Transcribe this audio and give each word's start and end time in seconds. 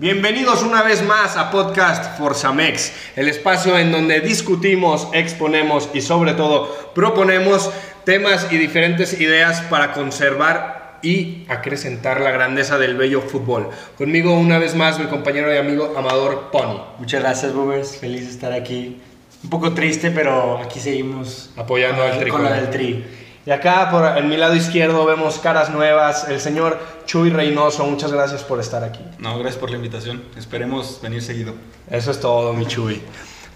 Bienvenidos 0.00 0.62
una 0.62 0.82
vez 0.82 1.02
más 1.02 1.36
a 1.36 1.50
Podcast 1.50 2.16
Forzamex, 2.16 2.90
el 3.16 3.28
espacio 3.28 3.76
en 3.76 3.92
donde 3.92 4.20
discutimos, 4.20 5.08
exponemos 5.12 5.90
y 5.92 6.00
sobre 6.00 6.32
todo 6.32 6.74
proponemos 6.94 7.70
temas 8.04 8.50
y 8.50 8.56
diferentes 8.56 9.20
ideas 9.20 9.60
para 9.68 9.92
conservar 9.92 11.00
y 11.02 11.44
acrecentar 11.50 12.22
la 12.22 12.30
grandeza 12.30 12.78
del 12.78 12.96
bello 12.96 13.20
fútbol. 13.20 13.68
Conmigo 13.98 14.32
una 14.32 14.56
vez 14.56 14.74
más 14.74 14.98
mi 14.98 15.04
compañero 15.04 15.52
y 15.52 15.58
amigo 15.58 15.92
Amador 15.94 16.50
Pony. 16.50 16.80
Muchas 16.98 17.20
gracias, 17.20 17.52
Boomers. 17.52 17.98
Feliz 17.98 18.24
de 18.24 18.30
estar 18.30 18.54
aquí. 18.54 19.02
Un 19.44 19.50
poco 19.50 19.74
triste, 19.74 20.10
pero 20.10 20.56
aquí 20.64 20.80
seguimos 20.80 21.50
Apoyando 21.58 22.02
al 22.04 22.26
con 22.26 22.42
la 22.42 22.54
del 22.54 22.70
tri. 22.70 23.04
Y 23.50 23.52
acá 23.52 23.90
por 23.90 24.16
en 24.16 24.28
mi 24.28 24.36
lado 24.36 24.54
izquierdo 24.54 25.04
vemos 25.04 25.40
caras 25.40 25.70
nuevas, 25.70 26.28
el 26.28 26.38
señor 26.38 26.78
Chuy 27.04 27.30
Reynoso, 27.30 27.84
muchas 27.84 28.12
gracias 28.12 28.44
por 28.44 28.60
estar 28.60 28.84
aquí. 28.84 29.00
No, 29.18 29.36
gracias 29.40 29.58
por 29.58 29.70
la 29.70 29.76
invitación. 29.76 30.22
Esperemos 30.36 31.00
venir 31.02 31.20
seguido. 31.20 31.54
Eso 31.90 32.12
es 32.12 32.20
todo, 32.20 32.52
mi 32.52 32.64
Chuy. 32.66 33.02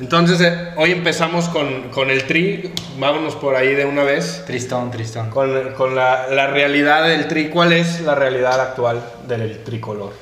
Entonces, 0.00 0.40
eh, 0.40 0.72
hoy 0.78 0.90
empezamos 0.90 1.48
con, 1.48 1.90
con 1.90 2.10
el 2.10 2.24
tri, 2.24 2.72
vámonos 2.98 3.36
por 3.36 3.54
ahí 3.54 3.76
de 3.76 3.84
una 3.84 4.02
vez, 4.02 4.42
Tristón, 4.44 4.90
tristón. 4.90 5.30
con, 5.30 5.74
con 5.74 5.94
la, 5.94 6.26
la 6.26 6.48
realidad 6.48 7.06
del 7.06 7.28
tri. 7.28 7.48
¿Cuál 7.48 7.72
es 7.72 8.00
la 8.00 8.16
realidad 8.16 8.60
actual 8.60 9.00
del 9.28 9.62
tricolor? 9.62 10.12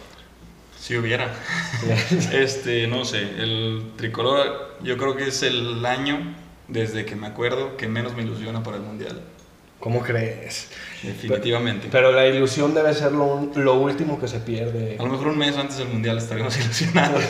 Si 0.78 0.98
hubiera. 0.98 1.32
este, 2.34 2.86
no 2.88 3.06
sé, 3.06 3.22
el 3.22 3.92
tricolor 3.96 4.76
yo 4.82 4.98
creo 4.98 5.16
que 5.16 5.28
es 5.28 5.42
el 5.42 5.86
año 5.86 6.34
desde 6.68 7.06
que 7.06 7.16
me 7.16 7.26
acuerdo 7.26 7.78
que 7.78 7.88
menos 7.88 8.14
me 8.14 8.22
ilusiona 8.22 8.62
para 8.62 8.76
el 8.76 8.82
mundial. 8.82 9.22
¿Cómo 9.82 10.00
crees? 10.00 10.68
Definitivamente. 11.02 11.88
Pero 11.90 12.12
la 12.12 12.24
ilusión 12.28 12.72
debe 12.72 12.94
ser 12.94 13.10
lo, 13.10 13.50
lo 13.56 13.74
último 13.80 14.20
que 14.20 14.28
se 14.28 14.38
pierde. 14.38 14.96
A 14.96 15.02
lo 15.02 15.08
mejor 15.08 15.26
un 15.26 15.38
mes 15.38 15.56
antes 15.56 15.78
del 15.78 15.88
mundial 15.88 16.18
estaremos 16.18 16.56
ilusionados. 16.60 17.24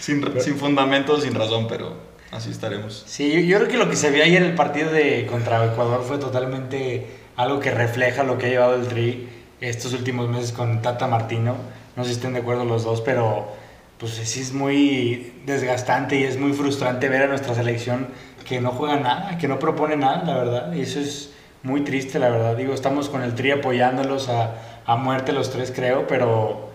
sin, 0.00 0.40
sin 0.40 0.56
fundamento, 0.56 1.20
sin 1.20 1.36
razón, 1.36 1.68
pero 1.68 1.94
así 2.32 2.50
estaremos. 2.50 3.04
Sí, 3.06 3.30
yo, 3.30 3.38
yo 3.38 3.58
creo 3.58 3.68
que 3.68 3.76
lo 3.76 3.88
que 3.88 3.94
se 3.94 4.10
vio 4.10 4.24
ayer 4.24 4.42
en 4.42 4.48
el 4.48 4.54
partido 4.56 4.90
de 4.90 5.24
contra 5.26 5.64
Ecuador 5.64 6.02
fue 6.02 6.18
totalmente 6.18 7.06
algo 7.36 7.60
que 7.60 7.70
refleja 7.70 8.24
lo 8.24 8.38
que 8.38 8.46
ha 8.46 8.48
llevado 8.48 8.74
el 8.74 8.88
tri 8.88 9.28
estos 9.60 9.92
últimos 9.92 10.28
meses 10.28 10.50
con 10.50 10.82
Tata 10.82 11.06
Martino. 11.06 11.54
No 11.94 12.02
sé 12.02 12.10
si 12.10 12.16
estén 12.16 12.32
de 12.32 12.40
acuerdo 12.40 12.64
los 12.64 12.82
dos, 12.82 13.02
pero 13.02 13.52
pues 13.98 14.14
sí 14.14 14.40
es 14.40 14.52
muy 14.52 15.32
desgastante 15.46 16.18
y 16.18 16.24
es 16.24 16.38
muy 16.38 16.54
frustrante 16.54 17.08
ver 17.08 17.22
a 17.22 17.26
nuestra 17.28 17.54
selección 17.54 18.08
que 18.44 18.60
no 18.60 18.72
juega 18.72 18.96
nada, 18.96 19.38
que 19.38 19.46
no 19.46 19.60
propone 19.60 19.96
nada, 19.96 20.24
la 20.24 20.36
verdad. 20.36 20.72
Y 20.74 20.80
eso 20.80 20.98
es 20.98 21.33
muy 21.64 21.82
triste, 21.82 22.18
la 22.18 22.28
verdad. 22.28 22.56
Digo, 22.56 22.72
estamos 22.72 23.08
con 23.08 23.22
el 23.22 23.34
tri 23.34 23.50
apoyándolos 23.50 24.28
a, 24.28 24.54
a 24.86 24.96
muerte 24.96 25.32
los 25.32 25.50
tres, 25.50 25.72
creo, 25.74 26.06
pero 26.06 26.72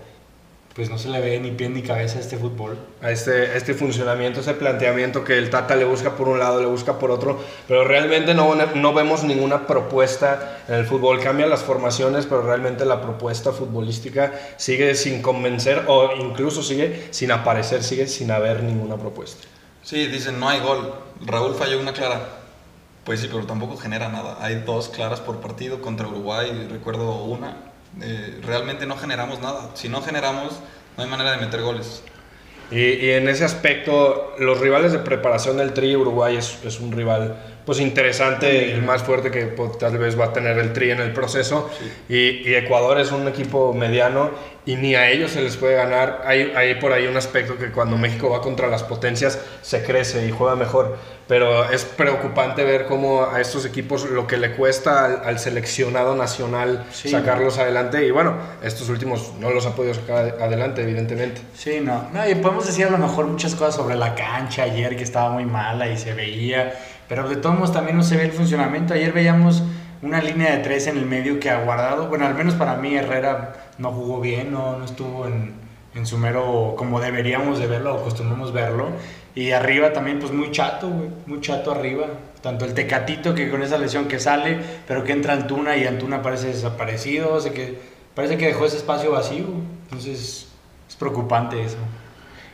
pues 0.76 0.90
no 0.90 0.98
se 0.98 1.10
le 1.10 1.20
ve 1.20 1.40
ni 1.40 1.52
pie 1.52 1.68
ni 1.68 1.82
cabeza 1.82 2.20
a 2.20 2.22
este 2.22 2.38
fútbol. 2.38 2.78
a 3.02 3.12
este, 3.12 3.58
este 3.58 3.74
funcionamiento, 3.74 4.40
ese 4.40 4.54
planteamiento 4.54 5.24
que 5.24 5.38
el 5.38 5.50
Tata 5.50 5.76
le 5.76 5.84
busca 5.84 6.16
por 6.16 6.30
un 6.30 6.40
lado, 6.40 6.62
le 6.62 6.68
busca 6.68 6.98
por 6.98 7.12
otro, 7.12 7.38
pero 7.68 7.84
realmente 7.84 8.34
no, 8.34 8.56
no 8.56 8.94
vemos 8.94 9.24
ninguna 9.24 9.68
propuesta 9.68 10.60
en 10.68 10.76
el 10.76 10.86
fútbol. 10.86 11.20
Cambian 11.20 11.50
las 11.50 11.64
formaciones, 11.64 12.26
pero 12.26 12.44
realmente 12.44 12.86
la 12.86 13.02
propuesta 13.02 13.52
futbolística 13.52 14.32
sigue 14.58 14.96
sin 14.96 15.22
convencer 15.22 15.84
o 15.88 16.16
incluso 16.16 16.64
sigue 16.64 17.08
sin 17.12 17.32
aparecer, 17.32 17.84
sigue 17.84 18.08
sin 18.08 18.32
haber 18.32 18.64
ninguna 18.64 18.96
propuesta. 18.96 19.46
Sí, 19.84 20.08
dicen 20.08 20.40
no 20.40 20.48
hay 20.48 20.62
gol. 20.62 20.94
Raúl 21.26 21.56
falló 21.56 21.80
una 21.80 21.94
clara. 21.94 22.39
Pues 23.10 23.22
sí, 23.22 23.28
pero 23.32 23.44
tampoco 23.48 23.76
genera 23.76 24.08
nada. 24.08 24.38
Hay 24.40 24.62
dos 24.68 24.88
claras 24.88 25.20
por 25.20 25.42
partido 25.42 25.82
contra 25.82 26.08
Uruguay, 26.08 26.68
recuerdo 26.70 27.24
una. 27.24 27.58
Eh, 28.04 28.40
realmente 28.44 28.86
no 28.86 28.98
generamos 28.98 29.40
nada. 29.40 29.72
Si 29.74 29.90
no 29.90 30.04
generamos, 30.04 30.60
no 30.96 31.04
hay 31.04 31.10
manera 31.10 31.32
de 31.32 31.38
meter 31.38 31.64
goles. 31.64 32.04
Y, 32.70 32.78
y 32.78 33.10
en 33.14 33.28
ese 33.28 33.46
aspecto, 33.46 34.36
los 34.38 34.60
rivales 34.60 34.92
de 34.92 35.00
preparación 35.00 35.58
del 35.58 35.74
Tri 35.74 35.96
Uruguay 35.96 36.38
es, 36.38 36.60
es 36.64 36.80
un 36.80 36.92
rival 36.92 37.36
pues 37.66 37.80
interesante, 37.80 38.74
el 38.74 38.82
más 38.82 39.04
fuerte 39.04 39.30
que 39.32 39.46
pues, 39.46 39.78
tal 39.78 39.98
vez 39.98 40.20
va 40.20 40.26
a 40.26 40.34
tener 40.34 40.58
el 40.58 40.74
Tri 40.74 40.92
en 40.92 41.00
el 41.02 41.12
proceso. 41.14 41.70
Y, 42.08 42.48
y 42.50 42.56
Ecuador 42.56 43.00
es 43.00 43.12
un 43.12 43.28
equipo 43.28 43.74
mediano 43.74 44.32
y 44.66 44.76
ni 44.76 44.94
a 44.96 45.10
ellos 45.10 45.32
se 45.32 45.42
les 45.42 45.56
puede 45.58 45.76
ganar. 45.76 46.22
Hay, 46.26 46.52
hay 46.56 46.76
por 46.76 46.94
ahí 46.94 47.08
un 47.08 47.18
aspecto 47.18 47.58
que 47.58 47.72
cuando 47.72 47.98
México 47.98 48.30
va 48.30 48.42
contra 48.42 48.68
las 48.68 48.84
potencias 48.84 49.40
se 49.62 49.84
crece 49.84 50.26
y 50.28 50.32
juega 50.32 50.56
mejor. 50.56 50.98
Pero 51.28 51.70
es 51.70 51.86
preocupante 51.86 52.64
ver 52.64 52.86
cómo 52.86 53.26
a 53.32 53.40
estos 53.40 53.64
equipos 53.66 54.10
lo 54.10 54.26
que 54.26 54.38
le 54.38 54.54
cuesta 54.56 55.06
al, 55.06 55.22
al 55.26 55.40
seleccionado 55.40 56.16
nacional 56.16 56.86
Sí. 56.92 57.10
sacarlos 57.10 57.60
adelante. 57.60 58.04
Y 58.06 58.10
bueno, 58.12 58.36
estos 58.64 58.90
últimos 58.90 59.34
no 59.40 59.52
los 59.52 59.66
ha 59.68 59.76
podido 59.76 59.94
sacar 59.94 60.38
adelante, 60.42 60.82
evidentemente. 60.82 61.42
Sí, 61.56 61.80
no. 61.84 62.08
no. 62.12 62.28
Y 62.28 62.34
podemos 62.36 62.66
decir 62.66 62.88
a 62.88 62.90
lo 62.90 62.98
mejor 62.98 63.28
muchas 63.28 63.54
cosas 63.54 63.76
sobre 63.76 63.96
la 63.96 64.16
cancha 64.16 64.64
ayer 64.64 64.96
que 64.98 65.04
estaba 65.04 65.30
muy 65.30 65.46
mala 65.46 65.88
y 65.88 65.98
se 65.98 66.14
veía, 66.14 66.74
pero 67.10 67.28
de 67.28 67.36
todos 67.36 67.56
modos 67.56 67.74
también 67.74 67.98
no 67.98 68.04
se 68.04 68.16
ve 68.16 68.24
el 68.24 68.32
funcionamiento. 68.32 68.94
Ayer 68.94 69.12
veíamos 69.12 69.64
una 70.02 70.22
línea 70.22 70.56
de 70.56 70.60
tres 70.60 70.88
en 70.88 70.98
el 70.98 71.06
medio 71.06 71.40
que 71.40 71.50
ha 71.50 71.64
guardado, 71.64 72.08
bueno, 72.08 72.26
al 72.26 72.36
menos 72.36 72.54
para 72.54 72.76
mí 72.76 72.96
Herrera 72.96 73.54
no 73.80 73.92
jugó 73.92 74.22
bien, 74.22 74.52
no, 74.54 74.78
no 74.78 74.86
estuvo 74.86 75.26
en, 75.26 75.54
en 75.96 76.06
su 76.06 76.18
mero 76.18 76.76
como 76.78 77.02
deberíamos 77.02 77.60
de 77.60 77.68
verlo 77.68 77.96
o 77.96 78.00
acostumbramos 78.00 78.54
verlo. 78.54 78.92
Y 79.36 79.52
arriba 79.52 79.92
también 79.92 80.20
pues 80.20 80.32
muy 80.32 80.52
chato, 80.52 80.88
güey, 80.88 81.10
muy 81.26 81.42
chato 81.42 81.72
arriba. 81.72 82.06
Tanto 82.42 82.64
el 82.64 82.74
Tecatito 82.74 83.34
que 83.36 83.50
con 83.50 83.64
esa 83.64 83.78
lesión 83.78 84.08
que 84.08 84.20
sale, 84.20 84.60
pero 84.88 85.04
que 85.04 85.12
entra 85.12 85.34
Antuna 85.34 85.76
y 85.76 85.86
Antuna 85.86 86.22
parece 86.22 86.48
desaparecido, 86.48 87.34
o 87.34 87.40
sea 87.40 87.52
que 87.52 87.80
parece 88.16 88.38
que 88.38 88.46
dejó 88.46 88.66
ese 88.66 88.78
espacio 88.78 89.12
vacío. 89.12 89.46
Entonces 89.84 90.48
es 90.88 90.96
preocupante 90.96 91.62
eso. 91.62 91.78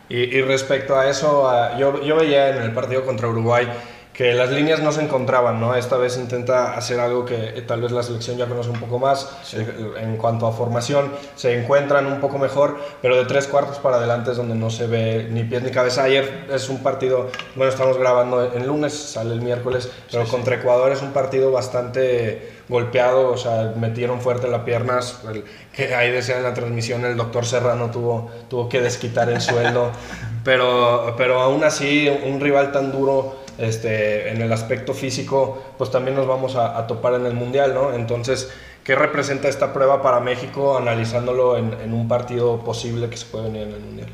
Y, 0.09 0.17
y 0.17 0.41
respecto 0.41 0.95
a 0.95 1.09
eso, 1.09 1.49
yo, 1.77 2.03
yo 2.03 2.15
veía 2.15 2.55
en 2.55 2.63
el 2.63 2.71
partido 2.73 3.05
contra 3.05 3.27
Uruguay 3.27 3.67
que 4.15 4.33
las 4.33 4.49
líneas 4.49 4.79
no 4.81 4.93
se 4.93 5.01
encontraban, 5.01 5.59
¿no? 5.59 5.75
Esta 5.75 5.97
vez 5.97 6.17
intenta 6.17 6.73
hacer 6.77 6.99
algo 7.01 7.25
que 7.25 7.35
eh, 7.49 7.61
tal 7.67 7.81
vez 7.81 7.91
la 7.91 8.01
selección 8.01 8.37
ya 8.37 8.45
conoce 8.45 8.69
un 8.69 8.79
poco 8.79 8.97
más 8.97 9.29
eh, 9.53 9.67
en 9.99 10.15
cuanto 10.15 10.47
a 10.47 10.53
formación, 10.53 11.11
se 11.35 11.59
encuentran 11.59 12.05
un 12.05 12.21
poco 12.21 12.37
mejor, 12.37 12.77
pero 13.01 13.17
de 13.17 13.25
tres 13.25 13.45
cuartos 13.47 13.77
para 13.79 13.97
adelante 13.97 14.31
es 14.31 14.37
donde 14.37 14.55
no 14.55 14.69
se 14.69 14.87
ve 14.87 15.27
ni 15.29 15.43
pies 15.43 15.63
ni 15.63 15.71
cabeza. 15.71 16.03
Ayer 16.03 16.45
es 16.49 16.69
un 16.69 16.81
partido, 16.81 17.29
bueno, 17.55 17.69
estamos 17.71 17.97
grabando 17.97 18.53
en 18.53 18.65
lunes, 18.65 18.93
sale 18.93 19.33
el 19.33 19.41
miércoles, 19.41 19.91
pero 20.09 20.23
contra 20.25 20.55
Ecuador 20.55 20.93
es 20.93 21.01
un 21.01 21.11
partido 21.11 21.51
bastante 21.51 22.53
golpeado, 22.69 23.29
o 23.31 23.37
sea, 23.37 23.73
metieron 23.75 24.21
fuerte 24.21 24.47
las 24.47 24.61
piernas, 24.61 25.19
el- 25.29 25.43
que 25.73 25.93
ahí 25.93 26.09
decía 26.09 26.37
en 26.37 26.43
la 26.43 26.53
transmisión 26.53 27.03
el 27.03 27.17
doctor 27.17 27.45
Serrano 27.45 27.91
tuvo, 27.91 28.31
tuvo 28.49 28.69
que 28.69 28.79
desquitar 28.81 29.29
el 29.29 29.41
sueldo, 29.41 29.91
pero, 30.45 31.13
pero 31.17 31.41
aún 31.41 31.63
así 31.65 32.09
un 32.25 32.39
rival 32.39 32.71
tan 32.71 32.91
duro 32.93 33.43
este, 33.57 34.29
en 34.29 34.41
el 34.41 34.51
aspecto 34.51 34.93
físico, 34.93 35.63
pues 35.77 35.91
también 35.91 36.15
nos 36.15 36.27
vamos 36.27 36.55
a, 36.55 36.77
a 36.77 36.87
topar 36.87 37.13
en 37.15 37.25
el 37.25 37.33
Mundial, 37.33 37.73
¿no? 37.73 37.93
Entonces, 37.93 38.51
¿qué 38.83 38.95
representa 38.95 39.47
esta 39.47 39.73
prueba 39.73 40.01
para 40.01 40.19
México 40.19 40.77
analizándolo 40.77 41.57
en, 41.57 41.73
en 41.81 41.93
un 41.93 42.07
partido 42.07 42.59
posible 42.59 43.09
que 43.09 43.17
se 43.17 43.25
puede 43.25 43.45
venir 43.45 43.63
en 43.63 43.73
el 43.73 43.79
Mundial? 43.79 44.09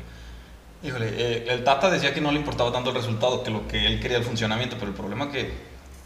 Híjole, 0.82 1.10
eh, 1.16 1.44
el 1.48 1.62
Tata 1.62 1.90
decía 1.90 2.12
que 2.12 2.20
no 2.20 2.32
le 2.32 2.38
importaba 2.38 2.72
tanto 2.72 2.90
el 2.90 2.96
resultado, 2.96 3.42
que 3.44 3.50
lo 3.50 3.68
que 3.68 3.86
él 3.86 4.00
quería 4.00 4.16
el 4.16 4.24
funcionamiento, 4.24 4.76
pero 4.78 4.88
el 4.88 4.96
problema 4.96 5.30
que, 5.30 5.50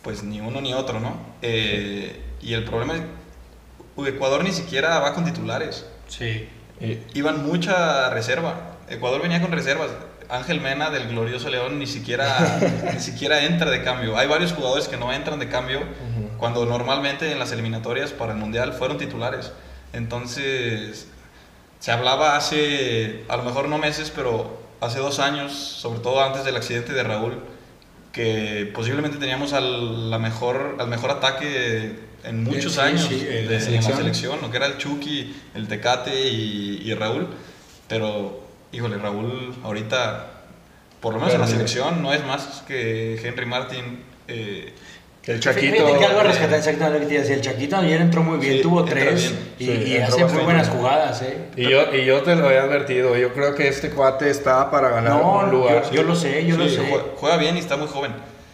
pues 0.03 0.23
ni 0.23 0.41
uno 0.41 0.61
ni 0.61 0.75
otro, 0.75 1.01
¿no? 1.01 1.17
Eh, 1.41 2.21
y 2.43 2.53
el 2.53 2.65
problema 2.65 2.95
es, 2.95 3.03
Ecuador 4.07 4.45
ni 4.45 4.53
siquiera 4.53 4.99
va 4.99 5.15
con 5.15 5.25
titulares, 5.25 5.87
Sí. 6.09 6.49
Iban 7.15 7.47
mucha 7.47 8.11
reserva. 8.11 8.77
Ecuador 8.89 9.23
venía 9.23 9.41
con 9.41 9.51
reservas. 9.51 9.89
Ángel 10.29 10.61
Mena 10.61 10.91
del 10.91 11.09
glorioso 11.09 11.49
León 11.51 11.79
ni 11.79 11.87
siquiera, 11.87 12.59
ni 12.95 13.01
siquiera 13.01 13.45
entra 13.45 13.71
de 13.71 13.83
cambio. 13.83 14.17
Hay 14.17 14.29
varios 14.29 14.53
jugadores 14.53 14.89
que 14.89 14.97
no 14.97 15.13
entran 15.13 15.39
de 15.39 15.49
cambio 15.49 15.81
cuando 16.39 16.67
normalmente 16.67 17.33
en 17.33 17.39
las 17.39 17.53
eliminatorias 17.53 18.11
para 18.11 18.33
el 18.33 18.39
Mundial 18.39 18.73
fueron 18.73 18.99
titulares. 18.99 19.53
Entonces, 19.93 21.09
se 21.81 21.93
hablaba 21.93 22.37
hace, 22.37 23.25
a 23.29 23.37
lo 23.37 23.43
mejor 23.45 23.69
no 23.69 23.79
meses, 23.79 24.13
pero 24.15 24.61
hace 24.81 24.99
dos 24.99 25.19
años, 25.19 25.53
sobre 25.53 26.01
todo 26.01 26.23
antes 26.23 26.45
del 26.45 26.57
accidente 26.57 26.93
de 26.93 27.03
Raúl, 27.03 27.43
que 28.13 28.71
posiblemente 28.75 29.19
teníamos 29.19 29.53
al, 29.53 30.11
la 30.11 30.19
mejor, 30.19 30.77
al 30.79 30.89
mejor 30.89 31.11
ataque 31.11 31.99
en 32.25 32.45
muchos 32.45 32.75
Sí, 32.75 32.81
años 32.81 33.07
sí, 33.09 33.17
de, 33.17 33.41
en 33.41 33.45
la 33.47 33.51
de 33.53 33.59
la 33.59 33.61
selección. 33.65 33.97
selección, 33.97 34.39
lo 34.43 34.51
que 34.51 34.57
era 34.57 34.67
el 34.67 34.79
Chucky, 34.79 35.35
el 35.55 35.69
Tecate 35.69 36.29
y, 36.29 36.83
y 36.85 36.95
Raúl. 36.95 37.29
Pero, 37.89 38.46
híjole, 38.77 38.99
Raúl 38.99 39.55
ahorita, 39.65 40.27
por 41.01 41.15
lo 41.15 41.19
menos 41.21 41.35
en 41.35 41.41
la 41.41 41.47
selección, 41.47 42.03
no 42.03 42.13
es 42.13 42.25
más 42.27 42.63
que 42.67 43.17
Henry 43.27 43.47
Martin. 43.47 44.03
eh, 44.29 44.73
el 45.27 45.43
Fíjate 45.43 45.61
Chaquito... 45.61 45.99
que 45.99 46.05
algo 46.05 46.23
rescatar 46.23 46.57
exactamente 46.59 47.01
lo 47.01 47.01
que 47.01 47.07
te 47.07 47.15
iba 47.15 47.21
a 47.21 47.23
decir. 47.27 47.37
El 47.39 47.43
Chaquito 47.43 47.77
ayer 47.79 48.01
entró 48.01 48.23
muy 48.23 48.39
bien, 48.39 48.59
Sí, 48.59 48.63
tuvo 48.63 48.85
tres 48.85 49.33
bien. 49.33 49.55
y, 49.59 49.65
Sí, 49.65 49.93
y 49.93 49.97
hace 49.97 50.25
muy 50.25 50.45
buenas 50.45 50.69
bien. 50.69 50.79
jugadas, 50.79 51.23
¿eh? 51.23 51.49
Y 51.57 51.69
yo, 51.69 51.93
y 51.93 52.05
yo 52.05 52.23
te 52.23 52.37
lo 52.37 52.49
he 52.49 52.59
advertido, 52.59 53.17
yo 53.17 53.33
creo 53.33 53.57
que 53.57 53.67
este 53.67 53.91
cuate 53.91 54.31
está 54.31 54.71
para 54.71 54.91
ganar 54.91 55.15
No, 55.21 55.41
un 55.41 55.51
lugar. 55.51 55.83
yo, 55.87 55.95
yo 55.95 56.03
lo 56.05 56.15
sé, 56.15 56.47
yo 56.47 56.57
lo 56.57 56.69
sí, 56.69 56.77
sé. 56.77 56.83
jue- 56.83 57.03
Juega 57.17 57.39
bien 57.39 57.57
y 57.57 57.59
está 57.59 57.77
muy 57.77 57.89
joven. 57.89 58.13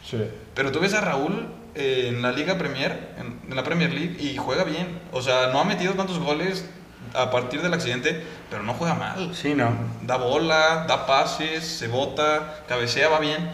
Sí. 0.09 0.17
Pero 0.55 0.73
tú 0.73 0.81
ves 0.81 0.95
a 0.95 1.03
Raúl 1.03 1.47
eh, 1.75 2.07
en 2.09 2.23
la 2.23 2.33
Liga 2.33 2.57
Premier, 2.57 3.09
en, 3.19 3.39
en 3.51 3.55
la 3.57 3.65
Premier 3.65 3.93
League, 3.93 4.17
y 4.19 4.39
juega 4.39 4.65
bien. 4.65 4.99
O 5.13 5.21
sea, 5.21 5.49
no 5.53 5.61
ha 5.61 5.65
metido 5.65 5.93
tantos 5.93 6.19
goles 6.21 6.65
a 7.15 7.31
partir 7.31 7.63
del 7.63 7.73
accidente, 7.75 8.23
pero 8.51 8.63
no 8.63 8.75
juega 8.75 8.95
mal. 8.95 9.35
Sí, 9.35 9.55
no. 9.55 9.71
Da 10.03 10.17
bola, 10.17 10.85
da 10.89 11.07
pases, 11.07 11.65
se 11.65 11.89
bota, 11.89 12.63
cabecea, 12.69 13.09
va 13.09 13.19
bien. 13.21 13.51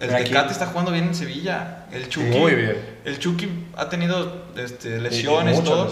El 0.00 0.08
Pero 0.10 0.38
aquí- 0.40 0.50
está 0.50 0.66
jugando 0.66 0.90
bien 0.90 1.04
en 1.04 1.14
Sevilla. 1.14 1.86
El 1.92 2.08
Chucky. 2.08 2.26
Muy 2.36 2.54
bien. 2.54 2.76
El 3.04 3.18
Chucky 3.20 3.48
ha 3.76 3.88
tenido 3.88 4.44
este, 4.56 5.00
lesiones, 5.00 5.62
todo. 5.62 5.88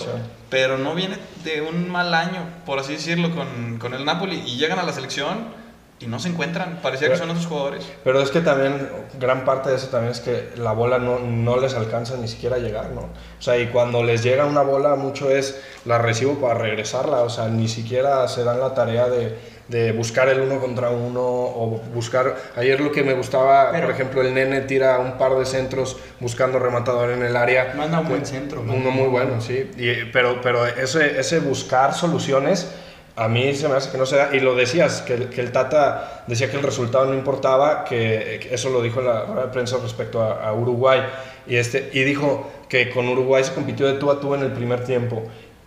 Pero 0.51 0.77
no 0.77 0.95
viene 0.95 1.17
de 1.45 1.63
un 1.63 1.89
mal 1.89 2.13
año, 2.13 2.41
por 2.67 2.79
así 2.81 2.95
decirlo, 2.95 3.35
con, 3.35 3.79
con 3.79 3.95
el 3.95 4.05
Napoli. 4.05 4.43
Y 4.45 4.57
llegan 4.57 4.79
a 4.81 4.83
la 4.83 4.93
selección 4.93 5.62
y 6.03 6.07
no 6.09 6.19
se 6.19 6.29
encuentran. 6.29 6.81
Parecía 6.83 7.09
que 7.09 7.13
Pero- 7.15 7.21
son 7.27 7.31
otros 7.31 7.47
jugadores. 7.47 7.85
Pero 8.05 8.21
es 8.21 8.31
que 8.31 8.41
también, 8.41 8.89
gran 9.19 9.45
parte 9.45 9.71
de 9.71 9.77
eso 9.77 9.89
también 9.89 10.13
es 10.13 10.21
que 10.21 10.51
la 10.57 10.73
bola 10.73 10.99
no, 10.99 11.19
no 11.21 11.59
les 11.61 11.75
alcanza 11.75 12.17
ni 12.17 12.29
siquiera 12.29 12.57
a 12.57 12.59
llegar, 12.59 12.91
¿no? 12.91 13.01
O 13.03 13.43
sea, 13.43 13.59
y 13.59 13.69
cuando 13.69 14.03
les 14.03 14.23
llega 14.23 14.45
una 14.47 14.63
bola, 14.63 14.95
mucho 14.97 15.31
es 15.31 15.61
la 15.85 15.99
recibo 15.99 16.35
para 16.41 16.55
regresarla, 16.55 17.23
o 17.23 17.31
sea, 17.31 17.49
ni 17.49 17.69
siquiera 17.69 18.27
se 18.29 18.45
dan 18.45 18.61
la 18.61 18.75
tarea 18.75 19.09
de, 19.09 19.37
de 19.69 19.93
buscar 19.93 20.29
el 20.29 20.41
uno 20.41 20.61
contra 20.61 20.91
uno 20.91 21.21
o 21.23 21.81
buscar. 21.95 22.37
Ayer 22.57 22.81
lo 22.81 22.93
que 22.93 23.03
me 23.03 23.15
gustaba, 23.15 23.71
Pero- 23.71 23.87
por 23.87 23.95
ejemplo, 23.95 24.21
el 24.23 24.35
nene 24.35 24.61
tira 24.63 24.99
un 24.99 25.17
par 25.19 25.37
de 25.37 25.47
centros 25.47 25.97
buscando 26.21 26.59
rematador 26.59 27.11
en 27.11 27.23
el 27.23 27.37
área. 27.37 27.73
Manda 27.77 28.01
un 28.01 28.09
buen 28.09 28.27
centro. 28.27 28.61
manda 28.63 28.75
Uno 28.75 28.89
un 28.91 28.95
muy 28.97 29.09
buen- 29.09 29.27
bueno, 29.29 29.41
sí. 29.41 29.71
Y- 29.79 30.05
pero 30.13 30.41
pero 30.43 30.67
ese, 30.67 31.19
ese 31.19 31.39
buscar 31.41 31.95
soluciones, 31.95 32.71
a 33.17 33.29
mí 33.29 33.55
se 33.55 33.69
me 33.69 33.75
hace 33.77 33.91
que 33.91 33.99
no 33.99 34.07
se 34.07 34.17
da. 34.17 34.31
Y 34.35 34.41
lo 34.41 34.55
decías, 34.55 35.03
que, 35.03 35.15
el- 35.15 35.53
Tata 35.53 36.25
decía 36.27 36.51
que 36.51 36.57
el 36.57 36.63
resultado 36.63 37.07
no 37.07 37.15
importaba, 37.15 37.85
que, 37.85 38.49
eso 38.51 38.71
lo 38.71 38.83
dijo 38.83 39.01
en 39.01 39.07
la 39.07 39.25
rueda 39.25 39.43
de 39.47 39.53
prensa 39.53 39.77
respecto 39.83 40.23
a, 40.23 40.47
a 40.49 40.53
Uruguay. 40.55 41.01
Y, 41.47 41.57
este, 41.57 41.91
y 41.93 42.03
dijo 42.05 42.51
que 42.69 42.91
con 42.91 43.09
Uruguay 43.09 43.45
se 43.45 43.53
compitió 43.53 43.87
de 43.87 43.95
tú 43.95 44.11
a 44.11 44.21
tú 44.21 44.35
en 44.35 44.43
el 44.43 44.53
primer 44.53 44.85
tiempo. 44.85 45.23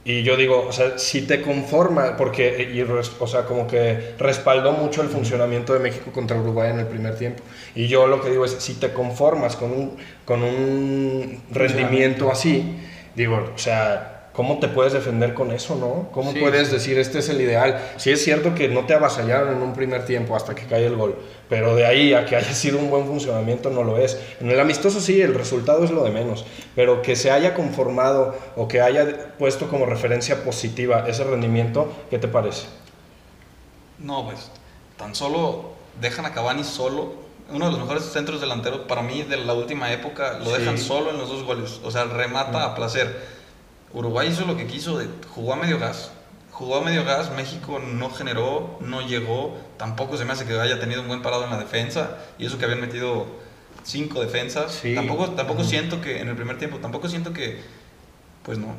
Y 0.08 0.22
yo 0.22 0.38
digo, 0.38 0.66
o 0.68 0.72
sea, 0.72 1.00
si 1.00 1.24
te 1.24 1.42
conforma, 1.42 2.16
porque, 2.16 2.70
y 2.74 2.84
res- 2.84 3.14
o 3.20 3.26
sea, 3.26 3.46
como 3.46 3.66
que 3.68 4.14
respaldó 4.20 4.72
mucho 4.74 5.02
el 5.02 5.10
funcionamiento 5.10 5.74
de 5.74 5.80
México 5.80 6.12
contra 6.12 6.38
Uruguay 6.38 6.70
en 6.72 6.80
el 6.80 6.86
primer 6.88 7.16
tiempo. 7.18 7.44
Y 7.74 7.88
yo 7.88 8.06
lo 8.06 8.22
que 8.22 8.30
digo 8.30 8.46
es, 8.46 8.52
si 8.60 8.76
te 8.76 8.94
conformas 8.94 9.56
con 9.56 9.72
un, 9.72 9.98
con 10.24 10.44
un 10.44 11.42
rendimiento 11.52 12.30
así, 12.32 12.78
digo, 13.16 13.52
o 13.56 13.58
sea, 13.58 14.15
¿cómo 14.36 14.60
te 14.60 14.68
puedes 14.68 14.92
defender 14.94 15.34
con 15.34 15.52
eso, 15.52 15.76
no? 15.76 16.10
¿Cómo 16.12 16.32
Sí, 16.34 16.40
puedes 16.40 16.70
decir, 16.72 16.98
este 17.00 17.20
es 17.20 17.30
el 17.30 17.40
ideal? 17.40 17.80
Sí 17.98 18.12
es 18.12 18.24
cierto 18.24 18.54
que 18.54 18.68
no 18.68 18.86
te 18.86 18.94
avasallaron 18.94 19.56
en 19.56 19.62
un 19.62 19.74
primer 19.74 20.06
tiempo 20.06 20.36
hasta 20.36 20.54
que 20.54 20.66
cae 20.66 20.86
el 20.86 20.96
gol, 20.96 21.16
pero 21.48 21.76
de 21.76 21.86
ahí 21.86 22.14
a 22.14 22.26
que 22.26 22.36
haya 22.36 22.54
sido 22.54 22.78
un 22.80 22.90
buen 22.90 23.06
funcionamiento 23.06 23.70
no 23.70 23.84
lo 23.84 23.98
es. 23.98 24.20
En 24.42 24.52
el 24.52 24.60
amistoso 24.60 25.00
sí, 25.00 25.22
el 25.22 25.34
resultado 25.34 25.84
es 25.86 25.92
lo 25.92 26.04
de 26.04 26.12
menos, 26.12 26.46
pero 26.76 27.02
que 27.02 27.16
se 27.16 27.32
haya 27.32 27.54
conformado 27.54 28.36
o 28.58 28.68
que 28.68 28.82
haya 28.82 29.36
puesto 29.38 29.68
como 29.70 29.86
referencia 29.86 30.44
positiva 30.44 31.06
ese 31.08 31.24
rendimiento, 31.24 31.92
¿qué 32.10 32.20
te 32.20 32.28
parece? 32.28 32.68
No, 34.00 34.26
pues 34.26 34.52
tan 34.98 35.16
solo 35.16 35.72
dejan 36.02 36.26
a 36.26 36.34
Cavani 36.34 36.64
solo. 36.64 37.24
Uno 37.50 37.66
de 37.66 37.72
los 37.72 37.80
mejores 37.80 38.04
centros 38.06 38.42
delanteros 38.42 38.82
para 38.88 39.02
mí 39.04 39.22
de 39.24 39.38
la 39.38 39.54
última 39.54 39.94
época 39.94 40.40
lo 40.40 40.46
Sí. 40.46 40.60
dejan 40.60 40.78
solo 40.78 41.12
en 41.12 41.18
los 41.18 41.30
dos 41.30 41.44
goles. 41.44 41.80
O 41.84 41.92
sea, 41.92 42.06
remata 42.06 42.64
a 42.66 42.76
placer. 42.76 43.35
Uruguay 43.96 44.28
hizo 44.30 44.46
lo 44.46 44.56
que 44.58 44.68
quiso, 44.68 44.98
de- 45.00 45.08
jugó 45.34 45.54
a 45.54 45.56
medio 45.56 45.80
gas. 45.80 46.12
Jugó 46.52 46.78
a 46.78 46.82
medio 46.84 47.04
gas, 47.04 47.32
México 47.36 47.80
no 47.80 48.10
generó, 48.10 48.78
no 48.82 49.02
llegó, 49.02 49.58
tampoco 49.78 50.16
se 50.18 50.24
me 50.26 50.34
hace 50.34 50.46
que 50.46 50.58
haya 50.60 50.80
tenido 50.80 51.02
un 51.02 51.08
buen 51.08 51.22
parado 51.22 51.44
en 51.44 51.50
la 51.50 51.58
defensa, 51.58 52.18
y 52.38 52.46
eso 52.46 52.58
que 52.58 52.66
habían 52.66 52.80
metido 52.82 53.26
cinco 53.84 54.22
defensas. 54.22 54.72
Sí. 54.82 54.96
Tampoco, 54.96 55.32
tampoco 55.32 55.64
siento 55.64 56.00
que 56.02 56.22
en 56.22 56.30
el 56.30 56.36
primer 56.36 56.58
tiempo, 56.58 56.78
tampoco 56.78 57.10
siento 57.10 57.34
que, 57.34 57.60
pues 58.44 58.58
no, 58.58 58.74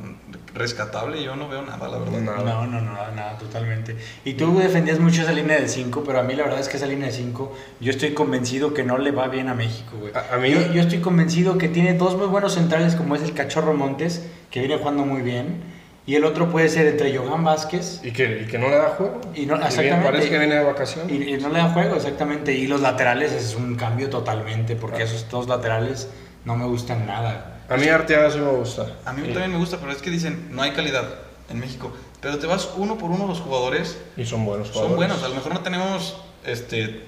rescatable, 0.55 1.23
yo 1.23 1.37
no 1.37 1.49
veo 1.49 1.63
nada, 1.63 1.89
la 1.89 1.99
verdad. 1.99 2.21
Nada. 2.21 2.39
No, 2.45 2.67
no, 2.67 2.81
no, 2.81 2.93
nada, 2.93 3.11
nada, 3.13 3.39
totalmente. 3.39 3.97
Y 4.25 4.35
tú 4.35 4.59
defendías 4.59 4.99
mucho 4.99 5.23
esa 5.23 5.33
línea 5.33 5.61
de 5.61 5.69
5, 5.69 6.03
pero 6.07 6.21
a 6.21 6.23
mí 6.23 6.35
la 6.35 6.45
verdad 6.45 6.61
es 6.61 6.69
que 6.69 6.77
esa 6.79 6.87
línea 6.87 7.07
de 7.09 7.13
5, 7.13 7.55
yo 7.81 7.91
estoy 7.91 8.15
convencido 8.15 8.73
que 8.75 8.85
no 8.85 8.97
le 8.97 9.11
va 9.11 9.29
bien 9.29 9.49
a 9.49 9.55
México, 9.55 9.97
güey. 10.01 10.13
A- 10.15 10.35
a 10.35 10.39
mí- 10.39 10.51
yo, 10.51 10.73
yo 10.73 10.81
estoy 10.81 11.01
convencido 11.01 11.59
que 11.59 11.69
tiene 11.69 11.95
dos 11.95 12.17
muy 12.17 12.27
buenos 12.27 12.55
centrales, 12.55 12.95
como 12.95 13.17
es 13.17 13.23
el 13.23 13.35
Cachorro 13.35 13.75
Montes, 13.75 14.25
que 14.51 14.61
viene 14.61 14.77
jugando 14.79 15.05
muy 15.05 15.23
bien, 15.23 15.75
y 16.07 16.15
el 16.15 16.25
otro 16.25 16.49
puede 16.51 16.69
ser 16.69 16.87
entre 16.87 17.17
Johan 17.17 17.43
Vázquez 17.43 18.01
Y 18.05 18.13
que, 18.13 18.43
y 18.43 18.47
que 18.47 18.59
no 18.59 18.69
le 18.69 18.77
da 18.77 18.91
juego. 18.91 19.21
Y 19.35 19.45
no- 19.47 19.55
bien, 19.57 19.67
exactamente. 19.67 20.05
parece 20.05 20.31
que 20.31 20.39
viene 20.39 20.55
de 20.55 20.65
vacaciones. 20.65 21.13
y, 21.13 21.35
y 21.35 21.37
no 21.39 21.49
le 21.49 21.59
da 21.59 21.69
juego, 21.71 21.97
exactamente. 21.97 22.53
Y 22.55 22.67
los 22.69 22.81
laterales 22.81 23.33
es 23.33 23.55
un 23.57 23.75
cambio 23.75 24.09
totalmente, 24.09 24.77
porque 24.77 25.03
esos 25.03 25.29
dos 25.29 25.49
laterales 25.49 26.09
no 26.45 26.55
me 26.57 26.65
gustan 26.67 27.07
nada. 27.07 27.61
A 27.69 27.77
mí 27.77 27.89
Arteaga 27.89 28.31
sí 28.31 28.39
me 28.39 28.51
gusta. 28.53 28.87
A 29.05 29.13
mí 29.13 29.23
Y- 29.29 29.33
también 29.33 29.51
me 29.51 29.59
gusta, 29.59 29.79
pero 29.79 29.91
es 29.91 29.99
que 30.01 30.11
dicen, 30.11 30.49
no 30.53 30.63
hay 30.63 30.71
calidad 30.71 31.05
en 31.51 31.59
México. 31.59 31.93
Pero 32.21 32.39
te 32.39 32.47
vas 32.47 32.71
uno 32.77 32.97
por 32.99 33.11
uno 33.11 33.27
los 33.27 33.41
jugadores, 33.41 33.99
Y 34.17 34.25
son 34.27 34.45
buenos 34.45 34.69
son 34.69 34.75
jugadores. 34.89 34.97
buenos. 34.97 35.23
A 35.25 35.29
lo 35.29 35.35
mejor 35.35 35.55
no 35.55 35.61
tenemos 35.61 36.17
este, 36.45 37.03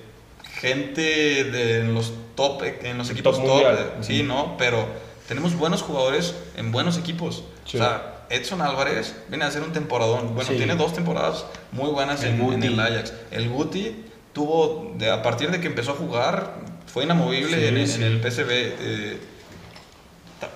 gente 0.61 1.45
de 1.45 1.81
en 1.81 1.95
los 1.95 2.13
top, 2.35 2.63
en 2.83 2.99
los 2.99 3.11
equipos 3.11 3.37
Top 3.37 3.45
top, 3.45 3.53
mundial. 3.55 3.79
eh, 3.79 3.91
sí, 4.03 4.23
¿no? 4.25 4.57
Pero 4.59 4.87
tenemos 5.29 5.55
buenos 5.55 5.83
jugadores 5.83 6.35
en 6.57 6.73
buenos 6.73 6.99
equipos. 6.99 7.45
Sí. 7.65 7.77
O 7.77 7.81
sea, 7.81 8.25
Edson 8.31 8.61
Álvarez 8.63 9.15
viene 9.29 9.45
a 9.45 9.49
hacer 9.49 9.63
un 9.63 9.73
temporadón. 9.73 10.35
Bueno, 10.35 10.51
Sí. 10.51 10.57
tiene 10.57 10.75
dos 10.75 10.93
temporadas 10.95 11.45
muy 11.73 11.91
buenas 11.91 12.23
El 12.25 12.41
en, 12.41 12.53
en 12.55 12.63
el 12.65 12.81
Ajax. 12.81 13.13
El 13.31 13.49
Guti 13.49 14.05
tuvo, 14.33 14.93
de, 14.97 15.11
a 15.11 15.23
partir 15.23 15.51
de 15.51 15.61
que 15.61 15.67
empezó 15.69 15.93
a 15.93 15.95
jugar, 15.95 16.55
fue 16.87 17.05
inamovible 17.05 17.57
Sí, 17.87 17.95
en, 17.97 18.03
el 18.03 18.21
PSV. 18.21 18.49
eh, 18.51 19.21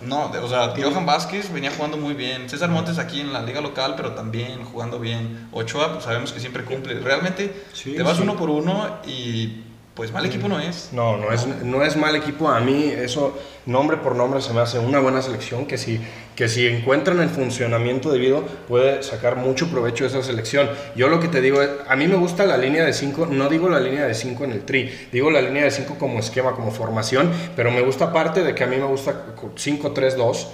No, 0.00 0.28
de- 0.28 0.38
o 0.38 0.48
sea, 0.48 0.74
Johan 0.80 1.06
Vázquez 1.06 1.52
venía 1.52 1.72
jugando 1.72 1.96
muy 1.96 2.14
bien. 2.14 2.48
César 2.48 2.68
Montes 2.70 2.98
aquí 2.98 3.20
en 3.20 3.32
la 3.32 3.42
liga 3.42 3.60
local, 3.60 3.94
pero 3.96 4.12
también 4.12 4.64
jugando 4.64 5.00
bien. 5.00 5.48
Ochoa, 5.52 5.92
pues 5.94 6.04
sabemos 6.04 6.32
que 6.32 6.38
siempre 6.38 6.64
cumple. 6.64 7.00
Realmente 7.00 7.64
te 7.84 8.02
vas 8.02 8.18
uno 8.20 8.36
por 8.36 8.48
uno 8.48 8.98
y 9.06 9.62
pues 9.94 10.10
mal 10.10 10.24
equipo 10.24 10.48
no 10.48 10.58
es. 10.58 10.88
No, 10.92 11.18
no 11.18 11.30
es, 11.32 11.46
no 11.46 11.84
es 11.84 11.96
mal 11.96 12.16
equipo. 12.16 12.48
A 12.48 12.60
mí 12.60 12.84
eso, 12.84 13.38
nombre 13.66 13.98
por 13.98 14.16
nombre, 14.16 14.40
se 14.40 14.54
me 14.54 14.60
hace 14.60 14.78
una 14.78 15.00
buena 15.00 15.20
selección 15.20 15.66
que 15.66 15.76
si, 15.76 16.00
que 16.34 16.48
si 16.48 16.66
encuentran 16.66 17.20
el 17.20 17.28
funcionamiento 17.28 18.10
debido, 18.10 18.42
puede 18.68 19.02
sacar 19.02 19.36
mucho 19.36 19.68
provecho 19.68 20.04
de 20.04 20.10
esa 20.10 20.22
selección. 20.22 20.70
Yo 20.96 21.08
lo 21.08 21.20
que 21.20 21.28
te 21.28 21.42
digo 21.42 21.60
es, 21.60 21.68
a 21.86 21.94
mí 21.96 22.08
me 22.08 22.16
gusta 22.16 22.46
la 22.46 22.56
línea 22.56 22.86
de 22.86 22.94
5, 22.94 23.26
no 23.26 23.50
digo 23.50 23.68
la 23.68 23.80
línea 23.80 24.06
de 24.06 24.14
5 24.14 24.44
en 24.44 24.52
el 24.52 24.64
tri, 24.64 24.90
digo 25.12 25.30
la 25.30 25.42
línea 25.42 25.64
de 25.64 25.70
5 25.70 25.96
como 25.98 26.20
esquema, 26.20 26.52
como 26.52 26.70
formación, 26.70 27.30
pero 27.54 27.70
me 27.70 27.82
gusta 27.82 28.06
aparte 28.06 28.42
de 28.42 28.54
que 28.54 28.64
a 28.64 28.66
mí 28.66 28.76
me 28.76 28.86
gusta 28.86 29.26
5-3-2. 29.36 30.46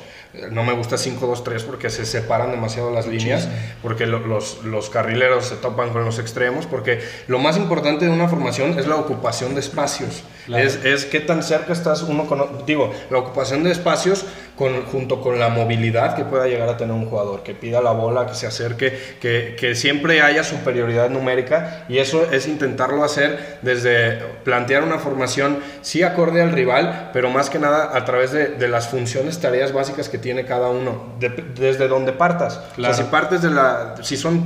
No 0.51 0.63
me 0.63 0.75
gusta 0.75 0.97
5-2-3 0.97 1.65
porque 1.65 1.89
se 1.89 2.05
separan 2.05 2.51
demasiado 2.51 2.93
las 2.93 3.07
líneas, 3.07 3.49
porque 3.83 4.05
lo- 4.07 4.19
los, 4.27 4.63
los 4.63 4.91
carrileros 4.91 5.47
se 5.47 5.57
topan 5.57 5.91
con 5.91 6.05
los 6.05 6.19
extremos, 6.19 6.67
porque 6.67 7.01
lo 7.29 7.39
más 7.39 7.57
importante 7.57 8.05
de 8.05 8.11
una 8.11 8.29
formación 8.29 8.79
es 8.79 8.87
la 8.87 8.97
ocupación 8.97 9.55
de 9.55 9.61
espacios. 9.61 10.23
Claro. 10.47 10.63
Es, 10.65 10.85
es 10.85 11.07
qué 11.07 11.21
tan 11.21 11.43
cerca 11.43 11.73
estás 11.73 12.03
uno 12.03 12.27
con... 12.27 12.67
Digo, 12.67 12.93
la 13.11 13.19
ocupación 13.19 13.65
de 13.65 13.71
espacios 13.73 14.27
con, 14.59 14.83
junto 14.87 15.21
con 15.21 15.39
la 15.39 15.49
movilidad 15.49 16.17
que 16.17 16.25
pueda 16.25 16.47
llegar 16.49 16.69
a 16.69 16.77
tener 16.77 16.93
un 16.95 17.07
jugador, 17.07 17.45
que 17.45 17.55
pida 17.55 17.81
la 17.81 17.93
bola, 17.93 18.27
que 18.27 18.35
se 18.35 18.47
acerque, 18.49 18.93
que, 19.21 19.57
que 19.59 19.75
siempre 19.77 20.21
haya 20.21 20.43
superioridad 20.43 21.09
numérica 21.11 21.85
y 21.89 21.99
eso 21.99 22.27
es 22.33 22.49
intentarlo 22.49 23.05
hacer 23.05 23.59
desde 23.63 24.19
plantear 24.45 24.83
una 24.83 24.99
formación 24.99 25.61
sí 25.83 26.03
acorde 26.03 26.43
al 26.43 26.51
rival, 26.53 27.11
pero 27.13 27.31
más 27.31 27.49
que 27.51 27.59
nada 27.59 27.97
a 27.97 28.05
través 28.05 28.33
de, 28.33 28.49
de 28.49 28.69
las 28.69 28.89
funciones, 28.89 29.39
tareas 29.41 29.73
básicas 29.73 30.09
que 30.09 30.19
tiene 30.19 30.45
cada 30.45 30.69
uno, 30.69 31.15
de- 31.21 31.29
desde 31.55 31.87
donde 31.87 32.13
partas. 32.13 32.61
Claro. 32.75 32.93
O 32.93 32.97
sea, 32.97 33.05
si 33.05 33.11
partes 33.11 33.43
de 33.43 33.51
la... 33.51 33.95
Si 34.03 34.17
son 34.17 34.45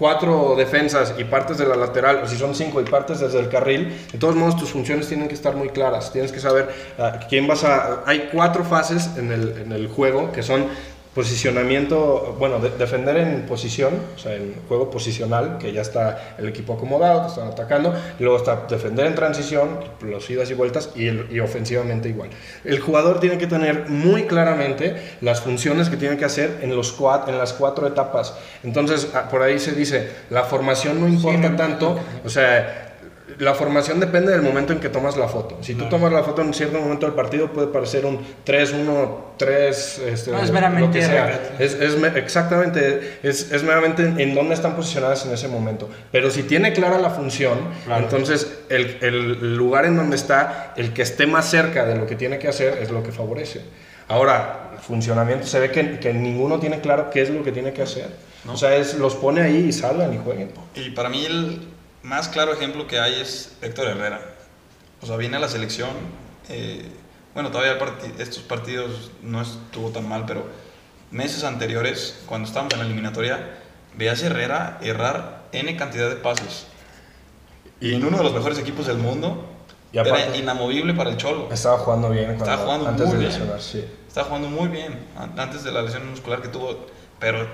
cuatro 0.00 0.54
defensas 0.56 1.14
y 1.18 1.24
partes 1.24 1.58
de 1.58 1.66
la 1.66 1.76
lateral, 1.76 2.22
o 2.24 2.26
si 2.26 2.36
son 2.36 2.54
cinco 2.54 2.80
y 2.80 2.84
partes 2.84 3.20
desde 3.20 3.38
el 3.38 3.50
carril, 3.50 3.94
de 4.10 4.18
todos 4.18 4.34
modos 4.34 4.56
tus 4.56 4.70
funciones 4.70 5.06
tienen 5.06 5.28
que 5.28 5.34
estar 5.34 5.54
muy 5.54 5.68
claras. 5.68 6.10
Tienes 6.10 6.32
que 6.32 6.40
saber 6.40 6.70
a 6.98 7.18
quién 7.28 7.46
vas 7.46 7.64
a... 7.64 8.02
Hay 8.06 8.30
cuatro 8.32 8.64
fases 8.64 9.10
en 9.18 9.30
el, 9.30 9.58
en 9.58 9.72
el 9.72 9.88
juego 9.88 10.32
que 10.32 10.42
son 10.42 10.68
posicionamiento, 11.14 12.36
bueno, 12.38 12.58
de- 12.60 12.70
defender 12.70 13.16
en 13.16 13.42
posición, 13.46 13.94
o 14.14 14.18
sea, 14.18 14.34
en 14.34 14.54
juego 14.68 14.90
posicional, 14.90 15.58
que 15.58 15.72
ya 15.72 15.80
está 15.82 16.34
el 16.38 16.48
equipo 16.48 16.74
acomodado, 16.74 17.22
te 17.22 17.28
están 17.28 17.48
atacando, 17.48 17.94
y 18.18 18.22
luego 18.22 18.38
está 18.38 18.64
defender 18.68 19.06
en 19.06 19.14
transición, 19.14 19.80
los 20.02 20.28
idas 20.30 20.50
y 20.50 20.54
vueltas, 20.54 20.90
y, 20.94 21.06
el- 21.08 21.26
y 21.30 21.40
ofensivamente 21.40 22.08
igual. 22.08 22.30
El 22.64 22.80
jugador 22.80 23.20
tiene 23.20 23.38
que 23.38 23.46
tener 23.46 23.88
muy 23.88 24.24
claramente 24.24 24.96
las 25.20 25.40
funciones 25.40 25.88
que 25.88 25.96
tiene 25.96 26.16
que 26.16 26.24
hacer 26.24 26.58
en, 26.62 26.74
los 26.76 26.96
cua- 26.98 27.28
en 27.28 27.38
las 27.38 27.52
cuatro 27.52 27.86
etapas. 27.86 28.34
Entonces, 28.62 29.08
ah, 29.14 29.28
por 29.30 29.42
ahí 29.42 29.58
se 29.58 29.72
dice, 29.72 30.10
la 30.30 30.44
formación 30.44 31.00
no 31.00 31.08
importa 31.08 31.48
no, 31.50 31.56
tanto, 31.56 31.98
o 32.24 32.28
sea, 32.28 32.89
la 33.40 33.54
formación 33.54 33.98
depende 34.00 34.30
del 34.32 34.42
momento 34.42 34.72
en 34.72 34.78
que 34.80 34.88
tomas 34.88 35.16
la 35.16 35.26
foto. 35.26 35.58
Si 35.62 35.72
tú 35.72 35.80
Claro. 35.80 35.96
tomas 35.96 36.12
la 36.12 36.22
foto 36.22 36.42
en 36.42 36.54
cierto 36.54 36.78
momento 36.78 37.06
del 37.06 37.14
partido, 37.14 37.52
puede 37.52 37.66
parecer 37.68 38.06
un 38.06 38.20
3-1, 38.46 39.08
3... 39.36 39.98
Este, 40.06 40.30
No, 40.30 40.42
es 40.42 40.50
meramente 40.50 40.86
lo 40.86 40.92
que 40.92 41.02
sea. 41.02 41.24
regate. 41.26 41.64
Es, 41.64 41.72
es 41.74 41.96
me- 41.96 42.08
exactamente, 42.18 43.18
es, 43.22 43.50
es 43.50 43.62
meramente 43.62 44.02
en, 44.02 44.20
en 44.20 44.34
dónde 44.34 44.54
están 44.54 44.76
posicionadas 44.76 45.24
en 45.26 45.32
ese 45.32 45.48
momento. 45.48 45.88
Pero 46.12 46.30
si 46.30 46.42
tiene 46.44 46.72
clara 46.72 46.98
la 46.98 47.10
función, 47.10 47.58
Claro. 47.86 48.04
entonces 48.04 48.58
el, 48.68 48.98
el 49.00 49.56
lugar 49.56 49.84
en 49.86 49.96
donde 49.96 50.16
está, 50.16 50.74
el 50.76 50.92
que 50.92 51.02
esté 51.02 51.26
más 51.26 51.48
cerca 51.50 51.84
de 51.86 51.96
lo 51.96 52.06
que 52.06 52.16
tiene 52.16 52.38
que 52.38 52.48
hacer, 52.48 52.78
es 52.82 52.90
lo 52.90 53.02
que 53.02 53.10
favorece. 53.10 53.62
Ahora, 54.08 54.72
funcionamiento, 54.82 55.46
se 55.46 55.60
ve 55.60 55.70
que, 55.70 55.98
que 55.98 56.12
ninguno 56.12 56.58
tiene 56.60 56.80
claro 56.80 57.10
qué 57.10 57.22
es 57.22 57.30
lo 57.30 57.42
que 57.42 57.52
tiene 57.52 57.72
que 57.72 57.82
hacer. 57.82 58.08
¿no? 58.44 58.52
O 58.54 58.56
sea, 58.56 58.74
es, 58.76 58.94
los 58.98 59.14
pone 59.14 59.40
ahí 59.40 59.66
y 59.68 59.72
salgan 59.72 60.12
y 60.12 60.18
jueguen. 60.22 60.50
Y 60.74 60.90
para 60.90 61.08
mí 61.08 61.24
el 61.24 61.60
más 62.02 62.28
claro 62.28 62.52
ejemplo 62.52 62.86
que 62.86 62.98
hay 62.98 63.20
es 63.20 63.56
Héctor 63.62 63.88
Herrera. 63.88 64.20
O 65.02 65.06
sea, 65.06 65.16
viene 65.16 65.36
a 65.36 65.40
la 65.40 65.48
selección. 65.48 65.90
eh, 66.48 66.84
bueno, 67.32 67.50
todavía 67.52 67.72
el 67.74 67.78
parti- 67.78 68.12
estos 68.18 68.42
partidos 68.42 69.12
no 69.22 69.40
estuvo 69.40 69.90
tan 69.90 70.08
mal, 70.08 70.24
pero 70.26 70.44
meses 71.12 71.44
anteriores, 71.44 72.18
cuando 72.26 72.48
estábamos 72.48 72.72
en 72.74 72.80
la 72.80 72.86
eliminatoria, 72.86 73.56
veías 73.94 74.20
a 74.22 74.26
Herrera 74.26 74.78
errar 74.82 75.42
N 75.52 75.76
cantidad 75.76 76.08
de 76.08 76.16
pases. 76.16 76.66
Y 77.80 77.94
en 77.94 78.04
uno 78.04 78.18
de 78.18 78.24
los 78.24 78.32
mejores 78.34 78.58
equipos 78.58 78.86
del 78.88 78.98
mundo, 78.98 79.46
Y 79.92 79.98
aparte- 79.98 80.26
era 80.26 80.36
inamovible 80.36 80.92
para 80.94 81.10
el 81.10 81.16
Cholo. 81.18 81.48
Estaba 81.52 81.78
jugando 81.78 82.10
bien 82.10 82.30
Estaba 82.32 82.56
jugando 82.64 82.88
antes 82.88 83.06
muy 83.06 83.14
de 83.14 83.20
bien. 83.20 83.30
lesionar, 83.32 83.60
sí. 83.62 83.84
Está 84.08 84.24
jugando 84.24 84.48
muy 84.48 84.68
bien 84.68 84.98
an- 85.16 85.38
antes 85.38 85.62
de 85.62 85.70
la 85.72 85.82
lesión 85.82 86.08
muscular 86.10 86.42
que 86.42 86.48
tuvo, 86.48 86.86
pero, 87.20 87.46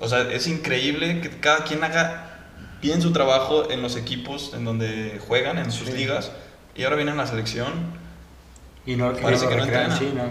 o 0.00 0.08
sea, 0.08 0.22
es 0.32 0.46
increíble 0.46 1.20
que 1.20 1.38
cada 1.38 1.64
quien 1.64 1.84
haga 1.84 2.37
bien 2.80 3.02
su 3.02 3.12
trabajo 3.12 3.70
en 3.70 3.82
los 3.82 3.96
equipos 3.96 4.52
en 4.54 4.64
donde 4.64 5.20
juegan, 5.26 5.58
en 5.58 5.70
sus 5.72 5.88
Sí. 5.88 5.96
ligas, 5.96 6.30
y 6.76 6.84
ahora 6.84 6.96
viene 6.96 7.10
a 7.12 7.14
la 7.14 7.26
selección. 7.26 7.72
Y 8.86 8.96
no, 8.96 9.12
Parece 9.12 9.44
y 9.44 9.48
que 9.48 9.56
no 9.56 9.96
sí, 9.96 10.12
no. 10.14 10.22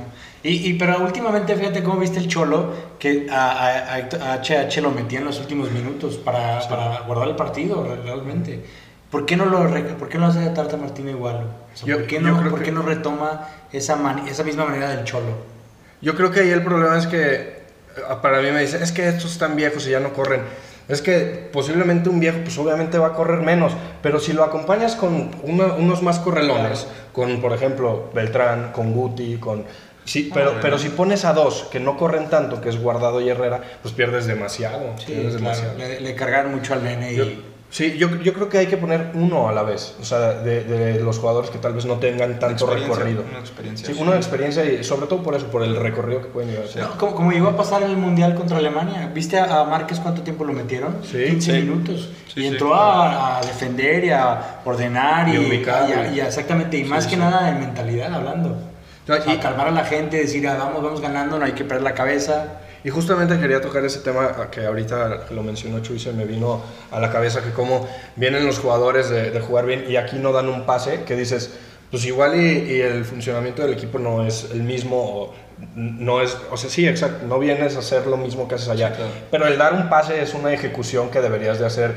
Y, 0.44 0.70
y, 0.70 0.74
pero 0.76 1.00
últimamente, 1.00 1.56
fíjate 1.56 1.84
cómo 1.84 2.00
viste 2.00 2.18
el 2.20 2.28
Cholo, 2.28 2.74
que 2.98 3.28
a, 3.30 3.52
a- 3.52 3.96
a 4.34 4.42
HH 4.42 4.82
lo 4.82 4.92
metía 4.92 5.20
en 5.20 5.26
los 5.26 5.40
últimos 5.40 5.70
minutos 5.72 6.16
para, 6.18 6.60
para 6.68 7.02
guardar 7.02 7.28
el 7.28 7.36
partido, 7.36 7.84
re- 7.84 8.02
realmente. 8.02 8.64
¿Por 9.12 9.26
qué 9.26 9.36
no 9.38 9.46
lo, 9.46 9.60
por 9.98 10.10
qué 10.10 10.18
no 10.18 10.26
hace 10.28 10.46
Tata 10.50 10.76
Martino 10.78 11.10
igual? 11.12 11.48
O 11.74 11.78
sea, 11.78 11.88
Yo- 11.88 11.98
¿por, 11.98 12.08
qué 12.08 12.20
no, 12.20 12.50
por 12.50 12.60
que- 12.60 12.66
qué 12.66 12.72
no 12.72 12.82
retoma 12.82 13.48
esa, 13.72 13.96
mani- 13.96 14.28
esa 14.30 14.44
misma 14.44 14.66
manera 14.66 14.90
del 14.90 15.04
Cholo? 15.06 15.36
Yo 16.02 16.16
creo 16.16 16.32
que 16.32 16.40
ahí 16.42 16.50
el 16.50 16.64
problema 16.64 16.98
es 16.98 17.08
que 17.08 17.26
eh, 17.36 17.62
para 18.22 18.42
mí 18.42 18.50
me 18.52 18.62
dicen, 18.62 18.82
es 18.82 18.92
que 18.92 19.08
estos 19.08 19.32
están 19.34 19.56
viejos 19.56 19.86
y 19.88 19.92
ya 19.92 20.00
no 20.00 20.14
corren. 20.14 20.42
Es 20.88 21.02
que 21.02 21.50
posiblemente 21.52 22.08
un 22.10 22.20
viejo, 22.20 22.38
pues 22.44 22.58
obviamente 22.58 22.98
va 22.98 23.08
a 23.08 23.14
correr 23.14 23.42
menos, 23.42 23.74
pero 24.02 24.20
si 24.20 24.32
lo 24.34 24.44
acompañas 24.44 24.96
con 24.96 25.32
una- 25.44 25.74
unos 25.74 26.02
más 26.02 26.20
correlones, 26.20 26.88
con 27.12 27.42
por 27.42 27.52
ejemplo 27.54 28.10
Beltrán, 28.14 28.72
con 28.72 28.94
Guti, 28.94 29.38
con... 29.38 29.66
Sí, 30.06 30.32
pero, 30.34 30.46
bueno. 30.46 30.60
pero 30.62 30.78
si 30.78 30.88
pones 30.88 31.26
a 31.26 31.34
dos 31.34 31.68
que 31.70 31.82
no 31.82 31.98
corren 31.98 32.30
tanto, 32.30 32.62
que 32.62 32.70
es 32.70 32.80
Guardado 32.82 33.20
y 33.20 33.28
Herrera, 33.28 33.62
pues 33.82 33.94
pierdes 33.94 34.26
demasiado. 34.26 34.80
Sí, 34.98 35.08
pierdes 35.08 35.36
claro, 35.36 35.58
demasiado. 35.58 35.78
le, 35.78 36.00
le 36.00 36.16
cargaron 36.16 36.56
mucho 36.56 36.74
al 36.74 36.84
nene 36.86 37.14
Yo-. 37.14 37.26
Sí, 37.70 37.98
yo, 37.98 38.16
yo 38.22 38.34
creo 38.34 38.50
que 38.50 38.58
hay 38.60 38.68
que 38.68 38.78
poner 38.78 39.12
uno 39.14 39.50
a 39.50 39.52
la 39.52 39.64
vez, 39.64 39.96
o 40.02 40.06
sea, 40.06 40.34
de, 40.34 40.64
de 40.64 41.00
los 41.02 41.20
jugadores 41.20 41.50
que 41.50 41.58
tal 41.58 41.74
vez 41.74 41.86
no 41.86 41.96
tengan 41.96 42.40
tanto 42.40 42.64
experiencia, 42.66 42.96
recorrido. 42.96 43.24
una 43.30 43.40
experiencia, 43.40 43.88
Sí, 43.88 43.94
sí. 43.94 44.02
una 44.02 44.16
experiencia 44.16 44.66
y 44.66 44.84
sobre 44.84 45.08
todo 45.08 45.22
por 45.24 45.36
eso, 45.36 45.48
por 45.48 45.64
el 45.64 45.76
recorrido 45.76 46.22
que 46.22 46.28
pueden 46.28 46.52
llevar. 46.52 46.68
Sí. 46.68 46.80
No, 46.80 46.98
como, 46.98 47.16
como 47.16 47.32
llegó 47.32 47.50
a 47.50 47.58
pasar 47.58 47.84
en 47.84 47.92
el 47.92 47.98
Mundial 47.98 48.36
contra 48.36 48.58
Alemania. 48.58 49.12
¿Viste 49.14 49.38
a, 49.40 49.62
a 49.62 49.64
Márquez 49.66 50.00
cuánto 50.00 50.22
tiempo 50.22 50.44
lo 50.46 50.54
metieron? 50.54 50.98
Sí, 51.04 51.26
15 51.26 51.52
sí. 51.52 51.58
minutos. 51.60 52.10
Sí, 52.34 52.40
y 52.40 52.42
sí, 52.44 52.48
entró 52.48 52.68
claro. 52.70 52.84
a, 52.84 53.38
a 53.40 53.42
defender 53.42 54.04
y 54.06 54.10
a 54.12 54.60
ordenar 54.66 55.28
y, 55.30 55.34
Y 55.34 55.38
ubicar, 55.48 55.90
y 55.90 55.94
a- 55.94 56.12
y 56.14 56.20
a- 56.22 56.28
exactamente. 56.28 56.78
Y 56.78 56.84
más 56.86 57.04
Sí, 57.06 57.12
que 57.12 57.18
nada 57.18 57.46
de 57.52 57.60
mentalidad 57.60 58.14
hablando. 58.14 58.58
O 59.10 59.14
sea, 59.24 59.34
y- 59.34 59.38
calmar 59.38 59.68
a 59.68 59.72
la 59.72 59.84
gente, 59.86 60.18
decir, 60.18 60.48
ah, 60.48 60.56
vamos, 60.58 60.84
vamos 60.84 61.02
ganando, 61.02 61.38
no 61.40 61.46
hay 61.46 61.54
que 61.54 61.64
perder 61.64 61.84
la 61.84 61.94
cabeza. 61.94 62.60
Y 62.84 62.90
justamente 62.90 63.40
quería 63.40 63.62
tocar 63.62 63.84
ese 63.84 64.00
tema 64.00 64.50
que 64.52 64.66
ahorita 64.66 65.28
lo 65.32 65.44
mencionó 65.44 65.80
Chuy, 65.82 66.00
se 66.00 66.14
me 66.14 66.26
vino 66.26 66.62
a 66.92 67.00
la 67.00 67.12
cabeza 67.12 67.44
que 67.44 67.52
como 67.52 67.88
vienen 68.16 68.46
los 68.46 68.60
jugadores 68.60 69.10
de, 69.10 69.32
de 69.32 69.40
jugar 69.40 69.66
bien 69.66 69.86
y 69.90 69.96
aquí 69.96 70.18
no 70.18 70.32
dan 70.32 70.48
un 70.48 70.66
pase, 70.66 71.04
que 71.04 71.16
dices, 71.16 71.52
pues 71.92 72.06
igual 72.06 72.36
y, 72.36 72.72
y 72.72 72.82
el 72.82 73.06
funcionamiento 73.06 73.62
del 73.62 73.74
equipo 73.74 74.00
no 74.00 74.26
es 74.26 74.50
el 74.52 74.64
mismo, 74.64 74.98
o 74.98 75.34
no 75.76 76.22
es, 76.22 76.38
o 76.52 76.58
sea, 76.58 76.70
sí, 76.70 76.88
exacto, 76.88 77.26
no 77.26 77.40
vienes 77.40 77.76
a 77.76 77.80
hacer 77.80 78.06
lo 78.06 78.16
mismo 78.18 78.48
que 78.48 78.56
haces 78.56 78.70
allá, 78.70 78.90
Sí, 78.90 78.96
claro. 78.98 79.12
pero 79.32 79.48
el 79.48 79.58
dar 79.58 79.74
un 79.74 79.90
pase 79.90 80.22
es 80.22 80.34
una 80.36 80.54
ejecución 80.54 81.10
que 81.10 81.20
deberías 81.20 81.60
de 81.60 81.66
hacer, 81.66 81.96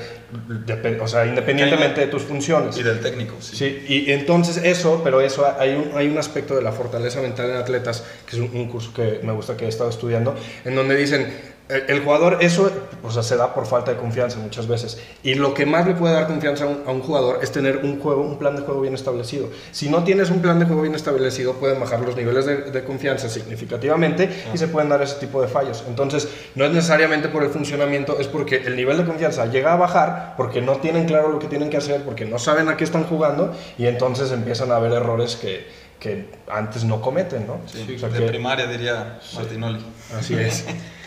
o 1.00 1.08
sea, 1.08 1.26
independientemente 1.26 2.00
de 2.00 2.06
tus 2.06 2.22
funciones. 2.22 2.76
Y 2.78 2.82
del 2.82 3.00
técnico, 3.00 3.34
sí. 3.40 3.56
Sí, 3.56 3.84
y 3.86 4.12
entonces 4.12 4.58
eso, 4.58 5.02
pero 5.04 5.20
eso 5.20 5.46
hay 5.58 5.74
un, 5.74 5.90
hay 5.96 6.08
un 6.08 6.16
aspecto 6.18 6.54
de 6.56 6.62
la 6.62 6.72
fortaleza 6.72 7.20
mental 7.20 7.50
en 7.50 7.56
atletas, 7.56 8.04
que 8.26 8.36
es 8.36 8.42
un, 8.42 8.50
un 8.56 8.68
curso 8.68 8.94
que 8.94 9.20
me 9.22 9.32
gusta 9.32 9.56
que 9.56 9.66
he 9.66 9.68
estado 9.68 9.90
estudiando, 9.90 10.34
en 10.64 10.74
donde 10.74 10.96
dicen, 10.96 11.30
el, 11.70 11.84
el 11.96 12.02
jugador, 12.04 12.38
eso 12.40 12.70
o 13.02 13.10
sea, 13.10 13.22
se 13.22 13.36
da 13.36 13.54
por 13.54 13.66
falta 13.66 13.92
de 13.92 13.96
confianza 13.98 14.38
muchas 14.38 14.66
veces. 14.66 14.98
Y 15.22 15.34
lo 15.34 15.54
que 15.54 15.64
más 15.66 15.86
le 15.86 15.94
puede 15.94 16.14
dar 16.14 16.26
confianza 16.26 16.64
a 16.64 16.66
un, 16.68 16.82
a 16.86 16.90
un 16.90 17.00
jugador 17.00 17.38
es 17.42 17.50
tener 17.52 17.78
un 17.78 17.98
juego, 18.00 18.22
un 18.22 18.38
plan 18.38 18.56
de 18.56 18.62
juego 18.62 18.80
bien 18.82 18.94
establecido. 18.94 19.48
Si 19.72 19.88
no 19.88 20.04
tienes 20.04 20.30
un 20.30 20.40
plan 20.40 20.58
de 20.58 20.66
juego 20.66 20.82
bien 20.82 20.94
establecido, 20.94 21.54
pueden 21.54 21.80
bajar 21.80 22.00
los 22.00 22.16
niveles 22.16 22.44
de, 22.46 22.56
de 22.70 22.84
confianza 22.84 23.28
significativamente 23.28 24.28
y 24.52 24.58
se 24.58 24.68
pueden 24.68 24.88
dar 24.88 25.02
ese 25.02 25.14
tipo 25.16 25.40
de 25.40 25.48
fallos. 25.48 25.84
Entonces, 25.88 26.28
no 26.54 26.64
es 26.64 26.72
necesariamente 26.72 27.28
por 27.28 27.42
el 27.42 27.50
funcionamiento, 27.50 28.18
es 28.18 28.26
porque 28.26 28.56
el 28.56 28.76
nivel 28.76 28.96
de 28.98 29.04
confianza 29.04 29.46
llega 29.46 29.72
a 29.72 29.76
bajar 29.76 30.34
porque 30.36 30.60
no 30.60 30.76
tienen 30.76 31.06
claro 31.06 31.28
lo 31.30 31.38
que 31.38 31.46
tienen 31.46 31.70
que 31.70 31.76
hacer, 31.76 32.02
porque 32.02 32.24
no 32.24 32.38
saben 32.38 32.68
a 32.68 32.76
qué 32.76 32.84
están 32.84 33.04
jugando 33.04 33.54
y 33.78 33.86
entonces 33.86 34.30
empiezan 34.32 34.70
a 34.72 34.76
haber 34.76 34.92
errores 34.92 35.36
que, 35.36 35.66
que 35.98 36.28
antes 36.50 36.84
no 36.84 37.00
cometen, 37.00 37.46
¿no? 37.46 37.60
Sí, 37.66 37.94
O 37.96 37.98
sea 37.98 38.08
de 38.08 38.18
que- 38.20 38.26
primaria 38.26 38.66
diría 38.66 39.18
Martinoli. 39.34 39.80
así 40.18 40.34
es. 40.34 40.64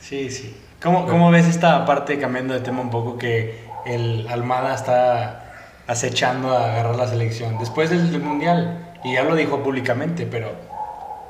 Sí, 0.00 0.30
sí. 0.30 0.54
¿Cómo, 0.82 1.06
cómo 1.06 1.30
ves 1.30 1.46
esta 1.46 1.84
parte, 1.84 2.18
cambiando 2.18 2.54
de 2.54 2.60
tema 2.60 2.80
un 2.80 2.90
poco, 2.90 3.18
que 3.18 3.60
el 3.86 4.26
Almada 4.28 4.74
está 4.74 5.52
acechando 5.86 6.56
a 6.56 6.72
agarrar 6.72 6.96
la 6.96 7.06
selección 7.06 7.58
después 7.58 7.90
del, 7.90 8.10
del 8.10 8.22
Mundial? 8.22 8.94
Y 9.04 9.14
ya 9.14 9.24
lo 9.24 9.34
dijo 9.34 9.62
públicamente, 9.62 10.26
pero 10.26 10.50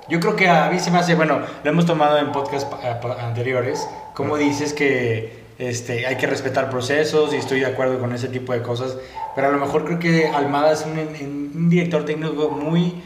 yo 0.09 0.19
creo 0.21 0.37
que 0.37 0.49
a 0.49 0.71
mí 0.71 0.79
se 0.81 0.91
me 0.91 0.99
hace, 0.99 1.15
bueno, 1.15 1.41
lo 1.63 1.71
hemos 1.71 1.87
tomado 1.87 2.19
en 2.19 2.33
podcast 2.33 2.69
pa- 2.73 3.25
anteriores, 3.27 3.89
como 4.15 4.37
dices 4.37 4.73
que 4.73 5.41
este, 5.59 6.07
hay 6.07 6.17
que 6.17 6.27
respetar 6.27 6.71
procesos 6.71 7.33
y 7.33 7.37
estoy 7.37 7.61
de 7.61 7.67
acuerdo 7.67 7.99
con 8.01 8.13
ese 8.13 8.29
tipo 8.29 8.53
de 8.53 8.63
cosas, 8.63 8.97
pero 9.35 9.49
a 9.49 9.51
lo 9.51 9.59
mejor 9.59 9.85
creo 9.85 9.99
que 9.99 10.27
Almada 10.29 10.73
es 10.73 10.85
un, 10.85 10.99
un 10.99 11.71
director 11.71 12.05
técnico 12.05 12.51
muy, 12.51 13.03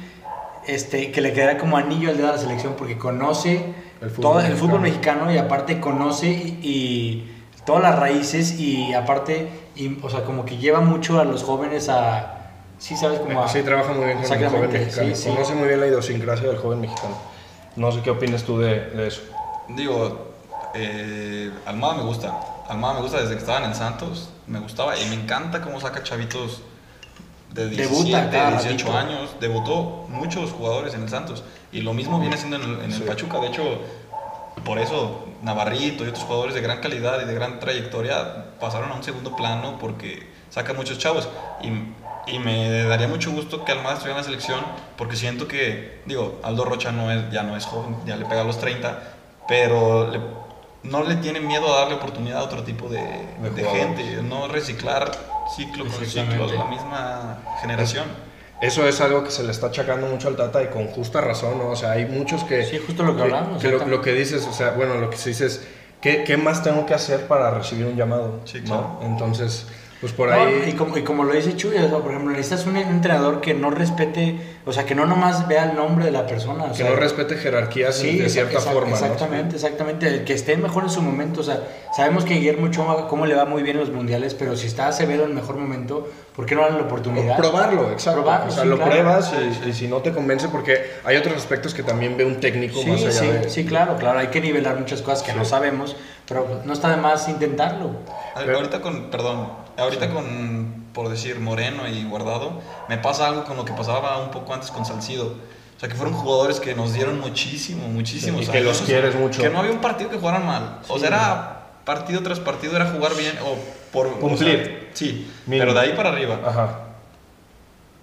este, 0.67 1.11
que 1.13 1.21
le 1.21 1.33
queda 1.35 1.59
como 1.59 1.77
anillo 1.77 2.09
al 2.11 2.17
dedo 2.17 2.29
a 2.29 2.33
la 2.33 2.39
selección 2.39 2.75
porque 2.79 2.97
conoce 2.97 3.75
El 4.05 4.11
fútbol 4.11 4.23
todo 4.23 4.41
el 4.41 4.57
fútbol 4.57 4.81
mexicano. 4.81 5.25
mexicano 5.25 5.33
y 5.33 5.39
aparte 5.39 5.81
conoce 5.81 6.29
y, 6.29 6.59
y 6.63 7.33
todas 7.65 7.83
las 7.83 7.99
raíces 7.99 8.59
y 8.59 8.93
aparte, 8.95 9.49
y, 9.75 9.99
o 10.03 10.11
sea, 10.11 10.25
como 10.25 10.45
que 10.45 10.59
lleva 10.59 10.81
mucho 10.81 11.19
a 11.21 11.25
los 11.25 11.43
jóvenes 11.43 11.89
a, 11.89 12.51
sí 12.79 12.97
sabes, 12.97 13.21
como 13.21 13.43
a... 13.43 13.49
Sí, 13.49 13.63
trabaja 13.63 13.93
muy 13.93 14.05
bien 14.05 14.23
con 14.23 14.33
el 14.33 14.49
joven 14.51 14.73
mexicano. 14.73 15.15
sí, 15.15 15.23
sí. 15.23 15.29
Conoce 15.31 15.55
muy 15.55 15.69
bien 15.69 15.81
la 15.81 15.87
idiosincrasia 15.87 16.49
del 16.49 16.59
joven 16.59 16.81
mexicano. 16.81 17.17
No 17.77 17.91
sé 17.91 18.01
qué 18.03 18.11
opinas 18.11 18.45
tú 18.45 18.59
de, 18.59 18.91
de 18.91 19.09
eso. 19.09 19.23
Digo, 19.69 20.35
eh, 20.75 21.51
Almada 21.67 21.95
me 21.95 22.03
gusta. 22.03 22.33
Almada 22.69 22.95
me 22.95 23.01
gusta 23.01 23.21
desde 23.21 23.35
que 23.35 23.41
estaba 23.41 23.65
en 23.65 23.75
Santos. 23.75 24.31
Me 24.47 24.61
gustaba 24.61 24.99
y 24.99 25.09
me 25.09 25.15
encanta 25.15 25.61
cómo 25.63 25.81
saca 25.81 26.03
chavitos 26.03 26.63
de 27.53 27.69
Debuta 27.69 28.05
17, 28.05 28.31
cada 28.31 28.51
18 28.51 28.69
ratito. 28.71 28.97
años. 28.97 29.37
Debutó 29.41 30.07
muchos 30.09 30.51
jugadores 30.53 30.95
en 30.95 31.03
el 31.03 31.09
Santos. 31.09 31.43
Y 31.75 31.83
lo 31.83 31.93
mismo 31.93 32.19
viene 32.21 32.37
siendo 32.37 32.57
en 32.57 32.63
el, 32.63 32.75
en 32.81 32.85
el 32.85 32.93
Sí. 32.93 33.03
Pachuca. 33.03 33.39
De 33.41 33.49
hecho, 33.49 33.63
por 34.65 34.79
eso 34.79 35.27
Navarrito 35.43 36.05
y 36.05 36.09
otros 36.09 36.25
jugadores 36.25 36.55
de 36.55 36.61
gran 36.63 36.81
calidad 36.81 37.21
y 37.21 37.27
de 37.27 37.35
gran 37.35 37.61
trayectoria 37.61 38.47
pasaron 38.61 38.91
a 38.91 38.95
un 38.95 39.03
segundo 39.03 39.35
plano 39.37 39.77
porque 39.79 40.27
saca 40.51 40.73
muchos 40.73 40.99
chavos. 40.99 41.29
Y, 41.63 41.67
y 42.33 42.39
me 42.39 42.85
daría 42.85 43.09
mucho 43.09 43.31
gusto 43.33 43.65
que 43.65 43.73
Almada 43.73 43.95
estuviera 43.95 44.19
en 44.19 44.25
la 44.25 44.25
selección 44.25 44.61
porque 44.97 45.17
siento 45.17 45.47
que, 45.49 46.01
digo, 46.07 46.41
Aldo 46.43 46.65
Rocha 46.65 46.93
no 46.93 47.11
es, 47.11 47.31
ya 47.31 47.43
no 47.43 47.57
es 47.57 47.67
joven, 47.67 47.97
ya 48.07 48.17
le 48.17 48.25
pega 48.25 48.41
a 48.43 48.45
los 48.45 48.59
30, 48.59 49.03
pero 49.49 50.11
le- 50.11 50.21
no 50.85 51.03
le 51.03 51.17
tiene 51.17 51.41
miedo 51.41 51.75
a 51.75 51.81
darle 51.81 51.95
oportunidad 51.95 52.39
a 52.41 52.43
otro 52.45 52.63
tipo 52.63 52.89
de, 52.89 53.01
De 53.55 53.65
gente, 53.65 54.23
no 54.23 54.49
reciclar 54.49 55.11
ciclo 55.57 55.85
con 55.87 56.05
ciclo, 56.07 56.47
la 56.47 56.65
misma 56.67 57.39
generación. 57.61 58.05
Eso 58.65 58.89
es 58.89 59.01
algo 59.01 59.23
que 59.23 59.31
se 59.31 59.43
le 59.43 59.51
está 59.51 59.67
achacando 59.67 60.07
mucho 60.07 60.29
al 60.29 60.37
Tata 60.37 60.63
y 60.63 60.69
con 60.69 60.87
justa 60.87 61.21
razón, 61.21 61.59
¿no? 61.59 61.69
O 61.69 61.77
sea, 61.77 61.93
hay 61.93 62.07
muchos 62.07 62.45
que... 62.45 62.65
Sí, 62.65 62.81
justo 62.85 63.03
lo 63.03 63.15
que 63.15 63.23
hablamos, 63.23 63.61
que 63.63 63.71
lo, 63.71 64.01
que 64.01 64.13
dices, 64.13 64.47
o 64.47 64.53
sea, 64.53 64.71
bueno, 64.71 64.95
lo 64.95 65.11
que 65.11 65.19
se 65.19 65.31
dice 65.31 65.47
es, 65.47 65.67
¿qué, 66.01 66.25
qué 66.25 66.39
más 66.39 66.63
tengo 66.63 66.87
que 66.87 66.95
hacer 66.95 67.27
para 67.27 67.51
recibir 67.51 67.85
un 67.85 67.97
llamado? 67.97 68.41
Sí, 68.47 68.61
¿no? 68.61 68.65
claro. 68.65 69.01
Entonces, 69.03 69.67
pues 70.01 70.13
por 70.13 70.29
No, 70.29 70.35
ahí... 70.35 70.65
y, 70.69 70.73
como, 70.73 70.97
y 70.99 71.03
como 71.03 71.25
lo 71.25 71.33
dice 71.33 71.57
Chuy, 71.57 71.77
o 71.77 71.89
sea, 71.89 71.99
por 71.99 72.11
ejemplo, 72.11 72.31
necesitas 72.33 72.67
un, 72.67 72.77
entrenador 72.77 73.41
que 73.41 73.55
no 73.55 73.71
respete, 73.71 74.39
o 74.67 74.73
sea, 74.73 74.85
que 74.85 74.95
no 74.95 75.07
nomás 75.07 75.49
vea 75.49 75.71
el 75.71 75.77
nombre 75.77 76.05
de 76.05 76.11
la 76.11 76.27
persona. 76.27 76.65
o 76.65 76.69
que 76.71 76.75
sea, 76.79 76.91
no 76.91 76.97
respete 76.97 77.37
jerarquías 77.37 77.97
Sí, 77.97 78.19
de 78.19 78.29
cierta 78.29 78.61
forma, 78.61 78.91
¿no? 78.91 78.95
Exactamente, 78.97 79.57
exactamente. 79.57 80.07
El 80.09 80.25
que 80.25 80.35
esté 80.35 80.57
mejor 80.57 80.85
en 80.85 80.91
su 80.91 81.01
momento. 81.03 81.41
O 81.41 81.45
sea, 81.45 81.61
sabemos 81.97 82.25
que 82.25 82.35
Guillermo 82.35 82.67
Ochoa, 82.67 83.09
cómo 83.09 83.27
le 83.27 83.35
va 83.35 83.45
muy 83.45 83.63
bien 83.63 83.77
en 83.77 83.81
los 83.81 83.91
mundiales, 83.93 84.35
pero 84.35 84.57
si 84.57 84.67
está 84.67 84.89
Acevedo 84.89 85.25
en 85.25 85.31
el 85.31 85.35
mejor 85.35 85.57
momento, 85.57 86.09
¿por 86.37 86.45
qué 86.47 86.55
no 86.55 86.63
darle 86.63 86.79
la 86.81 86.85
oportunidad? 86.85 87.35
O 87.39 87.41
probarlo, 87.41 87.91
exacto. 87.91 88.21
Probarlo, 88.23 88.49
o 88.49 88.51
sea, 88.55 88.63
sí, 88.65 88.69
lo 88.69 88.77
claro. 88.77 88.91
pruebas 88.91 89.33
y, 89.65 89.69
y 89.69 89.73
si 89.73 89.89
no 89.89 89.99
te 89.99 90.13
convence, 90.13 90.49
porque 90.49 90.91
hay 91.05 91.17
otros 91.17 91.37
aspectos 91.37 91.73
que 91.73 91.83
también 91.83 92.17
ve 92.17 92.25
un 92.25 92.41
técnico 92.41 92.81
Sí, 92.81 92.91
más 92.91 93.01
allá 93.01 93.13
sí, 93.13 93.27
de... 93.27 93.51
sí, 93.51 93.65
claro, 93.65 93.97
claro. 93.97 94.19
Hay 94.19 94.29
que 94.29 94.41
nivelar 94.41 94.79
muchas 94.79 95.03
cosas 95.03 95.23
que 95.23 95.33
no 95.33 95.45
sabemos, 95.45 95.97
pero 96.29 96.61
no 96.65 96.73
está 96.73 96.91
de 96.91 96.97
más 96.97 97.29
intentarlo. 97.29 97.91
Pero- 98.37 98.57
ahorita 98.57 98.81
con, 98.81 99.11
perdón, 99.11 99.64
ahorita 99.77 100.11
con, 100.11 100.85
por 100.93 101.09
decir, 101.09 101.39
Moreno 101.41 101.89
y 101.89 102.05
Guardado, 102.05 102.61
me 102.89 102.99
pasa 102.99 103.27
algo 103.29 103.45
con 103.45 103.57
lo 103.57 103.65
que 103.65 103.73
pasaba 103.73 104.19
un 104.23 104.31
poco 104.31 104.55
antes 104.55 104.71
con 104.71 104.85
Salcido. 104.85 105.35
O 105.77 105.81
sea, 105.81 105.89
que 105.89 105.97
fueron 105.97 106.15
jugadores 106.15 106.61
que 106.61 106.75
nos 106.75 106.93
dieron 106.93 107.21
muchísimo, 107.21 107.89
muchísimos 107.89 108.43
Sí, 108.45 108.49
y 108.49 108.53
que 108.53 108.61
los 108.61 108.81
quieres 108.83 109.15
mucho. 109.17 109.43
Que 109.43 109.51
no 109.51 109.59
había 109.59 109.73
un 109.73 109.81
partido 109.81 110.09
que 110.11 110.19
jugaran 110.19 110.47
mal. 110.47 110.79
O 110.89 110.99
sea, 110.99 111.09
era 111.09 111.61
partido 111.85 112.23
tras 112.23 112.41
partido 112.41 112.77
era 112.77 112.87
jugar 112.87 113.15
bien 113.17 113.35
o 113.45 113.57
por... 113.93 114.07
o 114.07 114.19
Cumplir. 114.21 114.65
sea, 114.65 114.91
sí, 114.95 115.31
Mínimo. 115.47 115.63
pero 115.63 115.75
de 115.75 115.81
ahí 115.81 115.93
para 115.97 116.11
arriba. 116.11 116.41
Ajá. 116.47 116.79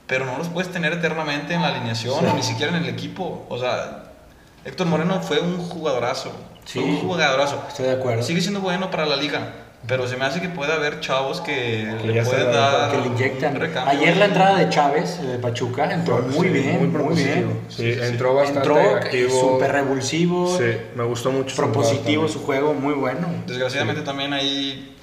Pero 0.08 0.26
no 0.26 0.38
los 0.38 0.50
puedes 0.50 0.72
tener 0.72 0.92
eternamente 0.94 1.54
en 1.54 1.62
la 1.62 1.70
alineación 1.70 2.26
o 2.28 2.34
ni 2.34 2.44
siquiera 2.44 2.76
en 2.76 2.84
el 2.84 2.90
equipo. 2.90 3.46
O 3.50 3.58
sea, 3.58 4.04
Héctor 4.66 4.88
Moreno 4.88 5.22
fue 5.22 5.40
un 5.40 5.58
jugadorazo. 5.58 6.30
Fue 6.66 6.74
Sí. 6.74 6.80
un 6.80 7.00
jugadorazo. 7.00 7.64
Estoy 7.70 7.86
de 7.86 7.94
acuerdo. 7.94 8.22
Sigue 8.22 8.42
siendo 8.42 8.60
bueno 8.60 8.92
para 8.92 9.06
la 9.06 9.16
liga. 9.16 9.54
Pero 9.88 10.08
se 10.08 10.16
me 10.16 10.26
hace 10.26 10.40
que 10.40 10.48
puede 10.50 10.72
haber 10.74 11.00
chavos 11.00 11.42
que, 11.42 11.96
Que 12.02 12.08
le 12.08 12.24
pueden 12.24 12.52
dar 12.52 12.92
que 12.92 12.98
le 13.00 13.08
inyectan. 13.08 13.56
recambio. 13.56 14.00
Ayer 14.00 14.16
la 14.18 14.26
entrada 14.26 14.58
de 14.58 14.70
Chávez, 14.70 15.18
el 15.20 15.28
de 15.34 15.38
Pachuca, 15.40 15.92
entró 15.92 16.20
muy 16.20 16.50
bien, 16.50 16.78
muy, 16.80 16.88
propositivo. 16.90 17.34
bien. 17.36 17.60
Sí, 17.68 17.92
entró 18.00 18.36
bastante 18.36 18.60
Entró 18.60 18.96
activo. 18.96 19.30
súper 19.40 19.72
revulsivo, 19.72 20.56
Sí, 20.58 20.66
me 20.96 21.04
gustó 21.04 21.32
mucho. 21.32 21.50
su 21.50 21.56
propositivo 21.56 22.28
su 22.28 22.44
juego, 22.44 22.74
muy 22.76 22.94
bueno. 22.94 23.28
Desgraciadamente 23.48 24.04
también 24.04 24.34
ahí 24.34 24.96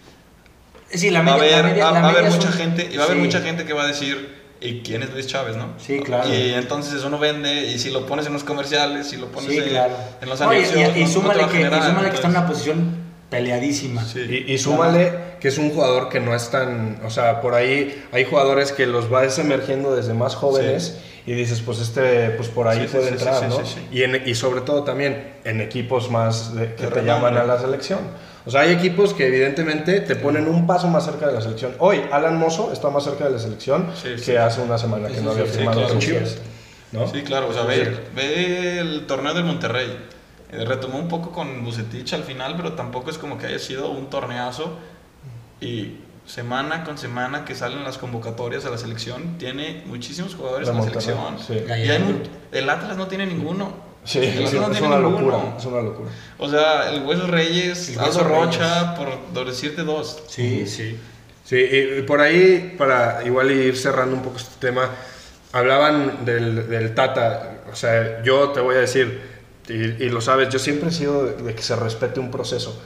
Sí, 0.91 1.11
la 1.11 1.21
va 1.23 1.35
a 1.35 1.37
la 1.39 1.43
haber, 1.43 1.65
media- 1.65 1.85
va- 1.87 1.93
la 1.93 2.01
va 2.01 2.07
a 2.07 2.11
haber 2.11 2.23
media 2.25 2.37
mucha 2.37 2.53
gente 2.53 2.89
y 2.91 2.97
va 2.97 3.03
a 3.03 3.07
haber 3.07 3.19
sí. 3.19 3.23
mucha 3.25 3.41
gente 3.41 3.65
que 3.67 3.73
va 3.75 3.83
a 3.83 3.87
decir 3.89 4.39
¿y 4.61 4.81
quién 4.81 5.03
es 5.03 5.11
Luis 5.13 5.27
Chávez, 5.27 5.57
no? 5.57 5.75
Sí, 5.79 6.01
claro. 6.01 6.33
Y 6.33 6.55
entonces 6.55 6.95
eso 6.95 7.11
no 7.11 7.19
vende 7.19 7.67
y 7.67 7.79
si 7.79 7.91
lo 7.91 8.07
pones 8.07 8.27
en 8.27 8.33
los 8.33 8.43
comerciales, 8.45 9.09
si 9.09 9.17
lo 9.17 9.27
pones 9.27 9.51
Sí, 9.51 9.59
en, 9.59 9.69
claro. 9.69 9.95
en 10.23 10.29
los 10.29 10.41
No, 10.41 10.53
y- 10.53 10.57
anuncios, 10.57 10.77
y, 10.77 10.81
y 10.81 10.83
no- 10.83 10.89
no 10.89 10.95
te 10.95 11.07
súmale 11.13 11.43
a 11.43 11.49
que, 11.49 11.61
y 11.61 11.65
súmale 11.65 12.09
que 12.11 12.15
está 12.15 12.29
en 12.29 12.31
una 12.37 12.47
posición 12.47 12.98
peleadísima. 13.31 14.05
Sí. 14.05 14.45
Y, 14.47 14.53
y 14.53 14.59
súmale 14.59 15.13
que 15.41 15.49
es 15.49 15.59
un 15.59 15.71
jugador 15.71 16.09
que 16.09 16.21
no 16.21 16.35
es 16.35 16.51
tan, 16.51 17.01
o 17.05 17.11
sea, 17.11 17.41
por 17.41 17.55
ahí 17.55 18.05
hay 18.13 18.25
jugadores 18.25 18.73
que 18.73 18.87
los 18.87 19.09
vas 19.11 19.39
emergiendo 19.39 19.95
desde 19.95 20.15
más 20.15 20.35
jóvenes 20.35 20.99
y 21.27 21.33
dices, 21.35 21.61
pues 21.61 21.79
este, 21.79 22.31
pues 22.31 22.49
por 22.49 22.67
ahí 22.69 22.81
Sí, 22.81 22.87
sí, 22.89 22.93
puede 22.97 23.07
sí, 23.09 23.13
entrar, 23.15 23.35
sí, 23.35 23.41
sí, 23.43 23.49
¿no? 23.59 23.67
sí, 23.67 23.73
sí. 23.75 23.89
Y, 23.99 24.03
en- 24.03 24.23
y 24.27 24.35
sobre 24.35 24.63
todo 24.63 24.83
también 24.83 25.35
en 25.45 25.61
equipos 25.61 26.11
más 26.11 26.55
de- 26.55 26.75
que 26.75 26.85
De 26.85 26.89
te 26.89 26.95
renombre. 27.01 27.07
llaman 27.33 27.37
a 27.37 27.45
la 27.45 27.61
selección. 27.61 27.99
O 28.47 28.51
sea, 28.51 28.63
hay 28.63 28.73
equipos 28.73 29.13
que 29.13 29.27
evidentemente 29.27 30.01
te 30.01 30.17
ponen 30.17 30.49
un 30.49 30.67
paso 30.67 30.89
más 30.89 31.05
cerca 31.05 31.27
de 31.27 31.35
la 31.35 31.43
selección. 31.43 31.75
Hoy, 31.81 32.01
Alan 32.11 32.39
Mozo 32.39 32.73
está 32.73 32.89
más 32.89 33.05
cerca 33.05 33.25
de 33.27 33.33
la 33.33 33.39
selección 33.39 33.91
Sí, 33.95 34.09
que 34.15 34.19
sí. 34.19 34.37
hace 34.37 34.63
una 34.63 34.79
semana 34.79 35.09
que 35.09 35.17
Sí, 35.17 35.21
no 35.23 35.35
sí, 35.35 35.41
había 35.41 35.53
sí, 35.53 35.59
firmado 35.59 35.81
claro. 35.87 35.95
¿no? 36.93 37.07
Sí, 37.13 37.23
claro, 37.23 37.49
o 37.49 37.53
sea, 37.53 37.65
ve, 37.65 37.95
ve 38.17 38.79
el 38.79 39.07
torneo 39.07 39.35
del 39.35 39.45
Monterrey. 39.45 39.99
Eh, 40.51 40.65
retomó 40.65 40.99
un 40.99 41.09
poco 41.09 41.31
con 41.33 41.65
Bucetich 41.65 42.13
al 42.15 42.25
final, 42.25 42.55
pero 42.57 42.73
tampoco 42.73 43.11
es 43.11 43.19
como 43.19 43.39
que 43.39 43.47
haya 43.47 43.59
sido 43.59 43.91
un 43.91 44.09
torneazo. 44.11 44.79
Y 45.61 45.97
semana 46.27 46.85
con 46.85 46.99
semana 46.99 47.45
que 47.45 47.55
salen 47.55 47.85
las 47.85 47.99
convocatorias 47.99 48.65
a 48.67 48.71
la 48.71 48.79
selección, 48.79 49.39
tiene 49.39 49.83
muchísimos 49.87 50.35
jugadores 50.35 50.69
en 50.69 50.77
la 50.77 50.83
selección. 50.83 51.39
sí. 51.39 51.55
Y 51.67 51.71
hay 51.71 52.23
el 52.53 52.71
Atlas 52.71 52.97
no 52.97 53.09
tiene 53.09 53.27
ninguno. 53.27 53.89
Sí, 54.05 54.19
El 54.21 54.47
Atlas 54.47 54.53
no 54.55 54.67
es 54.67 54.73
tiene 54.73 54.87
una 54.87 54.97
ninguno. 54.99 55.21
locura, 55.27 55.57
es 55.59 55.65
una 55.67 55.83
locura. 55.83 56.11
O 56.39 56.49
sea, 56.49 56.91
el 56.91 57.03
Hueso 57.05 57.27
Reyes, 57.27 57.89
El 57.91 57.99
Aldo 57.99 58.07
Hueso 58.11 58.25
Rocha, 58.25 58.95
por 58.95 59.45
decirte 59.47 59.83
dos. 59.83 60.23
Sí, 60.29 60.67
sí. 60.67 60.99
Sí, 61.45 61.57
y 61.57 61.99
y 61.99 62.03
por 62.03 62.21
ahí, 62.21 62.75
para 62.77 63.23
igual 63.25 63.51
ir 63.51 63.77
cerrando 63.77 64.15
un 64.17 64.23
poco 64.23 64.37
este 64.37 64.67
tema, 64.67 64.91
hablaban 65.53 66.25
del, 66.25 66.69
del 66.69 66.95
Tata. 66.95 67.63
O 67.73 67.75
sea, 67.75 68.23
yo 68.23 68.51
te 68.51 68.61
voy 68.61 68.77
a 68.77 68.81
decir, 68.81 69.28
y, 69.69 70.05
y 70.05 70.09
lo 70.09 70.21
sabes, 70.21 70.49
yo 70.49 70.59
siempre 70.59 70.89
he 70.89 70.93
sido 70.93 71.25
de, 71.27 71.55
que 71.55 71.63
se 71.63 71.77
respete 71.77 72.21
un 72.21 72.31
proceso. 72.31 72.81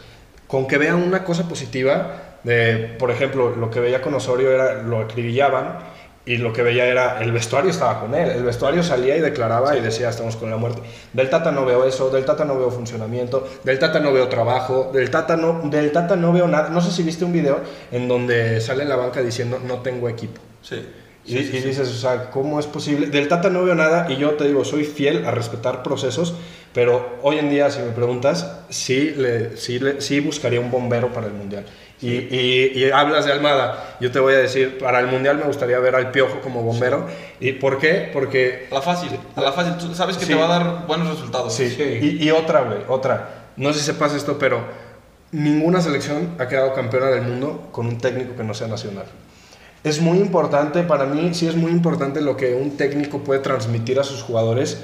Con 0.46 0.66
que 0.66 0.78
vean 0.78 0.96
una 0.96 1.24
cosa 1.24 1.48
positiva, 1.48 2.38
de, 2.44 2.94
por 2.98 3.10
ejemplo, 3.10 3.56
lo 3.56 3.70
que 3.70 3.80
veía 3.80 4.02
con 4.02 4.14
Osorio 4.14 4.50
era, 4.50 4.82
lo 4.82 5.00
acribillaban, 5.00 5.78
y 6.24 6.36
lo 6.36 6.52
que 6.52 6.62
veía 6.62 6.86
era, 6.86 7.20
el 7.20 7.32
vestuario 7.32 7.70
estaba 7.70 8.00
con 8.00 8.14
él, 8.14 8.30
el 8.30 8.44
vestuario 8.44 8.84
salía 8.84 9.16
y 9.16 9.20
declaraba 9.20 9.76
y 9.76 9.80
decía, 9.80 10.08
estamos 10.08 10.36
con 10.36 10.50
la 10.50 10.56
muerte. 10.56 10.80
Del 11.12 11.28
Tata 11.28 11.50
no 11.50 11.64
veo 11.64 11.84
eso, 11.84 12.10
del 12.10 12.24
Tata 12.24 12.44
no 12.44 12.56
veo 12.56 12.70
funcionamiento, 12.70 13.48
del 13.64 13.78
Tata 13.80 13.98
no 13.98 14.12
veo 14.12 14.28
trabajo, 14.28 14.92
del 14.94 15.10
Tata 15.10 15.36
no, 15.36 15.62
del 15.64 15.90
Tata 15.90 16.14
no 16.14 16.32
veo 16.32 16.46
nada. 16.46 16.68
No 16.68 16.80
sé 16.80 16.92
si 16.92 17.02
viste 17.02 17.24
un 17.24 17.32
video 17.32 17.60
en 17.90 18.06
donde 18.06 18.60
sale 18.60 18.84
en 18.84 18.88
la 18.88 18.96
banca 18.96 19.20
diciendo, 19.20 19.58
no 19.66 19.80
tengo 19.80 20.08
equipo. 20.08 20.40
Sí. 20.62 20.86
Y, 21.24 21.38
y 21.38 21.60
dices, 21.60 21.88
o 21.88 21.94
sea, 21.94 22.30
¿cómo 22.30 22.60
es 22.60 22.66
posible? 22.66 23.08
Del 23.08 23.26
Tata 23.26 23.50
no 23.50 23.64
veo 23.64 23.74
nada 23.74 24.06
y 24.08 24.16
yo 24.16 24.32
te 24.32 24.44
digo, 24.46 24.64
soy 24.64 24.84
fiel 24.84 25.24
a 25.24 25.32
respetar 25.32 25.82
procesos, 25.82 26.36
pero 26.74 27.18
hoy 27.22 27.38
en 27.38 27.50
día, 27.50 27.70
si 27.70 27.80
me 27.80 27.90
preguntas, 27.90 28.60
sí, 28.70 29.14
le, 29.16 29.56
sí, 29.56 29.78
le- 29.78 30.00
sí 30.00 30.20
buscaría 30.20 30.60
un 30.60 30.70
bombero 30.70 31.12
para 31.12 31.26
el 31.26 31.32
Mundial. 31.34 31.64
Y, 32.00 32.10
y- 32.34 32.72
y 32.74 32.90
hablas 32.90 33.26
de 33.26 33.32
Almada, 33.32 33.96
yo 34.00 34.10
te 34.10 34.18
voy 34.18 34.34
a 34.34 34.38
decir, 34.38 34.78
para 34.78 34.98
el 34.98 35.06
Mundial 35.06 35.36
me 35.38 35.44
gustaría 35.44 35.78
ver 35.78 35.94
al 35.94 36.10
Piojo 36.10 36.40
como 36.40 36.62
bombero. 36.62 37.06
¿Y 37.38 37.52
por 37.52 37.78
qué? 37.78 38.10
Porque 38.12 38.66
A 38.70 38.74
la 38.74 38.82
fácil, 38.82 39.10
a 39.36 39.40
la 39.40 39.52
fácil. 39.52 39.74
Tú 39.76 39.94
sabes 39.94 40.16
que 40.16 40.26
te 40.26 40.34
va 40.34 40.46
a 40.46 40.58
dar 40.58 40.86
buenos 40.88 41.08
resultados. 41.10 41.54
Sí, 41.54 41.70
Sí. 41.70 41.82
Y, 42.20 42.24
y 42.24 42.30
otra, 42.32 42.62
güey, 42.62 42.78
otra. 42.88 43.44
No 43.56 43.72
sé 43.72 43.78
si 43.80 43.84
sepas 43.86 44.14
esto, 44.14 44.36
pero 44.38 44.60
ninguna 45.30 45.80
selección 45.80 46.34
ha 46.38 46.48
quedado 46.48 46.74
campeona 46.74 47.06
del 47.06 47.22
mundo 47.22 47.68
con 47.72 47.86
un 47.86 47.98
técnico 47.98 48.34
que 48.36 48.44
no 48.44 48.54
sea 48.54 48.66
nacional. 48.68 49.04
Es 49.84 50.00
muy 50.00 50.18
importante, 50.18 50.82
para 50.82 51.06
mí 51.06 51.34
sí 51.34 51.46
es 51.48 51.56
muy 51.56 51.70
importante 51.72 52.20
lo 52.20 52.36
que 52.36 52.54
un 52.54 52.76
técnico 52.76 53.18
puede 53.20 53.40
transmitir 53.40 53.98
a 53.98 54.04
sus 54.04 54.22
jugadores 54.22 54.80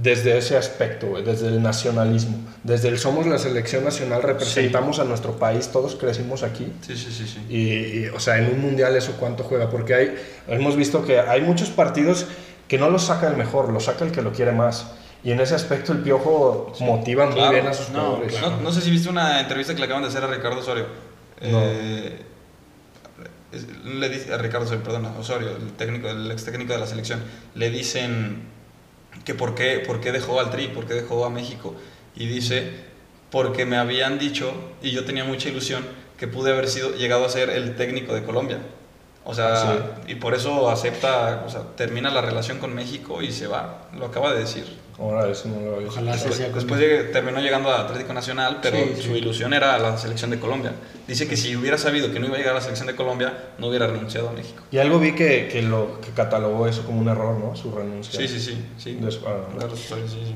desde 0.00 0.38
ese 0.38 0.56
aspecto, 0.56 1.08
güey, 1.08 1.24
desde 1.24 1.48
el 1.48 1.62
nacionalismo, 1.62 2.38
desde 2.62 2.88
el 2.88 2.98
somos 2.98 3.26
la 3.26 3.38
selección 3.38 3.84
nacional, 3.84 4.22
representamos 4.22 4.98
a 5.00 5.04
nuestro 5.04 5.38
país, 5.38 5.68
todos 5.68 5.96
crecimos 5.96 6.42
aquí. 6.42 6.72
Sí, 6.86 6.96
sí, 6.96 7.10
sí. 7.10 7.26
sí. 7.26 7.44
Y, 7.48 8.04
y, 8.04 8.08
o 8.08 8.20
sea, 8.20 8.38
en 8.38 8.46
un 8.52 8.60
mundial 8.60 8.94
eso 8.96 9.16
cuánto 9.18 9.42
juega, 9.44 9.70
porque 9.70 9.94
hay, 9.94 10.14
hemos 10.46 10.76
visto 10.76 11.04
que 11.04 11.18
hay 11.20 11.40
muchos 11.42 11.70
partidos 11.70 12.26
que 12.68 12.78
no 12.78 12.90
los 12.90 13.04
saca 13.04 13.28
el 13.28 13.36
mejor, 13.36 13.72
los 13.72 13.84
saca 13.84 14.04
el 14.04 14.12
que 14.12 14.22
lo 14.22 14.32
quiere 14.32 14.52
más. 14.52 14.86
Y 15.24 15.32
en 15.32 15.40
ese 15.40 15.56
aspecto 15.56 15.92
el 15.92 15.98
Piojo 15.98 16.72
motiva 16.80 17.26
muy 17.26 17.34
claro. 17.34 17.52
bien 17.52 17.66
a 17.66 17.74
sus 17.74 17.90
No, 17.90 18.00
jugadores. 18.02 18.32
claro. 18.34 18.50
No, 18.56 18.62
no 18.62 18.72
sé 18.72 18.80
si 18.80 18.90
viste 18.90 19.08
una 19.08 19.40
entrevista 19.40 19.72
que 19.74 19.80
le 19.80 19.86
acaban 19.86 20.02
de 20.04 20.10
hacer 20.10 20.22
a 20.22 20.28
Ricardo 20.28 20.60
Osorio. 20.60 20.86
No. 21.42 21.60
Eh, 21.64 22.22
le 23.84 24.08
dice 24.10 24.32
a 24.32 24.38
Ricardo 24.38 24.66
Osorio, 24.66 24.84
perdón, 24.84 25.06
a 25.06 25.18
Osorio, 25.18 25.56
el 25.56 25.72
técnico, 25.72 26.08
el 26.08 26.30
ex 26.30 26.44
técnico 26.44 26.72
de 26.72 26.78
la 26.78 26.86
selección, 26.86 27.20
le 27.54 27.70
dicen 27.70 28.42
que 29.28 29.34
por 29.34 29.54
qué, 29.54 29.80
por 29.86 30.00
qué 30.00 30.10
dejó 30.10 30.40
al 30.40 30.48
Tri, 30.48 30.68
por 30.68 30.86
qué 30.86 30.94
dejó 30.94 31.26
a 31.26 31.28
México. 31.28 31.74
Y 32.16 32.24
dice, 32.24 32.72
porque 33.30 33.66
me 33.66 33.76
habían 33.76 34.18
dicho, 34.18 34.54
y 34.80 34.90
yo 34.90 35.04
tenía 35.04 35.22
mucha 35.22 35.50
ilusión, 35.50 35.84
que 36.16 36.26
pude 36.26 36.50
haber 36.50 36.66
sido, 36.66 36.94
llegado 36.94 37.26
a 37.26 37.28
ser 37.28 37.50
el 37.50 37.76
técnico 37.76 38.14
de 38.14 38.24
Colombia. 38.24 38.56
O 39.26 39.34
sea, 39.34 39.98
y 40.06 40.14
por 40.14 40.32
eso 40.32 40.70
acepta, 40.70 41.44
o 41.46 41.50
sea, 41.50 41.60
termina 41.76 42.10
la 42.10 42.22
relación 42.22 42.58
con 42.58 42.74
México 42.74 43.20
y 43.20 43.30
se 43.30 43.46
va. 43.46 43.90
Lo 43.98 44.06
acaba 44.06 44.32
de 44.32 44.40
decir. 44.40 44.64
Ahora, 45.00 45.30
eso 45.30 45.48
no 45.48 45.60
lo 45.60 45.76
había 45.76 45.88
Ojalá 45.88 46.18
se 46.18 46.32
sea 46.32 46.48
Después 46.48 46.80
llegue- 46.80 47.04
terminó 47.12 47.40
llegando 47.40 47.70
a 47.70 47.82
Atlético 47.82 48.12
Nacional, 48.12 48.58
pero 48.60 48.76
Sí, 48.78 48.96
su 48.96 49.02
sí. 49.12 49.18
ilusión 49.18 49.54
era 49.54 49.78
la 49.78 49.96
selección 49.96 50.30
de 50.30 50.40
Colombia. 50.40 50.72
Dice 51.06 51.28
que 51.28 51.36
si 51.36 51.54
hubiera 51.54 51.78
sabido 51.78 52.12
que 52.12 52.18
no 52.18 52.26
iba 52.26 52.34
a 52.34 52.38
llegar 52.38 52.52
a 52.52 52.56
la 52.56 52.60
selección 52.60 52.88
de 52.88 52.96
Colombia, 52.96 53.32
no 53.58 53.68
hubiera 53.68 53.86
renunciado 53.86 54.28
a 54.28 54.32
México. 54.32 54.62
Y 54.72 54.78
algo 54.78 54.98
vi 54.98 55.12
que, 55.12 55.48
que, 55.52 55.62
lo, 55.62 56.00
que 56.00 56.10
catalogó 56.10 56.66
eso 56.66 56.84
como 56.84 57.00
un 57.00 57.08
error, 57.08 57.38
¿no? 57.38 57.54
Su 57.54 57.70
renuncia. 57.72 58.18
Sí, 58.18 58.26
sí, 58.26 58.40
sí. 58.40 58.64
sí. 58.76 58.94
Des- 59.00 59.20
ah, 59.24 59.36
Claro, 59.56 59.76
sí, 59.76 59.84
sí. 60.08 60.34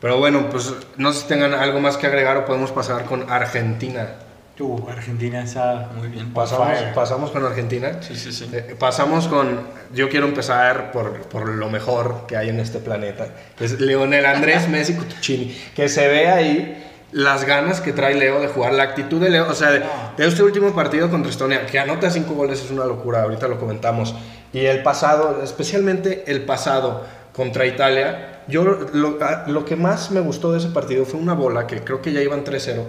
Pero 0.00 0.18
bueno, 0.18 0.48
pues 0.50 0.72
no 0.96 1.12
sé 1.12 1.20
si 1.22 1.26
tengan 1.28 1.54
algo 1.54 1.78
más 1.80 1.96
que 1.96 2.06
agregar 2.08 2.36
o 2.38 2.44
podemos 2.44 2.72
pasar 2.72 3.04
con 3.04 3.30
Argentina. 3.30 4.14
Uh, 4.58 4.88
Argentina 4.88 5.42
está 5.42 5.90
Muy 5.94 6.08
bien. 6.08 6.32
Pasamos, 6.32 6.78
pasamos 6.94 7.30
con 7.30 7.44
Argentina. 7.44 8.02
Sí, 8.02 8.16
sí, 8.16 8.32
sí. 8.32 8.48
Eh, 8.52 8.74
pasamos 8.78 9.28
con. 9.28 9.60
Yo 9.92 10.08
quiero 10.08 10.26
empezar 10.26 10.92
por, 10.92 11.20
por 11.28 11.48
lo 11.48 11.68
mejor 11.68 12.24
que 12.26 12.38
hay 12.38 12.48
en 12.48 12.60
este 12.60 12.78
planeta. 12.78 13.28
Es 13.60 13.80
Leonel 13.80 14.24
Andrés 14.24 14.66
Messi 14.70 14.94
Cutuccini. 14.94 15.54
Que 15.74 15.90
se 15.90 16.08
ve 16.08 16.28
ahí 16.28 16.84
las 17.12 17.44
ganas 17.44 17.82
que 17.82 17.92
trae 17.92 18.14
Leo 18.14 18.40
de 18.40 18.48
jugar, 18.48 18.72
la 18.72 18.84
actitud 18.84 19.20
de 19.20 19.28
Leo. 19.28 19.46
O 19.50 19.54
sea, 19.54 19.70
de, 19.70 19.82
de 20.16 20.26
este 20.26 20.42
último 20.42 20.74
partido 20.74 21.10
contra 21.10 21.30
Estonia, 21.30 21.66
que 21.66 21.78
anota 21.78 22.10
cinco 22.10 22.32
goles 22.32 22.62
es 22.64 22.70
una 22.70 22.86
locura. 22.86 23.24
Ahorita 23.24 23.48
lo 23.48 23.60
comentamos. 23.60 24.14
Y 24.54 24.64
el 24.64 24.82
pasado, 24.82 25.42
especialmente 25.42 26.24
el 26.28 26.46
pasado 26.46 27.04
contra 27.34 27.66
Italia. 27.66 28.32
Yo 28.48 28.62
lo, 28.64 29.18
a- 29.24 29.44
lo 29.48 29.64
que 29.64 29.74
más 29.76 30.10
me 30.10 30.20
gustó 30.20 30.52
de 30.52 30.58
ese 30.58 30.68
partido 30.68 31.04
fue 31.04 31.18
una 31.20 31.34
bola 31.34 31.66
que 31.66 31.80
creo 31.82 32.00
que 32.00 32.12
ya 32.12 32.20
iban 32.22 32.44
3-0. 32.44 32.82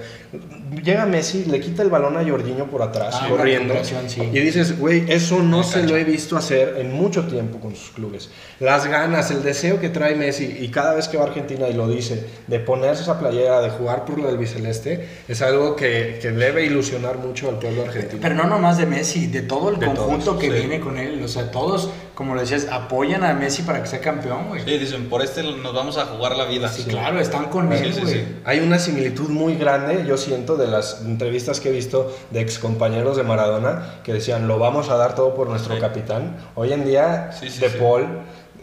Llega 0.83 1.05
Messi, 1.05 1.45
le 1.45 1.59
quita 1.59 1.81
el 1.81 1.89
balón 1.89 2.15
a 2.17 2.23
Jorginho 2.27 2.65
por 2.65 2.81
atrás, 2.81 3.15
Ah, 3.21 3.27
corriendo. 3.29 3.73
sí. 4.07 4.21
Y 4.21 4.39
dices, 4.39 4.77
güey, 4.79 5.05
eso 5.07 5.41
no 5.41 5.63
se 5.63 5.83
lo 5.83 5.95
he 5.95 6.03
visto 6.03 6.37
hacer 6.37 6.75
en 6.77 6.93
mucho 6.93 7.25
tiempo 7.25 7.59
con 7.59 7.75
sus 7.75 7.89
clubes. 7.91 8.29
Las 8.59 8.85
ganas, 8.87 9.31
el 9.31 9.43
deseo 9.43 9.79
que 9.79 9.89
trae 9.89 10.15
Messi 10.15 10.57
y 10.59 10.69
cada 10.69 10.93
vez 10.93 11.07
que 11.07 11.17
va 11.17 11.23
a 11.23 11.27
Argentina 11.27 11.67
y 11.67 11.73
lo 11.73 11.87
dice, 11.87 12.25
de 12.47 12.59
ponerse 12.59 13.03
esa 13.03 13.19
playera, 13.19 13.61
de 13.61 13.69
jugar 13.71 14.05
por 14.05 14.19
la 14.19 14.29
albiceleste, 14.29 15.07
es 15.27 15.41
algo 15.41 15.75
que, 15.75 16.19
que 16.21 16.31
debe 16.31 16.65
ilusionar 16.65 17.17
mucho 17.17 17.49
al 17.49 17.59
pueblo 17.59 17.83
argentino. 17.83 18.19
Pero 18.21 18.35
no 18.35 18.43
nomás 18.45 18.77
de 18.77 18.85
Messi, 18.85 19.27
de 19.27 19.41
todo 19.41 19.69
el 19.69 19.79
De 19.79 19.87
conjunto 19.87 20.25
todos, 20.25 20.39
que 20.39 20.47
sí. 20.47 20.53
viene 20.53 20.79
con 20.79 20.97
él. 20.97 21.21
O 21.23 21.27
sea, 21.27 21.49
todos, 21.51 21.89
como 22.17 22.33
lo 22.33 22.41
decías, 22.41 22.67
apoyan 22.71 23.23
a 23.23 23.35
Messi 23.35 23.61
para 23.61 23.79
que 23.83 23.87
sea 23.87 23.99
campeón, 24.01 24.47
güey. 24.47 24.63
Sí, 24.65 24.75
dicen, 24.79 25.07
por 25.07 25.21
este 25.21 25.43
nos 25.43 25.71
vamos 25.71 25.99
a 25.99 26.05
jugar 26.07 26.35
la 26.35 26.45
vida. 26.45 26.67
Sí, 26.67 26.83
claro, 26.85 27.19
están 27.19 27.45
con 27.45 27.71
Sí, 27.71 27.83
él, 27.83 27.93
sí, 27.93 28.01
güey. 28.01 28.13
sí. 28.15 28.25
Hay 28.43 28.59
una 28.59 28.79
similitud 28.79 29.29
muy 29.29 29.55
grande, 29.55 30.03
yo 30.07 30.17
siento, 30.17 30.57
de 30.57 30.65
las 30.65 31.01
entrevistas 31.05 31.59
que 31.59 31.69
he 31.69 31.71
visto 31.71 32.11
de 32.31 32.41
excompañeros 32.41 33.17
de 33.17 33.21
Maradona 33.23 33.99
que 34.03 34.13
decían, 34.13 34.47
lo 34.47 34.57
vamos 34.57 34.89
a 34.89 34.97
dar 34.97 35.13
todo 35.13 35.35
por 35.35 35.47
nuestro 35.47 35.75
Sí. 35.75 35.79
capitán. 35.79 36.37
Hoy 36.55 36.73
en 36.73 36.85
día, 36.85 37.29
Sí, 37.39 37.49
sí, 37.51 37.59
De 37.59 37.69
sí. 37.69 37.77
Paul, 37.79 38.07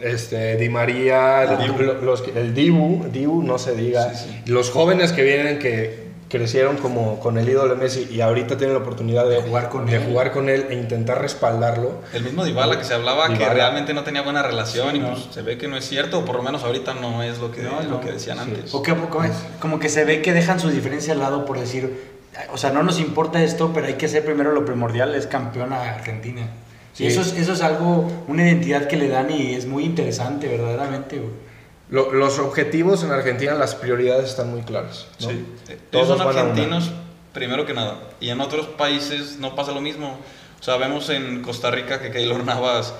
este, 0.01 0.57
Di 0.57 0.67
María, 0.67 1.43
el, 1.43 1.57
Dibu. 1.57 1.81
lo- 1.81 2.01
los, 2.01 2.23
el 2.35 2.53
Dibu, 2.53 3.05
Dibu, 3.09 3.41
no 3.41 3.57
se 3.57 3.73
diga, 3.73 4.13
Sí, 4.13 4.41
los 4.47 4.69
jóvenes 4.69 5.13
que 5.13 5.23
vienen 5.23 5.59
que 5.59 6.04
crecieron 6.29 6.77
como 6.77 7.19
con 7.19 7.37
el 7.37 7.47
ídolo 7.47 7.75
de 7.75 7.81
Messi 7.81 8.07
y 8.11 8.21
ahorita 8.21 8.57
tienen 8.57 8.73
la 8.75 8.81
oportunidad 8.81 9.29
de, 9.29 9.41
jugar 9.41 9.69
con 9.69 9.85
de 9.85 9.97
él. 9.97 10.03
jugar 10.05 10.31
con 10.31 10.49
él 10.49 10.65
e 10.69 10.73
intentar 10.75 11.21
respaldarlo. 11.21 12.01
El 12.13 12.23
mismo 12.23 12.43
Dybala 12.43 12.77
que 12.77 12.83
se 12.83 12.93
hablaba 12.95 13.27
que 13.27 13.35
Dybala. 13.35 13.53
realmente 13.53 13.93
no 13.93 14.03
tenía 14.03 14.21
buena 14.23 14.41
relación 14.41 14.89
Sí, 14.91 14.97
y 14.97 14.99
no. 14.99 15.11
pues 15.13 15.27
se 15.31 15.41
ve 15.43 15.57
que 15.57 15.67
no 15.67 15.77
es 15.77 15.85
cierto, 15.87 16.19
o 16.19 16.25
por 16.25 16.35
lo 16.37 16.43
menos 16.43 16.63
ahorita 16.63 16.95
no 16.95 17.21
es 17.23 17.37
lo 17.39 17.51
que, 17.51 17.61
No, 17.61 17.81
lo 17.81 17.89
no. 17.89 18.01
que 18.01 18.11
decían 18.13 18.37
Sí. 18.37 18.43
antes. 18.43 18.73
O 18.73 18.81
que, 18.81 18.93
como, 18.95 19.27
como 19.59 19.79
que 19.79 19.89
se 19.89 20.03
ve 20.03 20.21
que 20.21 20.33
dejan 20.33 20.59
sus 20.59 20.73
diferencias 20.73 21.13
al 21.15 21.19
lado 21.21 21.45
por 21.45 21.59
decir, 21.59 22.15
o 22.51 22.57
sea, 22.57 22.71
no 22.71 22.81
nos 22.83 22.99
importa 22.99 23.41
esto, 23.43 23.71
pero 23.73 23.85
hay 23.87 23.93
que 23.93 24.07
hacer 24.07 24.25
primero 24.25 24.51
lo 24.51 24.65
primordial, 24.65 25.13
es 25.15 25.27
campeón 25.27 25.73
a 25.73 25.89
Argentina. 25.93 26.47
Sí. 26.93 27.03
Y 27.03 27.07
eso 27.07 27.21
es, 27.21 27.33
eso 27.33 27.53
es 27.53 27.61
algo, 27.61 28.09
una 28.27 28.43
identidad 28.47 28.87
que 28.87 28.97
le 28.97 29.09
dan 29.09 29.29
y 29.29 29.53
es 29.53 29.65
muy 29.67 29.83
interesante, 29.85 30.47
verdaderamente. 30.47 31.17
güey. 31.17 31.44
Lo- 31.89 32.11
los 32.13 32.39
objetivos 32.39 33.03
en 33.03 33.11
Argentina, 33.11 33.53
las 33.53 33.75
prioridades 33.75 34.29
están 34.31 34.49
muy 34.51 34.61
claras. 34.61 35.05
¿no? 35.21 35.29
Sí. 35.29 35.45
Todos 35.91 36.05
Ellos 36.07 36.17
son 36.19 36.27
argentinos, 36.37 36.91
primero 37.33 37.65
que 37.65 37.73
nada. 37.73 37.99
Y 38.19 38.29
en 38.29 38.41
otros 38.41 38.65
países 38.67 39.37
no 39.39 39.55
pasa 39.55 39.71
lo 39.71 39.81
mismo. 39.81 40.17
O 40.59 40.63
sea, 40.63 40.77
vemos 40.77 41.09
en 41.09 41.41
Costa 41.43 41.69
Rica 41.69 42.01
que 42.01 42.09
Keylor 42.11 42.43
Navas 42.43 42.93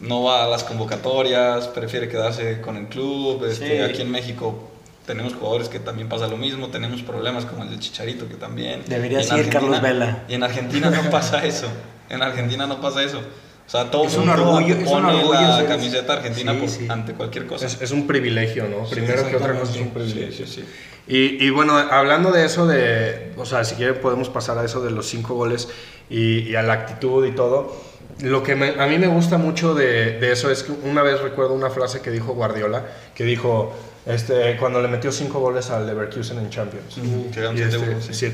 no 0.00 0.22
va 0.22 0.44
a 0.44 0.48
las 0.48 0.62
convocatorias, 0.62 1.66
prefiere 1.68 2.08
quedarse 2.08 2.60
con 2.60 2.76
el 2.76 2.86
club. 2.86 3.44
Este, 3.44 3.78
Sí. 3.78 3.82
Aquí 3.92 4.02
en 4.02 4.10
México 4.12 4.70
tenemos 5.04 5.34
jugadores 5.34 5.68
que 5.68 5.80
también 5.80 6.08
pasa 6.08 6.28
lo 6.28 6.36
mismo. 6.36 6.68
Tenemos 6.68 7.02
problemas 7.02 7.44
como 7.44 7.64
el 7.64 7.70
del 7.70 7.80
Chicharito, 7.80 8.28
que 8.28 8.34
también. 8.34 8.84
Debería 8.86 9.22
ser 9.22 9.48
Carlos 9.50 9.80
Vela. 9.82 10.24
Y 10.28 10.34
en 10.34 10.44
Argentina 10.44 10.90
no 10.90 11.10
pasa 11.10 11.44
eso. 11.44 11.66
En 12.08 12.22
Argentina 12.22 12.66
no 12.66 12.80
pasa 12.80 13.02
eso. 13.02 13.20
O 13.68 13.70
sea, 13.70 13.90
todo 13.90 14.06
Es 14.06 14.16
un 14.16 14.30
orgullo- 14.30 14.74
es 14.76 14.78
un 14.78 14.84
pone 14.86 15.14
orgullo 15.18 15.40
la 15.42 15.58
ser- 15.58 15.66
camiseta 15.68 16.12
argentina 16.14 16.52
Sí, 16.54 16.58
por- 16.58 16.68
sí. 16.70 16.86
ante 16.88 17.12
cualquier 17.12 17.46
cosa. 17.46 17.66
Es, 17.66 17.80
es 17.82 17.90
un 17.90 18.06
privilegio, 18.06 18.66
¿no? 18.66 18.88
Primero 18.88 19.28
que 19.28 19.36
otra 19.36 19.60
cosa 19.60 19.72
es 19.72 19.80
un 19.80 19.90
privilegio. 19.90 20.46
Sí, 20.46 20.52
sí, 20.54 20.62
sí. 20.62 20.64
Y, 21.06 21.44
y 21.46 21.50
bueno, 21.50 21.76
hablando 21.76 22.32
de 22.32 22.46
eso, 22.46 22.66
de, 22.66 23.32
o 23.36 23.44
sea, 23.44 23.64
si 23.64 23.74
quieren 23.74 23.96
podemos 24.00 24.30
pasar 24.30 24.56
a 24.58 24.64
eso 24.64 24.80
de 24.82 24.90
los 24.90 25.06
cinco 25.06 25.34
goles 25.34 25.68
y, 26.08 26.40
y 26.48 26.54
a 26.56 26.62
la 26.62 26.72
actitud 26.72 27.26
y 27.26 27.32
todo. 27.32 27.76
Lo 28.22 28.42
que 28.42 28.56
me- 28.56 28.80
a 28.80 28.86
mí 28.86 28.98
me 28.98 29.06
gusta 29.06 29.36
mucho 29.38 29.74
de, 29.74 30.18
de 30.18 30.32
eso 30.32 30.50
es 30.50 30.62
que 30.62 30.72
una 30.72 31.02
vez 31.02 31.20
recuerdo 31.20 31.52
una 31.52 31.68
frase 31.70 32.00
que 32.00 32.10
dijo 32.10 32.32
Guardiola, 32.32 32.84
que 33.14 33.24
dijo, 33.24 33.72
este, 34.06 34.56
cuando 34.56 34.80
le 34.80 34.88
metió 34.88 35.12
cinco 35.12 35.40
goles 35.40 35.68
al 35.70 35.86
Leverkusen 35.86 36.38
en 36.38 36.48
Champions. 36.50 36.96
Ujú, 36.96 37.30
que 37.30 37.40
eran 37.40 37.56
Y 37.56 37.60
este, 37.60 37.76
7-1, 37.78 38.00
sí. 38.00 38.26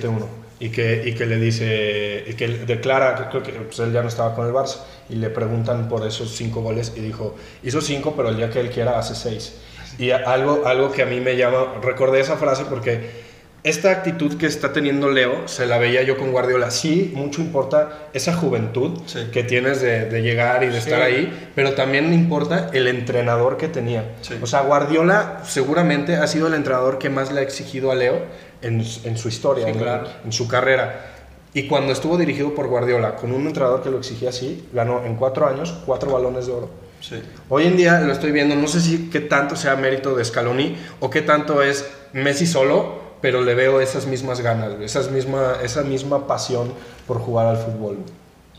7-1. 0.60 0.66
Y 0.66 0.68
que, 0.70 1.02
y 1.06 1.14
que 1.14 1.26
le 1.26 1.36
dice, 1.36 2.24
y 2.26 2.34
que 2.34 2.48
declara, 2.48 3.14
que 3.16 3.24
creo 3.28 3.42
que 3.42 3.52
pues, 3.52 3.78
él 3.80 3.92
ya 3.92 4.02
no 4.02 4.08
estaba 4.08 4.34
con 4.34 4.46
el 4.46 4.52
Barça, 4.52 4.78
y 5.08 5.16
le 5.16 5.30
preguntan 5.30 5.88
por 5.88 6.06
esos 6.06 6.30
cinco 6.34 6.62
goles, 6.62 6.92
y 6.96 7.00
dijo, 7.00 7.34
hizo 7.62 7.80
cinco, 7.80 8.14
pero 8.16 8.28
el 8.28 8.36
día 8.36 8.50
que 8.50 8.60
él 8.60 8.70
quiera 8.70 8.98
hace 8.98 9.14
seis. 9.14 9.54
Y 9.98 10.10
algo, 10.10 10.62
algo 10.66 10.90
que 10.90 11.02
a 11.02 11.06
mí 11.06 11.20
me 11.20 11.36
llama, 11.36 11.74
recordé 11.82 12.20
esa 12.20 12.36
frase 12.36 12.64
porque 12.68 13.22
esta 13.62 13.90
actitud 13.92 14.36
que 14.36 14.44
está 14.46 14.72
teniendo 14.72 15.08
Leo, 15.08 15.46
se 15.48 15.66
la 15.66 15.78
veía 15.78 16.02
yo 16.02 16.18
con 16.18 16.32
Guardiola. 16.32 16.70
Sí, 16.70 17.12
mucho 17.14 17.40
importa 17.40 18.08
esa 18.12 18.34
juventud 18.34 18.98
Sí. 19.06 19.28
que 19.32 19.42
tienes 19.44 19.80
de, 19.80 20.04
de 20.06 20.20
llegar 20.20 20.64
y 20.64 20.66
de 20.66 20.72
Sí. 20.72 20.78
estar 20.80 21.00
ahí, 21.00 21.48
pero 21.54 21.72
también 21.74 22.12
importa 22.12 22.68
el 22.74 22.88
entrenador 22.88 23.56
que 23.56 23.68
tenía. 23.68 24.16
Sí. 24.20 24.34
O 24.42 24.46
sea, 24.46 24.62
Guardiola 24.62 25.40
seguramente 25.46 26.16
ha 26.16 26.26
sido 26.26 26.48
el 26.48 26.54
entrenador 26.54 26.98
que 26.98 27.08
más 27.08 27.32
le 27.32 27.40
ha 27.40 27.42
exigido 27.42 27.90
a 27.90 27.94
Leo 27.94 28.18
en, 28.64 28.84
en 29.04 29.18
su 29.18 29.28
historia, 29.28 29.64
Sí, 29.64 29.70
en, 29.70 29.78
claro. 29.78 30.08
en 30.24 30.32
su 30.32 30.48
carrera. 30.48 31.12
Y 31.52 31.68
cuando 31.68 31.92
estuvo 31.92 32.16
dirigido 32.18 32.54
por 32.54 32.66
Guardiola, 32.66 33.14
con 33.14 33.32
un 33.32 33.46
entrenador 33.46 33.82
que 33.82 33.90
lo 33.90 33.98
exigía 33.98 34.30
así, 34.30 34.68
ganó 34.72 35.04
en 35.04 35.14
cuatro 35.14 35.46
años 35.46 35.72
cuatro 35.86 36.10
balones 36.12 36.46
de 36.46 36.52
oro. 36.52 36.70
Sí. 37.00 37.22
Hoy 37.48 37.66
en 37.66 37.76
día 37.76 38.00
lo 38.00 38.12
estoy 38.12 38.32
viendo, 38.32 38.56
no 38.56 38.66
sé 38.66 38.80
si 38.80 39.10
qué 39.10 39.20
tanto 39.20 39.54
sea 39.54 39.76
mérito 39.76 40.16
de 40.16 40.24
Scaloni 40.24 40.76
o 41.00 41.10
qué 41.10 41.22
tanto 41.22 41.62
es 41.62 41.86
Messi 42.12 42.46
solo, 42.46 43.04
pero 43.20 43.42
le 43.42 43.54
veo 43.54 43.80
esas 43.80 44.06
mismas 44.06 44.40
ganas, 44.40 44.72
esas 44.80 45.10
misma, 45.10 45.58
esa 45.62 45.82
misma 45.82 46.26
pasión 46.26 46.72
por 47.06 47.18
jugar 47.20 47.46
al 47.46 47.56
fútbol. 47.58 47.98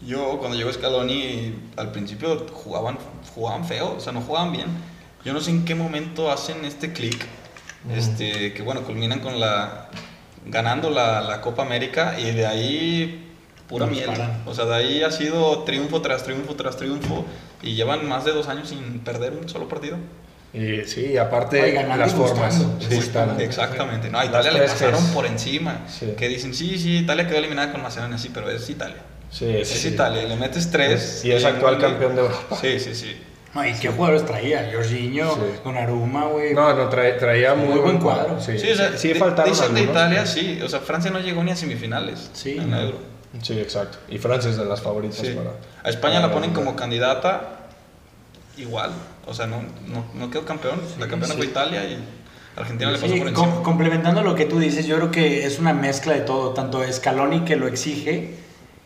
Yo 0.06 0.38
cuando 0.39 0.56
llegó 0.58 0.72
Scaloni 0.72 1.56
al 1.76 1.91
principio 1.91 2.46
jugaban, 2.52 2.98
jugaban 3.34 3.65
feo, 3.65 3.96
o 3.98 4.00
sea, 4.00 4.13
no 4.13 4.22
jugaban 4.22 4.52
bien. 4.52 4.68
Yo 5.26 5.34
no 5.34 5.41
sé 5.41 5.50
en 5.52 5.65
qué 5.65 5.74
momento 5.76 6.32
hacen 6.32 6.63
este 6.65 6.94
clic, 6.94 7.26
este, 7.93 8.54
que 8.54 8.62
bueno, 8.62 8.82
culminan 8.82 9.19
con 9.19 9.39
la 9.39 9.89
ganando 10.48 10.89
la, 10.89 11.21
la 11.21 11.41
Copa 11.41 11.63
América 11.63 12.19
y 12.19 12.32
de 12.32 12.45
ahí 12.45 13.34
pura 13.67 13.86
No 13.86 13.91
miel. 13.91 14.06
paran. 14.06 14.43
O 14.45 14.54
sea, 14.54 14.65
de 14.65 14.76
ahí 14.76 15.04
ha 15.04 15.12
sido 15.12 15.63
triunfo 15.63 16.02
tras 16.02 16.24
triunfo 16.24 16.56
tras 16.56 16.78
triunfo 16.78 17.26
y 17.63 17.74
llevan 17.76 18.08
más 18.08 18.26
de 18.26 18.32
dos 18.32 18.48
años 18.48 18.69
sin 18.69 19.00
perder 19.00 19.34
un 19.34 19.50
solo 19.50 19.67
partido. 19.67 19.98
Y 20.54 20.86
sí, 20.86 21.17
aparte 21.17 21.62
Ay, 21.62 21.71
ganando 21.74 21.98
las 21.98 22.13
formas. 22.13 22.63
Sí, 22.80 22.95
Exactamente, 23.39 24.10
no, 24.10 24.19
a 24.19 24.26
Italia 24.26 24.52
le 24.52 24.60
pasaron 24.62 25.04
Gs. 25.04 25.10
por 25.12 25.26
encima. 25.26 25.80
Sí. 25.88 26.13
Que 26.17 26.30
dicen, 26.30 26.54
sí, 26.54 26.78
sí, 26.78 27.00
Italia 27.00 27.28
quedó 27.28 27.39
eliminada 27.39 27.71
con 27.74 27.82
Macedonia, 27.82 28.17
sí, 28.17 28.30
pero 28.34 28.50
es 28.50 28.69
Italia. 28.69 29.02
Sí, 29.32 29.45
Es 29.50 29.67
sí. 29.67 29.89
Italia, 29.89 30.24
le 30.24 30.36
metes 30.38 30.71
tres. 30.71 31.26
Y 31.26 31.32
es 31.32 31.43
actual 31.43 31.78
campeón 31.78 32.15
de 32.15 32.21
Europa. 32.21 32.56
Sí, 32.62 32.80
sí, 32.80 32.95
sí. 32.95 33.17
No, 33.56 33.65
¿Y 33.65 33.74
qué 33.74 33.88
jugadores 33.89 34.26
traía? 34.26 34.70
Jorginho, 34.74 35.34
Sí. 35.34 35.41
Donnarumma, 35.63 36.26
güey. 36.26 36.54
No, 36.54 36.74
no, 36.76 36.89
traía 36.89 37.56
muy, 37.56 37.70
Muy 37.70 37.80
buen 37.80 37.98
cuadro. 38.00 38.26
cuadro. 38.36 38.41
Sí, 38.41 38.60
Sí, 38.60 38.70
o 38.72 38.76
sea, 38.76 38.98
sí 38.98 39.08
de- 39.10 39.15
faltaron 39.15 39.52
dicen 39.52 39.74
de 39.74 39.80
algunos. 39.82 39.96
Italia, 40.04 40.26
sí. 40.26 40.60
O 40.62 40.68
sea, 40.70 40.82
Francia 40.82 41.10
no 41.10 41.20
llegó 41.20 41.41
ni 41.44 41.52
a 41.52 41.56
semifinales 41.56 42.30
Sí, 42.34 42.58
en 42.58 42.70
la 42.72 42.84
Euro. 42.84 42.98
Sí, 43.41 43.58
exacto. 43.60 43.98
Y 44.10 44.18
Francia 44.18 44.50
es 44.52 44.58
de 44.58 44.65
las 44.65 44.82
favoritas 44.82 45.18
Sí. 45.26 45.34
para... 45.34 45.52
A 45.84 45.89
España 45.89 46.15
para 46.15 46.28
la 46.28 46.34
ponen 46.34 46.52
como 46.54 46.76
candidata 46.76 47.60
igual. 48.58 48.91
O 49.26 49.34
sea, 49.34 49.48
no, 49.48 49.62
no, 49.88 50.06
no 50.13 50.30
quedó 50.30 50.46
campeón. 50.46 50.80
la 51.00 51.08
campeona 51.08 51.34
sí. 51.34 51.38
fue 51.38 51.46
Italia 51.48 51.84
y 51.86 51.98
Argentina 52.58 52.91
le 52.91 52.98
pasó 52.98 53.13
Sí, 53.13 53.20
por 53.20 53.34
com- 53.34 53.46
encima. 53.46 53.63
complementando 53.63 54.22
lo 54.22 54.36
que 54.36 54.46
tú 54.46 54.60
dices, 54.60 54.86
yo 54.86 54.98
creo 54.98 55.12
que 55.12 55.46
es 55.46 55.60
una 55.60 55.74
mezcla 55.74 56.13
de 56.13 56.22
todo, 56.22 56.52
tanto 56.54 56.82
Scaloni 56.91 57.41
que 57.46 57.56
lo 57.56 57.68
exige 57.68 58.36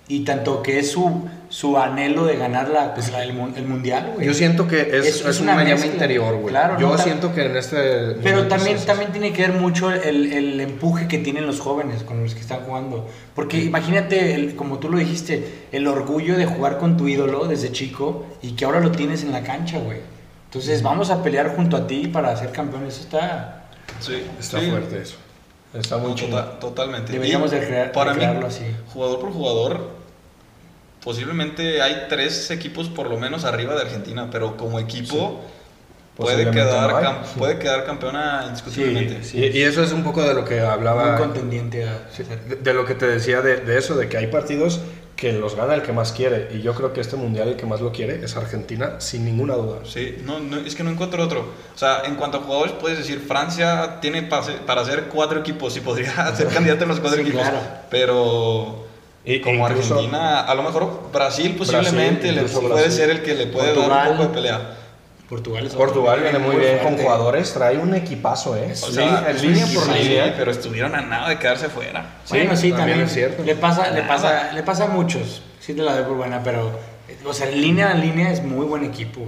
y 0.10 0.22
tanto 0.26 0.62
que 0.64 0.80
es 0.80 0.92
su, 0.92 1.30
su 1.50 1.78
anhelo 1.78 2.26
de 2.26 2.36
ganar 2.36 2.68
la, 2.68 2.94
pues, 2.96 3.12
la- 3.12 3.24
el, 3.24 3.30
el 3.56 3.66
mundial, 3.66 4.12
güey. 4.16 4.26
Yo 4.28 4.34
siento 4.34 4.68
que 4.68 4.82
es, 4.82 5.06
Es- 5.06 5.06
es, 5.22 5.26
es 5.26 5.40
un 5.40 5.48
una 5.50 5.64
llama 5.64 5.86
interior, 5.86 6.34
güey. 6.36 6.48
Claro, 6.48 6.78
Yo 6.80 6.90
no, 6.90 6.98
siento 6.98 7.34
que 7.34 7.46
en 7.46 7.56
este... 7.56 7.78
Pero 8.24 8.48
también, 8.48 8.76
es 8.76 8.86
también 8.88 9.12
tiene 9.12 9.32
que 9.34 9.44
ver 9.44 9.54
mucho 9.54 9.92
el, 9.92 10.34
el 10.34 10.60
empuje 10.60 11.08
que 11.08 11.20
tienen 11.20 11.46
los 11.46 11.60
jóvenes 11.60 12.04
con 12.04 12.22
los 12.24 12.34
que 12.34 12.42
están 12.42 12.62
jugando. 12.62 13.08
Porque 13.36 13.58
imagínate, 13.64 14.34
el- 14.34 14.56
como 14.56 14.80
tú 14.80 14.90
lo 14.90 14.98
dijiste, 14.98 15.68
el 15.72 15.88
orgullo 15.88 16.36
de 16.38 16.46
jugar 16.48 16.80
con 16.80 16.98
tu 16.98 17.08
ídolo 17.08 17.46
desde 17.46 17.72
chico 17.72 18.26
y 18.42 18.54
que 18.54 18.66
ahora 18.66 18.80
lo 18.80 18.92
tienes 18.92 19.22
en 19.24 19.32
la 19.32 19.44
cancha, 19.44 19.78
güey. 19.80 20.00
Entonces 20.46 20.82
vamos 20.82 21.12
a 21.12 21.22
pelear 21.22 21.56
junto 21.56 21.78
a 21.78 21.86
ti 21.86 22.08
para 22.08 22.36
ser 22.36 22.52
campeones. 22.52 22.96
Eso 22.96 23.04
está... 23.04 23.68
Sí, 24.00 24.24
Está 24.40 24.60
sí. 24.60 24.66
fuerte 24.72 25.02
eso. 25.04 25.18
Está 25.72 25.98
muy 25.98 26.10
No, 26.10 26.16
chido. 26.16 26.30
tota- 26.32 26.60
totalmente. 26.60 27.12
Deberíamos 27.12 27.54
Y 27.54 27.58
de 27.58 27.68
crear- 27.68 27.92
para 27.92 28.10
de 28.14 28.16
mí, 28.18 28.24
crearlo 28.26 28.48
así. 28.48 28.64
jugador 28.92 29.20
por 29.20 29.32
jugador, 29.32 29.99
posiblemente 31.04 31.82
hay 31.82 32.06
tres 32.10 32.52
equipos 32.52 32.90
por 32.90 33.10
lo 33.10 33.18
menos 33.18 33.46
arriba 33.46 33.76
de 33.76 33.82
Argentina, 33.82 34.30
pero 34.32 34.58
como 34.58 34.80
equipo 34.80 35.42
puede, 36.18 36.52
quedar, 36.52 36.90
no 36.92 36.98
hay. 36.98 37.04
cam- 37.06 37.22
puede 37.38 37.60
quedar 37.60 37.86
campeona 37.86 38.44
indiscutiblemente. 38.48 39.24
Sí, 39.24 39.38
Y, 39.40 39.58
y 39.60 39.62
eso 39.64 39.84
es 39.84 39.92
un 39.94 40.04
poco 40.04 40.22
de 40.24 40.34
lo 40.34 40.44
que 40.46 40.60
hablaba... 40.60 41.12
Muy 41.12 41.20
contendiente 41.22 41.88
a... 41.88 42.10
Sí, 42.16 42.24
de, 42.24 42.56
de 42.58 42.74
lo 42.74 42.86
que 42.86 42.96
te 42.96 43.08
decía 43.08 43.42
de, 43.42 43.58
de 43.58 43.78
eso, 43.78 43.96
de 43.96 44.10
que 44.10 44.18
hay 44.18 44.28
partidos 44.28 44.82
que 45.16 45.34
los 45.34 45.56
gana 45.56 45.74
el 45.76 45.82
que 45.82 45.92
más 45.92 46.14
quiere. 46.14 46.50
Y 46.54 46.62
yo 46.62 46.74
creo 46.74 46.94
que 46.94 47.02
este 47.02 47.18
mundial 47.18 47.50
el 47.50 47.56
que 47.58 47.66
más 47.66 47.82
lo 47.82 47.92
quiere 47.92 48.24
es 48.24 48.38
Argentina, 48.38 48.96
sin 49.02 49.26
ninguna 49.26 49.56
duda. 49.56 49.80
Sí, 49.86 50.18
no, 50.26 50.40
no, 50.40 50.58
es 50.58 50.76
que 50.76 50.84
no 50.84 50.92
encuentro 50.92 51.22
otro. 51.24 51.42
O 51.76 51.78
sea, 51.78 52.04
en 52.06 52.16
cuanto 52.16 52.38
a 52.38 52.42
jugadores, 52.42 52.74
puedes 52.80 52.98
decir, 52.98 53.20
Francia 53.26 54.00
tiene 54.02 54.24
para 54.24 54.42
hacer, 54.44 54.58
para 54.60 54.82
hacer 54.82 55.04
cuatro 55.12 55.40
equipos 55.42 55.76
y 55.76 55.82
podría 55.82 56.34
ser 56.36 56.48
candidato 56.48 56.84
en 56.84 56.90
los 56.90 57.00
cuatro 57.02 57.18
Sí, 57.22 57.28
equipos. 57.28 57.42
claro. 57.42 57.60
Pero 57.90 58.88
Y- 59.26 59.42
como 59.42 59.68
incluso- 59.68 59.94
Argentina, 59.96 60.42
a 60.42 60.56
lo 60.56 60.64
mejor 60.64 61.10
Brasil 61.12 61.56
posiblemente 61.58 62.32
le 62.32 62.42
incluso 62.42 62.62
puede 62.62 62.74
Brasil. 62.74 62.92
ser 62.92 63.10
el 63.10 63.22
que 63.22 63.36
le 63.36 63.48
puede 63.48 63.68
dar 63.68 63.76
Portugal. 63.76 64.08
un 64.12 64.18
poco 64.18 64.28
de 64.30 64.34
pelea. 64.34 64.76
Portugal 65.30 65.68
es 65.68 65.74
Portugal 65.76 66.20
viene 66.22 66.40
muy 66.40 66.56
bien 66.56 66.80
con 66.80 66.98
jugadores, 66.98 67.54
trae 67.54 67.78
un 67.78 67.94
equipazo, 67.94 68.56
¿eh? 68.58 68.72
O 68.72 68.76
Sí, 68.76 68.94
sea, 68.94 69.28
es 69.30 69.44
línea 69.44 69.68
por 69.76 69.88
línea. 69.90 70.26
sí, 70.26 70.32
pero 70.36 70.50
estuvieron 70.50 70.96
a 70.96 71.02
nada 71.02 71.30
de 71.30 71.38
quedarse 71.38 71.70
fuera. 71.70 72.04
Bueno, 72.30 72.56
sí, 72.56 72.72
también, 72.72 73.02
es 73.02 73.14
cierto. 73.14 73.44
Le 73.44 73.54
pasa, 73.56 73.92
le 73.92 74.02
pasa, 74.04 74.52
le 74.54 74.64
pasa 74.64 74.86
a 74.86 74.88
muchos. 74.88 75.44
Sí 75.60 75.76
te 75.76 75.84
la 75.84 75.94
doy 75.96 76.06
por 76.06 76.16
buena, 76.18 76.42
pero 76.44 76.72
o 77.26 77.34
sea, 77.34 77.46
línea 77.52 77.92
en 77.92 78.02
línea 78.02 78.32
es 78.32 78.42
muy 78.42 78.66
buen 78.66 78.84
equipo. 78.84 79.22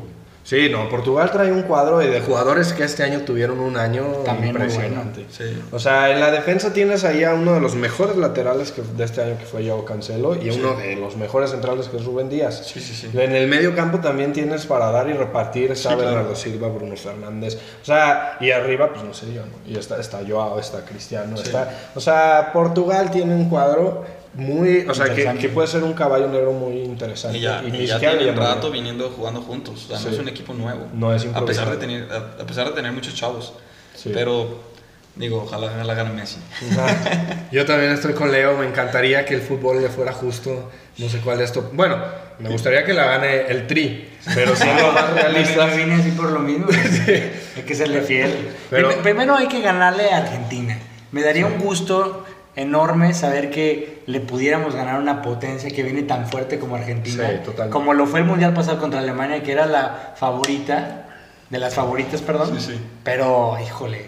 Sí, 0.43 0.69
no, 0.69 0.89
Portugal 0.89 1.29
trae 1.31 1.51
un 1.51 1.61
cuadro 1.63 1.99
de 1.99 2.19
jugadores 2.21 2.73
que 2.73 2.83
este 2.83 3.03
año 3.03 3.21
tuvieron 3.21 3.59
un 3.59 3.77
año 3.77 4.03
También 4.25 4.55
impresionante. 4.55 5.25
Sí. 5.29 5.61
O 5.71 5.79
sea, 5.79 6.11
en 6.11 6.19
la 6.19 6.31
defensa 6.31 6.73
tienes 6.73 7.03
ahí 7.03 7.23
a 7.23 7.33
uno 7.33 7.53
de 7.53 7.61
los 7.61 7.75
mejores 7.75 8.17
laterales 8.17 8.71
que, 8.71 8.81
de 8.81 9.03
este 9.03 9.21
año 9.21 9.37
que 9.37 9.45
fue 9.45 9.67
Joao 9.67 9.85
Cancelo 9.85 10.35
y 10.35 10.49
uno 10.49 10.73
de 10.73 10.95
los 10.95 11.15
mejores 11.15 11.51
centrales 11.51 11.87
que 11.87 11.97
es 11.97 12.05
Rubén 12.05 12.29
Díaz. 12.29 12.65
Sí, 12.65 12.79
sí, 12.79 12.93
sí. 12.93 13.09
En 13.13 13.35
el 13.35 13.47
medio 13.47 13.75
campo 13.75 13.99
también 13.99 14.33
tienes 14.33 14.65
para 14.65 14.91
dar 14.91 15.09
y 15.09 15.13
repartir, 15.13 15.71
está 15.71 15.91
Sí, 15.91 15.95
claro. 15.95 16.11
Bernardo 16.11 16.35
Silva, 16.35 16.67
Bruno 16.69 16.95
Fernández. 16.95 17.57
O 17.81 17.85
sea, 17.85 18.37
y 18.39 18.51
arriba, 18.51 18.89
pues 18.91 19.03
no 19.03 19.13
sé 19.13 19.31
yo, 19.33 19.41
¿no? 19.41 19.71
Y 19.71 19.77
está, 19.77 19.99
está 19.99 20.21
Joao, 20.27 20.59
está 20.59 20.83
Cristiano, 20.83 21.35
está... 21.35 21.91
O 21.95 21.99
sea, 21.99 22.49
Portugal 22.51 23.11
tiene 23.11 23.35
un 23.35 23.47
cuadro 23.47 24.03
muy... 24.33 24.85
O 24.87 24.93
sea, 24.93 25.13
que, 25.13 25.25
que 25.39 25.49
puede 25.49 25.67
ser 25.67 25.83
un 25.83 25.93
caballo 25.93 26.27
negro 26.27 26.51
muy 26.53 26.79
interesante. 26.81 27.37
Y 27.37 27.41
ya, 27.41 27.61
ni 27.61 27.79
y 27.79 27.85
ya 27.87 27.99
tienen 27.99 28.19
llaman- 28.27 28.37
rato 28.55 28.71
viniendo 28.71 29.09
jugando 29.09 29.41
juntos. 29.41 29.85
O 29.85 29.87
sea, 29.89 29.97
Sí. 29.97 30.05
no 30.07 30.11
es 30.13 30.19
un 30.19 30.27
equipo 30.29 30.53
nuevo. 30.53 30.87
No 30.93 31.13
es 31.13 31.25
a 31.33 31.45
pesar, 31.45 31.69
de 31.69 31.77
tener, 31.77 32.07
a, 32.11 32.41
a 32.41 32.45
pesar 32.45 32.67
de 32.69 32.73
tener 32.73 32.91
muchos 32.91 33.13
chavos. 33.15 33.53
Sí. 33.95 34.11
Pero 34.13 34.71
Digo, 35.13 35.43
ojalá, 35.43 35.67
ojalá 35.67 35.93
gane 35.93 36.13
Messi. 36.13 36.37
Yo 37.51 37.65
también 37.65 37.91
estoy 37.91 38.13
con 38.13 38.31
Leo, 38.31 38.55
me 38.57 38.65
encantaría 38.65 39.25
que 39.25 39.33
el 39.35 39.41
fútbol 39.41 39.81
le 39.81 39.89
fuera 39.89 40.13
justo. 40.13 40.71
No 40.97 41.09
sé 41.09 41.19
cuál 41.19 41.41
es 41.41 41.51
tu. 41.51 41.61
Bueno, 41.73 41.97
me 42.39 42.47
gustaría 42.47 42.85
que 42.85 42.93
la 42.93 43.03
gane 43.05 43.41
el 43.47 43.67
Tri, 43.67 44.09
pero 44.33 44.55
siendo 44.55 44.89
más 44.93 45.09
realistas. 45.13 45.71
Me 45.75 45.83
vine 45.83 45.95
así 45.95 46.11
por 46.11 46.31
lo 46.31 46.39
mismo. 46.39 46.67
Hay 47.57 47.63
que 47.67 47.75
serle 47.75 48.01
fiel. 48.03 48.51
Pero- 48.69 48.87
Prim- 48.89 49.01
Primero 49.03 49.35
hay 49.35 49.47
que 49.49 49.61
ganarle 49.61 50.09
a 50.11 50.17
Argentina. 50.19 50.77
Me 51.11 51.21
daría 51.23 51.45
un 51.45 51.59
gusto 51.59 52.25
enorme 52.55 53.13
saber 53.13 53.49
que 53.49 54.03
le 54.07 54.19
pudiéramos 54.19 54.75
ganar 54.75 54.99
una 54.99 55.21
potencia 55.21 55.69
que 55.69 55.83
viene 55.83 56.03
tan 56.03 56.27
fuerte 56.27 56.59
como 56.59 56.75
Argentina. 56.75 57.27
Sí. 57.45 57.51
Como 57.69 57.93
lo 57.93 58.05
fue 58.07 58.19
el 58.19 58.25
Mundial 58.25 58.53
pasado 58.53 58.79
contra 58.79 58.99
Alemania, 58.99 59.41
que 59.43 59.51
era 59.53 59.65
la 59.65 60.13
favorita, 60.15 61.07
de 61.49 61.59
las 61.59 61.73
favoritas, 61.73 62.21
perdón. 62.21 62.57
Sí, 62.59 62.71
sí. 62.73 62.79
Pero, 63.03 63.57
híjole. 63.63 64.05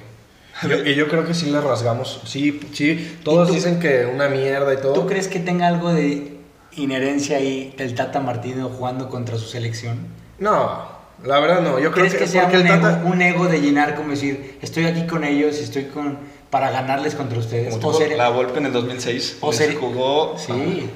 Yo- 0.69 0.83
y 0.85 0.95
yo 0.95 1.07
creo 1.07 1.25
que 1.25 1.33
sí 1.33 1.49
le 1.49 1.59
rasgamos. 1.59 2.21
Sí, 2.25 2.59
sí. 2.73 3.17
Todos 3.23 3.47
¿Y 3.47 3.51
tú- 3.51 3.55
dicen 3.55 3.79
que 3.79 4.05
una 4.05 4.29
mierda 4.29 4.73
y 4.73 4.77
todo. 4.77 4.93
¿Tú 4.93 5.07
crees 5.07 5.27
que 5.27 5.39
tenga 5.39 5.67
algo 5.67 5.93
de 5.93 6.37
inherencia 6.77 7.37
ahí 7.37 7.73
del 7.77 7.95
Tata 7.95 8.19
Martino 8.19 8.69
jugando 8.69 9.09
contra 9.09 9.37
su 9.37 9.45
selección? 9.45 10.07
No, 10.39 10.87
la 11.23 11.39
verdad 11.39 11.61
no. 11.61 11.79
Yo 11.79 11.91
creo 11.91 12.05
¿Crees 12.05 12.13
que, 12.13 12.19
que, 12.19 12.27
sea 12.27 12.43
porque 12.43 12.57
un, 12.59 12.67
el 12.67 12.81
Tata. 12.81 12.99
ego, 13.01 13.09
un 13.09 13.21
ego 13.21 13.47
de 13.47 13.61
llenar 13.61 13.95
como 13.95 14.09
decir, 14.11 14.57
estoy 14.61 14.85
aquí 14.85 15.05
con 15.07 15.23
ellos 15.23 15.57
estoy 15.59 15.85
con 15.85 16.17
para 16.53 16.69
ganarles 16.69 17.15
contra 17.15 17.39
ustedes? 17.39 17.75
Como 17.75 17.97
tipo 17.97 18.15
la 18.15 18.29
Volpe 18.29 18.59
en 18.59 18.67
el 18.67 18.73
2006. 18.73 19.37
o 19.41 19.51
jugó 19.79 20.35
Sí. 20.37 20.51
ah, 20.51 20.89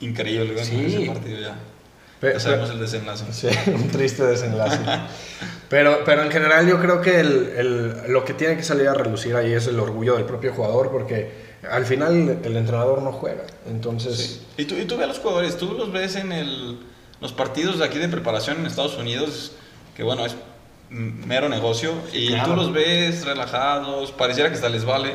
increíble 0.00 0.64
Sí. 0.64 0.84
ese 0.86 1.06
partido 1.10 1.40
ya. 1.40 1.54
Pe- 2.20 2.32
Ya 2.32 2.40
sabemos 2.40 2.70
el 2.70 2.80
desenlace. 2.80 3.24
Sí, 3.32 3.48
un 3.70 3.88
triste 3.88 4.24
desenlace. 4.24 4.78
Pero, 5.68 5.98
pero 6.06 6.22
en 6.22 6.30
general 6.30 6.66
yo 6.66 6.80
creo 6.80 7.02
que 7.02 7.20
el, 7.20 7.52
el- 7.56 8.12
lo 8.12 8.24
que 8.24 8.32
tiene 8.32 8.56
que 8.56 8.62
salir 8.62 8.88
a 8.88 8.94
relucir 8.94 9.36
ahí 9.36 9.52
es 9.52 9.66
el 9.66 9.78
orgullo 9.78 10.16
del 10.16 10.24
propio 10.24 10.54
jugador 10.54 10.90
porque 10.90 11.30
al 11.70 11.84
final 11.84 12.38
el 12.42 12.56
entrenador 12.56 13.02
no 13.02 13.12
juega. 13.12 13.42
Entonces, 13.68 14.16
Sí. 14.16 14.40
Y 14.62 14.64
tú, 14.64 14.74
y 14.76 14.86
tú 14.86 14.94
ves 14.96 15.04
a 15.04 15.08
los 15.08 15.18
jugadores, 15.18 15.58
tú 15.58 15.74
los 15.74 15.92
ves 15.92 16.16
en 16.16 16.32
el, 16.32 16.78
los 17.20 17.32
partidos 17.34 17.78
de 17.78 17.84
aquí 17.84 17.98
de 17.98 18.08
preparación 18.08 18.58
en 18.58 18.64
Estados 18.66 18.96
Unidos, 18.96 19.52
que 19.96 20.02
bueno, 20.02 20.24
es 20.24 20.34
mero 20.90 21.48
negocio, 21.48 21.92
y 22.12 22.28
Claro. 22.28 22.50
tú 22.50 22.56
los 22.56 22.72
ves 22.72 23.24
relajados, 23.24 24.12
pareciera 24.12 24.48
que 24.48 24.54
hasta 24.56 24.68
les 24.68 24.84
vale. 24.84 25.12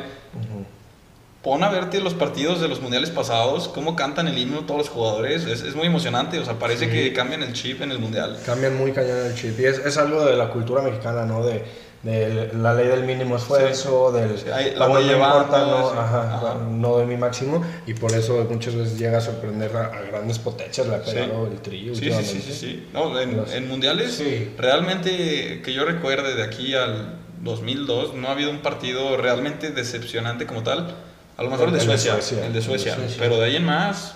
Pon 1.41 1.63
a 1.63 1.69
verte 1.69 2.01
los 2.01 2.13
partidos 2.13 2.60
de 2.60 2.67
los 2.67 2.82
mundiales 2.82 3.12
pasados, 3.12 3.69
cómo 3.69 3.95
cantan 3.95 4.27
el 4.27 4.38
himno 4.38 4.62
todos 4.65 4.77
los 4.79 4.89
jugadores, 4.89 5.45
es, 5.45 5.62
es 5.62 5.73
muy 5.73 5.88
emocionante, 5.88 6.38
o 6.38 6.43
sea, 6.43 6.60
parece 6.60 6.86
Sí. 6.88 6.91
que 6.91 7.13
cambian 7.13 7.41
el 7.43 7.53
chip 7.53 7.82
en 7.82 7.91
el 7.91 7.99
mundial. 7.99 8.38
cambian 8.45 8.75
muy 8.77 8.91
cañón 8.91 9.25
el 9.25 9.36
chip. 9.36 9.58
Y 9.58 9.63
es, 9.65 9.77
es 9.79 9.97
algo 9.97 10.25
de 10.25 10.36
la 10.36 10.49
cultura 10.49 10.82
mexicana, 10.82 11.25
¿no? 11.25 11.45
De, 11.45 11.63
de 12.03 12.51
la 12.53 12.73
ley 12.75 12.88
del 12.88 13.03
mínimo 13.03 13.35
esfuerzo, 13.35 14.12
del 14.13 14.38
Sí, 14.38 14.45
ahí 14.49 14.73
la 14.75 14.88
no 14.88 15.01
importa, 15.01 15.59
no, 15.65 15.89
sí. 15.91 15.95
ajá, 15.99 16.35
Ajá. 16.38 16.55
no 16.69 16.89
doy 16.93 17.05
mi 17.05 17.17
máximo. 17.17 17.62
Y 17.85 17.93
por 17.93 18.13
eso 18.13 18.47
muchas 18.49 18.73
veces 18.75 18.97
llega 18.97 19.17
a 19.17 19.21
sorprender 19.21 19.75
a, 19.75 19.85
a 19.88 20.01
grandes 20.03 20.39
potencias. 20.39 20.88
Le 20.88 20.95
ha 20.95 21.03
Sí. 21.03 21.12
pegado 21.15 21.47
el 21.47 21.59
trillo 21.59 21.93
Sí, 21.93 22.09
sí, 22.12 22.23
sí, 22.23 22.41
sí, 22.41 22.53
sí. 22.53 22.88
No, 22.93 23.19
en, 23.19 23.35
Los- 23.38 23.53
en 23.53 23.67
mundiales, 23.67 24.13
Sí. 24.13 24.49
realmente 24.57 25.62
que 25.62 25.73
yo 25.73 25.83
recuerde 25.83 26.35
de 26.35 26.43
aquí 26.43 26.73
al 26.73 27.15
2002, 27.41 28.13
no 28.15 28.29
ha 28.29 28.31
habido 28.31 28.49
un 28.51 28.59
partido 28.59 29.17
realmente 29.17 29.71
decepcionante 29.71 30.45
como 30.45 30.63
tal. 30.63 30.95
A 31.38 31.43
lo 31.43 31.49
mejor 31.49 31.67
el, 31.69 31.73
El 31.75 31.79
de 31.79 31.85
de 31.85 31.85
Suecia, 31.97 32.13
Suecia. 32.13 32.45
el 32.45 32.53
de 32.53 32.62
Suecia, 32.62 32.93
El 32.95 33.01
de 33.01 33.07
Suecia. 33.07 33.23
pero 33.23 33.38
de 33.39 33.45
ahí 33.45 33.55
en 33.57 33.65
más, 33.65 34.15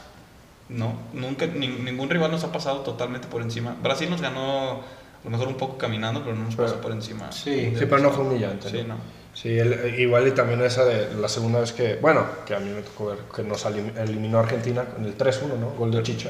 no, 0.69 0.93
nunca, 1.13 1.45
ni- 1.47 1.67
ningún 1.67 2.09
rival 2.09 2.31
nos 2.31 2.43
ha 2.45 2.51
pasado 2.53 2.79
totalmente 2.79 3.27
por 3.27 3.41
encima. 3.41 3.75
Brasil 3.83 4.09
nos 4.09 4.21
ganó 4.21 4.81
a 5.23 5.25
lo 5.25 5.29
mejor 5.31 5.47
un 5.47 5.55
poco 5.55 5.77
caminando, 5.77 6.21
pero 6.23 6.35
no 6.35 6.43
nos 6.45 6.55
pasó 6.55 6.81
por 6.81 6.91
encima. 6.91 7.31
Sí. 7.31 7.73
Sí, 7.77 7.85
pero 7.85 7.99
no 7.99 8.11
fue 8.11 8.25
humillante. 8.25 8.69
Sí, 8.69 8.83
no. 8.87 8.95
Sí, 9.33 9.57
el- 9.57 9.99
igual 9.99 10.27
y 10.27 10.31
también 10.31 10.61
esa 10.61 10.85
de 10.85 11.15
la 11.15 11.27
segunda 11.27 11.59
vez 11.59 11.71
que, 11.71 11.95
bueno, 11.95 12.25
que 12.45 12.53
a 12.55 12.59
mí 12.59 12.69
me 12.69 12.81
tocó 12.83 13.07
ver 13.07 13.17
que 13.35 13.41
nos 13.43 13.65
elim- 13.65 13.97
eliminó 13.97 14.39
Argentina 14.39 14.85
con 14.85 15.03
el 15.05 15.15
3-1, 15.17 15.57
¿no? 15.59 15.71
Gol 15.71 15.91
de 15.91 16.03
Chicha. 16.03 16.29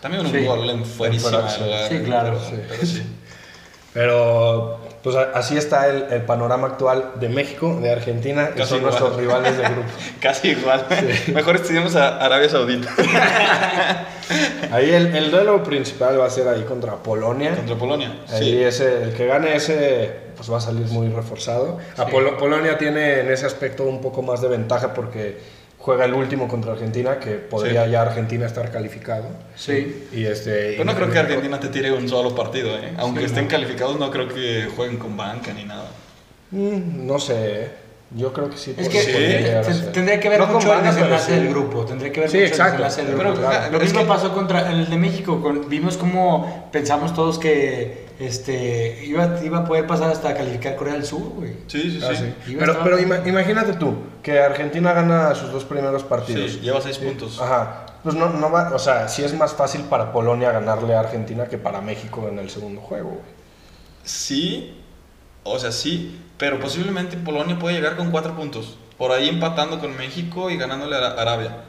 También 0.00 0.26
un 0.26 0.30
Sí. 0.32 0.44
gol 0.44 0.68
en 0.68 0.84
fuerísima 0.84 1.48
sí. 1.48 2.00
claro. 2.04 2.38
pero- 2.38 2.40
Sí. 2.50 2.62
pero 2.68 2.86
sí. 2.86 3.02
Pero, 3.94 4.80
pues 5.04 5.14
así 5.14 5.56
está 5.56 5.86
el, 5.88 6.06
el 6.10 6.22
panorama 6.22 6.66
actual 6.66 7.12
de 7.20 7.28
México, 7.28 7.78
de 7.80 7.92
Argentina, 7.92 8.48
que 8.48 8.60
Casi 8.60 8.70
son 8.70 8.78
igual. 8.78 8.90
nuestros 8.94 9.16
rivales 9.20 9.56
de 9.58 9.62
grupo. 9.62 9.88
Casi 10.20 10.48
igual. 10.48 10.86
Mejor 11.32 11.56
estudiamos 11.56 11.94
a 11.94 12.16
Arabia 12.24 12.48
Saudita 12.48 12.88
Ahí 14.72 14.90
el, 14.90 15.14
el 15.14 15.30
duelo 15.30 15.62
principal 15.62 16.18
va 16.18 16.26
a 16.26 16.30
ser 16.30 16.48
ahí 16.48 16.62
contra 16.62 16.94
Polonia. 16.96 17.54
contra 17.54 17.76
Polonia. 17.76 18.16
Ahí 18.30 18.52
Sí. 18.52 18.62
ese, 18.62 19.02
el 19.04 19.12
que 19.12 19.26
gane 19.26 19.54
ese 19.54 20.24
pues 20.36 20.50
va 20.50 20.56
a 20.56 20.60
salir 20.60 20.86
muy 20.86 21.08
reforzado. 21.08 21.78
A 21.96 22.06
Polo- 22.06 22.36
Polonia 22.38 22.76
tiene 22.78 23.20
en 23.20 23.30
ese 23.30 23.46
aspecto 23.46 23.84
un 23.84 24.00
poco 24.00 24.22
más 24.22 24.40
de 24.40 24.48
ventaja 24.48 24.92
porque 24.94 25.38
juega 25.84 26.06
el 26.06 26.14
último 26.14 26.48
contra 26.48 26.72
Argentina, 26.72 27.18
que 27.18 27.32
podría 27.32 27.84
Sí. 27.84 27.90
ya 27.90 28.00
Argentina 28.00 28.46
estar 28.46 28.70
calificado. 28.70 29.26
Sí. 29.54 30.06
Y 30.12 30.24
este, 30.24 30.72
Pero 30.78 30.84
no 30.86 30.94
creo 30.94 31.10
que 31.10 31.18
Argentina 31.18 31.60
te 31.60 31.68
tire 31.68 31.92
un 31.92 32.08
solo 32.08 32.34
partido, 32.34 32.74
¿eh? 32.78 32.94
Aunque 32.96 33.20
Sí, 33.20 33.26
estén 33.26 33.44
no. 33.44 33.50
calificados, 33.50 33.98
no 33.98 34.10
creo 34.10 34.26
que 34.28 34.66
jueguen 34.74 34.96
con 34.96 35.14
banca 35.14 35.52
ni 35.52 35.64
nada. 35.64 35.88
Mm, 36.52 37.06
no 37.06 37.18
sé, 37.18 37.34
¿eh? 37.36 37.68
yo 38.16 38.32
creo 38.32 38.48
que 38.48 38.56
sí. 38.56 38.74
Es 38.78 38.88
que 38.88 39.00
Sí. 39.02 39.82
tendría 39.92 40.18
que 40.20 40.28
ver 40.30 40.38
No 40.40 40.46
con 40.46 40.54
mucho 40.54 40.72
el 40.72 40.84
desenlace 40.84 41.26
sí. 41.34 41.38
del 41.38 41.48
grupo. 41.50 41.84
Tendría 41.84 42.10
que 42.12 42.20
ver 42.20 42.30
Sí, 42.30 42.36
mucho 42.38 42.48
exacto. 42.48 42.76
el 42.78 42.84
desenlace 42.84 43.04
del 43.10 43.16
Pero, 43.18 43.32
grupo. 43.34 43.46
claro, 43.48 43.72
Lo 43.72 43.76
es 43.78 43.84
mismo 43.84 44.00
que- 44.00 44.06
pasó 44.06 44.32
contra 44.32 44.70
el 44.72 44.88
de 44.88 44.96
México. 44.96 45.42
con- 45.42 45.68
vimos 45.68 45.98
cómo 45.98 46.70
pensamos 46.72 47.12
todos 47.12 47.38
que 47.38 48.03
este, 48.18 49.04
iba, 49.06 49.40
iba 49.44 49.58
a 49.58 49.64
poder 49.64 49.86
pasar 49.86 50.10
hasta 50.10 50.34
calificar 50.34 50.76
Corea 50.76 50.94
del 50.94 51.04
Sur, 51.04 51.22
güey. 51.34 51.52
Sí, 51.66 51.82
sí, 51.82 52.00
sí. 52.00 52.06
Ah, 52.08 52.14
sí. 52.14 52.56
Pero, 52.58 52.78
pero 52.82 52.98
ima- 52.98 53.26
imagínate 53.26 53.74
tú, 53.74 53.94
que 54.22 54.38
Argentina 54.40 54.92
gana 54.92 55.34
sus 55.34 55.50
dos 55.52 55.64
primeros 55.64 56.02
partidos. 56.04 56.52
Sí, 56.52 56.60
lleva 56.60 56.80
seis 56.80 56.98
puntos. 56.98 57.40
Ajá. 57.40 57.86
Pues 58.02 58.14
no, 58.14 58.28
no 58.28 58.50
va, 58.50 58.70
o 58.74 58.78
sea, 58.78 59.08
sí 59.08 59.24
es 59.24 59.32
más 59.34 59.54
fácil 59.54 59.82
para 59.82 60.12
Polonia 60.12 60.52
ganarle 60.52 60.94
a 60.94 61.00
Argentina 61.00 61.46
que 61.46 61.56
para 61.58 61.80
México 61.80 62.28
en 62.28 62.38
el 62.38 62.50
segundo 62.50 62.80
juego. 62.82 63.08
güey. 63.10 63.20
Sí, 64.02 64.80
o 65.42 65.58
sea, 65.58 65.72
sí, 65.72 66.20
pero 66.36 66.60
posiblemente 66.60 67.16
Polonia 67.16 67.58
puede 67.58 67.76
llegar 67.76 67.96
con 67.96 68.10
cuatro 68.10 68.34
puntos. 68.36 68.76
Por 68.98 69.10
ahí 69.12 69.28
empatando 69.28 69.80
con 69.80 69.96
México 69.96 70.50
y 70.50 70.56
ganándole 70.56 70.96
a 70.96 71.08
Arabia. 71.12 71.64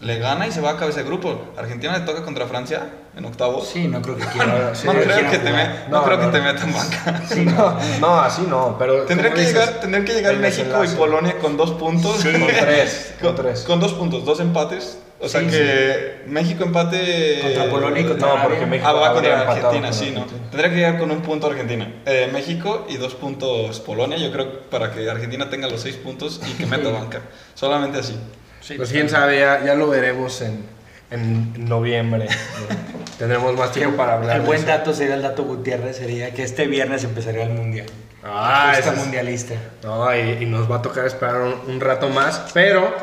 Le 0.00 0.18
gana 0.18 0.46
y 0.46 0.52
se 0.52 0.62
va 0.62 0.70
a 0.70 0.76
cabeza 0.78 1.00
de 1.00 1.04
grupo. 1.06 1.52
Argentina 1.58 1.98
le 1.98 2.06
toca 2.06 2.22
contra 2.24 2.46
Francia 2.46 2.88
en 3.14 3.24
octavos. 3.26 3.68
Sí, 3.68 3.86
no 3.86 4.00
creo 4.00 4.16
que 4.16 4.24
quiera. 4.32 4.74
Sí, 4.74 4.86
no 4.86 4.92
sí, 4.92 4.98
creo 4.98 5.14
quiera 5.14 5.30
que 5.30 5.38
te, 5.38 5.52
me- 5.52 5.68
no 5.90 5.98
No, 6.00 6.04
creo 6.04 6.20
que 6.20 6.26
te 6.28 6.40
metan 6.40 6.72
banca. 6.72 7.22
Sí, 7.28 7.44
no. 7.44 7.76
No, 8.00 8.18
así 8.20 8.42
no, 8.48 8.76
pero. 8.78 9.02
Tendría 9.06 9.34
que, 9.34 9.42
llegar, 9.44 9.80
tendría 9.80 10.02
que 10.04 10.14
llegar 10.14 10.36
México 10.36 10.82
y. 10.84 10.88
Polonia 10.88 11.36
con 11.38 11.56
dos 11.58 11.72
puntos. 11.72 12.16
Con 12.24 12.46
tres, 12.46 13.14
con 13.20 13.34
Con, 13.34 13.44
tres. 13.44 13.60
con 13.62 13.80
dos 13.80 13.92
puntos, 13.92 14.24
dos 14.24 14.40
empates. 14.40 14.98
O 15.22 15.28
sea 15.28 15.42
Sí, 15.42 15.48
que 15.48 16.22
México 16.28 16.64
empate. 16.64 17.40
Contra 17.42 17.68
Polonia 17.68 18.00
y 18.00 18.06
contra 18.06 18.26
No, 18.26 18.32
Arabia. 18.32 18.48
porque 18.48 18.64
México 18.66 18.88
Ah, 18.88 18.92
va 18.94 19.12
contra 19.12 19.40
Argentina, 19.50 19.92
sí, 19.92 20.12
¿no? 20.12 20.22
Argentina. 20.22 20.50
Tendría 20.50 20.70
que 20.70 20.76
llegar 20.76 20.98
con 20.98 21.10
un 21.10 21.20
punto 21.20 21.46
Argentina. 21.46 21.92
Eh, 22.06 22.30
México 22.32 22.86
y 22.88 22.96
dos 22.96 23.14
puntos 23.16 23.80
Polonia, 23.80 24.16
yo 24.16 24.32
creo, 24.32 24.60
para 24.70 24.92
que 24.92 25.10
Argentina 25.10 25.50
tenga 25.50 25.68
los 25.68 25.82
seis 25.82 25.96
puntos 25.96 26.40
y 26.48 26.54
que 26.54 26.64
meta 26.64 26.88
banca. 26.88 27.20
Solamente 27.54 27.98
así. 27.98 28.18
Sí, 28.60 28.74
Pues 28.74 28.90
quién 28.90 29.08
sabe, 29.08 29.38
ya, 29.40 29.64
ya 29.64 29.74
lo 29.74 29.88
veremos 29.88 30.40
en, 30.42 30.64
en 31.10 31.64
noviembre. 31.68 32.28
Tendremos 33.18 33.54
más 33.56 33.72
tiempo 33.72 33.96
para 33.96 34.14
hablar. 34.14 34.36
El 34.36 34.42
buen 34.42 34.64
dato 34.64 34.92
sería 34.94 35.14
el 35.14 35.22
dato 35.22 35.44
Gutiérrez, 35.44 35.96
sería 35.96 36.32
que 36.32 36.42
este 36.42 36.66
viernes 36.66 37.04
empezaría 37.04 37.42
el 37.44 37.50
mundial. 37.50 37.86
Ah, 38.24 38.72
Justa 38.74 38.78
ese 38.90 38.90
es- 38.90 38.96
mundialista. 39.04 39.54
No, 39.82 40.14
y, 40.14 40.42
y 40.42 40.46
nos 40.46 40.70
va 40.70 40.76
a 40.76 40.82
tocar 40.82 41.06
esperar 41.06 41.40
un, 41.42 41.54
un 41.66 41.80
rato 41.80 42.08
más, 42.10 42.42
pero 42.54 42.94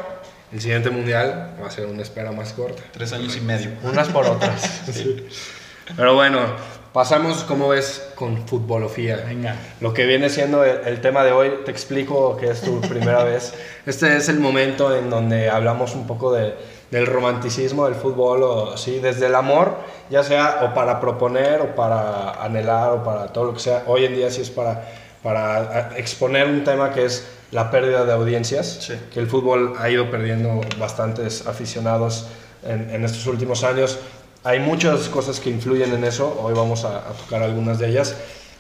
el 0.54 0.62
siguiente 0.62 0.90
mundial 0.92 1.56
va 1.62 1.68
a 1.68 1.72
ser 1.72 1.88
una 1.88 2.02
espera 2.04 2.32
más 2.32 2.54
corta. 2.54 2.82
Tres 2.94 3.14
años 3.14 3.36
y 3.36 3.42
medio. 3.42 3.72
Unas 3.84 4.08
por 4.10 4.26
otras. 4.26 4.82
Pero 5.96 6.16
bueno, 6.16 6.40
pasamos, 6.94 7.44
como 7.44 7.70
ves, 7.70 8.10
con 8.16 8.48
futbolofía. 8.48 9.24
Venga. 9.28 9.56
Lo 9.82 9.94
que 9.94 10.06
viene 10.06 10.30
siendo 10.30 10.64
el, 10.64 10.80
el 10.86 11.02
tema 11.02 11.24
de 11.24 11.32
hoy, 11.32 11.52
te 11.66 11.72
explico 11.72 12.38
que 12.38 12.50
es 12.50 12.62
tu 12.62 12.80
primera 12.82 13.24
vez. 13.24 13.54
Este 13.86 14.18
es 14.18 14.28
el 14.28 14.40
momento 14.40 14.94
en 14.96 15.10
donde 15.10 15.50
hablamos 15.50 15.96
un 15.96 16.06
poco 16.08 16.34
de- 16.34 16.54
del 16.92 17.06
romanticismo 17.06 17.86
del 17.86 17.96
fútbol, 17.96 18.44
o 18.44 18.78
sí, 18.78 19.00
desde 19.00 19.26
el 19.28 19.36
amor, 19.36 19.76
ya 20.10 20.24
sea 20.24 20.60
o 20.64 20.74
para 20.74 21.00
proponer 21.02 21.62
o 21.62 21.76
para 21.76 22.32
anhelar 22.44 22.92
o 22.94 23.04
para 23.04 23.28
todo 23.28 23.46
lo 23.46 23.54
que 23.54 23.60
sea. 23.60 23.84
Hoy 23.88 24.06
en 24.06 24.16
día 24.16 24.30
sí 24.32 24.42
es 24.42 24.50
para, 24.50 24.84
para 25.24 25.58
a- 25.92 25.98
exponer 25.98 26.48
un 26.48 26.64
tema 26.64 26.92
que 26.94 27.06
es 27.06 27.28
la 27.52 27.72
pérdida 27.72 28.04
de 28.06 28.12
audiencias, 28.14 28.78
Sí. 28.82 28.94
que 29.14 29.20
el 29.22 29.28
fútbol 29.28 29.74
ha 29.80 29.90
ido 29.90 30.10
perdiendo 30.12 30.60
bastantes 30.78 31.46
aficionados 31.48 32.28
en, 32.66 32.90
en 32.90 33.04
estos 33.06 33.26
últimos 33.28 33.64
años. 33.64 34.00
Hay 34.48 34.60
muchas 34.60 35.10
cosas 35.10 35.40
que 35.42 35.50
influyen 35.50 35.94
en 35.94 36.04
eso, 36.06 36.40
hoy 36.42 36.54
vamos 36.54 36.86
a, 36.86 37.00
a 37.00 37.12
tocar 37.14 37.42
algunas 37.44 37.80
de 37.80 37.90
ellas, 37.90 38.16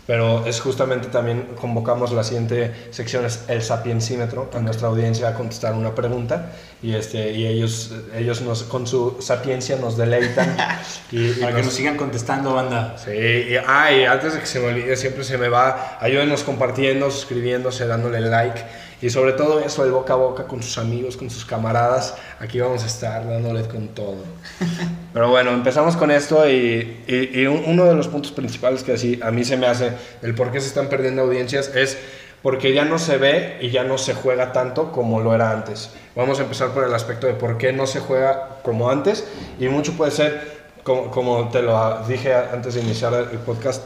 pero 0.05 0.45
es 0.45 0.59
justamente 0.59 1.07
también 1.07 1.47
convocamos 1.59 2.11
la 2.11 2.23
siguiente 2.25 2.73
sección, 2.91 3.25
es 3.25 3.45
el 3.47 3.61
sapiencímetro, 3.61 4.49
a 4.53 4.59
nuestra 4.59 4.89
audiencia 4.89 5.29
a 5.29 5.33
contestar 5.33 5.73
una 5.75 5.95
pregunta 5.95 6.51
y, 6.83 6.93
este, 6.93 7.31
y 7.31 7.45
ellos, 7.47 7.91
ellos 8.15 8.41
nos, 8.41 8.63
con 8.63 8.85
su 8.85 9.17
sapiencia 9.21 9.77
nos 9.77 9.95
deleitan. 9.97 10.57
y, 11.11 11.29
y 11.29 11.33
Para 11.35 11.51
que 11.51 11.57
nos- 11.59 11.67
nos 11.67 11.73
sigan 11.75 11.95
contestando, 11.95 12.53
banda. 12.53 12.97
Sí, 12.97 13.11
y, 13.11 13.55
ah, 13.65 13.89
y 13.91 14.03
antes 14.03 14.33
de 14.33 14.39
que 14.41 14.45
se 14.45 14.59
me 14.59 14.67
olvide, 14.67 14.95
siempre 14.97 15.23
se 15.23 15.37
me 15.37 15.47
va, 15.49 15.97
ayúdenos 16.01 16.43
compartiendo, 16.43 17.09
suscribiéndose, 17.11 17.87
dándole 17.87 18.19
like 18.21 18.61
Y 19.01 19.09
sobre 19.11 19.33
todo 19.33 19.59
eso, 19.59 19.85
el 19.85 19.91
boca 19.91 20.13
a 20.13 20.15
boca 20.15 20.45
con 20.45 20.63
sus 20.63 20.77
amigos, 20.79 21.17
con 21.17 21.29
sus 21.29 21.45
camaradas, 21.45 22.15
aquí 22.39 22.59
vamos 22.59 22.83
a 22.83 22.87
estar 22.87 23.27
dándole 23.27 23.67
con 23.67 23.89
todo. 23.89 24.17
Pero 25.13 25.29
bueno, 25.29 25.51
empezamos 25.51 25.95
con 25.95 26.09
esto 26.09 26.49
y, 26.49 27.03
y, 27.07 27.41
y 27.41 27.45
uno 27.45 27.85
de 27.85 27.93
los 27.93 28.07
puntos 28.07 28.31
principales 28.31 28.83
que 28.83 28.93
así 28.93 29.19
a 29.21 29.29
mí 29.29 29.43
se 29.43 29.55
me 29.55 29.67
hace, 29.67 29.91
el 30.23 30.33
por 30.33 30.51
qué 30.51 30.59
se 30.59 30.67
están 30.67 30.89
perdiendo 30.89 31.21
audiencias, 31.21 31.75
es 31.75 31.97
porque 32.41 32.73
ya 32.73 32.85
no 32.85 32.97
se 32.97 33.17
ve 33.17 33.57
y 33.61 33.69
ya 33.69 33.83
no 33.83 33.97
se 33.97 34.13
juega 34.13 34.51
tanto 34.51 34.91
como 34.91 35.19
lo 35.21 35.33
era 35.35 35.51
antes. 35.51 35.91
Vamos 36.15 36.39
a 36.39 36.43
empezar 36.43 36.69
por 36.69 36.83
el 36.83 36.93
aspecto 36.93 37.27
de 37.27 37.33
por 37.33 37.57
qué 37.57 37.73
no 37.73 37.87
se 37.87 37.99
juega 37.99 38.59
como 38.63 38.89
antes 38.89 39.27
y 39.59 39.67
mucho 39.67 39.93
puede 39.93 40.11
ser, 40.11 40.57
como, 40.83 41.11
como 41.11 41.49
te 41.49 41.61
lo 41.61 42.03
dije 42.07 42.33
antes 42.33 42.75
de 42.75 42.81
iniciar 42.81 43.13
el 43.13 43.39
podcast, 43.39 43.83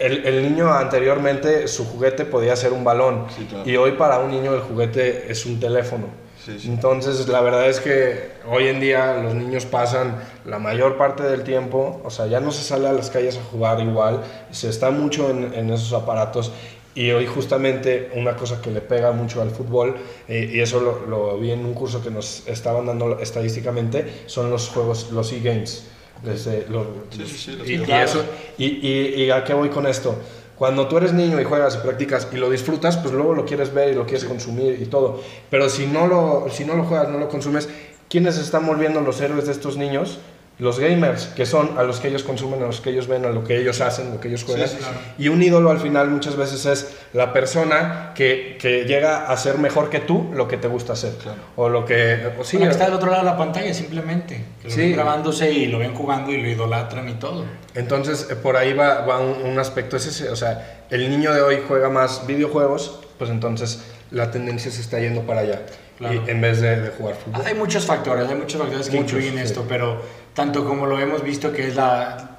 el, 0.00 0.26
el, 0.26 0.42
niño 0.42 0.72
anteriormente 0.72 1.68
su 1.68 1.84
juguete 1.84 2.24
podía 2.24 2.56
ser 2.56 2.72
un 2.72 2.82
balón 2.84 3.26
Sí, 3.36 3.44
claro. 3.44 3.68
y 3.68 3.76
hoy 3.76 3.92
para 3.92 4.18
un 4.18 4.30
niño 4.30 4.54
el 4.54 4.60
juguete 4.60 5.30
es 5.30 5.46
un 5.46 5.60
teléfono. 5.60 6.06
Sí, 6.44 6.58
sí. 6.58 6.68
Entonces 6.68 7.28
la 7.28 7.42
verdad 7.42 7.68
es 7.68 7.80
que 7.80 8.30
hoy 8.50 8.68
en 8.68 8.80
día 8.80 9.14
los 9.22 9.34
niños 9.34 9.66
pasan 9.66 10.16
la 10.46 10.58
mayor 10.58 10.96
parte 10.96 11.22
del 11.22 11.44
tiempo, 11.44 12.00
o 12.02 12.10
sea, 12.10 12.26
ya 12.26 12.40
no 12.40 12.50
se 12.50 12.64
sale 12.64 12.88
a 12.88 12.92
las 12.92 13.10
calles 13.10 13.36
a 13.36 13.42
jugar 13.44 13.78
igual, 13.80 14.22
se 14.50 14.70
está 14.70 14.90
mucho 14.90 15.28
en, 15.30 15.52
en 15.52 15.70
esos 15.70 15.92
aparatos 15.92 16.50
y 16.94 17.10
hoy 17.12 17.26
justamente 17.26 18.10
una 18.16 18.36
cosa 18.36 18.60
que 18.60 18.70
le 18.70 18.80
pega 18.80 19.12
mucho 19.12 19.40
al 19.42 19.50
fútbol, 19.50 19.96
eh, 20.28 20.50
y 20.52 20.60
eso 20.60 20.80
lo, 20.80 21.06
lo 21.06 21.38
vi 21.38 21.52
en 21.52 21.64
un 21.64 21.74
curso 21.74 22.02
que 22.02 22.10
nos 22.10 22.46
estaban 22.48 22.86
dando 22.86 23.18
estadísticamente, 23.20 24.24
son 24.26 24.50
los 24.50 24.68
juegos, 24.68 25.10
los 25.12 25.32
e-games. 25.32 25.86
Desde 26.22 26.66
los, 26.68 26.86
Sí, 27.10 27.24
sí, 27.26 27.36
sí, 27.38 27.56
los 27.56 27.68
y, 27.68 27.72
y 27.72 27.78
videojuegos. 27.78 28.10
eso, 28.10 28.24
y, 28.58 28.64
y, 28.66 29.24
y 29.24 29.30
a 29.30 29.42
qué 29.44 29.54
voy 29.54 29.70
con 29.70 29.86
esto? 29.86 30.16
Cuando 30.56 30.86
tú 30.88 30.98
eres 30.98 31.14
niño 31.14 31.40
y 31.40 31.44
juegas 31.44 31.76
y 31.76 31.78
practicas 31.78 32.28
y 32.32 32.36
lo 32.36 32.50
disfrutas, 32.50 32.98
pues 32.98 33.14
luego 33.14 33.32
lo 33.34 33.46
quieres 33.46 33.72
ver 33.72 33.92
y 33.92 33.94
lo 33.94 34.04
quieres 34.04 34.24
consumir 34.26 34.78
y 34.80 34.86
todo. 34.86 35.22
Pero 35.48 35.70
si 35.70 35.86
no, 35.86 36.06
lo, 36.06 36.48
si 36.50 36.66
no 36.66 36.74
lo 36.76 36.84
juegas, 36.84 37.08
no 37.08 37.18
lo 37.18 37.28
consumes, 37.30 37.68
¿quiénes 38.10 38.36
están 38.36 38.66
volviendo 38.66 39.00
los 39.00 39.20
héroes 39.22 39.46
de 39.46 39.52
estos 39.52 39.78
niños? 39.78 40.18
Los 40.60 40.78
gamers, 40.78 41.24
que 41.34 41.46
son 41.46 41.78
a 41.78 41.82
los 41.82 42.00
que 42.00 42.08
ellos 42.08 42.22
consumen, 42.22 42.62
a 42.62 42.66
los 42.66 42.80
que 42.82 42.90
ellos 42.90 43.08
ven, 43.08 43.24
a 43.24 43.30
lo 43.30 43.42
que 43.44 43.56
ellos 43.58 43.80
hacen, 43.80 44.12
lo 44.12 44.20
que 44.20 44.28
ellos 44.28 44.44
juegan. 44.44 44.68
sí, 44.68 44.76
claro. 44.76 44.98
Y 45.18 45.28
un 45.28 45.42
ídolo 45.42 45.70
al 45.70 45.80
final 45.80 46.08
muchas 46.10 46.36
veces 46.36 46.66
es 46.66 46.92
la 47.14 47.32
persona 47.32 48.12
que, 48.14 48.58
que 48.60 48.84
llega 48.84 49.26
a 49.30 49.36
ser 49.38 49.56
mejor 49.58 49.88
que 49.90 50.00
tú 50.00 50.30
lo 50.34 50.46
que 50.46 50.58
te 50.58 50.68
gusta 50.68 50.92
hacer. 50.92 51.14
Claro. 51.14 51.38
O 51.56 51.68
lo 51.70 51.84
que... 51.86 52.30
o 52.38 52.44
sí, 52.44 52.58
Bueno, 52.58 52.68
que 52.70 52.72
está 52.72 52.84
del 52.84 52.94
otro 52.94 53.10
lado 53.10 53.24
de 53.24 53.30
la 53.30 53.38
pantalla, 53.38 53.72
simplemente. 53.72 54.44
Que 54.60 54.68
lo 54.68 54.74
Sí. 54.74 54.80
ven 54.82 54.92
grabándose 54.92 55.50
y 55.50 55.66
lo 55.66 55.78
ven 55.78 55.94
jugando 55.94 56.30
y 56.30 56.40
lo 56.42 56.48
idolatran 56.48 57.08
y 57.08 57.14
todo. 57.14 57.44
Entonces, 57.74 58.28
eh, 58.30 58.36
por 58.36 58.56
ahí 58.56 58.72
va, 58.74 59.00
va 59.06 59.18
un, 59.18 59.42
un 59.50 59.58
aspecto, 59.58 59.96
es 59.96 60.06
ese, 60.06 60.28
o 60.28 60.36
sea, 60.36 60.84
el 60.90 61.08
niño 61.08 61.32
de 61.32 61.40
hoy 61.40 61.60
juega 61.66 61.88
más 61.88 62.26
videojuegos, 62.26 63.00
pues 63.18 63.30
entonces 63.30 63.82
la 64.10 64.30
tendencia 64.30 64.70
se 64.70 64.80
está 64.82 64.98
yendo 65.00 65.22
para 65.22 65.40
allá, 65.40 65.62
Claro. 65.98 66.22
y- 66.26 66.30
en 66.30 66.40
vez 66.40 66.60
de, 66.60 66.80
de 66.80 66.90
jugar 66.90 67.14
fútbol. 67.14 67.42
Hay 67.46 67.54
muchos 67.54 67.84
factores, 67.86 68.28
hay 68.28 68.34
muchos 68.34 68.60
factores 68.60 68.88
que 68.88 68.96
Muchos, 68.96 69.12
influyen 69.12 69.34
sí. 69.34 69.40
esto, 69.44 69.64
pero 69.68 70.00
tanto 70.34 70.64
como 70.64 70.86
lo 70.86 70.98
hemos 70.98 71.22
visto 71.22 71.52
que 71.52 71.68
es 71.68 71.76
la 71.76 72.38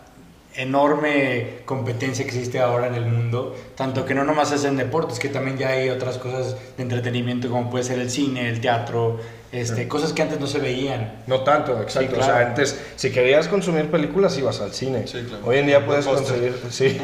enorme 0.55 1.59
competencia 1.65 2.25
que 2.25 2.31
existe 2.31 2.59
ahora 2.59 2.87
en 2.87 2.95
el 2.95 3.05
mundo, 3.05 3.55
tanto 3.75 4.05
que 4.05 4.13
no 4.13 4.23
nomás 4.23 4.51
es 4.51 4.65
en 4.65 4.75
deportes, 4.77 5.19
que 5.19 5.29
también 5.29 5.57
ya 5.57 5.69
hay 5.69 5.89
otras 5.89 6.17
cosas 6.17 6.55
de 6.75 6.83
entretenimiento 6.83 7.49
como 7.49 7.69
puede 7.69 7.83
ser 7.83 7.99
el 7.99 8.09
cine, 8.09 8.49
el 8.49 8.59
teatro, 8.59 9.19
este, 9.51 9.87
cosas 9.87 10.13
que 10.13 10.21
antes 10.21 10.39
no 10.39 10.47
se 10.47 10.59
veían. 10.59 11.21
No 11.27 11.41
tanto, 11.41 11.81
exacto. 11.81 12.15
Sí, 12.15 12.19
O 12.21 12.23
sea, 12.23 12.33
claro. 12.35 12.47
antes, 12.49 12.79
si 12.95 13.11
querías 13.11 13.47
consumir 13.47 13.91
películas, 13.91 14.37
ibas 14.37 14.61
al 14.61 14.73
cine. 14.73 15.07
Sí, 15.07 15.23
claro. 15.27 15.43
Hoy 15.45 15.57
en 15.57 15.65
día 15.67 15.85
puedes 15.85 16.05
conseguir, 16.05 16.55
sí, 16.69 16.97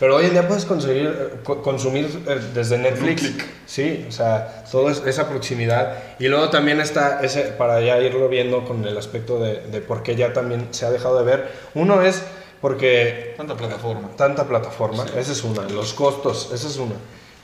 pero 0.00 0.16
hoy 0.16 0.26
en 0.26 0.32
día 0.32 0.48
puedes 0.48 0.64
conseguir, 0.64 1.06
eh, 1.06 1.36
co- 1.44 1.62
consumir 1.62 2.06
eh, 2.26 2.40
desde 2.54 2.78
Netflix. 2.78 3.20
clic. 3.22 3.44
Sí, 3.66 4.04
o 4.08 4.12
sea, 4.12 4.64
toda 4.70 4.90
es- 4.92 5.02
esa 5.06 5.28
proximidad. 5.28 5.96
Y 6.18 6.28
luego 6.28 6.50
también 6.50 6.80
está 6.80 7.20
ese, 7.22 7.42
para 7.42 7.80
ya 7.80 7.98
irlo 8.00 8.28
viendo 8.28 8.64
con 8.64 8.84
el 8.84 8.98
aspecto 8.98 9.38
de, 9.38 9.60
de 9.68 9.80
por 9.80 10.02
qué 10.02 10.16
ya 10.16 10.32
también 10.32 10.68
se 10.72 10.86
ha 10.86 10.90
dejado 10.90 11.18
de 11.18 11.24
ver. 11.24 11.50
Uno 11.74 12.02
es 12.02 12.22
porque 12.60 13.34
Tanta 13.36 13.56
plataforma. 13.56 14.10
tanta 14.16 14.44
plataforma, 14.46 15.04
Sí. 15.06 15.12
esa 15.18 15.32
es 15.32 15.42
una, 15.44 15.62
los 15.68 15.92
costos, 15.94 16.50
esa 16.52 16.66
es 16.68 16.76
una. 16.78 16.94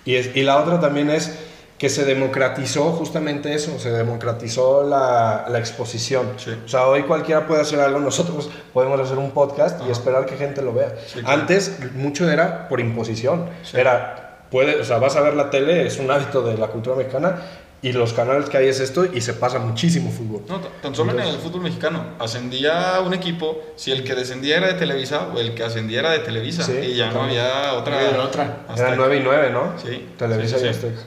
Y, 0.04 0.14
es- 0.16 0.34
y 0.36 0.42
la 0.42 0.56
otra 0.58 0.80
también 0.80 1.10
es 1.10 1.36
que 1.78 1.88
se 1.88 2.04
democratizó 2.04 2.90
justamente 2.92 3.54
eso, 3.54 3.78
se 3.78 3.90
democratizó 3.90 4.82
la, 4.82 5.46
la 5.48 5.58
exposición. 5.60 6.32
Sí. 6.36 6.50
O 6.64 6.68
sea, 6.68 6.86
hoy 6.88 7.02
cualquiera 7.04 7.46
puede 7.46 7.60
hacer 7.62 7.78
algo, 7.80 8.00
nosotros 8.00 8.50
podemos 8.74 8.98
hacer 9.00 9.16
un 9.16 9.30
podcast 9.30 9.78
y 9.80 9.84
Ajá. 9.84 9.92
esperar 9.92 10.26
que 10.26 10.36
gente 10.36 10.60
lo 10.60 10.74
vea. 10.74 10.94
Sí, 11.06 11.20
claro. 11.20 11.40
Antes 11.40 11.78
mucho 11.94 12.28
era 12.28 12.68
por 12.68 12.80
imposición, 12.80 13.48
Sí. 13.62 13.76
era, 13.78 14.40
puede, 14.50 14.80
o 14.80 14.84
sea, 14.84 14.98
vas 14.98 15.14
a 15.16 15.20
ver 15.20 15.34
la 15.34 15.50
tele, 15.50 15.86
es 15.86 15.98
un 15.98 16.10
hábito 16.10 16.42
de 16.42 16.58
la 16.58 16.66
cultura 16.66 16.96
mexicana 16.96 17.42
y 17.80 17.92
los 17.92 18.12
canales 18.12 18.48
que 18.48 18.56
hay 18.56 18.66
es 18.66 18.80
esto 18.80 19.04
y 19.04 19.20
se 19.20 19.34
pasa 19.34 19.60
muchísimo 19.60 20.10
fútbol. 20.10 20.42
No, 20.48 20.58
tan 20.82 20.96
solo 20.96 21.12
en 21.12 21.20
el 21.20 21.38
fútbol 21.38 21.60
mexicano. 21.60 22.02
Ascendía 22.18 23.00
un 23.06 23.14
equipo, 23.14 23.62
si 23.76 23.92
el 23.92 24.02
que 24.02 24.16
descendía 24.16 24.56
era 24.56 24.66
de 24.66 24.74
Televisa 24.74 25.28
o 25.32 25.38
el 25.38 25.54
que 25.54 25.62
ascendía 25.62 26.00
era 26.00 26.10
de 26.10 26.18
Televisa. 26.18 26.64
Sí, 26.64 26.72
y 26.72 26.96
ya 26.96 27.12
no 27.12 27.22
había 27.22 27.74
otra. 27.74 28.00
No 28.00 28.06
había 28.08 28.22
otra. 28.24 28.56
Era 28.76 28.96
9 28.96 29.18
y 29.18 29.20
9, 29.22 29.50
¿no? 29.50 29.74
Sí, 29.80 30.08
Televisa 30.18 30.58
sí, 30.58 30.64
sí, 30.64 30.70
y 30.70 30.74
sí. 30.74 30.86
Azteca. 30.86 31.00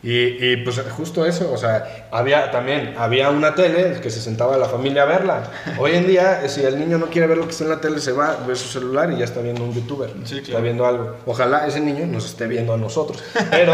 Y, 0.00 0.52
y, 0.52 0.56
pues 0.58 0.80
justo 0.96 1.26
eso, 1.26 1.50
o 1.52 1.56
sea, 1.56 2.06
había 2.12 2.52
también, 2.52 2.94
había 2.96 3.30
una 3.30 3.56
tele 3.56 4.00
que 4.00 4.10
se 4.10 4.20
sentaba 4.20 4.56
la 4.56 4.66
familia 4.66 5.02
a 5.02 5.06
verla. 5.06 5.50
Hoy 5.78 5.96
en 5.96 6.06
día, 6.06 6.48
si 6.48 6.62
el 6.62 6.78
niño 6.78 6.98
no 6.98 7.06
quiere 7.06 7.26
ver 7.26 7.36
lo 7.36 7.44
que 7.44 7.50
está 7.50 7.64
en 7.64 7.70
la 7.70 7.80
tele, 7.80 7.98
se 7.98 8.12
va, 8.12 8.38
ve 8.46 8.54
su 8.54 8.68
celular 8.68 9.10
y 9.10 9.18
ya 9.18 9.24
está 9.24 9.40
viendo 9.40 9.64
un 9.64 9.74
youtuber. 9.74 10.10
Sí, 10.22 10.38
Está 10.38 10.60
viendo 10.60 10.86
algo. 10.86 11.16
Ojalá 11.26 11.66
ese 11.66 11.80
niño 11.80 12.06
nos 12.06 12.26
esté 12.26 12.46
viendo 12.46 12.72
a 12.72 12.76
nosotros. 12.76 13.22
Pero, 13.50 13.72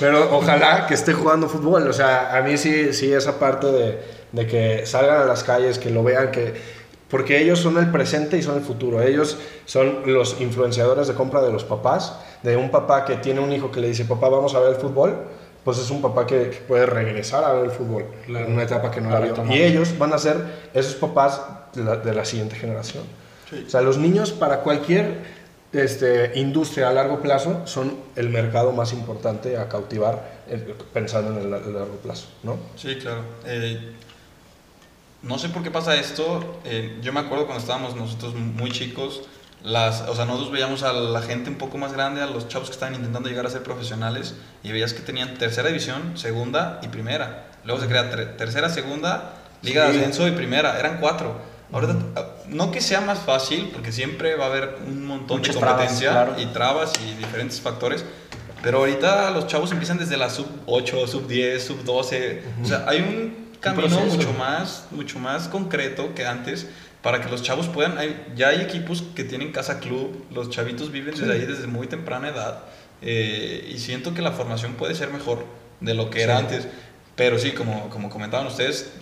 pero 0.00 0.36
ojalá 0.36 0.86
que 0.86 0.94
esté 0.94 1.12
jugando 1.12 1.48
fútbol. 1.48 1.86
O 1.86 1.92
sea, 1.92 2.36
a 2.36 2.42
mí 2.42 2.56
sí, 2.56 2.92
sí 2.92 3.12
esa 3.12 3.38
parte 3.38 3.68
de, 3.68 4.00
de 4.32 4.46
que 4.46 4.86
salgan 4.86 5.20
a 5.20 5.24
las 5.24 5.44
calles, 5.44 5.78
que 5.78 5.90
lo 5.90 6.02
vean, 6.02 6.30
que... 6.30 6.82
Porque 7.08 7.40
ellos 7.40 7.60
son 7.60 7.76
el 7.76 7.90
presente 7.90 8.38
y 8.38 8.42
son 8.42 8.56
el 8.56 8.62
futuro. 8.62 9.02
Ellos 9.02 9.38
son 9.66 10.00
los 10.06 10.40
influenciadores 10.40 11.08
de 11.08 11.14
compra 11.14 11.42
de 11.42 11.52
los 11.52 11.62
papás. 11.62 12.18
De 12.42 12.56
un 12.56 12.70
papá 12.70 13.04
que 13.04 13.16
tiene 13.16 13.40
un 13.40 13.52
hijo 13.52 13.70
que 13.70 13.80
le 13.80 13.88
dice, 13.88 14.06
papá, 14.06 14.28
vamos 14.28 14.54
a 14.54 14.60
ver 14.60 14.70
el 14.70 14.76
fútbol. 14.76 15.16
Pues 15.64 15.78
es 15.78 15.90
un 15.90 16.02
papá 16.02 16.26
que, 16.26 16.50
que 16.50 16.56
puede 16.66 16.86
regresar 16.86 17.44
a 17.44 17.52
ver 17.52 17.66
el 17.66 17.70
fútbol 17.70 18.04
Claro. 18.26 18.46
en 18.46 18.52
una 18.54 18.64
etapa 18.64 18.90
que 18.90 19.00
no 19.00 19.08
la 19.10 19.14
Para 19.16 19.24
vio. 19.26 19.34
retomar. 19.34 19.56
Y 19.56 19.62
ellos 19.62 19.96
van 19.98 20.12
a 20.12 20.18
ser 20.18 20.36
esos 20.74 20.94
papás 20.96 21.40
de 21.74 21.84
la, 21.84 21.96
de 21.96 22.12
la 22.14 22.24
siguiente 22.24 22.56
generación. 22.56 23.04
Sí. 23.48 23.64
O 23.66 23.70
sea, 23.70 23.80
los 23.80 23.96
niños 23.98 24.32
para 24.32 24.60
cualquier 24.60 25.18
este, 25.72 26.32
industria 26.38 26.88
a 26.88 26.92
largo 26.92 27.20
plazo 27.20 27.62
son 27.66 27.94
el 28.16 28.28
mercado 28.28 28.72
más 28.72 28.92
importante 28.92 29.56
a 29.56 29.68
cautivar 29.68 30.42
eh, 30.48 30.74
pensando 30.92 31.30
en 31.30 31.44
el 31.46 31.50
largo 31.50 31.96
plazo, 32.02 32.26
¿no? 32.42 32.56
Sí, 32.76 32.96
claro. 32.96 33.20
Eh, 33.46 33.92
no 35.22 35.38
sé 35.38 35.48
por 35.48 35.62
qué 35.62 35.70
pasa 35.70 35.94
esto. 35.94 36.60
eh, 36.64 36.98
yo 37.02 37.12
me 37.12 37.20
acuerdo 37.20 37.46
cuando 37.46 37.60
estábamos 37.62 37.94
nosotros 37.94 38.34
muy 38.34 38.70
chicos, 38.72 39.22
las, 39.64 40.02
o 40.02 40.14
sea, 40.16 40.24
nosotros 40.24 40.50
veíamos 40.50 40.82
a 40.82 40.92
la 40.92 41.22
gente 41.22 41.48
un 41.50 41.56
poco 41.56 41.78
más 41.78 41.92
grande, 41.92 42.20
a 42.20 42.26
los 42.26 42.48
chavos 42.48 42.68
que 42.68 42.74
estaban 42.74 42.94
intentando 42.94 43.28
llegar 43.28 43.46
a 43.46 43.50
ser 43.50 43.62
profesionales, 43.62 44.34
y 44.62 44.72
veías 44.72 44.92
que 44.92 45.00
tenían 45.00 45.34
tercera 45.38 45.68
división, 45.68 46.16
segunda 46.18 46.80
y 46.82 46.88
primera. 46.88 47.46
Luego 47.64 47.80
se 47.80 47.86
crea 47.86 48.10
ter- 48.10 48.36
tercera, 48.36 48.68
segunda, 48.68 49.34
liga 49.62 49.86
Sí. 49.86 49.92
de 49.92 49.98
ascenso 50.00 50.26
y 50.26 50.32
primera. 50.32 50.78
Eran 50.78 50.98
cuatro. 50.98 51.36
Ahorita, 51.72 51.96
ah, 52.16 52.26
no 52.48 52.70
que 52.72 52.80
sea 52.80 53.00
más 53.00 53.20
fácil, 53.20 53.70
porque 53.72 53.92
siempre 53.92 54.34
va 54.34 54.44
a 54.46 54.48
haber 54.48 54.78
un 54.86 55.06
montón 55.06 55.38
Muchas 55.38 55.54
de 55.54 55.60
trabas, 55.60 55.76
competencia 55.78 56.10
claro. 56.10 56.34
y 56.38 56.46
trabas 56.46 56.92
y 57.00 57.14
diferentes 57.14 57.60
factores. 57.60 58.04
Pero 58.62 58.78
ahorita 58.78 59.30
los 59.30 59.46
chavos 59.46 59.72
empiezan 59.72 59.98
desde 59.98 60.16
la 60.16 60.28
sub 60.28 60.46
8, 60.66 61.06
sub 61.06 61.26
10, 61.26 61.64
sub 61.64 61.82
12. 61.84 62.42
O 62.62 62.66
sea, 62.66 62.84
hay 62.88 62.98
un 63.00 63.48
camino 63.60 63.88
proceso. 63.88 64.16
mucho 64.16 64.32
más, 64.34 64.86
mucho 64.90 65.18
más 65.18 65.48
concreto 65.48 66.14
que 66.14 66.26
antes 66.26 66.66
para 67.02 67.20
que 67.20 67.28
los 67.28 67.42
chavos 67.42 67.68
puedan. 67.68 67.98
hay- 67.98 68.24
ya 68.36 68.48
hay 68.48 68.60
equipos 68.60 69.02
que 69.14 69.24
tienen 69.24 69.52
casa 69.52 69.80
club, 69.80 70.24
los 70.30 70.50
chavitos 70.50 70.90
viven 70.92 71.14
desde 71.14 71.32
ahí 71.32 71.44
desde 71.46 71.66
muy 71.66 71.86
temprana 71.86 72.28
edad. 72.28 72.62
eh, 73.04 73.68
y 73.74 73.78
siento 73.78 74.14
que 74.14 74.22
la 74.22 74.30
formación 74.30 74.74
puede 74.74 74.94
ser 74.94 75.10
mejor 75.10 75.44
de 75.80 75.92
lo 75.94 76.08
que 76.08 76.22
era 76.22 76.38
antes. 76.38 76.68
Pero 77.16 77.36
sí, 77.38 77.50
como, 77.50 77.90
como 77.90 78.08
comentaban 78.08 78.46
ustedes, 78.46 78.92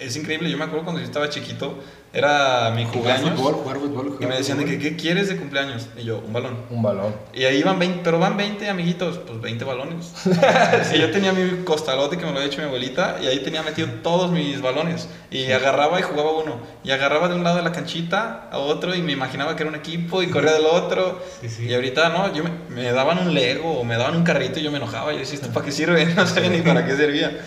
es 0.00 0.16
increíble. 0.16 0.50
Yo 0.50 0.58
me 0.58 0.64
acuerdo 0.64 0.82
cuando 0.84 1.00
yo 1.00 1.06
estaba 1.06 1.28
chiquito, 1.28 1.78
era 2.12 2.70
mi 2.74 2.84
Jugar 2.84 3.20
cumpleaños. 3.20 3.30
fútbol, 3.38 3.54
jugar 3.54 3.76
fútbol, 3.78 4.06
Y 4.06 4.10
jugar 4.10 4.28
me 4.30 4.36
decían 4.36 4.58
de 4.58 4.64
fútbol. 4.64 4.78
que, 4.78 4.78
¿qué 4.78 4.96
quieres 4.96 5.28
de 5.28 5.36
cumpleaños? 5.36 5.88
Y 5.96 6.04
yo, 6.04 6.18
un 6.26 6.32
balón. 6.32 6.56
Un 6.70 6.82
balón. 6.82 7.14
Y 7.34 7.44
ahí 7.44 7.62
van 7.62 7.78
20, 7.78 8.00
pero 8.02 8.18
van 8.18 8.36
20 8.36 8.68
amiguitos, 8.68 9.18
pues 9.18 9.40
20 9.40 9.64
balones. 9.64 10.12
y 10.94 10.98
yo 10.98 11.10
tenía 11.10 11.32
mi 11.32 11.64
costalote 11.64 12.16
que 12.16 12.24
me 12.24 12.30
lo 12.32 12.38
había 12.38 12.48
hecho 12.48 12.60
mi 12.60 12.66
abuelita 12.66 13.18
y 13.22 13.26
ahí 13.26 13.40
tenía 13.40 13.62
metido 13.62 13.88
todos 14.02 14.30
mis 14.32 14.60
balones. 14.62 15.08
Y 15.30 15.52
agarraba 15.52 16.00
y 16.00 16.02
jugaba 16.02 16.32
uno. 16.32 16.56
Y 16.82 16.90
agarraba 16.90 17.28
de 17.28 17.34
un 17.34 17.44
lado 17.44 17.56
de 17.58 17.62
la 17.62 17.72
canchita 17.72 18.48
a 18.50 18.58
otro 18.58 18.94
y 18.94 19.02
me 19.02 19.12
imaginaba 19.12 19.54
que 19.54 19.62
era 19.64 19.70
un 19.70 19.76
equipo 19.76 20.22
y 20.22 20.28
corría 20.28 20.52
del 20.52 20.66
otro. 20.66 21.22
Sí, 21.42 21.48
sí. 21.50 21.66
Y 21.66 21.74
ahorita 21.74 22.08
no, 22.08 22.32
yo 22.34 22.42
me, 22.44 22.50
me 22.70 22.90
daban 22.92 23.18
un 23.18 23.34
Lego 23.34 23.80
o 23.80 23.84
me 23.84 23.96
daban 23.98 24.16
un 24.16 24.24
carrito 24.24 24.58
y 24.58 24.62
yo 24.62 24.70
me 24.70 24.78
enojaba. 24.78 25.12
Yo 25.12 25.18
decía, 25.18 25.34
¿esto 25.34 25.48
para 25.52 25.66
qué 25.66 25.72
sirve? 25.72 26.06
No 26.16 26.26
sabía 26.26 26.48
ni 26.48 26.62
para 26.62 26.86
qué 26.86 26.96
servía. 26.96 27.38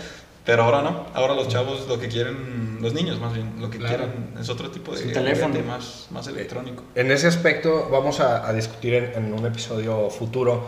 Pero 0.44 0.64
ahora 0.64 0.82
no, 0.82 1.06
ahora 1.14 1.34
los 1.34 1.46
chavos 1.48 1.86
lo 1.86 2.00
que 2.00 2.08
quieren, 2.08 2.78
los 2.80 2.92
niños 2.94 3.20
más 3.20 3.32
bien, 3.32 3.52
lo 3.60 3.70
que 3.70 3.78
Claro. 3.78 3.96
quieren 3.96 4.34
es 4.40 4.48
otro 4.48 4.70
tipo 4.70 4.92
de 4.94 5.02
teléfono. 5.12 5.54
más, 5.64 6.08
más 6.10 6.26
electrónico. 6.26 6.82
En 6.96 7.10
ese 7.12 7.28
aspecto 7.28 7.88
vamos 7.92 8.18
a, 8.18 8.48
a 8.48 8.52
discutir 8.52 8.94
en, 8.94 9.12
en 9.26 9.32
un 9.34 9.46
episodio 9.46 10.10
futuro 10.10 10.64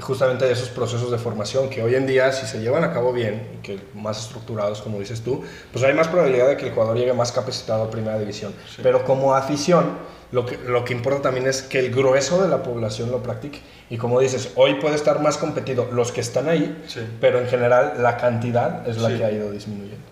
justamente 0.00 0.46
de 0.46 0.52
esos 0.52 0.68
procesos 0.70 1.10
de 1.10 1.18
formación 1.18 1.68
que 1.68 1.82
hoy 1.82 1.94
en 1.94 2.06
día 2.06 2.32
si 2.32 2.46
se 2.46 2.60
llevan 2.60 2.82
a 2.82 2.92
cabo 2.92 3.12
bien 3.12 3.46
y 3.58 3.62
que 3.62 3.78
más 3.94 4.18
estructurados 4.18 4.80
como 4.80 4.98
dices 4.98 5.20
tú, 5.20 5.42
pues 5.70 5.84
hay 5.84 5.92
más 5.92 6.08
probabilidad 6.08 6.48
de 6.48 6.56
que 6.56 6.66
el 6.68 6.72
jugador 6.72 6.96
llegue 6.96 7.12
más 7.12 7.30
capacitado 7.30 7.84
a 7.84 7.90
primera 7.90 8.18
división. 8.18 8.54
Pero 8.82 9.04
como 9.04 9.34
afición, 9.34 9.98
lo 10.32 10.46
que, 10.46 10.56
lo 10.56 10.82
que 10.86 10.94
importa 10.94 11.20
también 11.20 11.46
es 11.46 11.60
que 11.60 11.78
el 11.78 11.94
grueso 11.94 12.42
de 12.42 12.48
la 12.48 12.62
población 12.62 13.10
lo 13.10 13.22
practique. 13.22 13.60
Y 13.90 13.98
como 13.98 14.18
dices, 14.18 14.52
hoy 14.56 14.76
puede 14.76 14.94
estar 14.94 15.20
más 15.20 15.36
competido 15.36 15.86
los 15.92 16.10
que 16.10 16.22
están 16.22 16.48
ahí, 16.48 16.82
Sí. 16.88 17.00
pero 17.20 17.38
en 17.38 17.46
general 17.48 17.94
la 17.98 18.16
cantidad 18.16 18.88
es 18.88 18.96
la 18.96 19.10
Sí. 19.10 19.18
que 19.18 19.24
ha 19.26 19.30
ido 19.30 19.50
disminuyendo. 19.52 20.06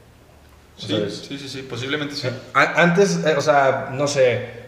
Sí, 0.76 0.95
sí, 1.11 1.39
sí, 1.39 1.49
sí, 1.49 1.62
posiblemente 1.62 2.14
sí. 2.14 2.28
A- 2.55 2.83
Antes, 2.83 3.20
eh, 3.24 3.35
o 3.37 3.41
sea, 3.41 3.89
no 3.93 4.07
sé, 4.07 4.59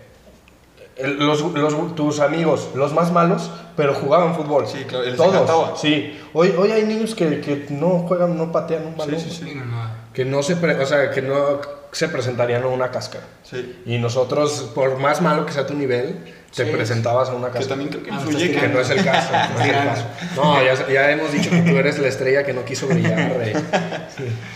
el- 0.97 1.18
los, 1.18 1.40
los- 1.43 1.95
tus 1.95 2.20
amigos, 2.20 2.68
los 2.74 2.93
más 2.93 3.12
malos, 3.12 3.51
pero 3.76 3.95
jugaban 3.95 4.34
fútbol. 4.34 4.66
Sí, 4.66 4.84
claro, 4.84 5.14
Todos. 5.16 5.80
Sí. 5.80 6.18
Hoy, 6.32 6.55
hoy 6.59 6.70
hay 6.72 6.84
niños 6.84 7.14
que, 7.14 7.40
que 7.40 7.66
no 7.70 8.01
juegan, 8.01 8.36
no 8.36 8.53
patean 8.53 8.86
un 8.86 8.97
balón. 8.97 9.18
sí, 9.18 9.30
sí. 9.30 9.45
Sí, 9.45 9.55
no, 9.55 9.64
no. 9.64 10.03
Que 10.12 10.24
no 10.24 10.43
se, 10.43 10.57
pre- 10.57 10.78
o 10.78 10.86
sea, 10.86 11.11
que 11.11 11.22
no 11.22 11.61
se 11.90 12.09
presentarían 12.09 12.62
a 12.62 12.66
una 12.66 12.90
cáscara. 12.90 13.24
Sí. 13.43 13.82
Y 13.86 13.99
nosotros, 13.99 14.70
por 14.74 14.99
más 14.99 15.20
malo 15.22 15.47
que 15.47 15.53
sea 15.53 15.66
tu 15.66 15.74
nivel, 15.74 16.18
te 16.55 16.67
Sí. 16.67 16.71
presentabas 16.71 17.31
a 17.31 17.35
una 17.35 17.47
Que 17.49 17.55
cáscara. 17.55 17.69
también 17.71 17.91
creo 17.91 18.03
que 18.03 18.11
Ah, 18.11 18.15
influye 18.23 18.51
que 18.53 18.61
Que 18.61 18.69
no 18.69 18.81
es 18.81 18.91
el 18.91 19.03
caso. 19.05 19.31
No, 19.33 19.61
es 19.61 19.67
el 19.67 19.73
caso. 19.89 20.05
No, 20.37 20.63
ya, 20.63 20.89
ya 20.93 21.11
hemos 21.11 21.33
dicho 21.33 21.49
que 21.51 21.63
tú 21.63 21.77
eres 21.79 21.99
la 21.99 22.09
estrella 22.09 22.45
que 22.45 22.53
no 22.53 22.65
quiso 22.65 22.87
brillar, 22.89 23.33
rey. 23.39 23.55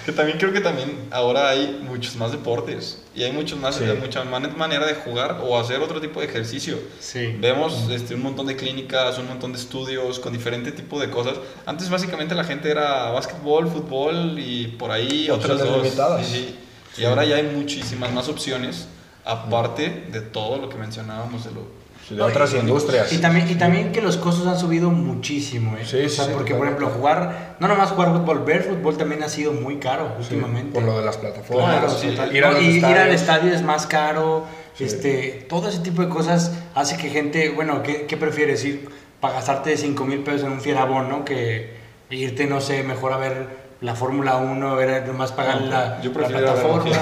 Que 0.05 0.13
también 0.13 0.37
creo 0.39 0.53
que 0.53 0.61
también 0.61 1.07
ahora 1.11 1.49
hay 1.49 1.81
muchos 1.83 2.17
más 2.17 2.33
deportes 2.33 3.03
y 3.15 3.23
hay 3.23 3.33
muchos 3.33 3.59
más, 3.59 3.77
Sí. 3.77 3.85
hay 3.85 3.97
mucha 3.97 4.23
man- 4.25 4.55
manera 4.59 4.85
de 4.87 4.95
jugar 4.95 5.41
o 5.43 5.59
hacer 5.59 5.81
otro 5.81 6.01
tipo 6.01 6.21
de 6.21 6.27
ejercicio. 6.27 6.79
Sí. 7.01 7.35
Vemos 7.41 7.89
este, 7.91 8.15
un 8.15 8.23
montón 8.23 8.47
de 8.47 8.57
clínicas, 8.57 9.17
un 9.19 9.29
montón 9.29 9.53
de 9.53 9.59
estudios 9.59 10.19
con 10.21 10.33
diferente 10.35 10.73
tipo 10.73 11.01
de 11.01 11.09
cosas. 11.11 11.35
Antes 11.65 11.89
básicamente 11.89 12.35
la 12.35 12.45
gente 12.45 12.71
era 12.71 13.11
básquetbol, 13.11 13.69
fútbol 13.69 14.39
y 14.39 14.67
por 14.79 14.91
ahí 14.91 15.31
otras 15.31 15.53
Opciones 15.53 15.75
dos. 15.75 15.83
limitadas. 15.85 16.27
Sí, 16.27 16.57
sí. 16.95 17.03
Y 17.03 17.05
ahora 17.07 17.25
ya 17.25 17.37
hay 17.37 17.45
muchísimas 17.45 18.13
más 18.13 18.29
opciones 18.29 18.87
aparte 19.25 20.05
de 20.13 20.21
todo 20.21 20.59
lo 20.59 20.69
que 20.69 20.77
mencionábamos 20.77 21.45
de 21.45 21.51
lo... 21.51 21.76
De 22.11 22.23
otras 22.23 22.53
y- 22.55 22.59
industrias. 22.59 23.13
Y 23.13 23.19
también, 23.19 23.51
y 23.51 23.55
también 23.57 23.93
que 23.93 24.01
los 24.01 24.17
costos 24.17 24.47
han 24.47 24.59
subido 24.59 24.91
muchísimo, 24.91 25.77
¿eh? 25.77 25.85
Sí, 25.85 26.05
o 26.05 26.09
sea, 26.09 26.27
sí, 26.27 26.31
porque 26.35 26.55
por 26.55 26.67
ejemplo 26.67 26.89
jugar, 26.89 27.57
no 27.59 27.67
nomás 27.69 27.91
jugar 27.91 28.13
fútbol, 28.13 28.45
ver 28.45 28.63
fútbol 28.63 28.97
también 28.97 29.23
ha 29.23 29.29
sido 29.29 29.53
muy 29.53 29.77
caro 29.79 30.15
últimamente. 30.19 30.73
Por 30.73 30.85
lo 30.85 30.99
de 30.99 31.05
las 31.05 31.17
plataformas. 31.17 31.79
Claro, 31.79 31.91
sí, 31.91 32.09
total. 32.11 32.37
ir 32.37 32.45
a 32.45 32.49
No, 32.49 32.55
los 32.55 32.63
y 32.63 32.77
ir 32.79 32.85
al 32.85 33.11
estadio 33.11 33.53
es 33.53 33.63
más 33.63 33.87
caro. 33.87 34.45
Este, 34.79 35.47
todo 35.49 35.69
ese 35.69 35.79
tipo 35.81 36.03
de 36.03 36.09
cosas 36.09 36.53
hace 36.75 36.97
que 36.97 37.09
gente, 37.09 37.49
bueno, 37.51 37.83
¿qué, 37.83 38.07
qué 38.07 38.17
prefieres 38.17 38.65
ir 38.65 38.89
para 39.21 39.35
gastarte 39.35 39.77
5 39.77 40.05
mil 40.05 40.21
pesos 40.21 40.43
en 40.43 40.53
un 40.53 40.61
fierabón, 40.61 41.09
¿no? 41.09 41.25
Que 41.25 41.75
irte, 42.11 42.47
no 42.47 42.61
sé, 42.61 42.83
mejor 42.83 43.13
a 43.15 43.17
ver 43.17 43.66
la 43.81 43.95
Fórmula 43.95 44.37
1, 44.37 44.77
ver 44.77 45.07
nomás 45.07 45.33
pagar 45.33 45.61
No, 45.61 45.68
la, 45.68 46.01
yo 46.01 46.12
plataforma. 46.12 46.97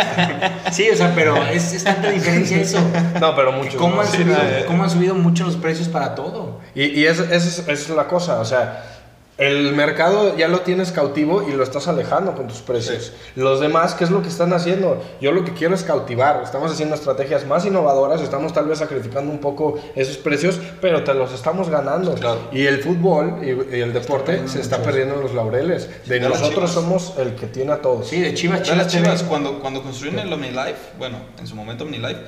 sí, 0.70 0.90
o 0.90 0.96
sea, 0.96 1.12
pero 1.14 1.36
es, 1.46 1.72
es 1.72 1.84
tanta 1.84 2.10
diferencia 2.10 2.60
eso. 2.60 2.78
No, 3.18 3.34
pero 3.34 3.52
mucho. 3.52 3.78
¿Cómo 3.78 4.00
han, 4.00 4.06
subido, 4.06 4.36
eh. 4.36 4.64
cómo 4.66 4.84
han 4.84 4.90
subido 4.90 5.14
mucho 5.14 5.44
los 5.44 5.56
precios 5.56 5.88
para 5.88 6.14
todo? 6.14 6.60
Y, 6.74 6.84
y 6.84 7.06
esa 7.06 7.24
es, 7.34 7.66
es 7.66 7.88
la 7.88 8.06
cosa, 8.08 8.40
o 8.40 8.44
sea, 8.44 9.01
el 9.38 9.72
mercado 9.74 10.36
ya 10.36 10.46
lo 10.46 10.60
tienes 10.60 10.92
cautivo 10.92 11.42
y 11.48 11.52
lo 11.52 11.62
estás 11.62 11.88
alejando 11.88 12.34
con 12.34 12.48
tus 12.48 12.58
precios. 12.58 13.12
Los 13.34 13.60
demás, 13.60 13.94
¿qué 13.94 14.04
es 14.04 14.10
lo 14.10 14.22
que 14.22 14.28
están 14.28 14.52
haciendo? 14.52 15.02
Yo 15.20 15.32
lo 15.32 15.42
que 15.44 15.52
quiero 15.52 15.74
es 15.74 15.82
cautivar. 15.84 16.42
Estamos 16.44 16.70
haciendo 16.70 16.94
estrategias 16.94 17.46
más 17.46 17.64
innovadoras, 17.64 18.20
estamos 18.20 18.52
tal 18.52 18.66
vez 18.66 18.78
sacrificando 18.78 19.32
un 19.32 19.38
poco 19.38 19.78
esos 19.96 20.18
precios, 20.18 20.60
pero 20.80 21.02
te 21.02 21.14
los 21.14 21.32
estamos 21.32 21.70
ganando. 21.70 22.14
Claro. 22.14 22.40
Y 22.52 22.66
el 22.66 22.82
fútbol 22.82 23.38
y, 23.42 23.76
y 23.76 23.80
el 23.80 23.92
deporte 23.94 24.46
se 24.48 24.60
está 24.60 24.76
muchos. 24.76 24.92
perdiendo 24.92 25.14
en 25.14 25.22
los 25.22 25.34
laureles. 25.34 25.88
De 26.06 26.20
nosotros 26.20 26.52
Chivas. 26.52 26.70
somos 26.72 27.14
el 27.18 27.34
que 27.34 27.46
tiene 27.46 27.72
a 27.72 27.80
todos. 27.80 28.08
Sí, 28.08 28.20
de 28.20 28.34
Chivas, 28.34 28.62
Chivas, 28.62 29.22
cuando, 29.22 29.60
cuando 29.60 29.82
construyen 29.82 30.18
el 30.18 30.32
OmniLife, 30.32 30.92
bueno, 30.98 31.16
en 31.38 31.46
su 31.46 31.56
momento 31.56 31.84
OmniLife, 31.84 32.20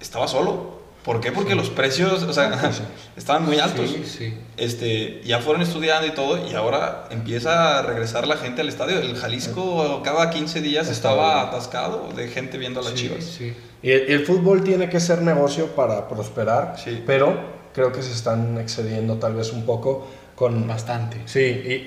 estaba 0.00 0.28
solo. 0.28 0.79
¿Por 1.10 1.20
qué? 1.20 1.32
Porque 1.32 1.56
los 1.56 1.70
precios, 1.70 2.22
o 2.22 2.32
sea, 2.32 2.70
estaban 3.16 3.44
muy 3.44 3.58
altos. 3.58 3.90
Sí, 3.90 4.04
sí. 4.06 4.34
Este, 4.56 5.20
ya 5.24 5.40
fueron 5.40 5.60
estudiando 5.62 6.06
y 6.06 6.10
todo, 6.12 6.46
y 6.48 6.54
ahora 6.54 7.08
empieza 7.10 7.78
a 7.78 7.82
regresar 7.82 8.28
la 8.28 8.36
gente 8.36 8.60
al 8.60 8.68
estadio. 8.68 8.98
El 9.00 9.16
Jalisco 9.16 10.02
cada 10.04 10.30
15 10.30 10.60
días 10.60 10.88
estaba 10.88 11.42
atascado 11.42 12.10
de 12.14 12.28
gente 12.28 12.58
viendo 12.58 12.78
a 12.78 12.84
las 12.84 12.92
Sí, 12.92 13.08
chivas. 13.08 13.24
sí. 13.24 13.52
Y 13.82 13.90
el, 13.90 14.02
el 14.12 14.24
fútbol 14.26 14.62
tiene 14.62 14.88
que 14.88 15.00
ser 15.00 15.22
negocio 15.22 15.68
para 15.74 16.06
prosperar, 16.06 16.76
Sí. 16.82 17.02
pero 17.04 17.34
creo 17.74 17.90
que 17.90 18.02
se 18.04 18.12
están 18.12 18.58
excediendo 18.58 19.16
tal 19.16 19.34
vez 19.34 19.52
un 19.52 19.66
poco 19.66 20.06
con... 20.36 20.68
Bastante. 20.68 21.22
Sí, 21.26 21.40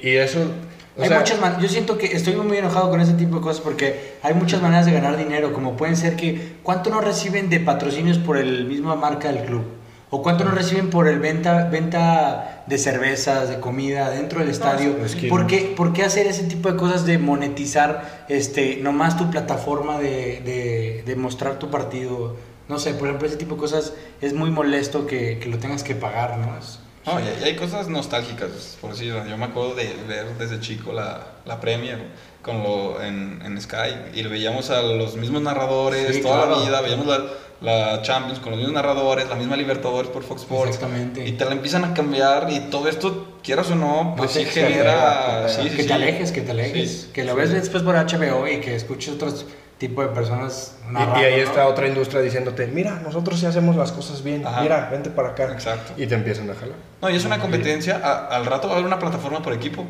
y, 0.03 0.09
y 0.09 0.17
eso... 0.17 0.39
o 0.97 1.01
Hay 1.01 1.09
sea, 1.09 1.19
muchas 1.19 1.39
man- 1.41 1.59
yo 1.59 1.67
siento 1.67 1.97
que 1.97 2.05
estoy 2.07 2.35
muy 2.35 2.57
enojado 2.57 2.89
con 2.89 3.01
ese 3.01 3.13
tipo 3.13 3.37
de 3.37 3.41
cosas 3.41 3.61
porque 3.61 4.13
hay 4.21 4.33
muchas 4.33 4.61
maneras 4.61 4.85
de 4.85 4.91
ganar 4.93 5.17
dinero, 5.17 5.51
como 5.53 5.75
pueden 5.75 5.97
ser 5.97 6.15
que 6.15 6.53
cuánto 6.63 6.89
no 6.89 7.01
reciben 7.01 7.49
de 7.49 7.59
patrocinios 7.59 8.17
por 8.19 8.37
el 8.37 8.65
misma 8.65 8.95
marca 8.95 9.31
del 9.31 9.43
club 9.45 9.63
o 10.11 10.21
cuánto 10.21 10.43
no 10.43 10.51
reciben 10.51 10.91
por 10.91 11.07
el 11.07 11.17
venta 11.19 11.67
venta 11.71 12.63
de 12.67 12.77
cervezas, 12.77 13.49
de 13.49 13.59
comida 13.59 14.11
dentro 14.11 14.39
del 14.41 14.49
estadio. 14.49 14.95
es 15.03 15.15
que- 15.15 15.27
¿Por 15.27 15.47
qué, 15.47 15.73
por 15.75 15.91
qué 15.93 16.03
hacer 16.03 16.27
ese 16.27 16.43
tipo 16.43 16.69
de 16.71 16.77
cosas 16.77 17.05
de 17.07 17.17
monetizar 17.17 18.25
este 18.29 18.77
nomás 18.77 19.17
tu 19.17 19.31
plataforma 19.31 19.97
de, 19.99 20.41
de, 20.45 21.03
de 21.05 21.15
mostrar 21.15 21.57
tu 21.57 21.71
partido? 21.71 22.35
No 22.69 22.77
sé, 22.79 22.93
por 22.93 23.07
ejemplo, 23.07 23.27
ese 23.27 23.37
tipo 23.37 23.55
de 23.55 23.61
cosas 23.61 23.93
es 24.21 24.33
muy 24.33 24.51
molesto 24.51 25.05
que, 25.07 25.39
que 25.39 25.49
lo 25.49 25.57
tengas 25.57 25.83
que 25.83 25.95
pagar, 25.95 26.37
¿no? 26.37 26.57
Es- 26.57 26.79
No, 27.05 27.19
y, 27.19 27.43
hay 27.43 27.55
cosas 27.55 27.87
nostálgicas, 27.89 28.77
por 28.79 28.91
decir, 28.91 29.13
yo 29.29 29.37
me 29.37 29.45
acuerdo 29.45 29.75
de 29.75 29.93
ver 30.07 30.25
desde 30.37 30.59
chico 30.59 30.93
la, 30.93 31.27
la 31.45 31.59
Premier 31.59 31.99
con 32.41 32.63
lo, 32.63 33.01
en, 33.01 33.41
en 33.45 33.59
Sky 33.61 33.95
y 34.13 34.23
veíamos 34.23 34.69
a 34.69 34.81
los 34.81 35.15
mismos 35.15 35.41
narradores 35.41 36.15
Sí, 36.15 36.21
toda 36.21 36.43
claro. 36.45 36.59
la 36.59 36.65
vida, 36.65 36.81
veíamos 36.81 37.07
la, 37.07 37.23
la 37.61 38.01
Champions 38.01 38.39
con 38.39 38.51
los 38.51 38.59
mismos 38.59 38.75
narradores, 38.75 39.27
la 39.29 39.35
misma 39.35 39.55
Libertadores 39.55 40.09
por 40.11 40.23
Fox 40.23 40.41
Sports. 40.41 40.75
Exactamente. 40.75 41.25
Y 41.27 41.33
te 41.33 41.45
la 41.45 41.51
empiezan 41.51 41.85
a 41.85 41.93
cambiar 41.93 42.49
y 42.51 42.59
todo 42.69 42.87
esto, 42.89 43.37
quieras 43.43 43.69
o 43.71 43.75
no, 43.75 44.13
pues 44.17 44.35
No 44.35 44.41
sí 44.41 44.45
genera... 44.45 45.47
sí, 45.49 45.69
que 45.69 45.83
sí. 45.83 45.87
te 45.87 45.93
alejes, 45.93 46.31
que 46.31 46.41
te 46.41 46.51
alejes. 46.51 47.09
Que 47.13 47.23
lo 47.23 47.35
ves 47.35 47.51
después 47.51 47.83
por 47.83 47.95
HBO 47.95 48.47
y 48.47 48.59
que 48.59 48.75
escuches 48.75 49.13
otros 49.15 49.45
tipos 49.77 50.05
de 50.07 50.11
personas 50.13 50.75
Y, 50.89 50.93
narrando. 50.93 51.19
y 51.19 51.23
ahí 51.23 51.37
¿no? 51.41 51.47
está 51.47 51.67
otra 51.67 51.87
industria 51.87 52.21
diciéndote, 52.21 52.67
mira, 52.67 52.99
nosotros 53.03 53.39
sí 53.39 53.45
hacemos 53.45 53.75
las 53.75 53.91
cosas 53.91 54.23
bien, 54.23 54.45
Ajá. 54.45 54.61
mira, 54.61 54.89
vente 54.91 55.09
para 55.09 55.29
acá. 55.29 55.51
Exacto. 55.51 55.93
Y 55.97 56.07
te 56.07 56.15
empiezan 56.15 56.49
a 56.49 56.53
jalar. 56.55 56.75
No, 57.01 57.09
y 57.09 57.15
es 57.15 57.25
una 57.25 57.39
competencia, 57.39 57.99
a- 58.03 58.27
al 58.27 58.45
rato 58.45 58.67
va 58.67 58.73
a 58.75 58.77
haber 58.77 58.87
una 58.87 58.99
plataforma 58.99 59.41
por 59.41 59.53
equipo. 59.53 59.85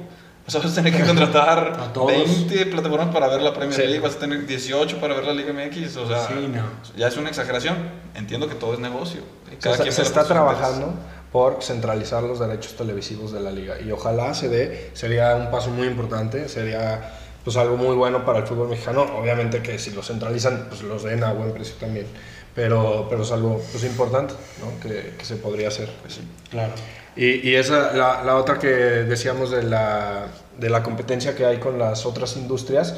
O 0.46 0.52
sea, 0.52 0.60
vas 0.60 0.72
a 0.72 0.76
tener 0.84 0.94
que 0.94 1.04
contratar 1.08 1.78
A 1.80 1.94
todos. 1.94 2.08
20 2.08 2.66
plataformas 2.66 3.14
para 3.14 3.28
ver 3.28 3.42
la 3.42 3.54
Premier 3.54 3.76
Sí. 3.80 3.88
League, 3.88 4.00
vas 4.02 4.16
a 4.16 4.20
tener 4.20 4.46
18 4.46 5.00
para 5.00 5.14
ver 5.14 5.24
la 5.26 5.34
Liga 5.34 5.54
MX, 5.54 5.96
o 5.98 6.08
sea, 6.08 6.28
Sí, 6.28 6.34
no. 6.54 6.64
ya 6.98 7.08
es 7.08 7.16
una 7.18 7.30
exageración. 7.30 7.78
Entiendo 8.16 8.48
que 8.50 8.56
todo 8.56 8.74
es 8.74 8.80
negocio. 8.80 9.22
y 9.48 9.52
Se, 9.52 9.58
cada 9.58 9.76
está- 9.76 9.84
quien 9.84 9.94
se 9.96 10.02
está 10.02 10.24
trabajando 10.26 10.94
por 11.32 11.64
centralizar 11.64 12.24
los 12.24 12.40
derechos 12.40 12.76
televisivos 12.76 13.32
de 13.32 13.40
la 13.40 13.52
liga 13.52 13.76
y 13.80 13.92
ojalá 13.92 14.34
se 14.34 14.50
dé, 14.50 14.92
sería 14.94 15.36
un 15.36 15.50
paso 15.50 15.70
muy 15.70 15.88
importante, 15.88 16.48
sería 16.50 17.12
pues 17.44 17.58
algo 17.58 17.78
muy 17.78 17.96
bueno 17.96 18.26
para 18.26 18.40
el 18.40 18.48
fútbol 18.48 18.70
mexicano, 18.70 19.04
obviamente 19.18 19.62
que 19.62 19.78
si 19.78 19.92
lo 19.92 20.02
centralizan 20.02 20.68
pues 20.70 20.82
los 20.84 21.04
den 21.04 21.24
a 21.24 21.34
buen 21.34 21.52
precio 21.52 21.76
también, 21.80 22.08
pero, 22.56 23.08
pero 23.10 23.24
es 23.24 23.32
algo 23.32 23.62
pues 23.72 23.84
importante 23.84 24.34
¿no? 24.62 24.80
que, 24.82 25.14
que 25.18 25.26
se 25.26 25.36
podría 25.36 25.68
hacer. 25.68 25.90
Pues. 26.02 26.20
Claro. 26.50 26.74
Y, 27.16 27.48
y 27.48 27.56
esa, 27.56 27.94
la, 27.94 28.24
la 28.24 28.38
otra 28.38 28.58
que 28.58 28.68
decíamos 28.68 29.52
de 29.52 29.64
la, 29.64 30.28
de 30.58 30.70
la 30.70 30.82
competencia 30.82 31.36
que 31.36 31.46
hay 31.46 31.58
con 31.58 31.78
las 31.78 32.06
otras 32.06 32.36
industrias, 32.38 32.96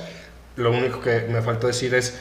lo 0.55 0.71
único 0.71 1.01
que 1.01 1.21
me 1.21 1.41
faltó 1.41 1.67
decir 1.67 1.93
es, 1.93 2.17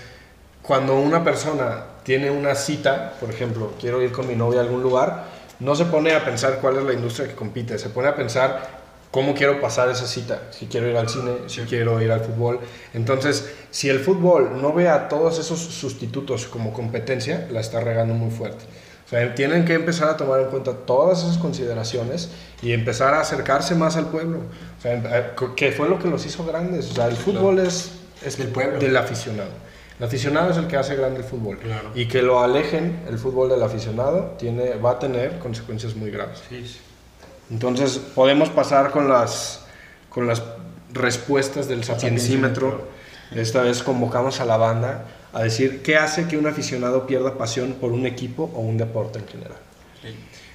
cuando 0.62 0.98
una 0.98 1.22
persona 1.22 1.84
tiene 2.04 2.30
una 2.30 2.54
cita, 2.54 3.14
por 3.20 3.30
ejemplo, 3.30 3.74
quiero 3.78 4.02
ir 4.02 4.12
con 4.12 4.26
mi 4.26 4.34
novia 4.34 4.60
a 4.60 4.62
algún 4.62 4.82
lugar, 4.82 5.24
no 5.60 5.74
se 5.76 5.84
pone 5.84 6.14
a 6.14 6.24
pensar 6.24 6.58
cuál 6.60 6.78
es 6.78 6.84
la 6.84 6.94
industria 6.94 7.28
que 7.28 7.34
compite, 7.34 7.78
se 7.78 7.90
pone 7.90 8.08
a 8.08 8.16
pensar 8.16 8.83
cómo 9.14 9.32
quiero 9.32 9.60
pasar 9.60 9.88
esa 9.90 10.08
cita, 10.08 10.48
si 10.50 10.66
quiero 10.66 10.88
ir 10.88 10.96
al 10.96 11.08
cine, 11.08 11.34
si 11.46 11.60
quiero 11.60 12.02
ir 12.02 12.10
al 12.10 12.18
fútbol. 12.18 12.58
Entonces, 12.94 13.48
si 13.70 13.88
el 13.88 14.00
fútbol 14.00 14.60
no 14.60 14.72
ve 14.72 14.88
a 14.88 15.08
todos 15.08 15.38
esos 15.38 15.60
sustitutos 15.60 16.46
como 16.46 16.72
competencia, 16.72 17.46
la 17.52 17.60
está 17.60 17.78
regando 17.78 18.12
muy 18.14 18.32
fuerte. 18.32 18.64
O 19.06 19.08
sea, 19.08 19.32
tienen 19.36 19.64
que 19.64 19.74
empezar 19.74 20.08
a 20.08 20.16
tomar 20.16 20.40
en 20.40 20.48
cuenta 20.48 20.72
todas 20.72 21.22
esas 21.22 21.38
consideraciones 21.38 22.30
y 22.60 22.72
empezar 22.72 23.14
a 23.14 23.20
acercarse 23.20 23.76
más 23.76 23.94
al 23.94 24.08
pueblo. 24.08 24.38
O 24.78 24.82
sea, 24.82 24.94
eh, 24.96 25.30
que 25.54 25.70
fue 25.70 25.88
lo 25.88 26.00
que 26.00 26.08
los 26.08 26.26
hizo 26.26 26.44
grandes. 26.44 26.90
O 26.90 26.94
sea, 26.94 27.06
el 27.06 27.14
fútbol 27.14 27.60
es, 27.60 27.92
es 28.26 28.36
Del 28.36 28.48
pueblo. 28.48 28.80
del 28.80 28.96
aficionado. 28.96 29.50
El 30.00 30.06
aficionado 30.06 30.50
es 30.50 30.56
el 30.56 30.66
que 30.66 30.76
hace 30.76 30.96
grande 30.96 31.20
el 31.20 31.24
fútbol. 31.24 31.58
Claro. 31.58 31.92
Y 31.94 32.08
que 32.08 32.20
lo 32.20 32.42
alejen 32.42 33.04
el 33.08 33.16
fútbol 33.16 33.48
del 33.48 33.62
aficionado 33.62 34.34
tiene, 34.40 34.74
va 34.74 34.90
a 34.90 34.98
tener 34.98 35.38
consecuencias 35.38 35.94
muy 35.94 36.10
graves. 36.10 36.42
Sí, 36.48 36.66
sí. 36.66 36.80
Entonces, 37.50 37.98
podemos 37.98 38.48
pasar 38.48 38.90
con 38.90 39.08
las, 39.08 39.64
con 40.08 40.26
las 40.26 40.42
respuestas 40.92 41.68
del 41.68 41.84
sapiencímetro. 41.84 42.88
Esta 43.32 43.62
vez 43.62 43.82
convocamos 43.82 44.40
a 44.40 44.44
la 44.44 44.56
banda 44.56 45.06
a 45.32 45.42
decir 45.42 45.82
qué 45.82 45.96
hace 45.96 46.28
que 46.28 46.36
un 46.36 46.46
aficionado 46.46 47.06
pierda 47.06 47.36
pasión 47.36 47.74
por 47.80 47.92
un 47.92 48.06
equipo 48.06 48.50
o 48.54 48.60
un 48.60 48.76
deporte 48.78 49.18
en 49.18 49.26
general. 49.26 49.58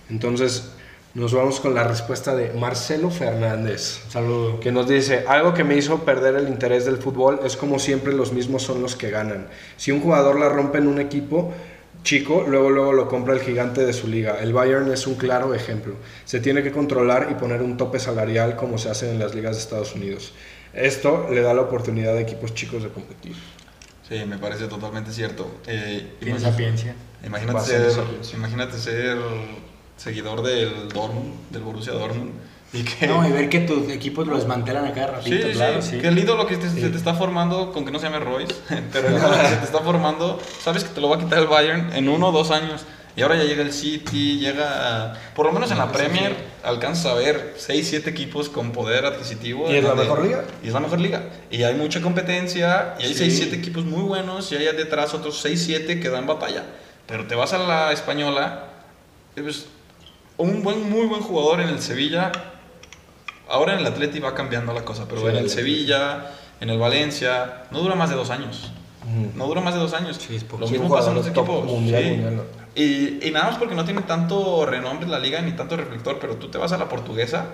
Entonces, 0.09 0.71
Nos 1.15 1.33
vamos 1.33 1.59
con 1.59 1.73
la 1.73 1.83
respuesta 1.83 2.35
de 2.35 2.53
Marcelo 2.53 3.09
Fernández. 3.09 3.99
Saludo. 4.09 4.59
Que 4.59 4.71
nos 4.71 4.87
dice, 4.87 5.25
algo 5.27 5.55
que 5.55 5.63
me 5.63 5.75
hizo 5.75 6.05
perder 6.05 6.35
el 6.35 6.47
interés 6.47 6.85
del 6.85 6.97
fútbol 6.97 7.39
es 7.43 7.57
como 7.57 7.79
siempre 7.79 8.13
los 8.13 8.31
mismos 8.31 8.61
son 8.61 8.83
los 8.83 8.95
que 8.95 9.09
ganan. 9.09 9.47
Si 9.75 9.89
un 9.89 10.01
jugador 10.01 10.39
la 10.39 10.49
rompe 10.49 10.77
en 10.77 10.87
un 10.87 11.01
equipo 11.01 11.51
chico, 12.03 12.45
luego 12.47 12.69
luego 12.69 12.93
lo 12.93 13.07
compra 13.07 13.33
el 13.33 13.41
gigante 13.41 13.85
de 13.85 13.93
su 13.93 14.07
liga. 14.07 14.39
El 14.39 14.53
Bayern 14.53 14.91
es 14.91 15.07
un 15.07 15.15
claro 15.15 15.53
ejemplo. 15.53 15.95
Se 16.25 16.39
tiene 16.39 16.63
que 16.63 16.71
controlar 16.71 17.27
y 17.31 17.35
poner 17.35 17.61
un 17.61 17.77
tope 17.77 17.99
salarial 17.99 18.55
como 18.55 18.77
se 18.77 18.89
hace 18.89 19.11
en 19.11 19.19
las 19.19 19.35
ligas 19.35 19.55
de 19.55 19.61
Estados 19.61 19.95
Unidos. 19.95 20.33
Esto 20.73 21.27
le 21.31 21.41
da 21.41 21.53
la 21.53 21.61
oportunidad 21.61 22.15
a 22.15 22.21
equipos 22.21 22.53
chicos 22.53 22.83
de 22.83 22.89
competir. 22.89 23.35
Sí, 24.07 24.23
me 24.25 24.37
parece 24.37 24.67
totalmente 24.67 25.11
cierto. 25.11 25.59
Eh, 25.67 26.17
sapiencia. 26.39 26.95
imagínate, 27.23 27.59
ser, 27.61 27.91
sapiencia. 27.91 28.37
imagínate 28.37 28.77
ser 28.77 29.17
seguidor 29.97 30.41
del 30.41 30.89
Dortmund, 30.89 31.33
del 31.51 31.61
Borussia 31.61 31.93
Dortmund. 31.93 32.31
Y 32.73 32.83
que, 32.83 33.07
No, 33.07 33.27
y 33.27 33.31
ver 33.31 33.49
que 33.49 33.61
tus 33.61 33.89
equipos 33.89 34.27
lo 34.27 34.35
desmantelan 34.35 34.85
acá 34.85 35.05
Sí, 35.05 35.11
rapidito, 35.31 35.47
sí, 35.47 35.53
claro, 35.53 35.81
sí. 35.81 35.89
sí. 35.91 35.97
Que 35.99 36.07
el 36.09 36.19
ídolo 36.19 36.45
que 36.45 36.57
te- 36.57 36.69
se 36.69 36.89
te 36.89 36.97
está 36.97 37.15
formando, 37.15 37.71
con 37.71 37.83
que 37.85 37.91
no 37.91 37.97
se 37.99 38.05
llame 38.05 38.19
Royce, 38.19 38.53
pero 38.93 39.09
se 39.49 39.55
te 39.55 39.65
está 39.65 39.79
formando, 39.79 40.39
sabes 40.61 40.83
que 40.83 40.93
te 40.93 41.01
lo 41.01 41.09
va 41.09 41.15
a 41.15 41.19
quitar 41.19 41.39
el 41.39 41.47
Bayern 41.47 41.91
en 41.93 42.07
uno 42.09 42.27
o 42.27 42.31
dos 42.31 42.51
años. 42.51 42.83
Y 43.15 43.21
ahora 43.21 43.35
ya 43.35 43.43
llega 43.43 43.63
el 43.63 43.73
City, 43.73 44.37
llega. 44.39 45.13
Por 45.35 45.45
lo 45.47 45.51
menos 45.51 45.71
en 45.71 45.77
la 45.79 45.91
Premier 45.91 46.33
alcanzas 46.63 47.07
a 47.07 47.15
ver 47.15 47.55
6, 47.57 47.85
7 47.89 48.09
equipos 48.11 48.47
con 48.47 48.71
poder 48.71 49.03
adquisitivo. 49.05 49.69
¿Y 49.69 49.75
es 49.77 49.83
la 49.83 49.95
mejor 49.95 50.23
liga? 50.23 50.45
Y 50.63 50.67
es 50.67 50.73
la 50.73 50.79
mejor 50.79 51.01
liga. 51.01 51.23
Y 51.51 51.63
hay 51.63 51.73
mucha 51.73 51.99
competencia, 52.01 52.93
y 52.99 53.03
hay 53.03 53.13
Sí. 53.13 53.25
6, 53.31 53.37
7 53.39 53.55
equipos 53.57 53.83
muy 53.83 54.03
buenos, 54.03 54.49
y 54.53 54.55
hay 54.55 54.73
detrás 54.73 55.13
otros 55.15 55.41
6, 55.41 55.61
7 55.65 55.99
que 55.99 56.07
dan 56.09 56.27
batalla. 56.27 56.63
Pero 57.07 57.25
te 57.25 57.35
vas 57.35 57.51
a 57.51 57.57
la 57.57 57.91
española, 57.91 58.65
y 59.35 59.41
pues, 59.41 59.65
un 60.37 60.63
buen, 60.63 60.89
muy 60.89 61.07
buen 61.07 61.21
jugador 61.21 61.59
en 61.59 61.69
el 61.69 61.81
Sevilla. 61.81 62.31
Ahora 63.49 63.73
en 63.73 63.79
el 63.79 63.87
Atleti 63.87 64.19
va 64.19 64.33
cambiando 64.35 64.73
la 64.73 64.85
cosa, 64.85 65.05
pero 65.07 65.21
Sí, 65.21 65.27
en 65.27 65.35
el 65.37 65.43
el 65.45 65.49
Sevilla, 65.49 66.31
en 66.61 66.69
el 66.69 66.77
Valencia, 66.77 67.63
no 67.71 67.79
dura 67.79 67.95
más 67.95 68.09
de 68.09 68.15
dos 68.15 68.29
años. 68.29 68.71
No 69.35 69.47
dura 69.47 69.59
más 69.61 69.73
de 69.73 69.79
dos 69.79 69.93
años. 69.93 70.17
Sí, 70.19 70.35
es. 70.35 70.45
Lo 70.51 70.67
mismo 70.67 70.87
pasa 70.89 71.09
en 71.09 71.15
los 71.15 71.25
equipos. 71.25 71.65
mundial, 71.65 72.03
sí. 72.03 72.09
mundial. 72.11 72.43
Y, 72.75 73.27
y 73.27 73.31
nada 73.31 73.47
más 73.49 73.57
porque 73.57 73.73
no 73.73 73.83
tiene 73.83 74.01
tanto 74.03 74.65
renombre 74.67 75.07
la 75.09 75.17
liga 75.19 75.41
ni 75.41 75.51
tanto 75.53 75.75
reflector, 75.75 76.19
pero 76.19 76.35
tú 76.35 76.49
te 76.49 76.57
vas 76.59 76.71
a 76.73 76.77
la 76.77 76.87
portuguesa, 76.87 77.45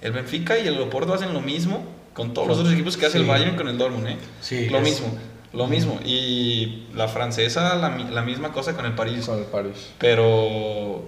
el 0.00 0.12
Benfica 0.12 0.56
y 0.58 0.68
el 0.68 0.80
Oporto 0.80 1.12
hacen 1.12 1.34
lo 1.34 1.40
mismo 1.40 1.82
con 2.14 2.32
todos 2.32 2.46
los 2.46 2.58
otros 2.58 2.72
equipos 2.72 2.96
que 2.96 3.06
hace 3.06 3.18
el. 3.18 3.24
Bayern 3.26 3.56
con 3.56 3.66
el 3.68 3.76
Dortmund, 3.76 4.06
¿eh? 4.06 4.16
Sí, 4.40 4.68
lo 4.68 4.78
es- 4.78 4.84
mismo, 4.84 5.08
lo 5.52 5.66
mismo. 5.66 5.98
Y 6.04 6.84
la 6.94 7.08
francesa, 7.08 7.74
la, 7.74 7.88
la 7.98 8.22
misma 8.22 8.52
cosa 8.52 8.76
con 8.76 8.86
el 8.86 8.92
París. 8.92 9.26
Con 9.26 9.38
el 9.40 9.44
París. 9.46 9.90
Pero 9.98 11.02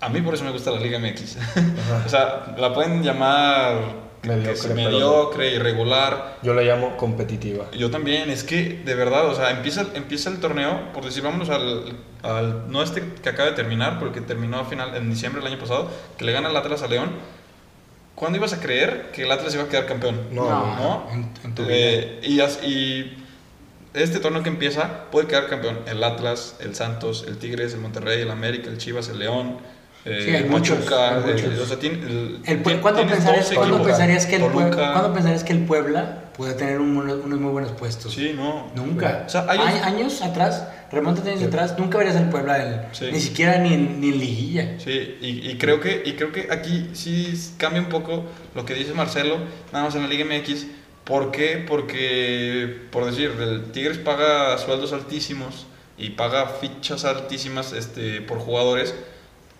a 0.00 0.08
mí 0.08 0.20
por 0.20 0.34
eso 0.34 0.44
me 0.44 0.50
gusta 0.52 0.70
la 0.70 0.80
Liga 0.80 0.98
MX. 0.98 1.36
O 2.06 2.08
sea, 2.08 2.54
la 2.58 2.72
pueden 2.74 3.02
llamar 3.02 4.08
Mediocre, 4.22 4.52
es 4.52 4.62
pero- 4.62 4.74
mediocre, 4.74 5.54
irregular. 5.54 6.38
Yo 6.42 6.52
la 6.54 6.62
llamo 6.62 6.96
competitiva. 6.96 7.66
Yo 7.72 7.90
también, 7.90 8.30
es 8.30 8.42
que 8.44 8.80
de 8.84 8.94
verdad, 8.94 9.26
o 9.26 9.34
sea, 9.34 9.50
empieza, 9.50 9.86
empieza 9.94 10.30
el 10.30 10.38
torneo, 10.40 10.92
por 10.92 11.04
decir, 11.04 11.22
vámonos 11.22 11.48
al, 11.50 11.96
al- 12.22 12.70
no 12.70 12.82
este 12.82 13.02
que 13.22 13.28
acaba 13.28 13.48
de 13.50 13.54
terminar, 13.56 13.98
porque 13.98 14.20
terminó 14.20 14.58
a 14.58 14.64
final, 14.64 14.94
en 14.96 15.08
diciembre 15.10 15.40
del 15.42 15.52
año 15.52 15.60
pasado, 15.60 15.88
que 16.16 16.24
le 16.24 16.32
gana 16.32 16.48
el 16.50 16.56
Atlas 16.56 16.82
a 16.82 16.88
León. 16.88 17.10
¿Cuándo 18.16 18.38
ibas 18.38 18.52
a 18.52 18.60
creer 18.60 19.10
que 19.12 19.22
el 19.22 19.30
Atlas 19.30 19.54
iba 19.54 19.62
a 19.64 19.68
quedar 19.68 19.86
campeón? 19.86 20.20
No, 20.32 20.44
¿no? 20.76 21.06
En, 21.12 21.30
en 21.44 21.54
tu 21.54 21.62
vida. 21.62 21.74
Eh, 21.76 22.20
y, 22.24 22.40
as- 22.40 22.58
y 22.64 23.16
este 23.94 24.18
torneo 24.18 24.42
que 24.42 24.48
empieza 24.48 25.04
puede 25.12 25.28
quedar 25.28 25.46
campeón 25.48 25.78
el 25.86 26.02
Atlas, 26.02 26.56
el 26.60 26.74
Santos, 26.74 27.24
el 27.28 27.38
Tigres, 27.38 27.74
el 27.74 27.80
Monterrey, 27.80 28.20
el 28.22 28.30
América, 28.32 28.68
el 28.68 28.78
Chivas, 28.78 29.08
el 29.08 29.20
León, 29.20 29.58
eh, 30.10 30.22
Sí, 30.24 30.30
hay 30.30 30.36
el 30.42 30.46
muchos, 30.50 30.78
Pachuca, 30.78 31.14
hay 31.16 31.20
muchos. 31.32 31.42
eh, 31.58 31.60
o 31.62 31.66
sea, 31.66 31.78
tiene, 31.78 31.96
el- 32.06 32.40
El 32.44 32.62
Pue- 32.62 32.74
ti- 32.74 32.78
¿cuándo, 32.80 33.06
pensarías, 33.06 33.44
12 33.44 33.54
cuándo 33.56 33.74
equipos. 33.76 33.92
pensarías 33.92 34.26
que 34.26 34.36
el 34.36 34.42
Puebla, 34.42 34.70
Toluca. 34.70 34.92
¿cuándo 34.92 35.12
pensarías 35.14 35.44
que 35.44 35.52
el 35.52 35.58
Puebla 35.64 36.24
puede 36.36 36.54
tener 36.54 36.80
un 36.80 36.96
unos 36.96 37.40
muy 37.40 37.50
buenos 37.52 37.72
puestos? 37.72 38.12
Sí, 38.14 38.32
no. 38.34 38.70
Nunca. 38.74 39.24
O 39.26 39.28
sea, 39.28 39.46
hay 39.48 39.58
años 39.58 40.22
atrás, 40.22 40.66
remontate 40.92 41.30
años 41.32 41.42
atrás, 41.42 41.74
nunca 41.78 41.98
verías 41.98 42.16
al 42.16 42.30
Puebla 42.30 42.64
en- 42.64 42.82
Sí. 42.94 43.06
ni 43.12 43.20
siquiera 43.20 43.58
ni 43.58 43.70
ni 43.76 44.08
en 44.10 44.18
liguilla. 44.18 44.78
Sí, 44.78 45.16
y, 45.20 45.50
y 45.50 45.58
creo 45.58 45.80
que, 45.80 46.02
y 46.04 46.12
creo 46.14 46.32
que 46.32 46.48
aquí 46.50 46.90
sí 46.94 47.32
cambia 47.58 47.80
un 47.82 47.88
poco 47.88 48.24
lo 48.54 48.64
que 48.64 48.74
dice 48.74 48.92
Marcelo, 48.94 49.36
nada 49.72 49.84
más 49.86 49.94
en 49.94 50.02
la 50.02 50.08
Liga 50.08 50.24
MX. 50.24 50.66
¿Por 51.04 51.30
qué? 51.32 51.64
Porque, 51.66 52.76
por 52.90 53.06
decir, 53.06 53.32
el 53.40 53.72
Tigres 53.72 53.96
paga 53.98 54.56
sueldos 54.58 54.92
altísimos 54.92 55.66
y 55.96 56.10
paga 56.10 56.46
fichas 56.60 57.04
altísimas 57.04 57.72
este, 57.72 58.20
por 58.20 58.38
jugadores, 58.38 58.94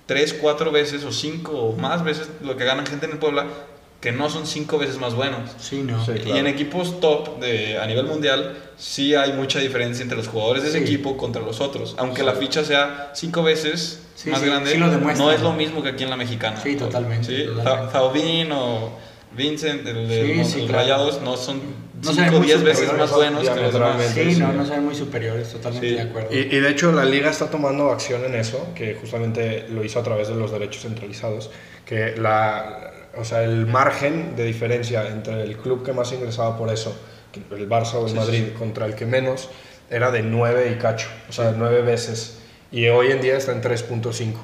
tres, 0.09 0.33
cuatro 0.35 0.73
veces 0.73 1.05
o 1.05 1.13
cinco 1.13 1.53
o 1.53 1.77
más 1.77 2.03
veces 2.03 2.29
lo 2.43 2.57
que 2.57 2.65
ganan 2.65 2.85
gente 2.87 3.07
en 3.07 3.13
el 3.13 3.19
Puebla, 3.19 3.47
que 4.01 4.11
no 4.11 4.31
son 4.31 4.47
cinco 4.47 4.79
veces 4.79 4.99
más 4.99 5.15
buenos. 5.15 5.51
Sí, 5.61 5.83
no. 5.85 6.05
Sí. 6.05 6.13
Y 6.27 6.31
en 6.33 6.47
equipos 6.49 6.99
top 7.01 7.39
de, 7.41 7.79
a 7.79 7.87
nivel 7.87 8.07
mundial, 8.07 8.57
sí 8.77 9.15
hay 9.15 9.33
mucha 9.35 9.59
diferencia 9.61 10.03
entre 10.03 10.17
los 10.17 10.27
jugadores 10.29 10.63
de 10.65 10.71
ese 10.71 10.79
Sí. 10.79 10.85
equipo 10.85 11.17
contra 11.17 11.43
los 11.43 11.61
otros. 11.61 11.95
Aunque 11.99 12.23
la 12.25 12.33
ficha 12.33 12.65
sea 12.65 13.11
cinco 13.15 13.43
veces 13.43 14.01
Sí, 14.15 14.31
más 14.31 14.41
sí, 14.41 14.47
grande, 14.47 14.71
sí 14.73 14.79
lo 14.79 14.89
demuestra. 14.91 15.25
no 15.27 15.31
es 15.33 15.41
lo 15.43 15.53
mismo 15.53 15.83
que 15.83 15.91
aquí 15.91 16.03
en 16.05 16.11
la 16.11 16.17
mexicana. 16.17 16.61
Sí, 16.61 16.75
totalmente, 16.77 17.27
¿Sí? 17.27 17.45
totalmente. 17.47 17.87
Za- 17.87 17.91
Zaubín 17.93 18.51
o 18.53 18.91
Vincent, 19.37 19.87
el 19.87 20.09
de 20.09 20.27
Sí, 20.27 20.35
los 20.35 20.47
sí, 20.49 20.59
los 20.61 20.69
claro. 20.71 20.83
Rayados, 20.83 21.21
no 21.23 21.37
son 21.37 21.61
No 22.05 22.13
se 22.13 22.21
ven 22.21 22.31
5 22.31 22.37
o 22.37 22.39
muy 22.39 22.47
10 22.47 22.63
veces 22.65 22.93
más 22.97 23.11
buenos 23.13 23.49
que 23.49 23.61
los 23.61 23.73
demás. 23.73 24.03
Sí, 24.15 24.35
sí. 24.35 24.41
no, 24.41 24.53
no 24.53 24.65
se 24.65 24.71
ven 24.73 24.85
muy 24.85 24.95
superiores, 24.95 25.49
totalmente 25.53 25.89
Sí. 25.89 25.95
de 25.95 26.01
acuerdo. 26.03 26.29
Y, 26.35 26.39
y 26.39 26.61
de 26.61 26.71
hecho 26.71 26.93
la 26.93 27.05
liga 27.05 27.31
está 27.31 27.47
tomando 27.51 27.91
acción 27.91 28.25
en 28.25 28.35
eso, 28.35 28.69
que 28.75 28.95
justamente 28.95 29.67
lo 29.71 29.85
hizo 29.85 29.99
a 29.99 30.03
través 30.03 30.29
de 30.29 30.35
los 30.35 30.53
derechos 30.53 30.83
centralizados, 30.83 31.51
que 31.85 32.17
la, 32.17 32.93
o 33.17 33.25
sea, 33.25 33.43
el 33.43 33.67
margen 33.67 34.37
de 34.37 34.45
diferencia 34.45 35.09
entre 35.09 35.43
el 35.43 35.57
club 35.57 35.85
que 35.85 35.93
más 35.93 36.13
ingresaba 36.13 36.57
por 36.57 36.73
eso, 36.73 36.97
el 37.51 37.69
Barça 37.69 37.95
o 37.95 38.05
el 38.05 38.11
Sí, 38.11 38.17
Madrid, 38.17 38.45
sí, 38.49 38.55
contra 38.59 38.87
el 38.87 38.95
que 38.95 39.07
menos, 39.07 39.49
era 39.91 40.11
de 40.11 40.23
9 40.23 40.73
y 40.75 40.79
cacho, 40.79 41.09
o 41.29 41.33
sea, 41.33 41.53
9 41.57 41.83
veces. 41.83 42.39
Y 42.71 42.89
hoy 42.89 43.11
en 43.13 43.21
día 43.21 43.37
está 43.37 43.53
en 43.53 43.63
3.5. 43.63 44.35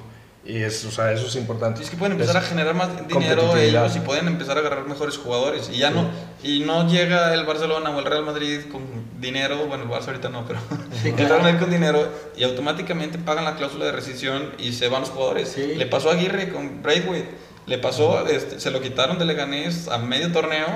Y 0.47 0.63
es, 0.63 0.85
o 0.85 0.91
sea, 0.91 1.11
eso 1.13 1.27
es 1.27 1.37
importante. 1.37 1.81
Y 1.81 1.85
es 1.85 1.91
que 1.91 1.97
pueden 1.97 2.13
empezar 2.13 2.37
a 2.37 2.41
Es- 2.41 2.49
generar 2.49 2.75
más 2.75 2.91
dinero 3.09 3.57
ellos 3.57 3.97
y 3.97 4.01
pueden 4.01 4.27
empezar 4.27 4.59
a 4.59 4.61
agarrar 4.61 4.85
mejores 4.87 5.17
jugadores. 5.17 5.71
Y 5.73 5.79
ya 5.79 5.91
no 5.91 6.07
y 6.43 6.61
no 6.61 6.87
llega 6.87 7.33
el 7.33 7.45
Barcelona 7.47 7.89
o 7.91 7.99
el 7.99 8.05
Real 8.05 8.25
Madrid 8.27 8.61
con 8.71 8.83
dinero, 9.21 9.67
bueno, 9.67 9.85
el 9.85 9.89
Barça 9.89 10.09
ahorita 10.09 10.29
no, 10.29 10.45
pero 10.47 10.59
Sí, 11.03 11.09
el. 11.17 11.29
Real 11.29 11.41
Madrid 11.41 11.59
con 11.61 11.71
dinero 11.71 12.07
y 12.37 12.45
automáticamente 12.45 13.17
pagan 13.19 13.45
la 13.45 13.57
cláusula 13.57 13.87
de 13.87 13.93
rescisión 13.93 14.51
y 14.59 14.73
se 14.75 14.89
van 14.89 15.01
los 15.01 15.11
jugadores. 15.11 15.49
Sí. 15.49 15.75
Le 15.77 15.87
pasó 15.87 16.11
a 16.11 16.13
Aguirre 16.13 16.51
con 16.53 16.83
Braithwaite. 16.83 17.31
Le 17.67 17.79
pasó, 17.79 18.27
este, 18.27 18.61
se 18.61 18.71
lo 18.71 18.83
quitaron 18.83 19.19
de 19.19 19.25
Leganés 19.25 19.89
a 19.89 19.97
medio 19.97 20.31
torneo, 20.31 20.67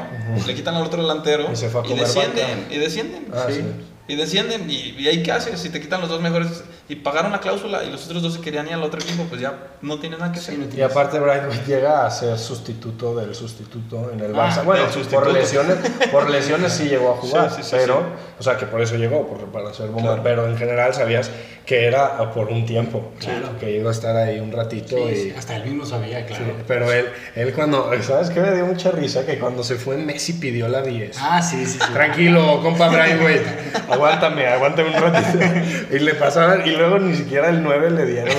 le 0.46 0.54
quitan 0.54 0.74
al 0.74 0.84
otro 0.84 1.02
delantero 1.02 1.46
Y 1.52 1.56
se 1.56 1.68
fue 1.68 1.82
a 1.82 1.84
comer 1.84 1.98
descienden, 2.06 2.60
banca. 2.60 2.74
y 2.74 2.78
descienden. 2.78 3.26
Ah, 3.34 3.44
Sí. 3.48 3.56
sí. 3.56 3.62
Y 4.10 4.16
descienden, 4.16 4.70
y, 4.70 4.94
y 4.98 5.06
ahí 5.06 5.22
qué 5.22 5.32
haces, 5.32 5.60
si 5.60 5.68
te 5.68 5.82
quitan 5.82 6.00
los 6.00 6.08
dos 6.08 6.22
mejores 6.22 6.64
y 6.88 6.96
pagaron 6.96 7.32
la 7.32 7.40
cláusula 7.40 7.84
y 7.84 7.90
los 7.90 8.06
otros 8.06 8.22
dos 8.22 8.34
se 8.34 8.40
querían 8.40 8.66
ir 8.66 8.72
al 8.74 8.82
otro 8.82 8.98
equipo, 9.00 9.24
pues 9.24 9.40
ya 9.40 9.54
no 9.82 9.98
tienen 9.98 10.18
nada 10.20 10.32
que 10.32 10.38
hacer. 10.38 10.54
Sí, 10.54 10.60
no 10.70 10.74
Y 10.76 10.80
aparte 10.82 11.18
Brightway 11.18 11.60
llega 11.66 12.06
a 12.06 12.10
ser 12.10 12.38
sustituto 12.38 13.14
del 13.14 13.34
sustituto 13.34 14.10
en 14.12 14.20
el 14.20 14.34
Ah, 14.34 14.48
Barça. 14.50 14.64
bueno, 14.64 14.84
del 14.84 14.92
sustituto. 14.92 15.22
por 15.24 15.32
lesiones, 15.32 15.76
por 16.10 16.30
lesiones 16.30 16.72
sí 16.72 16.84
llegó 16.88 17.10
a 17.12 17.16
jugar, 17.16 17.50
Sí, 17.50 17.56
sí, 17.62 17.62
sí, 17.70 17.76
pero, 17.78 17.96
sí. 17.98 18.22
o 18.38 18.42
sea, 18.42 18.56
que 18.56 18.66
por 18.66 18.80
eso 18.80 18.96
llegó, 18.96 19.26
por, 19.28 19.38
para 19.52 19.72
ser 19.74 19.88
bomba, 19.88 20.02
Claro. 20.14 20.22
pero 20.22 20.46
en 20.48 20.56
general 20.56 20.94
sabías 20.94 21.30
que 21.66 21.84
era 21.84 22.32
por 22.32 22.48
un 22.48 22.64
tiempo, 22.64 23.12
Claro. 23.18 23.58
que 23.60 23.70
iba 23.76 23.90
a 23.90 23.92
estar 23.92 24.16
ahí 24.16 24.40
un 24.40 24.50
ratito 24.50 24.96
Sí, 24.96 25.32
y... 25.34 25.38
hasta 25.38 25.56
él 25.56 25.64
mismo 25.64 25.84
sabía, 25.84 26.24
claro. 26.24 26.44
sí, 26.46 26.52
pero 26.66 26.90
él, 26.90 27.06
él 27.36 27.52
cuando, 27.52 27.90
¿sabes 28.02 28.30
qué? 28.30 28.40
Me 28.40 28.54
dio 28.54 28.64
mucha 28.64 28.90
risa 28.90 29.26
que 29.26 29.38
cuando 29.38 29.62
se 29.62 29.74
fue 29.76 29.98
Messi 29.98 30.32
pidió 30.34 30.66
la 30.68 30.80
10. 30.80 31.18
Ah, 31.20 31.42
sí, 31.42 31.66
sí, 31.66 31.78
sí. 31.78 31.92
Tranquilo, 31.92 32.62
compa 32.62 32.88
Braithwaite, 32.88 33.44
aguántame, 33.90 34.46
aguántame 34.46 34.88
un 34.96 35.02
ratito. 35.02 35.38
Y 35.94 35.98
le 35.98 36.14
pasaban, 36.14 36.66
y 36.66 36.70
luego 36.78 36.98
ni 36.98 37.14
siquiera 37.16 37.48
el 37.50 37.62
9 37.62 37.90
le 37.90 38.06
dieron, 38.06 38.34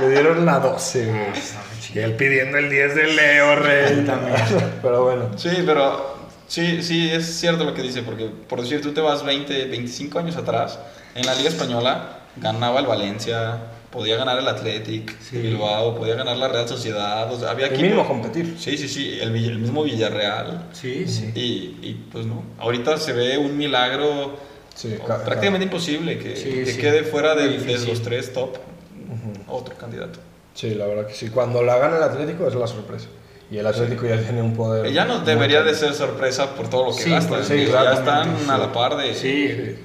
le 0.00 0.08
dieron 0.10 0.44
la 0.44 0.58
12, 0.58 1.06
güey. 1.06 1.20
Y 1.94 1.98
él 2.00 2.14
pidiendo 2.16 2.58
el 2.58 2.68
10 2.68 2.94
de 2.94 3.06
Leo, 3.14 3.56
rey. 3.56 4.04
También. 4.04 4.36
Pero 4.82 5.04
bueno. 5.04 5.30
Sí, 5.36 5.48
pero 5.64 6.16
sí, 6.46 6.82
sí, 6.82 7.10
es 7.10 7.24
cierto 7.38 7.64
lo 7.64 7.72
que 7.72 7.82
dice, 7.82 8.02
porque 8.02 8.26
por 8.48 8.60
decir, 8.60 8.82
tú 8.82 8.92
te 8.92 9.00
vas 9.00 9.24
20, 9.24 9.66
25 9.66 10.18
años 10.18 10.36
atrás, 10.36 10.78
en 11.14 11.24
la 11.24 11.34
Liga 11.34 11.48
Española 11.48 12.18
ganaba 12.36 12.80
el 12.80 12.86
Valencia, 12.86 13.56
podía 13.90 14.16
ganar 14.16 14.38
el 14.38 14.46
Athletic 14.46 15.16
Sí. 15.22 15.38
Bilbao, 15.38 15.94
podía 15.96 16.16
ganar 16.16 16.36
la 16.36 16.48
Real 16.48 16.68
Sociedad, 16.68 17.32
o 17.32 17.38
sea, 17.40 17.50
había 17.50 17.66
El 17.68 17.72
equipos- 17.72 17.82
mínimo 17.82 18.06
competir. 18.06 18.56
Sí, 18.58 18.76
sí, 18.76 18.88
sí, 18.88 19.18
el, 19.22 19.34
el 19.34 19.58
mismo 19.58 19.82
Villarreal. 19.84 20.66
Sí, 20.72 21.06
sí. 21.08 21.30
Y, 21.34 21.78
y, 21.88 22.06
pues 22.12 22.26
no, 22.26 22.42
ahorita 22.58 22.98
se 22.98 23.14
ve 23.14 23.38
un 23.38 23.56
milagro 23.56 24.38
Sí, 24.76 24.96
o 25.02 25.04
ca- 25.06 25.24
prácticamente 25.24 25.64
imposible 25.64 26.18
que, 26.18 26.36
Sí, 26.36 26.50
que 26.50 26.66
sí. 26.66 26.78
quede 26.80 27.02
fuera 27.02 27.34
de, 27.34 27.58
los 27.86 28.02
tres 28.02 28.32
top 28.32 28.56
otro 29.48 29.74
candidato. 29.76 30.20
Sí, 30.54 30.74
la 30.74 30.86
verdad 30.86 31.06
que 31.06 31.14
sí. 31.14 31.28
Cuando 31.30 31.62
la 31.62 31.78
gana 31.78 31.96
el 31.96 32.02
Atlético 32.02 32.46
es 32.46 32.54
la 32.54 32.66
sorpresa. 32.66 33.06
Y 33.50 33.58
el 33.58 33.66
Atlético 33.66 34.06
ya 34.06 34.18
tiene 34.20 34.42
un 34.42 34.54
poder. 34.54 34.92
Ya 34.92 35.04
no 35.04 35.20
debería 35.20 35.62
de 35.62 35.74
ser 35.74 35.94
sorpresa 35.94 36.54
por 36.54 36.68
todo 36.68 36.90
lo 36.90 36.96
que 36.96 37.08
gastan. 37.08 37.28
pues, 37.36 37.46
sí, 37.48 37.64
ya 37.64 37.70
claro, 37.70 37.92
están 37.98 38.50
a 38.50 38.58
la 38.58 38.72
par 38.72 38.96
de... 38.96 39.14
Sí, 39.14 39.76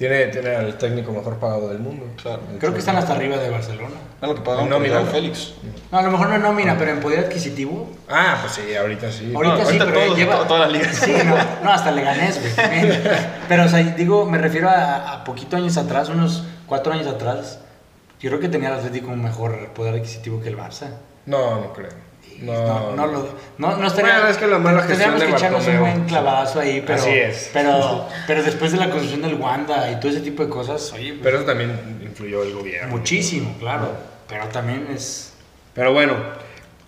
Tiene, 0.00 0.28
tiene 0.28 0.56
al 0.56 0.78
técnico 0.78 1.12
mejor 1.12 1.36
pagado 1.38 1.68
del 1.68 1.78
mundo. 1.78 2.06
Claro. 2.22 2.40
Creo 2.58 2.72
que 2.72 2.78
están 2.78 2.96
hasta 2.96 3.12
arriba 3.12 3.36
de 3.36 3.50
Barcelona. 3.50 3.96
Es 4.22 4.28
lo 4.28 4.34
que 4.34 4.40
No. 4.40 4.78
Joao 4.78 5.04
Félix. 5.04 5.52
No, 5.92 5.98
a 5.98 6.02
lo 6.02 6.10
mejor 6.10 6.30
no 6.30 6.36
es 6.36 6.40
nómina, 6.40 6.78
pero 6.78 6.92
en 6.92 7.00
poder 7.00 7.18
adquisitivo. 7.26 7.86
Ah, 8.08 8.38
pues 8.40 8.54
sí, 8.54 8.74
ahorita 8.74 9.12
sí. 9.12 9.30
Ahorita 9.36 9.56
No, 9.56 9.60
sí, 9.60 9.66
ahorita 9.66 9.84
pero 9.84 10.00
todos, 10.00 10.16
lleva... 10.16 10.36
to- 10.38 10.44
todas 10.46 10.62
las 10.62 10.72
ligas. 10.72 10.96
Sí, 10.96 11.12
no, 11.26 11.36
no, 11.62 11.70
hasta 11.70 11.90
le 11.90 12.00
ganés, 12.00 12.40
güey. 12.40 12.52
Pero, 13.46 13.64
o 13.64 13.68
sea, 13.68 13.80
digo, 13.82 14.24
me 14.24 14.38
refiero 14.38 14.70
a, 14.70 15.12
a 15.12 15.22
poquito 15.24 15.58
años 15.58 15.76
atrás, 15.76 16.08
unos 16.08 16.44
cuatro 16.66 16.94
años 16.94 17.06
atrás. 17.06 17.58
Yo 18.20 18.30
creo 18.30 18.40
que 18.40 18.48
tenía 18.48 18.68
el 18.70 18.76
Atlético 18.76 19.08
un 19.10 19.22
mejor 19.22 19.68
poder 19.74 19.96
adquisitivo 19.96 20.40
que 20.40 20.48
el 20.48 20.56
Barça. 20.56 20.86
No, 21.26 21.60
no 21.60 21.74
creo. 21.74 21.90
No, 22.40 22.52
No, 22.52 22.96
no, 22.96 23.06
lo, 23.06 23.28
no, 23.58 23.76
no 23.76 23.86
estaría. 23.86 24.14
Bueno, 24.14 24.28
es 24.28 24.36
que 24.38 24.46
la 24.46 24.58
mala 24.58 24.82
gestión 24.82 24.98
tendríamos 24.98 25.20
de 25.20 25.26
que 25.26 25.32
echarnos 25.32 25.66
un 25.66 25.80
buen 25.80 26.04
clavazo 26.06 26.60
ahí, 26.60 26.82
pero. 26.86 26.98
Así 26.98 27.10
es. 27.10 27.50
Pero, 27.52 28.06
pero 28.26 28.42
después 28.42 28.72
de 28.72 28.78
la 28.78 28.86
construcción 28.90 29.22
del 29.22 29.34
Wanda 29.34 29.90
y 29.90 30.00
todo 30.00 30.10
ese 30.10 30.20
tipo 30.20 30.42
de 30.42 30.48
cosas, 30.48 30.92
oye, 30.94 31.10
pues, 31.10 31.20
Pero 31.22 31.36
eso 31.38 31.46
también 31.46 32.00
influyó 32.02 32.42
el 32.42 32.54
gobierno. 32.54 32.88
muchísimo, 32.96 33.54
claro. 33.58 33.90
Pero 34.28 34.46
también 34.46 34.86
es. 34.94 35.34
Pero 35.74 35.92
bueno, 35.92 36.14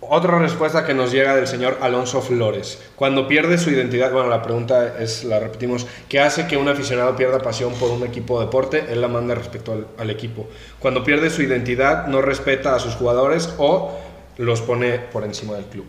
otra 0.01 0.37
respuesta 0.39 0.85
que 0.85 0.93
nos 0.93 1.11
llega 1.11 1.35
del 1.35 1.47
señor 1.47 1.77
Alonso 1.81 2.21
Flores. 2.21 2.81
Cuando 2.95 3.27
pierde 3.27 3.57
su 3.57 3.69
identidad, 3.69 4.11
bueno, 4.11 4.29
la 4.29 4.41
pregunta 4.41 4.95
es, 4.99 5.23
la 5.23 5.39
repetimos, 5.39 5.87
¿qué 6.09 6.19
hace 6.19 6.47
que 6.47 6.57
un 6.57 6.67
aficionado 6.67 7.15
pierda 7.15 7.39
pasión 7.39 7.73
por 7.75 7.91
un 7.91 8.03
equipo 8.05 8.39
de 8.39 8.45
deporte? 8.45 8.85
Él 8.89 9.01
la 9.01 9.07
manda 9.07 9.35
respecto 9.35 9.71
al, 9.71 9.87
al 9.97 10.09
equipo. 10.09 10.47
Cuando 10.79 11.03
pierde 11.03 11.29
su 11.29 11.41
identidad, 11.41 12.07
no 12.07 12.21
respeta 12.21 12.75
a 12.75 12.79
sus 12.79 12.95
jugadores 12.95 13.53
o 13.57 13.97
los 14.37 14.61
pone 14.61 14.99
por 14.99 15.23
encima 15.23 15.53
del 15.55 15.65
club. 15.65 15.85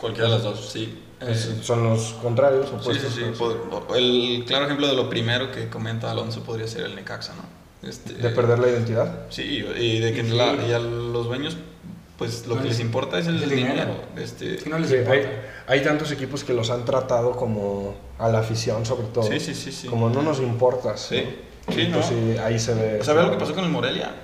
Cualquiera 0.00 0.28
de 0.28 0.34
las 0.34 0.42
dos, 0.42 0.70
sí. 0.70 1.00
Es- 1.20 1.46
Eh, 1.46 1.58
son 1.62 1.84
los 1.84 2.14
contrarios. 2.22 2.66
sí, 2.66 2.72
sí, 2.72 2.76
opuestos, 2.80 3.14
sí. 3.14 3.22
pues. 3.38 3.56
El 3.98 4.44
claro 4.46 4.64
ejemplo 4.66 4.86
de 4.86 4.94
lo 4.94 5.08
primero 5.08 5.50
que 5.52 5.68
comenta 5.68 6.10
Alonso 6.10 6.42
podría 6.42 6.66
ser 6.66 6.82
el 6.84 6.94
Necaxa, 6.94 7.34
¿no? 7.34 7.88
Este, 7.88 8.14
De 8.14 8.30
perder 8.30 8.58
la 8.58 8.68
identidad. 8.68 9.26
Sí, 9.30 9.64
y 9.78 10.00
de 10.00 10.12
que 10.12 10.24
Sí. 10.24 10.30
la- 10.30 10.54
y 10.66 10.72
a 10.72 10.78
los 10.78 11.26
dueños, 11.26 11.56
pues 12.18 12.46
lo 12.46 12.56
No 12.56 12.62
que 12.62 12.68
les- 12.68 12.78
les 12.78 12.86
importa 12.86 13.18
es 13.18 13.26
el, 13.26 13.42
el 13.42 13.48
dinero. 13.50 13.72
dinero. 13.72 13.94
Este, 14.16 14.58
no 14.68 14.78
les 14.78 14.90
Sí, 14.90 14.96
importa. 14.96 15.12
hay, 15.20 15.78
hay 15.78 15.82
tantos 15.84 16.10
equipos 16.10 16.44
que 16.44 16.52
los 16.54 16.70
han 16.70 16.84
tratado 16.84 17.32
como 17.32 17.94
a 18.18 18.28
la 18.28 18.40
afición, 18.40 18.84
sobre 18.84 19.06
todo. 19.08 19.24
Sí, 19.24 19.38
sí, 19.40 19.54
sí, 19.54 19.70
sí. 19.72 19.88
Como 19.88 20.10
no 20.10 20.22
nos 20.22 20.40
importas. 20.40 21.00
Sí, 21.08 21.22
¿no? 21.68 21.74
sí, 21.74 21.80
Y, 21.82 21.86
pues, 21.86 22.10
¿no? 22.10 22.32
sí, 22.34 22.38
ahí 22.38 22.58
se 22.58 22.74
ve. 22.74 23.00
O 23.00 23.04
sea, 23.04 23.14
ve 23.14 23.22
lo 23.22 23.30
que 23.30 23.36
pasó 23.38 23.54
con 23.54 23.64
el 23.64 23.70
Morelia. 23.70 24.14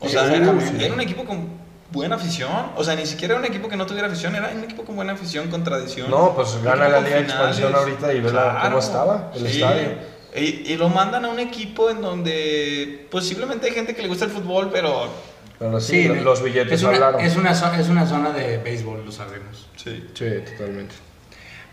O 0.00 0.06
Sí, 0.06 0.12
sea, 0.12 0.32
era 0.34 0.50
un 0.92 1.00
equipo 1.00 1.24
con 1.24 1.63
buena 1.92 2.16
afición. 2.16 2.50
O 2.76 2.84
sea, 2.84 2.96
ni 2.96 3.06
siquiera 3.06 3.34
era 3.34 3.40
un 3.40 3.46
equipo 3.46 3.68
que 3.68 3.76
no 3.76 3.86
tuviera 3.86 4.08
afición, 4.08 4.34
era 4.34 4.50
un 4.54 4.64
equipo 4.64 4.84
con 4.84 4.96
buena 4.96 5.12
afición, 5.12 5.48
con 5.50 5.62
tradición. 5.64 6.10
No, 6.10 6.34
pues 6.34 6.60
gana 6.62 6.88
la 6.88 7.00
Liga 7.00 7.16
de 7.16 7.22
Expansión 7.22 7.74
ahorita 7.74 8.12
y 8.12 8.20
ve 8.20 8.30
cómo 8.62 8.78
estaba 8.78 9.30
el 9.34 9.40
sí. 9.48 9.60
estadio. 9.62 10.14
Y, 10.36 10.72
y 10.72 10.76
lo 10.76 10.88
mandan 10.88 11.24
a 11.24 11.28
un 11.28 11.38
equipo 11.38 11.90
en 11.90 12.00
donde 12.02 13.06
posiblemente 13.10 13.66
hay 13.68 13.72
gente 13.72 13.94
que 13.94 14.02
le 14.02 14.08
gusta 14.08 14.24
el 14.24 14.32
fútbol, 14.32 14.68
pero 14.72 15.08
Pero 15.60 15.80
sí, 15.80 16.08
lo- 16.08 16.14
los 16.16 16.42
billetes 16.42 16.72
es 16.72 16.82
una, 16.82 16.94
hablaron. 16.94 17.20
Es 17.20 17.36
una, 17.36 17.52
es 17.52 17.88
una 17.88 18.04
zona 18.06 18.30
de 18.32 18.58
béisbol, 18.58 19.04
lo 19.04 19.12
sabemos. 19.12 19.68
sí. 19.76 20.04
Sí, 20.12 20.24
totalmente. 20.50 20.94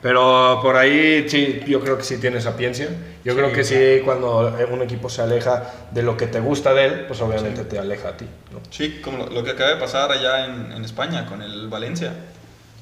Pero 0.01 0.59
por 0.63 0.75
ahí 0.77 1.29
sí, 1.29 1.61
yo 1.67 1.79
creo 1.79 1.97
que 1.97 2.03
sí 2.03 2.17
tiene 2.17 2.41
sapiencia. 2.41 2.87
Yo 3.23 3.33
Sí, 3.33 3.37
creo 3.39 3.51
que 3.53 3.61
claro. 3.61 3.85
sí, 3.97 4.01
cuando 4.03 4.57
un 4.71 4.81
equipo 4.81 5.09
se 5.09 5.21
aleja 5.21 5.63
de 5.91 6.01
lo 6.01 6.17
que 6.17 6.25
te 6.27 6.39
gusta 6.39 6.73
de 6.73 6.85
él, 6.85 7.05
pues 7.07 7.21
obviamente 7.21 7.63
te 7.65 7.77
aleja 7.77 8.09
a 8.09 8.17
ti. 8.17 8.25
¿no? 8.51 8.59
Sí, 8.71 8.99
como 9.03 9.19
lo, 9.19 9.27
lo 9.29 9.43
que 9.43 9.51
acaba 9.51 9.69
de 9.69 9.75
pasar 9.77 10.11
allá 10.11 10.45
en, 10.45 10.71
en 10.71 10.83
España 10.85 11.25
con 11.27 11.41
el 11.43 11.67
Valencia. 11.67 12.13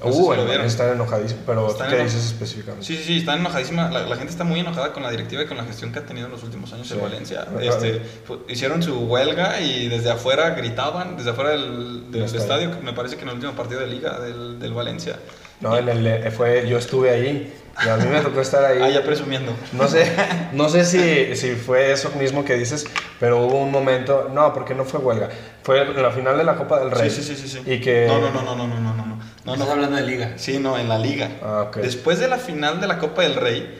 No 0.01 0.07
Uh, 0.11 0.34
si 0.34 0.65
están 0.65 0.93
enojadísimos. 0.93 1.43
Pero 1.45 1.67
Están 1.70 1.89
¿qué 1.89 1.95
eno- 1.95 2.05
dices 2.05 2.24
específicamente? 2.28 2.86
Sí, 2.86 2.95
sí, 2.95 3.03
sí, 3.03 3.17
están 3.17 3.39
enojadísima. 3.39 3.91
La, 3.91 4.03
la 4.03 4.15
gente 4.15 4.32
está 4.32 4.45
muy 4.45 4.61
enojada 4.61 4.93
con 4.93 5.03
la 5.03 5.11
directiva 5.11 5.43
y 5.43 5.45
con 5.45 5.57
la 5.57 5.65
gestión 5.65 5.91
que 5.91 5.99
ha 5.99 6.05
tenido 6.05 6.28
en 6.28 6.32
los 6.32 6.41
últimos 6.43 6.72
años 6.72 6.88
Sí. 6.88 6.93
en 6.93 7.01
Valencia. 7.01 7.45
Este, 7.59 8.01
hicieron 8.47 8.82
su 8.82 8.97
huelga 8.97 9.59
y 9.59 9.89
desde 9.89 10.09
afuera 10.09 10.51
gritaban, 10.51 11.17
desde 11.17 11.32
afuera 11.32 11.49
del, 11.49 12.03
del 12.03 12.11
Del 12.11 12.24
estadio. 12.24 12.70
estadio, 12.70 12.82
me 12.82 12.93
parece 12.93 13.17
que 13.17 13.24
en 13.24 13.28
el 13.28 13.34
último 13.36 13.51
partido 13.51 13.82
de 13.82 13.88
liga 13.88 14.17
del, 14.22 14.57
del 14.57 14.74
Valencia. 14.74 15.17
No, 15.62 15.78
en 15.78 15.89
el, 15.89 16.07
eh, 16.07 16.32
fue, 16.32 16.68
yo 16.68 16.78
estuve 16.78 17.10
ahí 17.10 17.53
y 17.86 17.88
a 17.89 17.97
mí 17.97 18.05
me 18.10 18.22
tocó 18.22 18.41
estar 18.41 18.64
ahí. 18.66 18.80
Ah, 18.84 18.89
ya 18.89 19.03
presumiendo. 19.03 19.53
No 19.74 19.88
sé, 19.88 20.12
no 20.53 20.70
sé 20.70 20.86
si, 20.86 21.36
si 21.36 21.55
fue 21.55 21.91
eso 21.91 22.12
mismo 22.18 22.45
que 22.45 22.55
dices, 22.55 22.86
pero 23.20 23.45
hubo 23.45 23.57
un 23.60 23.72
momento, 23.72 24.30
no, 24.34 24.53
porque 24.53 24.74
no 24.74 24.86
fue 24.86 24.99
huelga, 24.99 25.30
fue 25.64 25.86
la 25.93 26.12
final 26.12 26.38
de 26.38 26.43
la 26.43 26.55
Copa 26.55 26.80
del 26.80 26.91
Rey. 26.91 27.10
Sí, 27.10 27.22
sí, 27.22 27.36
sí, 27.36 27.47
sí. 27.47 27.62
Y 27.66 27.80
que... 27.80 28.07
No, 28.07 28.20
no, 28.20 28.32
no, 28.32 28.41
no, 28.41 28.55
no, 28.55 28.68
no, 28.68 28.80
no, 28.80 29.05
no. 29.05 29.20
No, 29.45 29.53
Estás 29.53 29.70
hablando 29.70 29.95
de 29.95 30.03
liga. 30.03 30.34
Sí, 30.36 30.60
no, 30.60 30.78
en 30.78 30.89
la 30.89 30.97
liga. 30.97 31.30
Ah, 31.41 31.66
okay. 31.68 31.82
Después 31.84 32.20
de 32.20 32.28
la 32.28 32.38
final 32.38 32.80
de 32.80 32.88
la 32.88 32.99
Copa 32.99 33.24
del 33.24 33.36
Rey, 33.36 33.80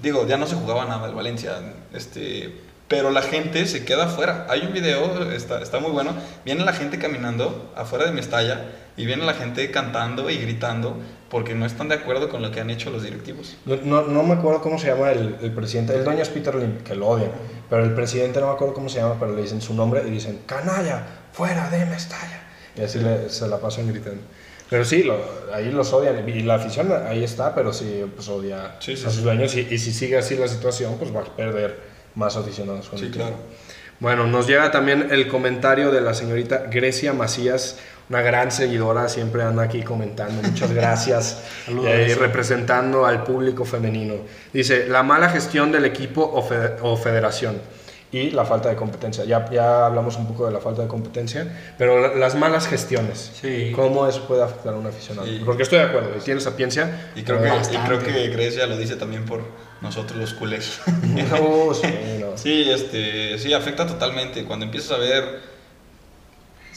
digo, 0.00 0.26
ya 0.26 0.36
no 0.36 0.46
se 0.46 0.54
jugaba 0.54 0.84
nada 0.84 1.08
el 1.08 1.14
Valencia, 1.14 1.52
este, 1.92 2.54
pero 2.88 3.10
la 3.10 3.22
gente 3.22 3.66
se 3.66 3.84
queda 3.84 4.04
afuera. 4.04 4.46
Hay 4.48 4.60
un 4.60 4.72
video, 4.72 5.30
está, 5.32 5.60
está 5.60 5.80
muy 5.80 5.90
bueno, 5.90 6.14
viene 6.44 6.64
la 6.64 6.72
gente 6.72 6.98
caminando 6.98 7.72
afuera 7.76 8.06
de 8.06 8.12
Mestalla 8.12 8.64
y 8.96 9.06
viene 9.06 9.24
la 9.24 9.34
gente 9.34 9.70
cantando 9.70 10.28
y 10.30 10.36
gritando 10.38 10.96
porque 11.30 11.54
no 11.54 11.64
están 11.64 11.88
de 11.88 11.94
acuerdo 11.94 12.28
con 12.28 12.42
lo 12.42 12.50
que 12.50 12.60
han 12.60 12.68
hecho 12.70 12.90
los 12.90 13.02
directivos. 13.02 13.56
Yo 13.64 13.78
No, 13.84 14.02
no 14.02 14.22
me 14.22 14.34
acuerdo 14.34 14.60
cómo 14.60 14.78
se 14.78 14.88
llama 14.88 15.12
el, 15.12 15.36
el 15.40 15.50
presidente, 15.52 15.94
el 15.94 16.04
dueño 16.04 16.22
es 16.22 16.28
Peter 16.28 16.54
Lim, 16.54 16.78
que 16.78 16.94
lo 16.94 17.08
odian, 17.08 17.30
pero 17.70 17.84
el 17.84 17.94
presidente 17.94 18.38
no 18.40 18.48
me 18.48 18.52
acuerdo 18.52 18.74
cómo 18.74 18.88
se 18.90 18.98
llama, 19.00 19.16
pero 19.18 19.34
le 19.34 19.40
dicen 19.42 19.62
su 19.62 19.72
nombre 19.74 20.02
y 20.06 20.10
dicen, 20.10 20.40
canalla, 20.46 21.02
fuera 21.32 21.70
de 21.70 21.86
Mestalla. 21.86 22.40
Y 22.76 22.82
así 22.82 22.98
le- 22.98 23.28
se 23.30 23.48
la 23.48 23.58
pasan 23.58 23.86
gritando. 23.88 24.20
Pero 24.68 24.84
sí, 24.84 25.02
lo- 25.02 25.18
ahí 25.54 25.70
los 25.70 25.92
odian 25.92 26.26
y 26.28 26.42
la 26.42 26.54
afición 26.56 26.92
ahí 27.06 27.24
está, 27.24 27.54
pero 27.54 27.72
sí, 27.72 28.04
pues 28.14 28.28
odia 28.28 28.76
Sí, 28.80 28.96
sí, 28.96 29.02
a 29.04 29.08
sus 29.08 29.16
sí. 29.18 29.22
dueños 29.22 29.54
y, 29.54 29.60
y 29.70 29.78
si 29.78 29.92
sigue 29.92 30.16
así 30.18 30.36
la 30.36 30.48
situación, 30.48 30.96
pues 30.98 31.14
va 31.14 31.20
a 31.20 31.24
perder 31.36 31.78
más 32.14 32.36
aficionados. 32.36 32.88
con 32.90 32.98
Sí, 32.98 33.06
el 33.06 33.10
claro. 33.10 33.36
Bueno, 34.00 34.26
nos 34.26 34.46
llega 34.48 34.70
también 34.72 35.08
el 35.12 35.28
comentario 35.28 35.90
de 35.92 36.00
la 36.00 36.12
señorita 36.14 36.64
Grecia 36.70 37.12
Macías, 37.12 37.78
una 38.12 38.20
gran 38.20 38.52
seguidora, 38.52 39.08
siempre 39.08 39.42
anda 39.42 39.62
aquí 39.62 39.82
comentando. 39.82 40.42
Muchas 40.42 40.70
gracias. 40.80 41.38
Saludos, 41.64 41.86
Eh, 41.90 42.14
representando 42.18 43.06
al 43.06 43.24
público 43.24 43.64
femenino. 43.64 44.16
Dice, 44.52 44.86
la 44.86 45.02
mala 45.02 45.30
gestión 45.30 45.72
del 45.72 45.86
equipo 45.86 46.20
o, 46.22 46.42
fe- 46.42 46.76
o 46.82 46.94
federación 46.98 47.58
y 48.10 48.30
la 48.30 48.44
falta 48.44 48.68
de 48.68 48.76
competencia. 48.76 49.24
Ya, 49.24 49.48
ya 49.50 49.86
hablamos 49.86 50.16
un 50.16 50.28
poco 50.28 50.44
de 50.44 50.52
la 50.52 50.58
falta 50.60 50.82
de 50.82 50.88
competencia, 50.88 51.74
pero 51.78 52.00
la- 52.02 52.14
las 52.14 52.34
malas 52.34 52.68
gestiones. 52.68 53.32
Sí. 53.40 53.72
¿Cómo 53.74 54.06
eso 54.06 54.28
puede 54.28 54.42
afectar 54.42 54.74
a 54.74 54.76
un 54.76 54.86
aficionado? 54.86 55.26
Sí. 55.26 55.40
Porque 55.42 55.62
estoy 55.62 55.78
de 55.78 55.84
acuerdo, 55.86 56.10
y 56.14 56.20
tiene 56.20 56.38
sapiencia. 56.42 57.12
Y 57.16 57.22
creo, 57.22 57.40
que, 57.40 57.48
y 57.48 57.76
creo 57.78 57.98
que 58.00 58.28
Grecia 58.28 58.66
lo 58.66 58.76
dice 58.76 58.96
también 58.96 59.24
por 59.24 59.40
nosotros 59.80 60.18
los 60.20 60.34
culés. 60.34 60.80
No, 61.30 61.72
sí, 61.72 61.86
no. 62.20 62.36
Sí, 62.36 62.70
este, 62.70 63.38
sí, 63.38 63.54
afecta 63.54 63.86
totalmente. 63.86 64.44
Cuando 64.44 64.66
empiezas 64.66 64.92
a 64.92 64.98
ver 64.98 65.51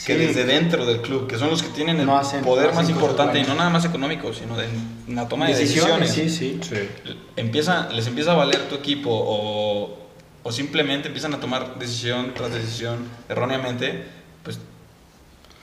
que 0.06 0.14
Sí. 0.14 0.26
desde 0.26 0.44
dentro 0.46 0.86
del 0.86 1.02
club, 1.02 1.28
que 1.28 1.38
son 1.38 1.50
los 1.50 1.64
que 1.64 1.70
tienen 1.70 2.00
el 2.00 2.06
No 2.06 2.18
hacen- 2.18 2.42
poder 2.44 2.70
no 2.70 2.76
más 2.76 2.90
importante, 2.90 3.40
y 3.40 3.44
no 3.44 3.56
nada 3.56 3.70
más 3.70 3.86
económico, 3.86 4.34
sino 4.34 4.58
de, 4.58 4.66
en 4.66 5.16
la 5.16 5.28
toma 5.28 5.48
de 5.48 5.54
Decisiones, 5.56 6.16
decisiones, 6.16 6.36
sí, 6.36 6.60
sí. 6.62 6.76
Sí. 7.04 7.20
Empieza, 7.38 7.88
les 7.90 8.06
empieza 8.08 8.32
a 8.34 8.36
valer 8.36 8.60
tu 8.68 8.76
equipo 8.76 9.10
o, 9.12 9.98
o 10.44 10.52
simplemente 10.52 11.08
empiezan 11.08 11.34
a 11.34 11.40
tomar 11.40 11.76
decisión 11.80 12.34
tras 12.36 12.52
decisión 12.54 13.08
erróneamente, 13.30 14.04
pues 14.44 14.60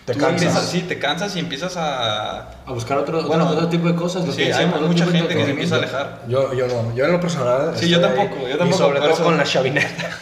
Te 0.06 0.14
cansas. 0.14 0.30
empiezas- 0.42 0.68
sí, 0.70 0.80
te 0.80 0.98
cansas 0.98 1.36
y 1.36 1.38
empiezas 1.38 1.76
a... 1.76 2.38
A 2.66 2.72
buscar 2.72 2.98
otro, 2.98 3.22
Bueno, 3.24 3.44
otro, 3.44 3.56
otro 3.58 3.68
tipo 3.68 3.86
de 3.86 3.94
cosas. 3.94 4.24
Sí, 4.34 4.44
que 4.44 4.52
hay 4.54 4.66
mucha 4.66 5.06
gente 5.06 5.34
que 5.36 5.44
se 5.44 5.50
empieza 5.50 5.74
a 5.76 5.78
alejar. 5.78 6.22
Yo, 6.28 6.52
yo 6.54 6.66
no, 6.66 6.94
yo 6.96 7.04
en 7.04 7.12
lo 7.12 7.20
personal. 7.20 7.72
Sí, 7.76 7.88
yo 7.88 8.00
tampoco, 8.00 8.40
yo 8.48 8.54
Y 8.54 8.58
tampoco, 8.58 8.78
sobre 8.78 8.98
por 8.98 9.08
todo 9.08 9.14
eso- 9.14 9.24
con 9.24 9.36
la 9.36 9.44
chavineta. 9.44 10.18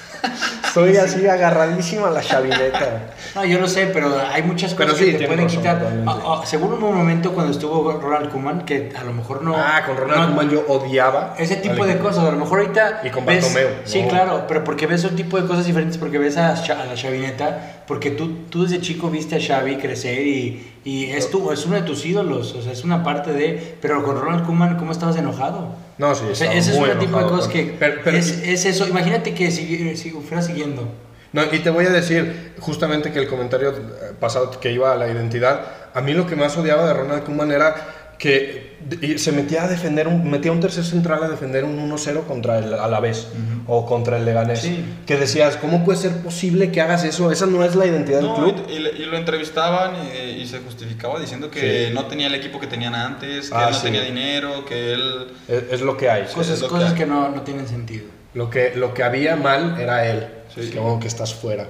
Estoy 0.67 0.97
así 0.97 1.27
agarradísimo 1.27 2.07
a 2.07 2.11
la 2.11 2.21
chavineta. 2.21 3.11
No, 3.35 3.45
yo 3.45 3.59
lo 3.61 3.67
sé, 3.67 3.87
pero 3.93 4.15
hay 4.33 4.43
muchas 4.43 4.75
cosas 4.75 4.97
sí, 4.97 5.07
que 5.13 5.19
te 5.19 5.27
pueden 5.27 5.45
razón, 5.45 5.59
quitar. 5.61 5.87
Ah, 6.07 6.19
ah, 6.43 6.47
seguro 6.47 6.77
hubo 6.77 6.89
un 6.91 6.97
momento 6.97 7.33
cuando 7.33 7.53
estuvo 7.53 7.93
Ronald 8.01 8.31
Koeman 8.31 8.65
que 8.65 8.93
a 8.97 9.03
lo 9.03 9.13
mejor 9.13 9.43
no. 9.43 9.55
ah, 9.57 9.83
con 9.87 9.97
Ronald 9.97 10.21
no- 10.31 10.37
Koeman 10.37 10.51
yo 10.51 10.65
odiaba. 10.69 11.35
Ese 11.39 11.57
tipo 11.57 11.85
de 11.87 11.99
cosas, 11.99 12.25
a 12.25 12.31
lo 12.31 12.37
mejor 12.37 12.61
ahorita. 12.61 13.01
Y 13.05 13.11
con 13.11 13.27
ves- 13.27 13.43
Bartomeu, 13.45 13.69
Sí, 13.85 14.03
no. 14.03 14.09
claro, 14.09 14.45
pero 14.47 14.63
porque 14.63 14.87
ves 14.87 15.03
un 15.05 15.17
tipo 15.17 15.41
de 15.41 15.47
cosas 15.49 15.67
diferentes, 15.67 15.99
porque 15.99 16.19
ves 16.19 16.37
a, 16.37 16.51
a 16.55 16.85
la 16.87 16.95
Chavineta, 16.95 17.83
porque 17.87 18.11
tú, 18.13 18.45
tú 18.49 18.63
desde 18.63 18.81
chico 18.81 19.11
viste 19.11 19.37
a 19.37 19.41
Xavi 19.41 19.77
crecer 19.77 20.25
y, 20.27 20.73
y 20.85 21.07
es, 21.11 21.31
tu, 21.31 21.51
es 21.51 21.67
uno 21.67 21.77
de 21.77 21.83
tus 21.83 22.05
ídolos, 22.07 22.55
o 22.55 22.63
sea, 22.63 22.73
es 22.73 22.85
una 22.85 23.03
parte 23.03 23.33
de. 23.33 23.77
Pero 23.83 24.05
con 24.05 24.21
Ronald 24.21 24.45
Koeman, 24.47 24.77
¿cómo 24.77 24.93
estabas 24.93 25.17
enojado? 25.17 25.69
No, 26.01 26.15
sí, 26.15 26.23
O 26.31 26.35
sea, 26.35 26.47
estaba 26.47 26.55
ese 26.55 26.71
es 26.71 26.77
un 26.79 26.99
tipo 26.99 27.19
de 27.19 27.27
cosas 27.27 27.49
que. 27.49 27.77
Pero- 27.79 28.01
pero- 28.03 28.17
es, 28.17 28.31
es 28.31 28.65
eso, 28.65 28.89
imagínate 28.89 29.35
que 29.35 29.51
si, 29.51 29.97
si 29.99 30.11
fuera 30.13 30.43
siguiendo. 30.43 30.89
No, 31.35 31.43
y 31.53 31.59
te 31.59 31.69
voy 31.69 31.85
a 31.85 31.91
decir 31.91 32.55
justamente 32.59 33.13
que 33.13 33.19
el 33.19 33.29
comentario 33.29 33.69
eh, 33.71 34.13
pasado 34.19 34.51
que 34.59 34.73
iba 34.73 34.93
a 34.93 34.97
la 34.97 35.09
identidad, 35.09 35.61
a 35.93 36.01
mí 36.01 36.15
lo 36.15 36.27
que 36.27 36.37
más 36.37 36.57
odiaba 36.57 36.87
de 36.87 36.95
Ronald 36.95 37.25
Koeman 37.25 37.53
era 37.53 37.75
que 38.21 38.71
se 39.17 39.33
metía 39.33 39.65
a 39.65 39.69
defender, 39.69 40.07
un, 40.07 40.31
metía 40.31 40.53
un 40.53 40.61
tercer 40.61 40.85
central 40.85 41.25
a 41.25 41.29
defender 41.29 41.65
un 41.65 41.91
1-0 41.91 42.25
contra 42.27 42.59
el 42.59 42.75
Alavés 42.75 43.29
o 43.67 43.87
contra 43.87 44.19
el 44.19 44.27
Leganés. 44.27 44.61
Sí. 44.61 44.85
Que 45.07 45.17
decías, 45.17 45.57
¿cómo 45.57 45.85
puede 45.87 45.99
ser 45.99 46.13
posible 46.19 46.71
que 46.71 46.83
hagas 46.83 47.03
eso? 47.05 47.33
Esa 47.33 47.47
no 47.47 47.65
es 47.65 47.75
la 47.77 47.87
identidad 47.87 48.21
No, 48.21 48.45
del 48.45 48.55
club. 48.55 48.67
y, 48.69 48.75
y 49.03 49.07
lo 49.07 49.17
entrevistaban 49.17 49.93
y, 50.05 50.43
y 50.43 50.47
se 50.47 50.59
justificaba 50.59 51.19
diciendo 51.19 51.51
que 51.51 51.87
Sí. 51.89 51.95
no 51.95 52.07
tenía 52.07 52.27
el 52.27 52.35
equipo 52.35 52.61
que 52.61 52.67
tenían 52.67 52.95
antes, 52.95 53.49
que 53.49 53.57
Ah, 53.57 53.69
él 53.69 53.73
no 53.73 53.77
sí. 53.79 53.85
tenía 53.85 54.03
dinero, 54.03 54.67
que 54.67 54.93
él... 54.93 55.27
Es, 55.49 55.63
es 55.73 55.81
lo 55.81 55.97
que 55.97 56.11
hay. 56.11 56.25
Cosas, 56.25 56.61
lo 56.61 56.69
que 56.69 56.75
cosas 56.75 56.91
hay. 56.93 56.99
que 56.99 57.07
no, 57.07 57.31
no 57.31 57.41
tienen 57.41 57.67
sentido. 57.67 58.05
Lo 58.35 58.51
que, 58.51 58.75
lo 58.77 58.93
que 58.93 59.03
había 59.03 59.35
mal 59.37 59.81
era 59.81 60.07
él. 60.11 60.27
Sí. 60.55 60.71
Como 60.77 60.99
que 60.99 61.07
estás 61.09 61.35
fuera. 61.35 61.67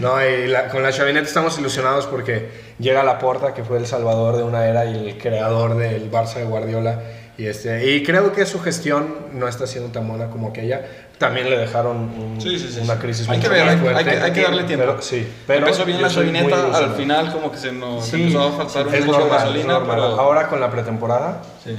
No, 0.00 0.22
y 0.24 0.46
la- 0.46 0.68
con 0.68 0.82
la 0.82 0.92
chavineta 0.92 1.26
estamos 1.26 1.58
ilusionados 1.58 2.06
porque 2.06 2.50
llega 2.78 3.02
Laporta, 3.02 3.54
que 3.54 3.64
fue 3.64 3.78
el 3.78 3.86
salvador 3.86 4.36
de 4.36 4.42
una 4.42 4.66
era 4.66 4.84
y 4.84 5.08
el 5.08 5.18
creador 5.18 5.76
del 5.76 6.10
Barça 6.10 6.34
de 6.34 6.44
Guardiola. 6.44 7.00
Y, 7.38 7.46
este, 7.46 7.90
y 7.90 8.02
creo 8.02 8.32
que 8.34 8.44
su 8.44 8.60
gestión 8.60 9.14
no 9.32 9.48
está 9.48 9.66
siendo 9.66 9.90
tan 9.90 10.06
buena 10.06 10.28
como 10.28 10.48
aquella. 10.48 10.82
También 11.16 11.48
le 11.48 11.56
dejaron 11.56 11.96
un- 11.96 12.40
Sí, 12.40 12.58
sí, 12.58 12.68
sí, 12.70 12.80
una 12.80 12.94
sí. 12.94 13.00
crisis 13.00 13.28
Hay 13.30 13.40
que 13.40 13.48
ver, 13.48 13.66
hay- 13.66 13.78
fuerte. 13.78 13.98
hay 13.98 14.04
que- 14.04 14.22
hay 14.22 14.32
que 14.32 14.42
darle 14.42 14.64
tiempo. 14.64 14.84
Pero, 14.86 15.00
sí, 15.02 15.26
pero 15.46 15.60
Empezó 15.66 15.84
bien 15.86 16.02
la 16.02 16.10
chavineta, 16.10 16.76
al 16.76 16.94
final 16.94 17.32
como 17.32 17.50
que 17.50 17.56
se 17.56 17.72
nos 17.72 18.04
Sí, 18.04 18.20
empezó 18.24 18.42
a 18.48 18.52
faltar 18.52 18.86
un 18.88 19.06
mucho 19.06 19.24
de 19.24 19.30
gasolina, 19.30 19.80
pero... 19.80 20.02
Ahora 20.20 20.48
con 20.48 20.60
la 20.60 20.70
pretemporada 20.70 21.42
Sí. 21.64 21.74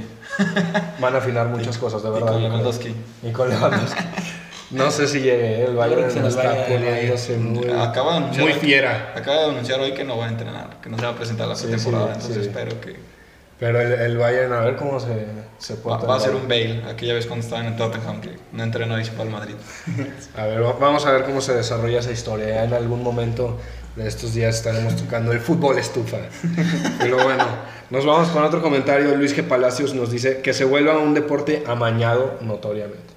van 0.98 1.14
a 1.14 1.18
afinar 1.18 1.46
muchas 1.46 1.78
cosas, 1.78 2.02
de 2.02 2.08
Y 2.08 2.12
verdad. 2.12 2.26
con 2.26 2.34
yo 2.36 2.48
creo. 2.48 2.50
Lewandowski. 2.58 2.94
Y 3.22 3.30
con 3.30 3.48
Lewandowski. 3.48 4.02
No 4.74 4.90
sé 4.90 5.06
si 5.08 5.20
llegue, 5.20 5.60
¿eh? 5.60 5.64
el 5.68 5.74
Bayern 5.76 6.04
que 6.04 6.10
se 6.10 6.20
nos 6.20 6.34
está 6.36 6.66
poniéndose 6.66 7.36
muy, 7.36 7.68
Acaba 7.70 8.12
de 8.12 8.16
anunciar 8.18 8.44
muy 8.44 8.52
hoy- 8.52 8.58
fiera. 8.60 9.12
Acaba 9.16 9.38
de 9.38 9.44
anunciar 9.50 9.80
hoy 9.80 9.92
que 9.92 10.04
no 10.04 10.18
va 10.18 10.26
a 10.26 10.28
entrenar, 10.28 10.80
que 10.82 10.88
no 10.90 10.98
se 10.98 11.04
va 11.04 11.10
a 11.10 11.16
presentar 11.16 11.48
la 11.48 11.56
Sí, 11.56 11.66
pretemporada, 11.66 12.06
sí, 12.06 12.12
entonces 12.14 12.42
sí. 12.44 12.48
espero 12.50 12.80
que 12.80 12.96
Pero 13.58 13.80
el, 13.80 13.92
el 13.92 14.18
Bayern, 14.18 14.52
a 14.52 14.60
ver 14.60 14.76
cómo 14.76 14.98
se, 15.00 15.26
se 15.58 15.74
va, 15.76 15.80
porta. 15.82 16.06
va 16.06 16.16
a 16.16 16.20
ser 16.20 16.34
un 16.34 16.48
Bale, 16.48 16.82
aquella 16.90 17.14
vez 17.14 17.26
cuando 17.26 17.44
estaba 17.44 17.62
en 17.62 17.68
el 17.72 17.76
Tottenham 17.76 18.20
que 18.20 18.30
no 18.52 18.62
entrenó 18.62 18.98
y 19.00 19.04
se 19.04 19.12
fue 19.12 19.24
al 19.24 19.30
Madrid. 19.30 19.54
A 20.36 20.46
ver, 20.46 20.62
va- 20.62 20.72
vamos 20.72 21.06
a 21.06 21.12
ver 21.12 21.22
cómo 21.24 21.40
se 21.40 21.54
desarrolla 21.54 22.00
esa 22.00 22.10
historia. 22.12 22.48
Ya 22.48 22.64
en 22.64 22.74
algún 22.74 23.02
momento 23.02 23.58
de 23.94 24.08
estos 24.08 24.34
días 24.34 24.56
estaremos 24.56 24.96
tocando 24.96 25.30
el 25.30 25.38
fútbol 25.38 25.78
estufa. 25.78 26.16
Pero 26.98 27.22
bueno, 27.22 27.44
nos 27.90 28.04
vamos 28.04 28.28
con 28.30 28.42
otro 28.42 28.60
comentario. 28.60 29.14
Luis 29.14 29.36
G. 29.36 29.44
Palacios 29.44 29.94
nos 29.94 30.10
dice 30.10 30.40
que 30.42 30.52
se 30.52 30.64
vuelva 30.64 30.98
un 30.98 31.14
deporte 31.14 31.62
amañado 31.68 32.38
notoriamente. 32.40 33.13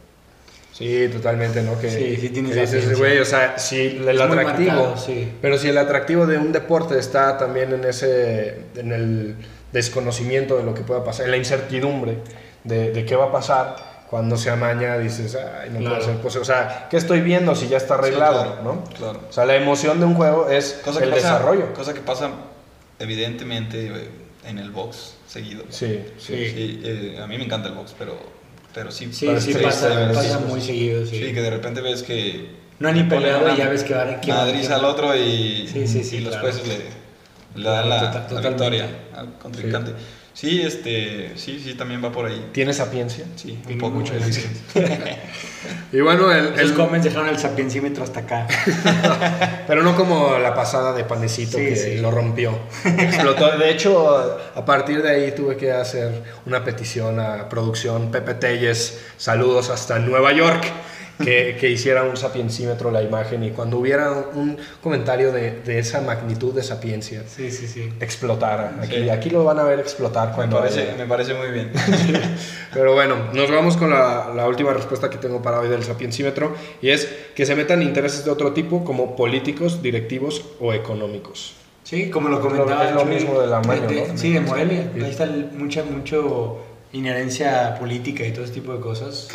Sí, 0.78 1.08
totalmente, 1.12 1.64
¿no? 1.64 1.80
Que, 1.80 1.90
Sí, 1.90 2.18
sí 2.18 2.30
tienes 2.30 2.54
que 2.54 2.62
dices, 2.62 2.98
güey, 3.00 3.18
o 3.20 3.26
sea, 3.26 3.58
si 3.58 3.82
el 3.98 4.08
Es 4.10 4.22
atractivo, 4.22 4.72
marcado, 4.74 4.98
sí. 4.98 5.32
pero 5.42 5.58
si 5.58 5.70
el 5.70 5.78
atractivo 5.78 6.28
de 6.28 6.38
un 6.38 6.52
deporte 6.52 7.00
está 7.00 7.38
también 7.38 7.74
en 7.74 7.84
ese, 7.84 8.60
en 8.76 8.92
el 8.92 9.36
desconocimiento 9.74 10.56
de 10.58 10.64
lo 10.64 10.74
que 10.76 10.82
pueda 10.82 11.04
pasar, 11.04 11.26
en 11.26 11.32
la 11.32 11.38
incertidumbre 11.38 12.18
de, 12.64 12.92
de 12.92 13.06
qué 13.06 13.16
va 13.16 13.26
a 13.26 13.32
pasar, 13.32 13.76
cuando 14.10 14.38
se 14.38 14.50
amaña 14.52 14.98
dices, 15.00 15.36
ay, 15.36 15.70
no 15.72 15.80
Claro. 15.80 15.96
puede 15.96 16.06
ser 16.12 16.18
posible. 16.22 16.42
O 16.44 16.46
sea, 16.46 16.88
¿qué 16.92 16.98
estoy 16.98 17.22
viendo 17.22 17.56
si 17.56 17.68
ya 17.68 17.78
está 17.78 17.96
arreglado, 17.96 18.42
Sí, 18.44 18.48
claro, 18.50 18.64
no? 18.64 18.84
claro. 18.96 19.22
O 19.30 19.34
sea, 19.34 19.46
la 19.46 19.56
emoción 19.56 20.00
de 20.00 20.06
un 20.06 20.14
juego 20.14 20.48
es 20.48 20.80
Cosa 20.86 21.04
el 21.04 21.10
pasa, 21.10 21.22
desarrollo. 21.22 21.74
Cosa 21.74 21.94
que 21.94 22.02
pasa 22.02 22.30
evidentemente 23.00 23.88
eh, 23.88 24.10
en 24.46 24.60
el 24.60 24.72
box 24.72 25.16
seguido. 25.28 25.64
Sí, 25.70 26.02
sí. 26.20 26.34
Sí, 26.50 26.82
eh, 26.84 27.20
a 27.22 27.28
mí 27.28 27.38
me 27.38 27.46
encanta 27.46 27.68
el 27.70 27.76
box, 27.76 27.94
pero, 27.98 28.18
pero 28.78 28.92
sí, 28.92 29.10
Sí, 29.12 29.28
sí, 29.40 29.54
pasa, 29.56 30.12
pasa 30.14 30.38
muy 30.40 30.62
seguido, 30.62 31.04
sí. 31.04 31.16
Sí, 31.18 31.34
que 31.34 31.42
de 31.42 31.50
repente 31.50 31.82
ves 31.82 32.04
que 32.04 32.46
No 32.78 32.90
han 32.90 32.96
ni 32.96 33.04
peleado 33.04 33.52
y 33.52 33.58
ya 33.58 33.70
ves 33.70 33.84
que 33.84 33.96
van 33.96 34.22
que 34.22 34.32
Madrid 34.32 34.70
al 34.70 34.86
otro 34.86 35.16
y, 35.16 35.68
Sí, 35.74 35.88
sí, 35.88 36.04
sí, 36.04 36.18
y 36.18 36.20
los 36.20 36.36
claro. 36.36 36.48
jueces 36.52 36.68
le, 36.68 37.62
le 37.64 37.68
dan 37.70 37.90
la, 37.90 38.12
Total- 38.28 38.44
la 38.44 38.50
victoria 38.50 38.88
al 39.16 39.34
contrincante. 39.40 39.94
Sí. 40.36 40.62
este, 40.62 41.32
sí, 41.38 41.60
sí, 41.64 41.74
también 41.74 42.04
va 42.06 42.12
por 42.12 42.28
ahí. 42.28 42.50
¿Tiene 42.52 42.72
sapiencia? 42.72 43.26
Sí, 43.36 43.58
un 43.68 43.78
poco. 43.80 43.96
mucho. 43.96 44.14
Y 45.98 46.02
bueno, 46.02 46.32
el, 46.32 46.50
Esos 46.54 46.60
el- 46.60 46.74
comments 46.76 47.06
dejaron 47.06 47.28
el 47.28 47.40
sapiencímetro 47.40 48.04
hasta 48.04 48.20
acá. 48.20 48.46
pero 49.68 49.82
no 49.82 49.96
como 49.96 50.38
la 50.38 50.54
pasada 50.54 50.94
de 50.94 51.04
Panecito 51.04 51.58
Sí, 51.58 51.66
que 51.66 51.76
sí. 51.76 51.98
lo 51.98 52.12
rompió. 52.12 52.52
Explotó. 52.86 53.58
De 53.58 53.72
hecho, 53.72 54.38
a 54.54 54.64
partir 54.64 55.02
de 55.02 55.10
ahí 55.10 55.32
tuve 55.32 55.58
que 55.58 55.72
hacer 55.72 56.22
una 56.46 56.64
petición 56.64 57.20
a 57.20 57.50
producción 57.50 58.12
Pepe 58.12 58.36
Telles, 58.36 59.00
saludos 59.18 59.72
hasta 59.72 59.98
Nueva 59.98 60.34
York, 60.34 60.66
que, 61.24 61.58
que 61.60 61.70
hiciera 61.70 62.04
un 62.04 62.16
sapiencímetro 62.18 62.92
la 62.92 63.02
imagen 63.02 63.44
y 63.44 63.52
cuando 63.52 63.78
hubiera 63.80 64.12
un 64.34 64.58
comentario 64.82 65.32
de, 65.32 65.62
de 65.62 65.80
esa 65.80 66.02
magnitud 66.02 66.54
de 66.54 66.64
sapiencia, 66.64 67.24
Sí, 67.28 67.50
sí, 67.52 67.68
sí. 67.68 67.90
explotara. 68.00 68.76
Aquí, 68.82 69.10
aquí 69.10 69.30
lo 69.30 69.44
van 69.44 69.60
a 69.60 69.64
ver 69.64 69.80
explotar 69.80 70.30
Me 70.30 70.36
cuando 70.36 70.60
parece, 70.60 70.82
haya- 70.82 70.96
me 70.96 71.06
parece 71.06 71.34
muy 71.34 71.50
bien. 71.52 71.72
Pero 72.74 72.94
bueno, 72.94 73.16
nos 73.34 73.50
vamos 73.50 73.78
con 73.78 73.90
la, 73.90 74.32
la 74.36 74.48
última 74.48 74.74
respuesta 74.74 75.10
que 75.10 75.18
tengo 75.18 75.42
para 75.42 75.60
hoy 75.60 75.70
del 75.70 75.84
sapiencímetro 75.84 76.56
y 76.82 76.90
es 76.90 77.08
que 77.36 77.46
se 77.46 77.56
metan 77.56 77.82
intereses 77.82 78.24
de 78.26 78.32
otro 78.32 78.54
tipo 78.54 78.84
como 78.84 79.16
políticos, 79.16 79.82
directivos 79.82 80.44
o 80.60 80.74
económicos. 80.74 81.54
Sí, 81.84 82.10
como 82.10 82.28
lo 82.30 82.42
comentaba. 82.42 82.90
es 82.90 82.94
lo 82.94 83.06
mismo 83.06 83.40
de- 83.40 83.48
de- 83.48 84.08
¿no? 84.10 84.18
Sí, 84.18 84.34
de 84.34 84.42
Morelia. 84.42 84.92
Ahí 84.96 85.10
está 85.10 85.26
mucha 85.54 85.84
mucho 85.84 86.58
inherencia 86.94 87.76
política 87.80 88.26
y 88.26 88.32
todo 88.32 88.44
ese 88.44 88.54
tipo 88.54 88.74
de 88.74 88.80
cosas. 88.82 89.30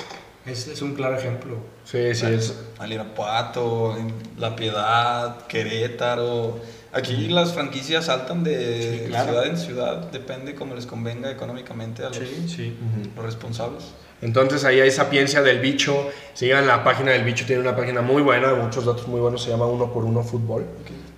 Es, 0.46 0.66
es 0.66 0.82
un 0.82 0.94
claro 0.94 1.16
ejemplo. 1.16 1.56
Sí, 1.84 2.14
sí, 2.14 2.26
es, 2.26 2.58
Al 2.78 2.92
Irapuato, 2.92 3.96
La 4.38 4.56
Piedad, 4.56 5.46
Querétaro. 5.46 6.58
Aquí 6.92 7.28
las 7.28 7.52
franquicias 7.54 8.06
saltan 8.06 8.42
de 8.44 8.98
Sí, 9.04 9.08
claro. 9.08 9.30
ciudad 9.30 9.46
en 9.46 9.56
ciudad, 9.56 9.96
depende 10.10 10.54
cómo 10.54 10.74
les 10.74 10.84
convenga 10.86 11.30
económicamente 11.30 12.02
a 12.04 12.08
los, 12.08 12.18
sí. 12.18 12.76
los 13.16 13.24
responsables. 13.24 13.84
Entonces 14.20 14.64
ahí 14.64 14.80
hay 14.80 14.90
sapiencia 14.90 15.42
del 15.42 15.60
bicho. 15.60 16.10
Sigan 16.34 16.66
la 16.66 16.84
página 16.84 17.12
del 17.12 17.24
bicho, 17.24 17.46
tiene 17.46 17.62
una 17.62 17.74
página 17.76 18.02
muy 18.02 18.22
buena, 18.22 18.54
muchos 18.54 18.84
datos 18.84 19.08
muy 19.08 19.20
buenos, 19.20 19.42
se 19.42 19.50
llama 19.50 19.66
Uno 19.66 19.92
por 19.92 20.04
Uno 20.04 20.22
Fútbol. 20.22 20.66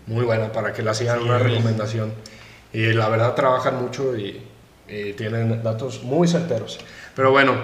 Muy 0.07 0.25
buena 0.25 0.53
para 0.53 0.73
que 0.73 0.83
la 0.83 0.95
sigan, 0.95 1.19
Sí, 1.21 1.25
una 1.25 1.39
recomendación. 1.39 2.13
Y 2.73 2.93
la 2.93 3.09
verdad 3.09 3.35
trabajan 3.35 3.83
mucho 3.83 4.17
y, 4.17 4.43
y 4.89 5.13
tienen 5.15 5.63
datos 5.63 6.03
muy 6.03 6.29
certeros. 6.29 6.79
Pero 7.17 7.31
bueno, 7.31 7.55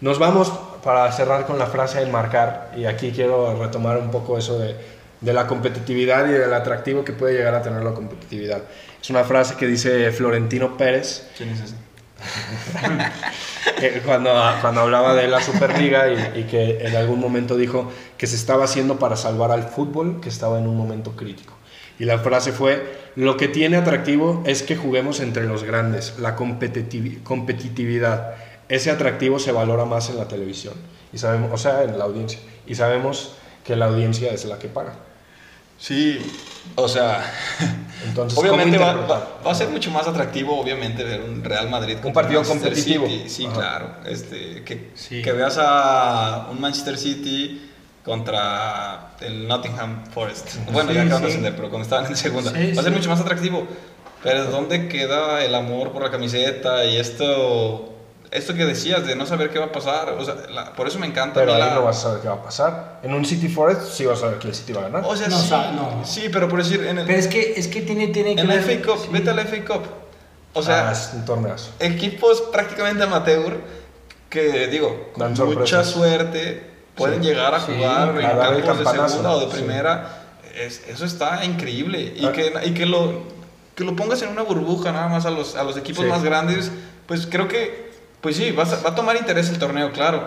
nos 0.00 0.18
vamos 0.18 0.52
para 0.82 1.10
cerrar 1.12 1.46
con 1.46 1.58
la 1.58 1.66
frase 1.66 1.98
de 1.98 2.04
enmarcar. 2.06 2.72
Y 2.76 2.84
aquí 2.86 3.10
quiero 3.12 3.58
retomar 3.62 3.98
un 3.98 4.10
poco 4.10 4.38
eso 4.38 4.58
de, 4.58 4.74
de 5.20 5.32
la 5.32 5.46
competitividad 5.46 6.26
y 6.28 6.32
del 6.32 6.52
atractivo 6.52 7.04
que 7.04 7.12
puede 7.12 7.34
llegar 7.34 7.54
a 7.54 7.62
tener 7.62 7.82
la 7.82 7.92
competitividad. 7.92 8.62
Es 9.00 9.10
una 9.10 9.24
frase 9.24 9.56
que 9.56 9.66
dice 9.66 10.10
Florentino 10.12 10.76
Pérez, 10.76 11.28
¿Quién 11.36 11.50
es 11.50 11.60
ese? 11.60 11.74
cuando, 14.04 14.30
cuando 14.60 14.80
hablaba 14.82 15.14
de 15.14 15.26
la 15.28 15.40
Superliga 15.40 16.08
y, 16.08 16.40
y 16.40 16.44
que 16.44 16.78
en 16.86 16.96
algún 16.96 17.20
momento 17.20 17.56
dijo 17.56 17.90
que 18.16 18.26
se 18.26 18.36
estaba 18.36 18.64
haciendo 18.64 18.98
para 18.98 19.16
salvar 19.16 19.50
al 19.50 19.64
fútbol 19.64 20.20
que 20.20 20.28
estaba 20.28 20.58
en 20.58 20.66
un 20.66 20.76
momento 20.76 21.12
crítico. 21.16 21.54
Y 21.98 22.04
la 22.04 22.18
frase 22.18 22.52
fue, 22.52 23.10
lo 23.16 23.36
que 23.36 23.48
tiene 23.48 23.76
atractivo 23.76 24.42
es 24.46 24.62
que 24.62 24.76
juguemos 24.76 25.20
entre 25.20 25.44
los 25.44 25.62
grandes, 25.64 26.18
la 26.18 26.36
competitivi- 26.36 27.22
competitividad. 27.22 28.34
Ese 28.72 28.90
atractivo 28.90 29.38
se 29.38 29.52
valora 29.52 29.84
más 29.84 30.08
en 30.10 30.16
la 30.16 30.26
televisión, 30.28 30.74
y 31.12 31.18
sabemos, 31.18 31.50
o 31.52 31.58
sea, 31.58 31.82
en 31.82 31.98
la 31.98 32.04
audiencia. 32.04 32.38
Y 32.66 32.74
sabemos 32.74 33.34
que 33.64 33.76
la 33.76 33.86
audiencia 33.86 34.32
es 34.32 34.44
la 34.46 34.58
que 34.58 34.68
paga. 34.68 34.94
Sí, 35.78 36.18
o 36.76 36.86
sea, 36.88 37.22
Entonces, 38.06 38.34
¿cómo 38.38 38.48
obviamente 38.48 38.78
va, 38.78 38.92
interpretar? 38.92 39.18
va- 39.40 39.44
va 39.46 39.50
a 39.50 39.54
ser 39.54 39.68
mucho 39.68 39.90
más 39.90 40.06
atractivo, 40.06 40.58
obviamente, 40.60 41.02
ver 41.04 41.20
un 41.22 41.42
Real 41.42 41.68
Madrid 41.68 41.94
contra 41.94 42.22
partido 42.22 42.40
Manchester 42.40 42.68
competitivo. 42.72 43.06
City. 43.06 43.28
Sí, 43.28 43.46
Ajá. 43.46 43.54
claro. 43.54 43.94
Este, 44.06 44.62
que, 44.64 44.90
Sí. 44.94 45.22
que 45.22 45.32
veas 45.32 45.58
a 45.60 46.48
un 46.50 46.60
Manchester 46.60 46.96
City 46.96 47.68
contra 48.04 49.14
el 49.20 49.46
Nottingham 49.48 50.06
Forest. 50.06 50.56
Bueno, 50.72 50.90
Sí, 50.90 50.94
ya 50.96 51.02
acaban 51.02 51.22
de 51.22 51.28
sí. 51.28 51.32
ascender, 51.32 51.56
pero 51.56 51.68
cuando 51.68 51.82
estaban 51.84 52.06
en 52.06 52.16
segunda. 52.16 52.52
Va 52.52 52.80
a 52.80 52.82
ser 52.84 52.92
mucho 52.92 53.10
más 53.10 53.20
atractivo. 53.20 53.66
Pero 54.22 54.44
¿dónde 54.46 54.88
queda 54.88 55.44
el 55.44 55.54
amor 55.54 55.90
por 55.92 56.02
la 56.02 56.10
camiseta 56.10 56.84
y 56.84 56.96
esto... 56.96 57.88
Esto 58.32 58.54
que 58.54 58.64
decías 58.64 59.06
de 59.06 59.14
no 59.14 59.26
saber 59.26 59.50
qué 59.50 59.58
va 59.58 59.66
a 59.66 59.72
pasar, 59.72 60.10
o 60.18 60.24
sea, 60.24 60.34
la- 60.50 60.72
por 60.72 60.88
eso 60.88 60.98
me 60.98 61.06
encanta. 61.06 61.40
a 61.40 61.42
Pero 61.44 61.54
ahí 61.54 61.60
la- 61.60 61.74
no 61.74 61.82
vas 61.84 61.98
a 61.98 62.00
saber 62.02 62.20
qué 62.22 62.28
va 62.28 62.34
a 62.34 62.42
pasar. 62.42 63.00
En 63.02 63.12
un 63.12 63.24
City 63.26 63.48
Forest 63.48 63.82
sí 63.92 64.06
vas 64.06 64.18
a 64.18 64.20
saber 64.22 64.38
que 64.38 64.48
el 64.48 64.54
City 64.54 64.72
va 64.72 64.80
a 64.80 64.84
ganar. 64.84 65.02
O 65.04 65.14
sea, 65.16 65.28
No, 65.28 65.38
sí, 65.38 65.44
o 65.44 65.48
sea, 65.48 65.72
no. 65.72 66.04
sí, 66.04 66.28
pero 66.32 66.48
por 66.48 66.62
decir, 66.62 66.82
en 66.86 66.98
el, 66.98 67.06
Pero 67.06 67.18
es 67.18 67.28
que, 67.28 67.52
es 67.56 67.68
que 67.68 67.82
tiene, 67.82 68.08
tiene 68.08 68.34
que 68.34 68.40
en 68.40 68.48
la 68.48 68.54
FA 68.54 68.80
Cup, 68.82 68.98
sí. 69.02 69.08
vete 69.12 69.30
a 69.30 69.34
la 69.34 69.42
FA 69.42 69.64
Cup. 69.64 69.82
O 70.54 70.62
sea, 70.62 70.88
Ah, 70.88 70.92
es 70.92 71.10
un 71.14 71.24
torneazo. 71.24 71.70
equipos 71.78 72.40
prácticamente 72.52 73.02
amateur 73.04 73.58
que, 74.30 74.66
digo, 74.68 75.10
con 75.12 75.34
Dan 75.34 75.48
mucha 75.48 75.84
suerte 75.84 76.70
pueden 76.94 77.22
Sí. 77.22 77.28
llegar 77.28 77.54
a 77.54 77.60
Sí, 77.60 77.72
jugar 77.76 78.08
en 78.18 78.62
campos 78.62 78.78
de 78.94 79.08
segunda 79.08 79.30
o 79.32 79.40
de 79.40 79.46
sí. 79.46 79.52
primera. 79.52 80.22
Es- 80.58 80.82
eso 80.88 81.04
está 81.04 81.44
increíble. 81.44 82.14
Y, 82.16 82.24
Ah. 82.26 82.32
que, 82.32 82.52
y 82.64 82.72
que, 82.74 82.84
lo, 82.86 83.24
que 83.74 83.84
lo 83.84 83.94
pongas 83.96 84.20
en 84.22 84.28
una 84.30 84.42
burbuja 84.42 84.92
nada 84.92 85.08
más 85.08 85.24
a 85.26 85.30
los, 85.30 85.54
a 85.56 85.64
los 85.64 85.76
equipos 85.76 86.04
Sí. 86.04 86.10
más 86.10 86.22
grandes, 86.22 86.70
pues 87.06 87.26
creo 87.26 87.48
que, 87.48 87.91
pues 88.22 88.36
sí, 88.36 88.54
a- 88.72 88.82
va 88.82 88.90
a 88.90 88.94
tomar 88.94 89.16
interés 89.16 89.50
el 89.50 89.58
torneo, 89.58 89.92
claro. 89.92 90.26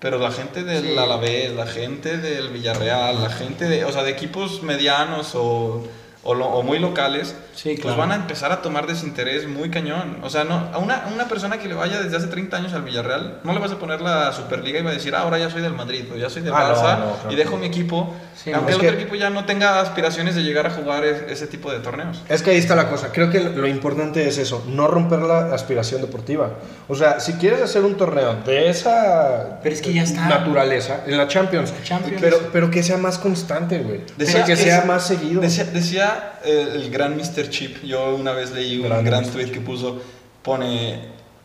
Pero 0.00 0.18
la 0.18 0.30
gente 0.30 0.62
del 0.64 0.84
Sí. 0.88 0.98
Alavés, 0.98 1.52
la 1.54 1.66
gente 1.66 2.18
del 2.18 2.50
Villarreal, 2.50 3.22
la 3.22 3.30
gente 3.30 3.66
de, 3.66 3.84
o 3.84 3.92
sea, 3.92 4.02
de 4.02 4.10
equipos 4.10 4.62
medianos 4.62 5.34
o, 5.34 5.86
o, 6.26 6.34
lo- 6.34 6.46
o 6.46 6.62
muy 6.62 6.78
locales, 6.78 7.34
Sí, 7.54 7.78
pues 7.80 7.96
van 7.96 8.12
a 8.12 8.16
empezar 8.16 8.52
a 8.52 8.60
tomar 8.60 8.86
desinterés 8.86 9.48
muy 9.48 9.70
cañón. 9.70 10.18
O 10.22 10.28
sea, 10.28 10.44
no, 10.44 10.68
a, 10.72 10.78
una, 10.78 10.96
a 10.96 11.08
una 11.08 11.26
persona 11.26 11.58
que 11.58 11.68
le 11.68 11.74
vaya 11.74 12.00
desde 12.02 12.16
hace 12.18 12.26
30 12.26 12.56
años 12.56 12.72
al 12.74 12.82
Villarreal, 12.82 13.40
no 13.44 13.52
le 13.54 13.58
vas 13.60 13.72
a 13.72 13.78
poner 13.78 14.00
la 14.02 14.30
Superliga 14.32 14.78
y 14.78 14.82
va 14.82 14.90
a 14.90 14.94
decir, 14.94 15.14
ah, 15.14 15.20
ahora 15.20 15.38
ya 15.38 15.48
soy 15.48 15.62
del 15.62 15.72
Madrid 15.72 16.04
o 16.12 16.16
ya 16.16 16.28
soy 16.28 16.42
del 16.42 16.52
Ah, 16.52 16.72
Barça 16.74 16.98
no, 16.98 17.12
claro 17.14 17.30
y 17.30 17.34
dejo 17.36 17.56
mi 17.56 17.66
equipo, 17.66 18.14
Sí, 18.34 18.52
aunque 18.52 18.72
el 18.72 18.78
que- 18.80 18.86
otro 18.88 18.98
equipo 19.00 19.14
ya 19.14 19.30
no 19.30 19.44
tenga 19.46 19.80
aspiraciones 19.80 20.34
de 20.34 20.42
llegar 20.42 20.66
a 20.66 20.70
jugar 20.70 21.04
es- 21.04 21.22
ese 21.30 21.46
tipo 21.46 21.70
de 21.72 21.78
torneos. 21.78 22.22
Es 22.28 22.42
que 22.42 22.50
ahí 22.50 22.58
está 22.58 22.74
la 22.74 22.88
cosa. 22.90 23.10
Creo 23.12 23.30
que 23.30 23.40
lo 23.40 23.66
importante 23.66 24.28
es 24.28 24.36
eso, 24.38 24.62
no 24.68 24.86
romper 24.88 25.20
la 25.20 25.54
aspiración 25.54 26.02
deportiva. 26.02 26.50
O 26.88 26.94
sea, 26.94 27.20
si 27.20 27.32
quieres 27.34 27.62
hacer 27.62 27.82
un 27.84 27.96
torneo 27.96 28.34
de 28.44 28.68
esa 28.68 29.60
Pero 29.62 29.74
es 29.74 29.80
que 29.82 29.92
ya 29.94 30.02
está. 30.02 30.28
naturaleza, 30.28 31.00
en 31.06 31.16
la 31.16 31.26
Champions, 31.28 31.72
Champions. 31.84 32.20
Pero, 32.20 32.38
pero 32.52 32.70
que 32.70 32.82
sea 32.82 32.98
más 32.98 33.18
constante, 33.18 33.78
güey. 33.78 34.02
Decía 34.16 34.44
que 34.44 34.52
que 34.52 34.56
sea 34.56 34.78
es- 34.80 34.86
más 34.86 35.06
seguido. 35.06 35.40
Decía, 35.40 35.64
decía 35.64 36.15
el, 36.44 36.68
el 36.82 36.90
gran 36.90 37.16
Mr. 37.16 37.48
Chip, 37.50 37.82
yo 37.84 38.14
una 38.14 38.32
vez 38.32 38.52
leí 38.52 38.78
un 38.78 38.88
Gran 38.88 39.04
gran 39.04 39.24
tweet 39.30 39.50
que 39.50 39.60
puso, 39.60 40.00
pone, 40.42 41.00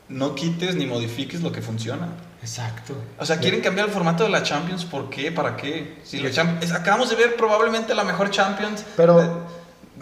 no 0.09 0.35
quites 0.35 0.75
ni 0.75 0.85
modifiques 0.85 1.41
lo 1.41 1.51
que 1.51 1.61
funciona. 1.61 2.07
Exacto. 2.41 2.95
O 3.19 3.25
sea, 3.25 3.37
quieren 3.37 3.61
cambiar 3.61 3.87
el 3.87 3.93
formato 3.93 4.23
de 4.23 4.29
la 4.29 4.41
Champions, 4.43 4.83
¿por 4.85 5.09
qué? 5.09 5.31
¿Para 5.31 5.55
qué? 5.57 5.99
Si 6.03 6.25
es- 6.25 6.37
acabamos 6.73 7.09
de 7.09 7.15
ver 7.15 7.35
probablemente 7.35 7.93
la 7.93 8.03
mejor 8.03 8.31
Champions 8.31 8.83
Pero, 8.97 9.19
de, 9.21 9.29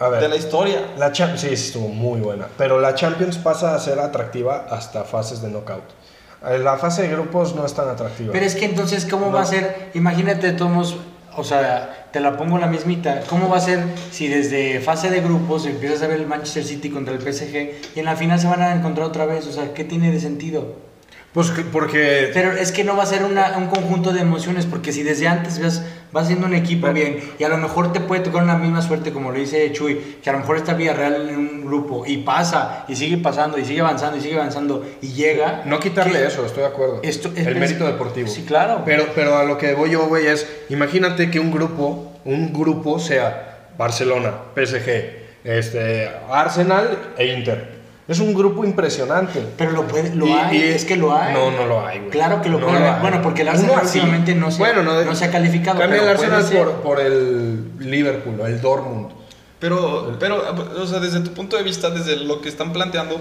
a 0.04 0.08
ver. 0.08 0.20
de 0.22 0.28
la 0.28 0.36
historia. 0.36 0.80
La 0.98 1.12
Cha- 1.12 1.36
sí, 1.36 1.48
estuvo 1.48 1.88
muy 1.88 2.20
buena. 2.20 2.46
Pero 2.56 2.80
la 2.80 2.94
Champions 2.94 3.36
pasa 3.36 3.74
a 3.74 3.78
ser 3.78 3.98
atractiva 3.98 4.66
hasta 4.70 5.04
fases 5.04 5.42
de 5.42 5.48
knockout. 5.48 5.84
Eh, 6.48 6.58
La 6.58 6.78
fase 6.78 7.02
de 7.02 7.08
grupos 7.08 7.54
no 7.54 7.66
es 7.66 7.74
tan 7.74 7.86
atractiva. 7.90 8.32
Pero 8.32 8.46
es 8.46 8.54
que 8.54 8.64
entonces, 8.64 9.04
¿cómo 9.04 9.26
No. 9.26 9.32
va 9.32 9.42
a 9.42 9.46
ser? 9.46 9.90
Imagínate, 9.92 10.52
Tomos, 10.52 10.96
o 11.40 11.44
sea, 11.44 12.06
te 12.12 12.20
la 12.20 12.36
pongo 12.36 12.58
la 12.58 12.66
mismita. 12.66 13.22
¿Cómo 13.28 13.48
va 13.48 13.56
a 13.56 13.60
ser 13.60 13.82
si 14.10 14.28
desde 14.28 14.80
fase 14.80 15.10
de 15.10 15.20
grupos 15.20 15.66
empiezas 15.66 16.02
a 16.02 16.06
ver 16.06 16.20
el 16.20 16.26
Manchester 16.26 16.64
City 16.64 16.90
contra 16.90 17.14
el 17.14 17.20
PSG 17.20 17.72
y 17.96 17.98
en 17.98 18.04
la 18.04 18.16
final 18.16 18.38
se 18.38 18.46
van 18.46 18.62
a 18.62 18.74
encontrar 18.74 19.06
otra 19.06 19.26
vez? 19.26 19.46
O 19.46 19.52
sea, 19.52 19.74
¿qué 19.74 19.84
tiene 19.84 20.12
de 20.12 20.20
sentido? 20.20 20.76
Pues 21.32 21.50
que- 21.52 21.62
porque 21.62 22.30
Pero 22.34 22.52
es 22.52 22.72
que 22.72 22.82
no 22.84 22.96
va 22.96 23.04
a 23.04 23.06
ser 23.06 23.22
una- 23.24 23.56
un 23.56 23.68
conjunto 23.68 24.12
de 24.12 24.20
emociones, 24.20 24.66
porque 24.66 24.92
si 24.92 25.02
desde 25.04 25.28
antes 25.28 25.62
vas, 25.62 25.82
vas 26.12 26.26
siendo 26.26 26.46
un 26.46 26.54
equipo 26.54 26.82
Pero- 26.88 26.94
bien 26.94 27.18
y 27.38 27.44
a 27.44 27.48
lo 27.48 27.56
mejor 27.56 27.92
te 27.92 28.00
puede 28.00 28.22
tocar 28.22 28.42
una 28.42 28.56
misma 28.56 28.82
suerte, 28.82 29.12
como 29.12 29.30
lo 29.30 29.38
dice 29.38 29.70
Chuy, 29.72 30.18
que 30.22 30.30
a 30.30 30.32
lo 30.32 30.40
mejor 30.40 30.56
está 30.56 30.74
Villarreal 30.74 31.28
en 31.28 31.36
un 31.36 31.66
grupo 31.66 32.04
y 32.06 32.18
pasa 32.18 32.84
y 32.88 32.96
sigue 32.96 33.16
pasando 33.18 33.58
y 33.58 33.64
sigue 33.64 33.80
avanzando 33.80 34.16
y 34.18 34.20
sigue 34.20 34.34
avanzando 34.36 34.84
y 35.00 35.08
llega. 35.12 35.62
no 35.64 35.78
quitarle 35.80 36.18
que- 36.20 36.26
eso, 36.26 36.44
estoy 36.44 36.62
de 36.62 36.68
acuerdo. 36.68 37.00
Esto- 37.02 37.30
es- 37.34 37.46
el 37.46 37.54
es- 37.54 37.58
mérito 37.60 37.86
deportivo. 37.86 38.28
Sí, 38.28 38.44
claro. 38.46 38.82
Pero, 38.84 39.06
pero 39.14 39.36
a 39.36 39.44
lo 39.44 39.56
que 39.58 39.74
voy 39.74 39.90
yo, 39.90 40.06
güey, 40.06 40.26
es, 40.26 40.46
imagínate 40.68 41.30
que 41.30 41.38
un 41.40 41.50
grupo, 41.52 42.12
un 42.24 42.52
grupo 42.52 42.98
sea 42.98 43.68
Barcelona, 43.78 44.32
PSG, 44.54 45.20
este, 45.44 46.10
Arsenal 46.30 46.98
e 47.16 47.26
Inter. 47.26 47.79
Es 48.10 48.18
un 48.18 48.34
grupo 48.34 48.64
impresionante. 48.64 49.40
Pero 49.56 49.70
lo 49.70 49.86
puede, 49.86 50.14
lo 50.16 50.26
Y- 50.26 50.32
hay, 50.32 50.56
y- 50.58 50.62
es 50.64 50.84
que 50.84 50.96
lo 50.96 51.16
hay. 51.16 51.32
No, 51.32 51.52
no 51.52 51.64
lo 51.64 51.86
hay, 51.86 52.00
güey. 52.00 52.10
Claro 52.10 52.42
que 52.42 52.48
lo 52.48 52.58
No 52.58 52.66
puede. 52.66 53.00
Bueno, 53.00 53.22
porque 53.22 53.42
el 53.42 53.48
Arsenal 53.48 53.80
últimamente 53.84 54.34
no 54.34 54.50
se, 54.50 54.58
Bueno, 54.58 54.82
no, 54.82 55.00
no 55.04 55.14
se 55.14 55.26
ha 55.26 55.30
calificado. 55.30 55.78
Cambia 55.78 56.02
el 56.02 56.08
Arsenal 56.08 56.44
por, 56.44 56.72
por 56.82 57.00
el 57.00 57.70
Liverpool, 57.78 58.40
o 58.40 58.46
el 58.46 58.60
Dortmund. 58.60 59.10
Pero, 59.60 60.16
pero, 60.18 60.42
o 60.82 60.86
sea, 60.86 60.98
desde 60.98 61.20
tu 61.20 61.32
punto 61.34 61.56
de 61.56 61.62
vista, 61.62 61.90
desde 61.90 62.16
lo 62.16 62.40
que 62.40 62.48
están 62.48 62.72
planteando, 62.72 63.20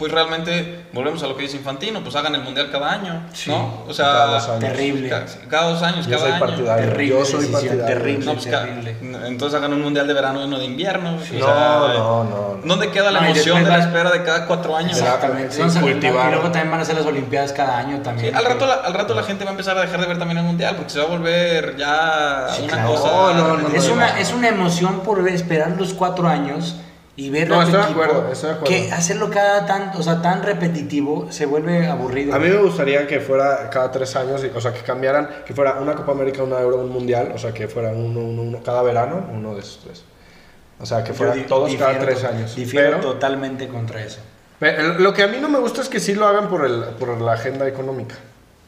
pues 0.00 0.10
realmente 0.12 0.86
volvemos 0.94 1.22
a 1.22 1.26
lo 1.26 1.36
que 1.36 1.42
dice 1.42 1.58
Infantino, 1.58 2.00
pues 2.02 2.16
hagan 2.16 2.34
el 2.34 2.42
mundial 2.42 2.70
cada 2.72 2.90
año, 2.90 3.22
Sí, 3.34 3.50
¿no? 3.50 3.84
O 3.86 3.92
sea, 3.92 4.06
cada 4.06 4.26
dos 4.32 4.48
años. 4.48 4.60
Terrible. 4.72 5.08
Cada, 5.10 5.26
cada 5.48 5.70
dos 5.70 5.82
años, 5.82 6.06
Yo 6.06 6.12
cada 6.12 6.22
soy 6.22 6.30
año. 6.32 6.40
partidario. 6.40 6.86
Terrible 6.88 7.08
Yo 7.18 7.24
soy 7.26 7.46
partidario. 7.48 7.84
terrible. 7.84 8.24
No, 8.24 8.32
pues, 8.32 8.46
ca- 8.46 8.62
terrible. 8.64 8.96
entonces 9.26 9.58
hagan 9.58 9.74
un 9.74 9.82
mundial 9.82 10.06
de 10.08 10.14
verano 10.14 10.40
y 10.40 10.44
uno 10.44 10.58
de 10.58 10.64
invierno. 10.64 11.10
o 11.10 11.12
No, 11.12 11.20
sea, 11.22 11.38
no, 11.38 12.24
no, 12.24 12.24
no. 12.24 12.60
¿Dónde 12.64 12.90
queda 12.90 13.10
la 13.10 13.20
No, 13.20 13.26
emoción 13.26 13.62
de 13.62 13.68
la 13.70 13.78
espera 13.78 14.10
de 14.10 14.22
cada 14.24 14.46
cuatro 14.46 14.74
años? 14.74 14.98
Exactamente. 14.98 15.54
Sí, 15.70 15.78
cultivar. 15.80 16.28
Y 16.28 16.32
luego 16.32 16.44
también 16.50 16.70
van 16.70 16.80
a 16.80 16.84
ser 16.86 16.96
las 16.96 17.04
Olimpiadas 17.04 17.52
cada 17.52 17.76
año 17.76 17.98
Sí, 17.98 18.02
también. 18.02 18.34
al, 18.34 18.44
rato 18.46 18.66
la, 18.66 18.74
al 18.74 18.94
rato 18.94 19.14
la 19.14 19.22
gente 19.22 19.44
va 19.44 19.50
a 19.50 19.52
empezar 19.52 19.76
a 19.76 19.82
dejar 19.82 20.00
de 20.00 20.06
ver 20.06 20.18
también 20.18 20.38
el 20.38 20.44
mundial 20.44 20.76
porque 20.76 20.90
se 20.90 20.98
va 20.98 21.04
a 21.04 21.08
volver 21.08 21.76
ya 21.76 22.46
Sí, 22.56 22.62
una 22.62 22.72
claro. 22.72 22.88
cosa. 22.94 23.08
No, 23.10 23.34
no, 23.34 23.56
no, 23.58 23.68
es, 23.76 23.86
no, 23.86 23.92
una, 23.92 24.12
no. 24.14 24.18
es 24.18 24.32
una 24.32 24.48
emoción 24.48 25.00
por 25.00 25.22
ver, 25.22 25.34
esperar 25.34 25.72
los 25.78 25.92
cuatro 25.92 26.26
años 26.26 26.76
y 27.16 27.28
ver 27.28 27.48
No, 27.48 27.60
a 27.60 27.64
tu 27.64 27.70
estoy 27.70 27.82
de 27.84 27.90
acuerdo, 27.90 28.32
estoy 28.32 28.50
de 28.50 28.56
acuerdo. 28.56 28.74
que 28.74 28.92
hacerlo 28.92 29.30
cada 29.30 29.66
tan, 29.66 29.90
o 29.96 30.02
sea, 30.02 30.22
tan 30.22 30.42
repetitivo 30.42 31.26
se 31.30 31.44
vuelve 31.46 31.86
aburrido. 31.86 32.34
A 32.34 32.38
mí 32.38 32.48
me 32.48 32.56
gustaría 32.56 33.06
que 33.06 33.20
fuera 33.20 33.68
cada 33.70 33.90
tres 33.90 34.14
años, 34.16 34.42
o 34.54 34.60
sea, 34.60 34.72
que 34.72 34.80
cambiaran, 34.80 35.28
que 35.44 35.52
fuera 35.54 35.74
una 35.80 35.94
Copa 35.94 36.12
América, 36.12 36.42
una 36.42 36.60
Euro, 36.60 36.78
un 36.78 36.88
Mundial, 36.90 37.32
o 37.34 37.38
sea, 37.38 37.52
que 37.52 37.68
fuera 37.68 37.90
uno, 37.90 38.20
uno, 38.20 38.42
uno 38.42 38.62
cada 38.64 38.82
verano, 38.82 39.26
uno 39.32 39.54
de 39.54 39.60
esos 39.60 39.80
tres. 39.84 40.04
O 40.78 40.86
sea, 40.86 41.02
que 41.04 41.10
Yo 41.10 41.14
fuera 41.16 41.34
di- 41.34 41.42
todos 41.42 41.74
cada 41.74 41.90
difiero 41.92 42.06
tres 42.06 42.20
to- 42.22 42.28
años. 42.28 42.56
Difiero 42.56 42.96
Pero, 42.98 43.00
totalmente 43.12 43.68
contra 43.68 44.02
eso. 44.02 44.20
pero 44.58 44.94
lo 44.98 45.12
que 45.12 45.22
a 45.22 45.26
mí 45.26 45.36
no 45.40 45.48
me 45.50 45.58
gusta 45.58 45.82
es 45.82 45.88
que 45.90 46.00
sí 46.00 46.14
lo 46.14 46.26
hagan 46.26 46.48
por, 46.48 46.64
el, 46.64 46.82
por 46.98 47.20
la 47.20 47.32
agenda 47.34 47.68
económica. 47.68 48.14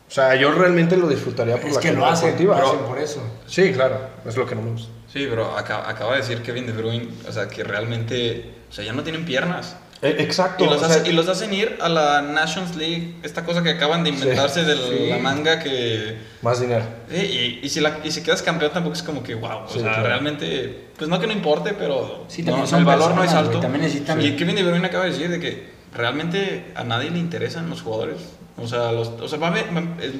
O 0.09 0.15
sea, 0.15 0.35
yo 0.35 0.53
realmente 0.53 0.95
lo 0.99 1.09
disfrutaría 1.09 1.57
por 1.57 1.71
Es 1.71 1.77
la 1.77 1.81
que 1.81 1.93
lo 1.93 2.05
hacen, 2.05 2.27
deportiva. 2.37 2.59
lo 2.61 2.67
hacen 2.67 2.81
por 2.81 2.99
eso. 2.99 3.23
Sí, 3.47 3.73
claro, 3.73 3.97
es 4.27 4.37
lo 4.37 4.45
que 4.45 4.55
no 4.55 4.61
me 4.61 4.73
gusta. 4.73 4.93
Sí, 5.13 5.27
pero 5.29 5.57
acaba, 5.59 5.89
acaba 5.89 6.13
de 6.13 6.19
decir 6.23 6.43
Kevin 6.43 6.67
De 6.67 6.73
Bruyne, 6.73 7.09
o 7.29 7.33
sea, 7.33 7.49
que 7.49 7.63
realmente, 7.65 8.51
o 8.71 8.73
sea, 8.73 8.85
ya 8.85 8.93
no 8.93 9.03
tienen 9.03 9.25
piernas. 9.25 9.77
Eh, 10.01 10.17
exacto. 10.19 10.65
Y 10.65 10.69
los, 10.69 10.83
o 10.83 10.85
hace- 10.87 11.01
sea, 11.03 11.09
y 11.09 11.15
los 11.15 11.29
hacen 11.29 11.53
ir 11.55 11.77
a 11.81 11.89
la 11.89 12.23
Nations 12.23 12.75
League, 12.75 13.15
esta 13.23 13.45
cosa 13.45 13.63
que 13.63 13.71
acaban 13.71 14.03
de 14.03 14.11
inventarse 14.11 14.65
de 14.65 14.75
sí. 14.75 15.07
la 15.11 15.19
manga 15.19 15.61
que... 15.61 16.17
Más 16.43 16.61
dinero. 16.61 16.85
Sí, 17.09 17.17
y, 17.63 17.67
y 17.67 17.69
si 17.69 17.81
la, 17.81 17.99
y 18.03 18.11
si 18.11 18.23
quedas 18.23 18.43
campeón 18.43 18.73
tampoco 18.73 18.95
es 18.95 19.03
como 19.05 19.23
que, 19.23 19.35
wow, 19.37 19.65
o 19.65 19.69
Sí, 19.69 19.75
sea, 19.79 19.91
claro. 19.93 20.09
realmente, 20.09 20.89
pues 20.97 21.09
no 21.09 21.21
que 21.21 21.29
no 21.29 21.33
importe, 21.35 21.75
pero 21.75 22.25
Sí, 22.29 22.43
no, 22.43 22.67
son 22.67 22.81
el 22.81 22.85
valor 22.85 23.15
no 23.15 23.23
es 23.23 23.33
alto. 23.33 23.61
también 23.61 23.85
necesitan- 23.85 24.21
Y 24.21 24.35
Kevin 24.35 24.57
De 24.57 24.65
Bruyne 24.65 24.87
acaba 24.87 25.05
de 25.05 25.11
decir 25.11 25.29
de 25.31 25.39
que 25.39 25.71
realmente 25.95 26.73
a 26.75 26.83
nadie 26.85 27.11
le 27.11 27.19
interesan 27.19 27.71
los 27.71 27.83
jugadores. 27.83 28.17
O 28.59 28.67
sea, 28.69 28.93
los, 28.93 29.09
o 29.09 29.29
sea 29.29 29.39
va 29.39 29.49
a 29.49 29.55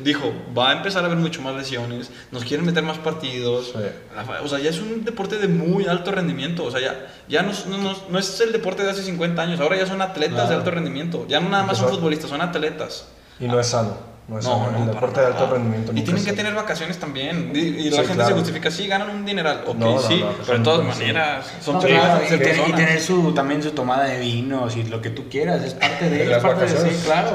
dijo, 0.03 0.33
va 0.57 0.71
a 0.71 0.73
empezar 0.73 1.03
a 1.03 1.07
haber 1.07 1.19
mucho 1.19 1.43
más 1.43 1.55
lesiones, 1.55 2.11
nos 2.31 2.45
quieren 2.45 2.65
meter 2.65 2.83
más 2.83 2.99
partidos. 2.99 3.73
Sí. 3.75 3.79
O 4.43 4.49
sea, 4.49 4.59
ya 4.59 4.71
es 4.71 4.79
un 4.81 5.05
deporte 5.05 5.37
de 5.39 5.49
muy 5.49 5.87
alto 5.87 6.11
rendimiento. 6.13 6.65
O 6.65 6.71
sea, 6.71 6.81
ya, 6.81 7.07
ya 7.29 7.43
no, 7.43 7.51
es- 7.51 7.67
no, 7.67 8.19
es 8.19 8.41
el 8.41 8.53
deporte 8.53 8.83
de 8.85 8.91
hace 8.91 9.03
50 9.03 9.43
años, 9.43 9.61
ahora 9.61 9.77
ya 9.77 9.87
son 9.87 10.01
atletas 10.01 10.49
de 10.49 10.55
alto 10.55 10.71
rendimiento. 10.71 11.27
Ya 11.29 11.41
no 11.41 11.49
nada 11.51 11.65
más 11.65 11.77
son 11.79 11.87
futbolistas, 11.97 12.31
son 12.31 12.41
atletas. 12.41 13.07
Y 13.39 13.45
no 13.47 13.61
es 13.61 13.67
sano. 13.67 14.12
No 14.29 14.39
es 14.39 14.45
No, 14.45 14.69
el 14.79 14.87
deporte 14.87 15.21
de 15.21 15.27
alto 15.27 15.47
rendimiento. 15.51 15.93
Y 15.95 16.03
tienen 16.03 16.25
que 16.25 16.33
tener 16.33 16.55
vacaciones 16.55 16.97
también. 16.99 17.51
Y, 17.55 17.59
y 17.59 17.91
la 17.91 17.97
Sí, 17.97 17.97
gente 18.03 18.15
claro. 18.15 18.29
se 18.29 18.35
justifica, 18.35 18.71
sí, 18.71 18.87
ganan 18.87 19.11
un 19.11 19.25
dineral. 19.25 19.65
Ok, 19.67 19.77
No, 19.77 19.95
no, 19.97 20.01
sí, 20.01 20.21
no, 20.21 20.31
pero 20.47 20.59
de 20.59 20.65
todas 20.65 20.87
maneras 20.87 21.47
son 21.61 21.77
y, 21.79 21.81
te- 21.81 21.91
y 22.35 22.39
personas. 22.39 22.77
tener 22.77 23.01
su, 23.01 23.35
también 23.35 23.63
su 23.63 23.73
tomada 23.73 24.05
de 24.05 24.21
vinos 24.21 24.77
y 24.77 24.85
lo 24.85 25.03
que 25.03 25.11
tú 25.11 25.29
quieras, 25.29 25.63
es 25.65 25.75
parte 25.75 26.09
de, 26.09 26.19
De 26.19 26.23
es 26.25 26.29
las 26.31 26.43
parte 26.43 26.61
de 26.61 26.67
vacaciones. 26.69 26.97
sí, 26.99 27.05
claro. 27.05 27.31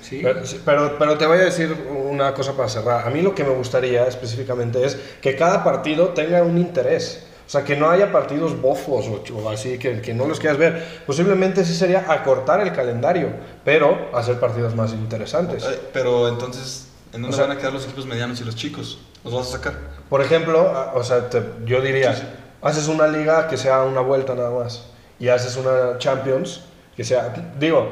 Sí. 0.00 0.20
Pero, 0.22 0.46
sí, 0.46 0.60
pero, 0.64 0.96
pero 0.96 1.18
te 1.18 1.26
voy 1.26 1.38
a 1.38 1.44
decir 1.44 1.76
una 2.08 2.32
cosa 2.32 2.52
para 2.56 2.68
cerrar. 2.68 3.06
A 3.06 3.10
mí 3.10 3.20
lo 3.20 3.34
que 3.34 3.42
me 3.42 3.50
gustaría 3.50 4.06
específicamente 4.06 4.84
es 4.86 4.96
que 5.20 5.34
cada 5.34 5.64
partido 5.64 6.10
tenga 6.10 6.42
un 6.44 6.56
interés. 6.56 7.24
O 7.48 7.50
sea, 7.50 7.64
que 7.64 7.76
no 7.76 7.88
haya 7.88 8.12
partidos 8.12 8.60
bofos 8.60 9.06
o, 9.08 9.22
o 9.38 9.48
así, 9.48 9.78
que, 9.78 10.02
que 10.02 10.12
no 10.12 10.26
los 10.26 10.38
quieras 10.38 10.58
ver. 10.58 10.84
Posiblemente 11.06 11.64
sí 11.64 11.74
sería 11.74 12.04
acortar 12.06 12.60
el 12.60 12.74
calendario, 12.74 13.30
pero 13.64 14.10
hacer 14.12 14.38
partidos 14.38 14.74
más 14.74 14.92
interesantes. 14.92 15.64
Eh, 15.64 15.80
Pero 15.94 16.28
entonces, 16.28 16.88
¿en 17.14 17.22
dónde 17.22 17.28
O 17.28 17.32
sea- 17.38 17.46
van 17.46 17.56
a 17.56 17.58
quedar 17.58 17.72
los 17.72 17.84
equipos 17.86 18.04
medianos 18.04 18.38
y 18.42 18.44
los 18.44 18.54
chicos? 18.54 18.98
¿Los 19.24 19.32
vas 19.32 19.48
a 19.48 19.52
sacar? 19.52 19.72
Por 20.10 20.20
ejemplo, 20.20 20.90
o 20.94 21.02
sea, 21.02 21.30
te- 21.30 21.42
yo 21.64 21.80
diría, 21.80 22.14
Sí, 22.14 22.20
sí. 22.20 22.28
haces 22.60 22.86
una 22.86 23.06
liga 23.06 23.48
que 23.48 23.56
sea 23.56 23.82
una 23.84 24.02
vuelta 24.02 24.34
nada 24.34 24.50
más 24.50 24.84
y 25.18 25.28
haces 25.28 25.56
una 25.56 25.96
Champions 25.96 26.60
que 26.96 27.02
sea, 27.04 27.32
digo, 27.58 27.90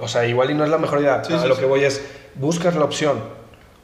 o 0.00 0.08
sea, 0.08 0.26
igual 0.26 0.50
y 0.50 0.54
no 0.54 0.64
es 0.64 0.70
la 0.70 0.78
mejor 0.78 0.98
idea. 1.00 1.22
Sí, 1.22 1.32
a 1.32 1.46
lo 1.46 1.56
que 1.56 1.64
voy 1.64 1.84
es, 1.84 2.02
buscas 2.34 2.74
la 2.74 2.82
opción, 2.84 3.20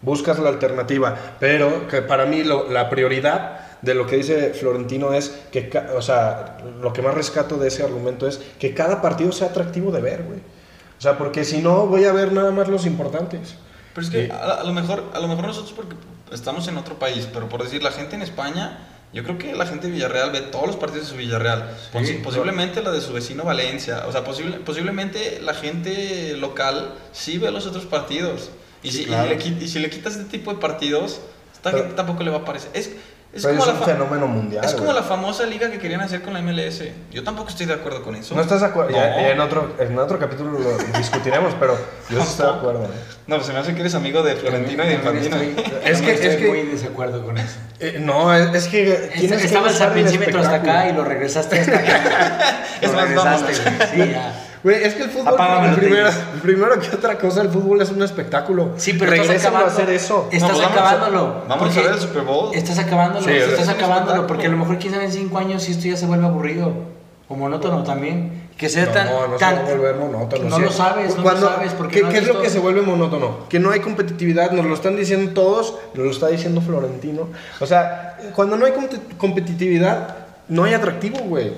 buscas 0.00 0.40
la 0.40 0.48
alternativa, 0.48 1.16
pero 1.38 1.86
que 1.86 2.02
para 2.02 2.26
mí 2.26 2.42
lo- 2.42 2.68
la 2.68 2.90
prioridad 2.90 3.61
de 3.82 3.94
lo 3.94 4.06
que 4.06 4.16
dice 4.16 4.54
Florentino 4.54 5.12
es 5.12 5.28
que, 5.50 5.70
o 5.96 6.02
sea, 6.02 6.58
lo 6.80 6.92
que 6.92 7.02
más 7.02 7.14
rescato 7.14 7.56
de 7.58 7.68
ese 7.68 7.82
argumento 7.82 8.26
es 8.28 8.40
que 8.58 8.74
cada 8.74 9.02
partido 9.02 9.32
sea 9.32 9.48
atractivo 9.48 9.90
de 9.92 10.00
ver, 10.00 10.22
güey. 10.22 10.38
O 10.38 11.00
sea, 11.02 11.18
porque 11.18 11.44
si 11.44 11.58
no 11.62 11.86
voy 11.86 12.04
a 12.04 12.12
ver 12.12 12.32
nada 12.32 12.50
más 12.52 12.68
los 12.68 12.86
importantes. 12.86 13.56
Pero 13.94 14.06
es 14.06 14.10
que 14.12 14.26
Sí. 14.26 14.32
a, 14.32 14.62
lo 14.64 14.72
mejor, 14.72 15.04
a 15.12 15.18
lo 15.20 15.28
mejor 15.28 15.46
nosotros 15.48 15.72
porque 15.74 15.96
estamos 16.32 16.66
en 16.68 16.76
otro 16.78 16.98
país, 16.98 17.28
pero 17.32 17.48
por 17.48 17.62
decir, 17.62 17.82
la 17.82 17.90
gente 17.90 18.14
en 18.14 18.22
España, 18.22 18.88
yo 19.12 19.22
creo 19.24 19.36
que 19.36 19.52
la 19.54 19.66
gente 19.66 19.88
de 19.88 19.92
Villarreal 19.92 20.30
ve 20.30 20.40
todos 20.42 20.68
los 20.68 20.76
partidos 20.76 21.06
de 21.06 21.10
su 21.10 21.16
Villarreal. 21.18 21.76
Posi- 21.92 22.22
posiblemente 22.22 22.82
la 22.82 22.90
de 22.92 23.00
su 23.02 23.12
vecino 23.12 23.44
Valencia. 23.44 24.04
O 24.08 24.12
sea, 24.12 24.24
posible- 24.24 24.58
posiblemente 24.64 25.40
la 25.42 25.52
gente 25.54 26.36
local 26.38 26.94
sí 27.12 27.36
ve 27.38 27.50
los 27.50 27.66
otros 27.66 27.84
partidos. 27.84 28.50
Y, 28.82 28.90
Sí, 28.92 28.96
si, 28.98 29.02
y 29.02 29.06
claro. 29.06 29.28
le, 29.28 29.38
qui- 29.38 29.60
y 29.60 29.68
si 29.68 29.80
le 29.80 29.90
quitas 29.90 30.14
este 30.16 30.30
tipo 30.30 30.52
de 30.54 30.58
partidos, 30.60 31.20
esta 31.52 31.70
Pero- 31.72 31.78
gente 31.82 31.94
tampoco 31.96 32.22
le 32.22 32.30
va 32.30 32.38
a 32.38 32.44
parecer. 32.44 32.70
Es, 32.74 32.90
Es 33.32 33.42
Pero 33.44 33.56
como, 33.56 33.70
es 33.70 33.74
la 33.78 33.80
un 33.80 33.86
fenómeno 33.86 34.26
mundial. 34.26 34.62
es 34.62 34.72
como 34.72 34.84
güey. 34.84 34.96
la 34.96 35.02
famosa 35.02 35.46
liga 35.46 35.70
que 35.70 35.78
querían 35.78 36.02
hacer 36.02 36.20
con 36.20 36.34
la 36.34 36.42
MLS. 36.42 36.82
Yo 37.10 37.24
tampoco 37.24 37.48
estoy 37.48 37.64
de 37.64 37.72
acuerdo 37.72 38.02
con 38.02 38.14
eso. 38.14 38.34
No 38.34 38.42
estás 38.42 38.60
de 38.60 38.66
acuerdo. 38.66 38.90
No. 38.90 38.96
Ya, 38.98 39.08
ya 39.22 39.28
en, 39.30 39.40
otro, 39.40 39.72
en 39.78 39.98
otro 39.98 40.18
capítulo 40.18 40.58
lo 40.58 40.76
discutiremos, 40.98 41.54
pero 41.58 41.74
yo 42.10 42.20
sí 42.22 42.28
estoy 42.28 42.46
de 42.46 42.52
acuerdo. 42.58 42.84
¿eh? 42.84 42.88
No, 43.26 43.36
pues 43.36 43.46
se 43.46 43.54
me 43.54 43.60
hace 43.60 43.74
que 43.74 43.80
eres 43.80 43.94
amigo 43.94 44.22
de 44.22 44.36
Florentino 44.36 44.84
y 44.84 44.88
de 44.88 44.94
Infantino. 44.94 45.36
estoy- 45.36 45.64
Es 45.84 46.02
que- 46.02 46.12
es 46.12 46.20
estoy 46.20 46.42
que- 46.42 46.48
muy 46.50 46.60
en 46.60 46.72
desacuerdo 46.72 47.24
con 47.24 47.38
eso. 47.38 47.56
Eh, 47.80 47.96
no, 48.00 48.34
es, 48.34 48.54
es 48.54 48.68
que 48.68 49.10
tienes 49.16 49.40
que 49.40 49.46
Estabas 49.46 49.70
buscar 49.72 49.88
al 49.88 49.94
principio 49.94 50.38
hasta 50.38 50.54
acá 50.56 50.88
y 50.88 50.92
lo 50.92 51.02
regresaste 51.04 51.58
hasta 51.60 51.78
acá. 51.78 52.66
Es 52.82 52.90
Lo 52.90 52.96
más, 52.98 53.08
regresaste, 53.08 53.70
güey. 53.96 54.06
Sí, 54.08 54.12
ya. 54.12 54.34
Güey, 54.62 54.84
es 54.84 54.94
que 54.94 55.02
el 55.02 55.10
fútbol, 55.10 55.34
Apágame 55.34 55.76
primero, 56.40 56.78
que 56.80 56.94
otra 56.94 57.18
cosa, 57.18 57.42
el 57.42 57.48
fútbol 57.48 57.82
es 57.82 57.90
un 57.90 58.00
espectáculo. 58.02 58.70
Sí, 58.76 58.92
pero 58.92 59.12
estás 59.12 59.40
acabando. 59.44 59.66
a 59.66 59.72
hacer 59.72 59.90
eso. 59.90 60.28
Estás 60.30 60.52
No, 60.52 60.58
vamos 60.58 60.76
a- 60.76 60.90
acabándolo. 60.90 61.34
vamos 61.48 61.76
a 61.76 61.80
ver 61.80 61.90
el 61.90 61.98
Super 61.98 62.22
Bowl. 62.22 62.54
Estás 62.54 62.78
acabándolo. 62.78 63.24
Sí, 63.26 63.32
estás 63.32 63.68
acabándolo. 63.68 64.26
Porque 64.28 64.46
a 64.46 64.50
lo 64.50 64.56
mejor 64.56 64.78
quizás 64.78 65.02
en 65.02 65.10
cinco 65.10 65.38
años 65.38 65.64
si 65.64 65.72
esto 65.72 65.88
ya 65.88 65.96
se 65.96 66.06
vuelve 66.06 66.26
aburrido. 66.26 66.72
O 67.28 67.34
monótono 67.34 67.82
también. 67.82 68.42
Que 68.56 68.68
sea 68.68 68.84
No, 68.86 68.92
tan. 68.92 69.06
no 69.06 69.32
se 69.32 69.38
tan- 69.38 69.56
va 69.56 69.60
a 69.60 69.74
volver 69.74 69.96
monótono. 69.96 70.48
No 70.48 70.56
sí. 70.56 70.62
lo 70.62 70.70
sabes, 70.70 71.16
no 71.16 71.22
Cuando- 71.24 71.46
lo 71.48 71.54
sabes. 71.56 71.72
Porque 71.72 71.96
¿Qué, 71.96 72.02
no 72.02 72.08
qué 72.10 72.18
es 72.18 72.28
lo 72.28 72.40
que 72.40 72.50
se 72.50 72.58
vuelve 72.60 72.82
monótono? 72.82 73.48
Que 73.48 73.58
no 73.58 73.70
hay 73.72 73.80
competitividad, 73.80 74.52
nos 74.52 74.66
lo 74.66 74.74
están 74.74 74.94
diciendo 74.94 75.32
todos, 75.32 75.74
nos 75.94 76.04
lo 76.04 76.10
está 76.12 76.28
diciendo 76.28 76.60
Florentino. 76.60 77.28
O 77.60 77.66
sea, 77.66 78.16
cuando 78.36 78.56
no 78.56 78.66
hay 78.66 78.72
compet- 78.72 79.16
competitividad, 79.18 80.14
no 80.48 80.62
hay 80.64 80.74
atractivo, 80.74 81.18
güey. 81.20 81.52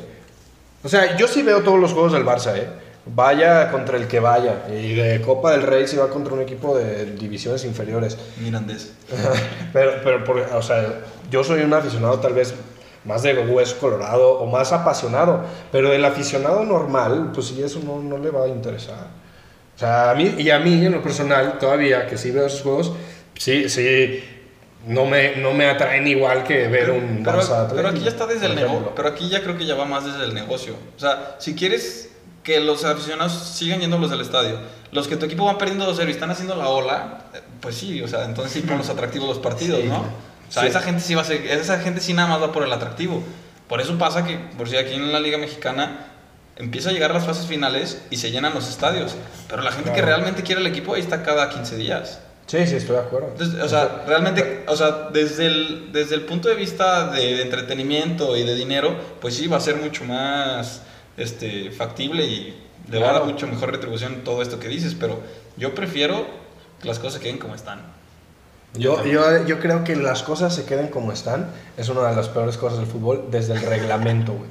O 0.83 0.89
sea, 0.89 1.17
yo 1.19 1.27
sí 1.29 1.43
veo 1.43 1.63
todos 1.63 1.79
los 1.81 1.93
juegos 1.93 2.13
del 2.13 2.25
Barça, 2.25 2.57
¿eh? 2.57 2.69
Vaya 3.07 3.71
contra 3.71 3.99
el 3.99 4.09
que 4.09 4.19
vaya. 4.21 4.65
Y 4.71 4.95
de 4.95 5.21
Copa 5.21 5.53
del 5.53 5.63
Rey 5.63 5.87
si 5.87 5.97
va 5.97 6.09
contra 6.09 6.33
un 6.33 6.41
equipo 6.41 6.77
de 6.77 7.05
divisiones 7.17 7.65
inferiores. 7.65 8.17
Mirandés. 8.39 8.93
pero, 9.73 9.93
pero 10.03 10.25
por- 10.25 10.41
o 10.41 10.63
sea, 10.63 11.01
yo 11.31 11.45
soy 11.45 11.63
un 11.63 11.75
aficionado 11.75 12.19
tal 12.21 12.33
vez 12.33 12.55
más 13.05 13.23
de 13.23 13.35
hueso 13.39 13.77
colorado 13.79 14.39
o 14.39 14.47
más 14.47 14.73
apasionado, 14.73 15.45
pero 15.71 15.93
el 15.93 16.03
aficionado 16.05 16.65
normal, 16.65 17.33
pues 17.35 17.49
sí, 17.49 17.63
eso 17.63 17.81
no, 17.85 18.01
no 18.01 18.17
le 18.17 18.31
va 18.31 18.45
a 18.45 18.49
interesar. 18.49 19.09
O 19.77 19.79
sea, 19.79 20.11
a 20.11 20.15
mí, 20.15 20.35
y 20.39 20.51
a 20.51 20.59
mí 20.59 20.87
en 20.87 20.93
lo 20.93 21.03
personal, 21.03 21.59
todavía 21.59 22.07
que 22.07 22.17
sí 22.17 22.31
veo 22.31 22.47
esos 22.47 22.63
juegos, 22.63 22.93
sí, 23.37 23.69
sí, 23.69 24.25
no 24.87 25.05
me, 25.05 25.37
no 25.37 25.53
me 25.53 25.67
atraen 25.69 26.07
igual 26.07 26.45
que 26.45 26.69
ver 26.69 26.91
un 26.91 27.23
Pero, 27.23 27.39
Barça 27.41 27.69
pero 27.75 27.89
aquí 27.89 28.01
ya 28.01 28.09
está 28.09 28.27
desde 28.27 28.47
el 28.47 28.55
negocio. 28.55 28.93
Pero 28.97 29.09
aquí 29.09 29.29
ya 29.29 29.43
creo 29.43 29.59
que 29.59 29.67
ya 29.67 29.75
va 29.75 29.85
más 29.85 30.07
desde 30.07 30.25
el 30.25 30.33
negocio. 30.33 30.75
O 30.97 31.01
sea, 31.01 31.37
si 31.39 31.55
quieres 31.55 32.11
que 32.45 32.61
los 32.61 32.85
aficionados 32.85 33.33
sigan 33.33 33.81
yendo 33.81 33.97
a 33.97 33.99
los 33.99 34.11
del 34.11 34.21
estadio, 34.21 34.59
los 34.93 35.09
que 35.09 35.17
tu 35.17 35.25
equipo 35.27 35.45
van 35.47 35.59
perdiendo 35.59 35.93
2-0 35.93 36.07
y 36.09 36.11
están 36.13 36.31
haciendo 36.31 36.55
la 36.55 36.69
ola, 36.69 37.25
eh, 37.35 37.41
pues 37.61 37.75
sí, 37.75 38.01
o 38.03 38.07
sea, 38.07 38.25
entonces 38.27 38.53
sí 38.53 38.61
pon 38.61 38.79
los 38.79 38.89
atractivos 38.91 39.27
los 39.29 39.39
partidos, 39.39 39.81
Sí. 39.81 39.89
¿no? 39.89 39.99
O 40.01 40.53
sea, 40.53 40.63
Sí. 40.63 40.69
esa 40.69 40.81
gente 40.83 41.01
sí 41.01 41.15
va 41.15 41.23
a 41.23 41.25
ser, 41.25 41.45
esa 41.47 41.81
gente 41.81 42.01
sí 42.01 42.13
nada 42.13 42.29
más 42.29 42.41
va 42.41 42.53
por 42.53 42.63
el 42.63 42.73
atractivo. 42.73 43.23
Por 43.69 43.81
eso 43.81 43.97
pasa 43.99 44.25
que, 44.25 44.37
por 44.59 44.69
si 44.69 44.77
aquí 44.77 44.95
en 44.95 45.11
la 45.11 45.19
Liga 45.21 45.39
Mexicana 45.39 46.07
empieza 46.57 46.91
a 46.91 46.93
llegar 46.93 47.13
las 47.15 47.25
fases 47.25 47.47
finales 47.47 48.03
y 48.11 48.19
se 48.19 48.31
llenan 48.31 48.55
los 48.55 48.69
estadios. 48.69 49.15
Pero 49.49 49.63
la 49.63 49.73
gente 49.73 49.91
que 49.91 49.97
Claro. 49.97 50.09
realmente 50.09 50.43
quiere 50.43 50.61
el 50.61 50.67
equipo 50.67 50.95
ahí 50.95 51.01
está 51.01 51.23
cada 51.23 51.49
15 51.49 51.77
días. 51.77 52.21
Sí, 52.47 52.59
sí, 52.67 52.77
estoy 52.77 52.97
de 52.97 53.03
acuerdo. 53.03 53.29
Entonces, 53.33 53.59
o 53.63 53.69
sea, 53.71 54.05
realmente, 54.07 54.65
o 54.69 54.77
sea, 54.77 55.09
desde 55.11 55.47
el, 55.47 55.91
desde 55.93 56.15
el 56.15 56.21
punto 56.27 56.49
de 56.51 56.55
vista 56.55 57.07
de, 57.11 57.37
de 57.37 57.43
entretenimiento 57.43 58.37
y 58.37 58.43
de 58.45 58.55
dinero, 58.55 58.95
pues 59.21 59.35
sí, 59.35 59.47
va 59.47 59.57
a 59.57 59.61
ser 59.61 59.77
mucho 59.77 60.05
más 60.05 60.83
este, 61.17 61.71
factible 61.71 62.25
y 62.25 62.61
le 62.91 62.99
va 62.99 63.11
a 63.11 63.13
dar 63.15 63.25
mucho 63.25 63.47
mejor 63.47 63.73
retribución 63.73 64.25
todo 64.25 64.43
esto 64.43 64.59
que 64.59 64.69
dices, 64.69 64.95
pero 64.99 65.21
yo 65.57 65.75
prefiero 65.75 66.27
que 66.81 66.89
las 66.89 66.99
cosas 66.99 67.21
queden 67.21 67.39
como 67.39 67.55
están. 67.55 67.81
Yo, 68.75 69.05
yo, 69.05 69.47
yo 69.47 69.61
creo 69.61 69.85
que 69.85 69.95
las 69.95 70.23
cosas 70.25 70.55
se 70.55 70.65
queden 70.65 70.89
como 70.89 71.13
están 71.13 71.49
es 71.77 71.89
una 71.89 72.09
de 72.09 72.17
las 72.17 72.29
peores 72.29 72.57
cosas 72.57 72.79
del 72.79 72.89
fútbol 72.89 73.27
desde 73.31 73.55
el 73.55 73.63
reglamento, 73.63 74.33
güey. 74.33 74.51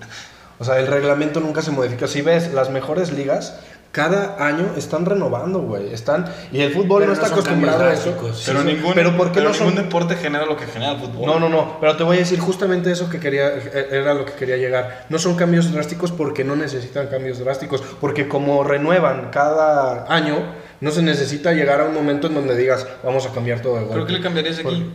O 0.60 0.64
sea, 0.66 0.80
el 0.80 0.88
reglamento 0.88 1.42
nunca 1.42 1.62
se 1.62 1.72
modifica. 1.72 2.08
Si 2.08 2.22
ves 2.22 2.54
las 2.54 2.70
mejores 2.70 3.12
ligas, 3.12 3.60
cada 3.94 4.44
año 4.46 4.72
están 4.76 5.06
renovando, 5.06 5.60
güey. 5.60 5.94
Están 5.94 6.26
y 6.52 6.62
el 6.62 6.74
fútbol 6.74 7.04
Pero 7.04 7.08
no 7.08 7.14
está 7.14 7.28
acostumbrado 7.28 7.84
a 7.86 7.94
eso. 7.94 8.12
Sí, 8.34 8.44
pero 8.48 8.62
sí. 8.62 8.66
ningún, 8.66 8.94
pero 8.96 9.16
¿por 9.16 9.28
qué 9.28 9.36
pero 9.36 9.50
no 9.50 9.54
son 9.54 9.68
ningún 9.68 9.84
deporte 9.86 10.16
genera 10.16 10.46
lo 10.46 10.58
que 10.58 10.66
genera 10.66 10.94
el 10.94 11.00
fútbol. 11.00 11.28
no, 11.28 11.40
no, 11.40 11.48
no, 11.48 11.78
pero 11.80 11.96
te 11.96 12.04
voy 12.04 12.16
a 12.18 12.20
decir 12.20 12.40
justamente 12.40 12.92
eso 12.92 13.08
que 13.08 13.20
quería, 13.20 13.54
era 13.92 14.16
lo 14.16 14.26
que 14.26 14.34
quería 14.34 14.58
llegar. 14.58 15.06
No 15.10 15.20
son 15.20 15.36
cambios 15.36 15.72
drásticos 15.72 16.12
porque 16.12 16.44
no 16.44 16.56
necesitan 16.56 17.06
cambios 17.08 17.38
drásticos, 17.38 17.82
porque 18.02 18.28
como 18.28 18.64
renuevan 18.64 19.30
cada 19.32 20.12
año, 20.12 20.38
no 20.82 20.90
se 20.92 21.04
necesita 21.04 21.54
llegar 21.54 21.80
a 21.80 21.86
un 21.86 21.94
momento 21.94 22.26
en 22.28 22.34
donde 22.34 22.58
digas, 22.58 22.88
vamos 23.04 23.28
a 23.28 23.30
cambiar 23.32 23.62
todo 23.62 23.76
de 23.76 23.82
golpe. 23.82 23.94
¿Pero 23.94 24.06
qué 24.08 24.14
le 24.14 24.22
cambiarías 24.22 24.58
aquí? 24.58 24.92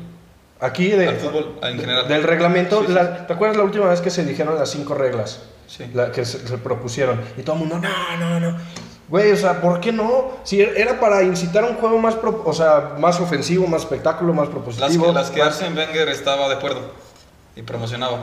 Aquí 0.60 0.88
de, 0.88 1.06
Al 1.06 1.16
fútbol, 1.18 1.54
en 1.62 1.78
general. 1.78 2.08
del 2.08 2.24
reglamento, 2.24 2.80
Sí, 2.80 2.86
sí. 2.88 2.92
la- 2.92 3.28
¿te 3.28 3.32
acuerdas 3.32 3.56
la 3.56 3.62
última 3.62 3.86
vez 3.86 4.00
que 4.00 4.10
se 4.10 4.24
dijeron 4.24 4.56
las 4.56 4.68
cinco 4.68 4.94
reglas? 4.94 5.42
Sí. 5.68 5.84
La 5.94 6.10
que 6.10 6.24
se, 6.24 6.48
se 6.48 6.58
propusieron. 6.58 7.20
Y 7.36 7.42
todo 7.42 7.54
el 7.54 7.60
mundo, 7.60 7.78
no, 7.78 8.16
no, 8.18 8.40
no. 8.40 8.58
Güey, 9.08 9.32
o 9.32 9.36
sea, 9.36 9.60
¿por 9.60 9.80
qué 9.80 9.90
no? 9.90 10.32
Si 10.44 10.60
era 10.60 11.00
para 11.00 11.22
incitar 11.22 11.64
a 11.64 11.66
un 11.68 11.76
juego 11.76 11.98
más, 11.98 12.14
pro- 12.14 12.42
o 12.44 12.52
sea, 12.52 12.94
más 12.98 13.18
ofensivo, 13.20 13.66
más 13.66 13.82
espectáculo, 13.82 14.34
más 14.34 14.46
Las 14.48 14.54
propositivo. 14.54 15.06
que, 15.06 15.12
las 15.12 15.30
que 15.30 15.42
Arsene 15.42 15.74
Wenger 15.74 16.08
estaba 16.10 16.46
de 16.48 16.56
acuerdo 16.56 16.80
y 17.56 17.62
promocionaba. 17.62 18.18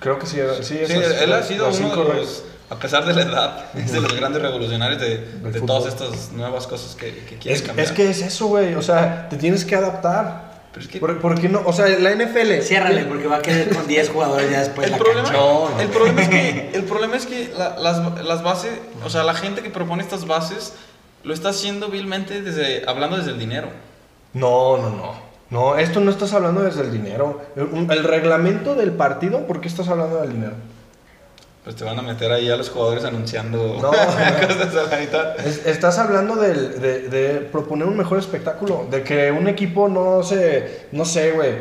Creo 0.00 0.18
que 0.18 0.26
sí, 0.26 0.40
era- 0.40 0.54
sí, 0.56 0.78
Sí, 0.86 0.94
esas- 0.94 1.20
él 1.20 1.32
ha 1.32 1.42
sido 1.42 1.66
las 1.66 1.78
uno 1.78 1.88
de 1.90 1.94
reglas. 1.96 2.16
los, 2.16 2.44
a 2.70 2.76
pesar 2.76 3.04
de 3.04 3.12
la 3.14 3.22
edad, 3.22 3.64
es 3.74 3.92
de 3.92 4.00
los 4.00 4.12
grandes 4.16 4.40
revolucionarios 4.40 4.98
de, 5.00 5.18
de 5.18 5.60
todas 5.60 5.86
estas 5.92 6.32
nuevas 6.32 6.66
cosas 6.66 6.94
que, 6.94 7.14
que 7.26 7.36
quieren 7.38 7.52
Es, 7.52 7.62
cambiar. 7.62 7.86
es 7.86 7.92
que 7.92 8.08
es 8.08 8.22
eso, 8.22 8.46
güey. 8.46 8.74
O 8.76 8.82
sea, 8.82 9.28
te 9.28 9.36
tienes 9.36 9.64
que 9.64 9.76
adaptar. 9.76 10.43
Pero 10.74 10.84
es 10.86 10.92
que- 10.92 10.98
¿Por, 10.98 11.18
por 11.20 11.40
qué 11.40 11.48
no? 11.48 11.62
O 11.64 11.72
sea, 11.72 11.86
la 11.88 12.10
NFL. 12.10 12.60
Ciérrale, 12.62 13.04
porque 13.04 13.26
va 13.28 13.36
a 13.36 13.42
quedar 13.42 13.68
con 13.74 13.86
10 13.86 14.10
jugadores 14.10 14.50
ya 14.50 14.58
después 14.60 14.86
el 14.86 14.92
la 14.92 14.98
problema, 14.98 15.30
no, 15.32 15.68
el 15.80 15.86
no. 15.86 15.92
problema 15.92 16.22
es 16.22 16.28
que, 16.28 16.70
el 16.74 16.84
problema 16.84 17.16
es 17.16 17.26
que 17.26 17.52
la- 17.56 17.76
las, 17.78 18.24
las 18.24 18.42
bases, 18.42 18.72
o 19.04 19.08
sea, 19.08 19.22
la 19.22 19.34
gente 19.34 19.62
que 19.62 19.70
propone 19.70 20.02
estas 20.02 20.26
bases 20.26 20.74
lo 21.22 21.32
está 21.32 21.50
haciendo 21.50 21.88
vilmente 21.88 22.42
desde, 22.42 22.82
hablando 22.88 23.16
desde 23.16 23.30
el 23.30 23.38
dinero. 23.38 23.68
No, 24.32 24.76
no, 24.78 24.90
no. 24.90 25.24
No, 25.50 25.76
esto 25.76 26.00
no 26.00 26.10
estás 26.10 26.32
hablando 26.32 26.62
desde 26.62 26.80
el 26.80 26.90
dinero. 26.90 27.40
El, 27.54 27.88
el 27.90 28.02
reglamento 28.04 28.74
del 28.74 28.90
partido, 28.92 29.46
¿por 29.46 29.60
qué 29.60 29.68
estás 29.68 29.88
hablando 29.88 30.20
del 30.20 30.32
dinero? 30.32 30.54
Pues 31.64 31.76
te 31.76 31.84
van 31.84 31.98
a 31.98 32.02
meter 32.02 32.30
ahí 32.30 32.50
a 32.50 32.56
los 32.56 32.68
jugadores 32.68 33.04
anunciando 33.06 33.78
No. 33.80 33.88
cosas 34.46 34.76
a 34.76 34.90
la 34.90 34.96
mitad. 35.00 35.40
Es- 35.40 35.64
estás 35.64 35.98
hablando 35.98 36.36
de, 36.36 36.52
de 37.08 37.40
proponer 37.40 37.88
un 37.88 37.96
mejor 37.96 38.18
espectáculo, 38.18 38.86
de 38.90 39.02
que 39.02 39.32
un 39.32 39.48
equipo 39.48 39.88
no 39.88 40.22
se, 40.22 40.88
no 40.92 41.06
sé, 41.06 41.30
güey. 41.32 41.52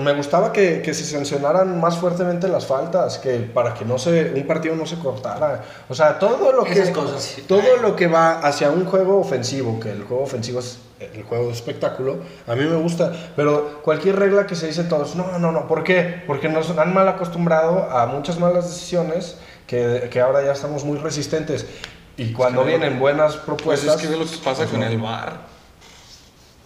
Me 0.00 0.14
gustaba 0.14 0.52
que, 0.52 0.82
que 0.82 0.92
se 0.92 1.04
sancionaran 1.04 1.80
más 1.80 1.96
fuertemente 1.96 2.48
las 2.48 2.66
faltas, 2.66 3.18
que 3.18 3.36
para 3.38 3.72
que 3.72 3.84
no 3.84 3.98
se, 3.98 4.32
un 4.34 4.46
partido 4.48 4.74
no 4.74 4.84
se 4.84 4.96
cortara. 4.98 5.62
O 5.88 5.94
sea, 5.94 6.18
todo 6.18 6.50
lo 6.50 6.64
que, 6.64 6.72
Esas 6.72 6.90
cosas, 6.90 7.22
sí. 7.22 7.42
todo 7.42 7.76
lo 7.80 7.94
que 7.94 8.08
va 8.08 8.40
hacia 8.40 8.70
un 8.70 8.84
juego 8.84 9.20
ofensivo, 9.20 9.78
que 9.78 9.92
el 9.92 10.02
juego 10.02 10.24
ofensivo 10.24 10.58
es 10.58 10.78
el 11.00 11.22
juego 11.24 11.46
de 11.46 11.52
espectáculo, 11.52 12.18
a 12.46 12.54
mí 12.54 12.64
me 12.64 12.76
gusta. 12.76 13.12
Pero 13.36 13.80
cualquier 13.82 14.16
regla 14.18 14.46
que 14.46 14.54
se 14.54 14.66
dice 14.66 14.84
todos, 14.84 15.14
no, 15.16 15.38
no, 15.38 15.52
no, 15.52 15.68
¿por 15.68 15.84
qué? 15.84 16.22
Porque 16.26 16.48
nos 16.48 16.70
han 16.76 16.94
mal 16.94 17.06
acostumbrado 17.08 17.90
a 17.90 18.06
muchas 18.06 18.38
malas 18.38 18.64
decisiones 18.68 19.36
que, 19.66 20.08
que 20.10 20.20
ahora 20.20 20.44
ya 20.44 20.52
estamos 20.52 20.84
muy 20.84 20.98
resistentes. 20.98 21.66
Y 22.16 22.32
cuando 22.32 22.62
que- 22.62 22.68
vienen 22.68 22.98
buenas 22.98 23.32
Pues 23.34 23.44
propuestas. 23.44 23.96
es 23.96 24.02
que 24.02 24.08
ve 24.08 24.16
lo 24.16 24.24
que 24.24 24.36
pasa 24.38 24.62
pues 24.62 24.70
con 24.70 24.80
no. 24.80 24.86
el 24.86 24.98
VAR. 24.98 25.34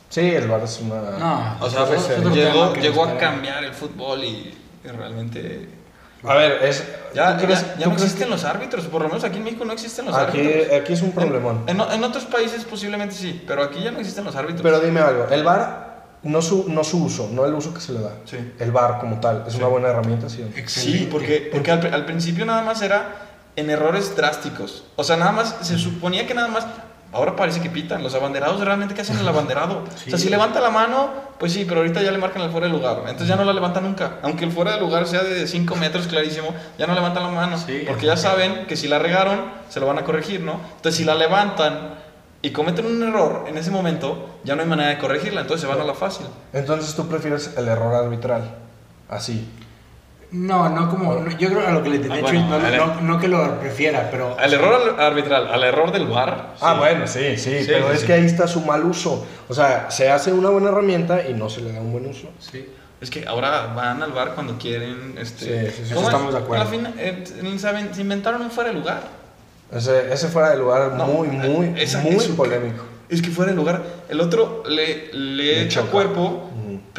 Sí, 0.09 0.21
el 0.35 0.47
VAR 0.49 0.63
es 0.63 0.81
una. 0.81 1.01
No, 1.19 1.57
O 1.61 1.69
sea, 1.71 1.87
tema 1.87 2.31
llegó, 2.35 2.73
que 2.73 2.81
llegó 2.81 3.05
a 3.05 3.17
cambiar 3.19 3.65
el 3.65 3.73
fútbol 3.73 4.23
y, 4.25 4.55
y 4.85 4.89
realmente... 4.89 5.80
A 6.23 6.35
ver, 6.35 6.63
es. 6.65 6.85
Ya, 7.15 7.37
¿tú 7.39 7.45
crees- 7.47 7.61
ya, 7.63 7.67
ya 7.79 7.85
tú 7.85 7.91
no 7.91 7.97
crees 7.97 8.03
existen 8.03 8.31
los 8.31 8.45
árbitros, 8.45 8.85
por 8.87 9.03
lo 9.03 9.09
menos 9.09 9.25
aquí 9.25 9.39
en 9.39 9.45
México 9.45 9.65
no 9.65 9.73
existen 9.73 10.05
los 10.07 10.15
Aquí, 10.17 10.39
árbitros. 10.41 10.81
aquí 10.81 10.93
es 10.93 11.03
un 11.03 11.13
problemón. 11.13 11.65
En, 11.67 11.81
en- 11.81 11.91
en 11.93 12.05
otros 12.05 12.25
países 12.27 12.65
posiblemente 12.65 13.15
sí, 13.15 13.43
pero 13.47 13.63
aquí 13.63 13.83
ya 13.83 13.91
no 13.91 13.99
existen 14.01 14.25
los 14.25 14.37
árbitros. 14.37 14.63
Pero 14.63 14.81
dime 14.81 15.01
algo, 15.01 15.27
el 15.31 15.43
VAR, 15.43 15.91
no 16.23 16.43
su, 16.43 16.67
no 16.69 16.85
su 16.85 17.05
uso, 17.05 17.29
no 17.33 17.47
el 17.47 17.55
uso 17.55 17.73
que 17.73 17.81
se 17.81 17.93
le 17.93 18.01
da. 18.01 18.13
Sí. 18.27 18.37
El 18.59 18.71
VAR 18.71 18.99
como 19.01 19.19
tal, 19.19 19.45
es 19.49 19.55
una 19.55 19.67
buena 19.69 19.89
herramienta, 19.89 20.29
sí. 20.29 20.45
Sí, 20.67 21.09
porque, 21.11 21.49
porque 21.53 21.71
al, 21.71 21.93
al 21.95 22.05
principio 22.05 22.45
nada 22.45 22.63
más 22.63 22.83
era 22.83 23.27
en 23.57 23.71
errores 23.71 24.15
drásticos. 24.15 24.85
O 24.97 25.05
sea, 25.05 25.17
nada 25.17 25.33
más, 25.33 25.57
se 25.63 25.79
suponía 25.79 26.27
que 26.27 26.35
nada 26.35 26.49
más... 26.49 26.67
Ahora 27.13 27.35
parece 27.35 27.61
que 27.61 27.69
pitan. 27.71 28.03
Los 28.05 28.15
abanderados 28.15 28.61
realmente, 28.61 28.95
¿qué 28.95 29.01
hacen 29.01 29.19
el 29.19 29.27
abanderado? 29.27 29.83
O 29.83 29.99
sea, 30.09 30.17
Sí. 30.17 30.25
si 30.25 30.29
levanta 30.31 30.61
la 30.61 30.71
mano, 30.71 31.11
pues 31.39 31.53
sí, 31.53 31.65
pero 31.67 31.81
ahorita 31.81 32.03
ya 32.03 32.13
le 32.13 32.19
marcan 32.19 32.43
el 32.43 32.51
fuera 32.51 32.69
de 32.69 32.73
lugar. 32.73 32.99
Entonces 33.01 33.27
ya 33.27 33.35
no 33.37 33.45
la 33.45 33.53
levanta 33.53 33.81
nunca. 33.81 34.19
Aunque 34.23 34.45
el 34.45 34.53
fuera 34.53 34.75
de 34.75 34.81
lugar 34.81 35.07
sea 35.09 35.23
de 35.25 35.47
5 35.49 35.75
metros 35.77 36.07
clarísimo, 36.07 36.55
ya 36.79 36.87
no 36.87 36.95
levantan 36.95 37.25
la 37.25 37.31
mano. 37.31 37.59
Sí, 37.59 37.83
porque 37.87 38.07
ya 38.07 38.17
sí. 38.17 38.23
saben 38.23 38.67
que 38.67 38.77
si 38.77 38.87
la 38.87 38.99
regaron, 39.01 39.41
se 39.69 39.81
lo 39.81 39.87
van 39.87 39.99
a 39.99 40.05
corregir, 40.05 40.41
¿no? 40.43 40.61
Entonces 40.77 40.97
si 40.97 41.05
la 41.05 41.17
levantan 41.17 41.95
y 42.43 42.51
cometen 42.51 42.87
un 42.87 43.03
error 43.03 43.45
en 43.49 43.59
ese 43.59 43.71
momento, 43.73 44.31
ya 44.45 44.55
no 44.55 44.63
hay 44.63 44.69
manera 44.69 44.91
de 44.91 44.99
corregirla. 44.99 45.41
Entonces 45.41 45.63
se 45.63 45.67
van 45.67 45.81
a 45.81 45.85
la 45.85 45.95
fácil. 45.95 46.27
Entonces 46.53 46.95
tú 46.95 47.09
prefieres 47.09 47.55
el 47.57 47.67
error 47.67 47.93
arbitral, 47.95 48.55
así. 49.09 49.49
No, 50.33 50.69
no 50.69 50.89
como. 50.89 51.15
no, 51.15 51.31
yo 51.39 51.49
creo 51.49 51.67
a 51.67 51.73
lo 51.73 51.83
que 51.83 51.89
le 51.91 51.99
de 51.99 52.13
Ah, 52.13 52.17
hecho, 52.19 52.27
bueno, 52.33 52.49
no, 52.59 52.67
ale- 52.67 52.77
no- 52.77 53.01
no 53.01 53.19
que 53.19 53.27
lo 53.29 53.59
prefiera, 53.59 54.09
pero. 54.11 54.37
Al 54.39 54.53
error 54.53 54.75
al- 54.97 55.01
arbitral, 55.05 55.49
al 55.49 55.65
error 55.65 55.91
del 55.91 56.07
VAR. 56.07 56.55
Ah, 56.61 56.73
sí. 56.75 56.79
bueno, 56.79 57.07
sí, 57.09 57.37
sí, 57.37 57.59
Sí, 57.61 57.65
pero 57.67 57.89
sí, 57.89 57.95
es 57.95 58.01
sí. 58.03 58.07
que 58.07 58.13
ahí 58.13 58.25
está 58.27 58.47
su 58.47 58.61
mal 58.61 58.85
uso. 58.85 59.27
O 59.49 59.55
sea, 59.55 59.91
se 59.91 60.09
hace 60.11 60.33
una 60.33 60.51
buena 60.51 60.69
herramienta 60.69 61.27
y 61.29 61.35
no 61.35 61.49
se 61.49 61.63
le 61.63 61.73
da 61.73 61.81
un 61.81 61.91
buen 61.93 62.07
uso. 62.07 62.29
Sí. 62.39 62.65
Es 63.01 63.11
que 63.11 63.27
ahora 63.27 63.73
van 63.75 64.03
al 64.03 64.13
bar 64.13 64.35
cuando 64.35 64.57
quieren. 64.59 65.15
Este, 65.19 65.71
Sí, 65.71 65.77
sí, 65.79 65.83
sí, 65.89 65.95
¿cómo 65.95 66.07
es? 66.09 66.15
estamos 66.15 66.33
de 66.33 66.39
acuerdo. 66.39 66.63
A 66.63 66.65
la 66.67 66.71
fin, 66.71 66.87
eh, 66.99 67.25
se 67.59 67.95
se 67.95 68.01
inventaron 68.01 68.43
un 68.43 68.51
fuera 68.51 68.71
de 68.71 68.77
lugar. 68.79 69.01
Ese, 69.73 70.13
ese 70.13 70.29
fuera 70.29 70.51
de 70.51 70.59
lugar 70.59 70.93
No, 70.97 71.07
muy, 71.07 71.29
muy, 71.29 71.75
esa- 71.81 72.01
muy 72.03 72.25
polémico. 72.37 72.85
Es 73.09 73.23
que 73.23 73.31
fuera 73.31 73.51
de 73.51 73.57
lugar. 73.57 73.83
El 74.09 74.21
otro 74.21 74.63
le, 74.69 75.09
le 75.13 75.35
Le 75.45 75.63
echa 75.63 75.81
choca. 75.81 75.91
cuerpo. 75.93 76.51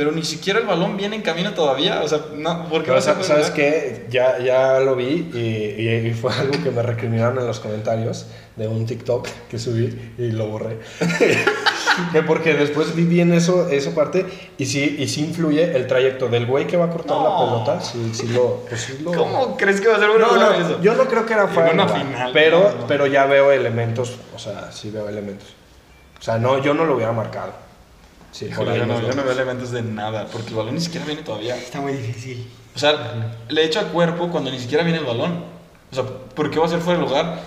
Pero 0.01 0.11
ni 0.13 0.23
siquiera 0.23 0.57
el 0.59 0.65
balón 0.65 0.97
viene 0.97 1.15
en 1.15 1.21
camino 1.21 1.53
todavía. 1.53 2.01
O 2.01 2.07
sea, 2.07 2.21
no, 2.35 2.67
¿por 2.69 2.81
qué 2.81 2.87
Pero 2.89 3.01
¿sabes 3.01 3.29
lugar? 3.29 3.53
qué? 3.53 4.07
Ya, 4.09 4.39
ya 4.39 4.79
lo 4.79 4.95
vi 4.95 5.29
y, 5.31 5.37
y- 5.37 6.07
y 6.07 6.13
fue 6.15 6.33
algo 6.33 6.53
que 6.63 6.71
me 6.71 6.81
recriminaron 6.81 7.37
en 7.37 7.45
los 7.45 7.59
comentarios 7.59 8.25
de 8.55 8.67
un 8.67 8.87
TikTok 8.87 9.27
que 9.47 9.59
subí 9.59 10.13
y 10.17 10.31
lo 10.31 10.47
borré. 10.47 10.79
que 12.11 12.23
porque 12.23 12.55
después 12.55 12.95
vi 12.95 13.03
bien 13.03 13.31
eso, 13.31 13.69
esa 13.69 13.93
parte 13.93 14.25
y 14.57 14.65
sí, 14.65 14.95
y 14.97 15.07
sí 15.07 15.21
influye 15.21 15.75
el 15.75 15.85
trayecto 15.85 16.29
del 16.29 16.47
güey 16.47 16.65
que 16.65 16.77
va 16.77 16.85
a 16.85 16.89
cortar 16.89 17.17
la 17.17 17.23
No. 17.29 17.37
pelota. 17.45 17.79
Sí, 17.81 18.09
sí 18.11 18.27
lo, 18.29 18.65
pues 18.67 18.81
sí 18.81 18.97
lo- 19.03 19.11
¿Cómo 19.11 19.55
crees 19.55 19.79
que 19.81 19.87
va 19.87 19.97
a 19.97 19.99
ser 19.99 20.09
fuera 20.09 20.25
No, 20.25 20.35
no, 20.35 20.53
eso? 20.53 20.81
yo 20.81 20.95
no 20.95 21.05
creo 21.05 21.27
que 21.27 21.33
era 21.33 21.47
fuera 21.47 21.71
una 21.73 21.87
final, 21.87 22.31
pero, 22.33 22.59
no, 22.73 22.81
no. 22.81 22.87
pero 22.87 23.05
ya 23.05 23.25
veo 23.27 23.51
elementos, 23.51 24.17
o 24.35 24.39
sea, 24.39 24.71
sí 24.71 24.89
veo 24.89 25.07
elementos. 25.07 25.49
O 26.19 26.23
sea, 26.23 26.39
no, 26.39 26.57
yo 26.59 26.73
no 26.73 26.85
lo 26.85 26.95
hubiera 26.95 27.11
marcado. 27.11 27.53
Sí, 28.31 28.45
ahí 28.45 28.51
yo, 28.79 28.85
no, 28.85 29.01
yo 29.01 29.13
no 29.13 29.23
veo 29.23 29.31
elementos 29.31 29.71
de 29.71 29.81
nada, 29.81 30.25
porque 30.31 30.49
el 30.49 30.55
balón 30.55 30.75
ni 30.75 30.81
siquiera 30.81 31.05
viene 31.05 31.21
todavía. 31.21 31.55
Está 31.57 31.81
muy 31.81 31.93
difícil. 31.93 32.47
O 32.75 32.79
sea, 32.79 33.33
le 33.49 33.65
echa 33.65 33.83
cuerpo 33.89 34.29
cuando 34.29 34.49
ni 34.51 34.59
siquiera 34.59 34.83
viene 34.83 34.99
el 34.99 35.05
balón. 35.05 35.43
O 35.91 35.95
sea, 35.95 36.03
¿por 36.05 36.49
qué 36.49 36.57
va 36.59 36.65
a 36.65 36.69
ser 36.69 36.79
fuera 36.79 36.99
de 36.99 37.05
lugar? 37.05 37.39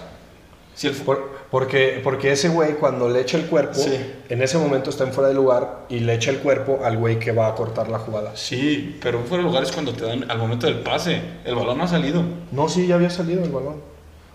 Si 0.74 0.86
el 0.88 0.94
Por- 0.94 1.32
porque, 1.50 2.00
porque 2.02 2.32
ese 2.32 2.48
güey 2.48 2.74
cuando 2.74 3.08
le 3.08 3.20
echa 3.20 3.38
el 3.38 3.46
cuerpo, 3.46 3.74
Sí. 3.78 3.96
en 4.28 4.42
ese 4.42 4.58
momento 4.58 4.90
está 4.90 5.04
en 5.04 5.12
fuera 5.12 5.28
de 5.28 5.34
lugar 5.34 5.86
y 5.88 6.00
le 6.00 6.14
echa 6.14 6.30
el 6.32 6.38
cuerpo 6.40 6.80
al 6.84 6.98
güey 6.98 7.18
que 7.20 7.30
va 7.30 7.46
a 7.46 7.54
cortar 7.54 7.88
la 7.88 8.00
jugada. 8.00 8.36
Sí, 8.36 8.98
pero 9.00 9.20
fuera 9.20 9.38
de 9.44 9.48
lugar 9.48 9.62
es 9.62 9.70
cuando 9.70 9.92
te 9.92 10.04
dan 10.04 10.28
al 10.30 10.36
momento 10.36 10.66
del 10.66 10.80
pase. 10.80 11.22
El 11.44 11.54
balón 11.54 11.78
no 11.78 11.84
ha 11.84 11.88
salido. 11.88 12.24
No, 12.50 12.68
sí, 12.68 12.88
ya 12.88 12.96
había 12.96 13.08
salido 13.10 13.44
el 13.44 13.50
balón. 13.50 13.80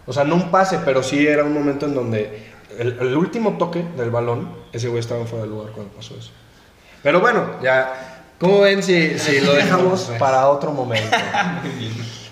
O 0.08 0.14
sea, 0.14 0.24
no 0.24 0.36
un 0.36 0.50
pase, 0.50 0.80
pero 0.86 1.04
sí 1.04 1.28
era 1.28 1.44
un 1.44 1.54
momento 1.54 1.86
en 1.88 1.94
donde 1.94 2.48
el, 2.80 2.98
el 3.02 3.18
último 3.18 3.58
toque 3.58 3.84
del 3.98 4.10
balón, 4.10 4.50
ese 4.72 4.88
güey 4.88 5.02
estaba 5.02 5.20
en 5.20 5.28
fuera 5.28 5.44
de 5.44 5.50
lugar 5.52 5.72
cuando 5.74 5.92
pasó 5.94 6.16
eso. 6.18 6.32
Pero 7.04 7.20
bueno, 7.20 7.58
ya, 7.62 7.94
¿cómo 8.40 8.62
ven 8.62 8.84
si, 8.84 9.18
si 9.20 9.40
lo 9.42 9.54
dejamos 9.54 10.12
para 10.20 10.48
otro 10.50 10.72
momento? 10.72 11.16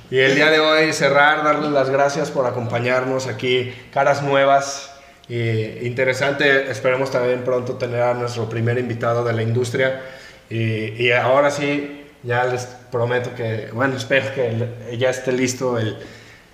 Y 0.10 0.20
el 0.20 0.36
día 0.36 0.50
de 0.50 0.62
hoy 0.62 0.94
cerrar, 0.94 1.44
darles 1.44 1.70
las 1.70 1.90
gracias 1.90 2.32
por 2.32 2.46
acompañarnos 2.46 3.28
aquí, 3.28 3.74
caras 3.92 4.22
nuevas. 4.24 4.90
Y 5.28 5.86
interesante, 5.86 6.72
esperemos 6.72 7.12
también 7.12 7.44
pronto 7.44 7.74
tener 7.74 8.02
a 8.02 8.14
nuestro 8.14 8.48
primer 8.48 8.78
invitado 8.78 9.26
de 9.26 9.34
la 9.34 9.42
industria. 9.42 10.02
Y, 10.50 11.04
y 11.04 11.12
ahora 11.12 11.52
sí, 11.52 12.06
ya 12.24 12.46
les 12.46 12.64
prometo 12.90 13.36
que, 13.36 13.68
bueno, 13.74 13.98
espero 13.98 14.34
que 14.34 14.48
el- 14.48 14.98
ya 14.98 15.10
esté 15.10 15.34
listo 15.34 15.78
el, 15.78 15.98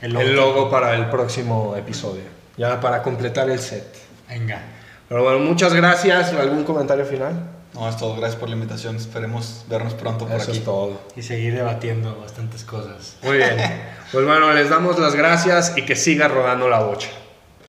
El 0.02 0.18
el 0.18 0.36
logo. 0.36 0.72
para 0.72 0.96
el 0.96 1.12
próximo 1.12 1.76
episodio, 1.78 2.24
ya 2.58 2.82
para 2.82 3.04
completar 3.04 3.52
el 3.52 3.60
set. 3.60 3.86
Venga. 4.28 4.64
Pero 5.08 5.22
bueno, 5.26 5.38
muchas 5.38 5.76
gracias. 5.76 6.34
¿Algún 6.34 6.64
comentario 6.64 7.06
final? 7.06 7.34
No, 7.74 7.90
es 7.90 7.98
todo. 7.98 8.16
Gracias 8.16 8.40
por 8.40 8.50
la 8.50 8.56
invitación. 8.56 8.96
Esperemos 8.96 9.66
vernos 9.68 9.94
pronto 9.96 10.28
por 10.28 10.36
Eso 10.36 10.52
aquí. 10.52 10.60
es 10.60 10.64
todo. 10.66 11.02
Y 11.16 11.24
seguir 11.24 11.56
debatiendo 11.56 12.16
bastantes 12.22 12.64
cosas. 12.64 13.16
Muy 13.24 13.38
bien. 13.38 13.58
Pues 14.14 14.28
bueno, 14.28 14.54
les 14.54 14.70
damos 14.70 15.00
las 15.00 15.16
gracias 15.16 15.74
y 15.76 15.86
que 15.86 15.96
siga 15.96 16.28
rodando 16.28 16.70
la 16.70 16.82
bocha. 16.84 17.10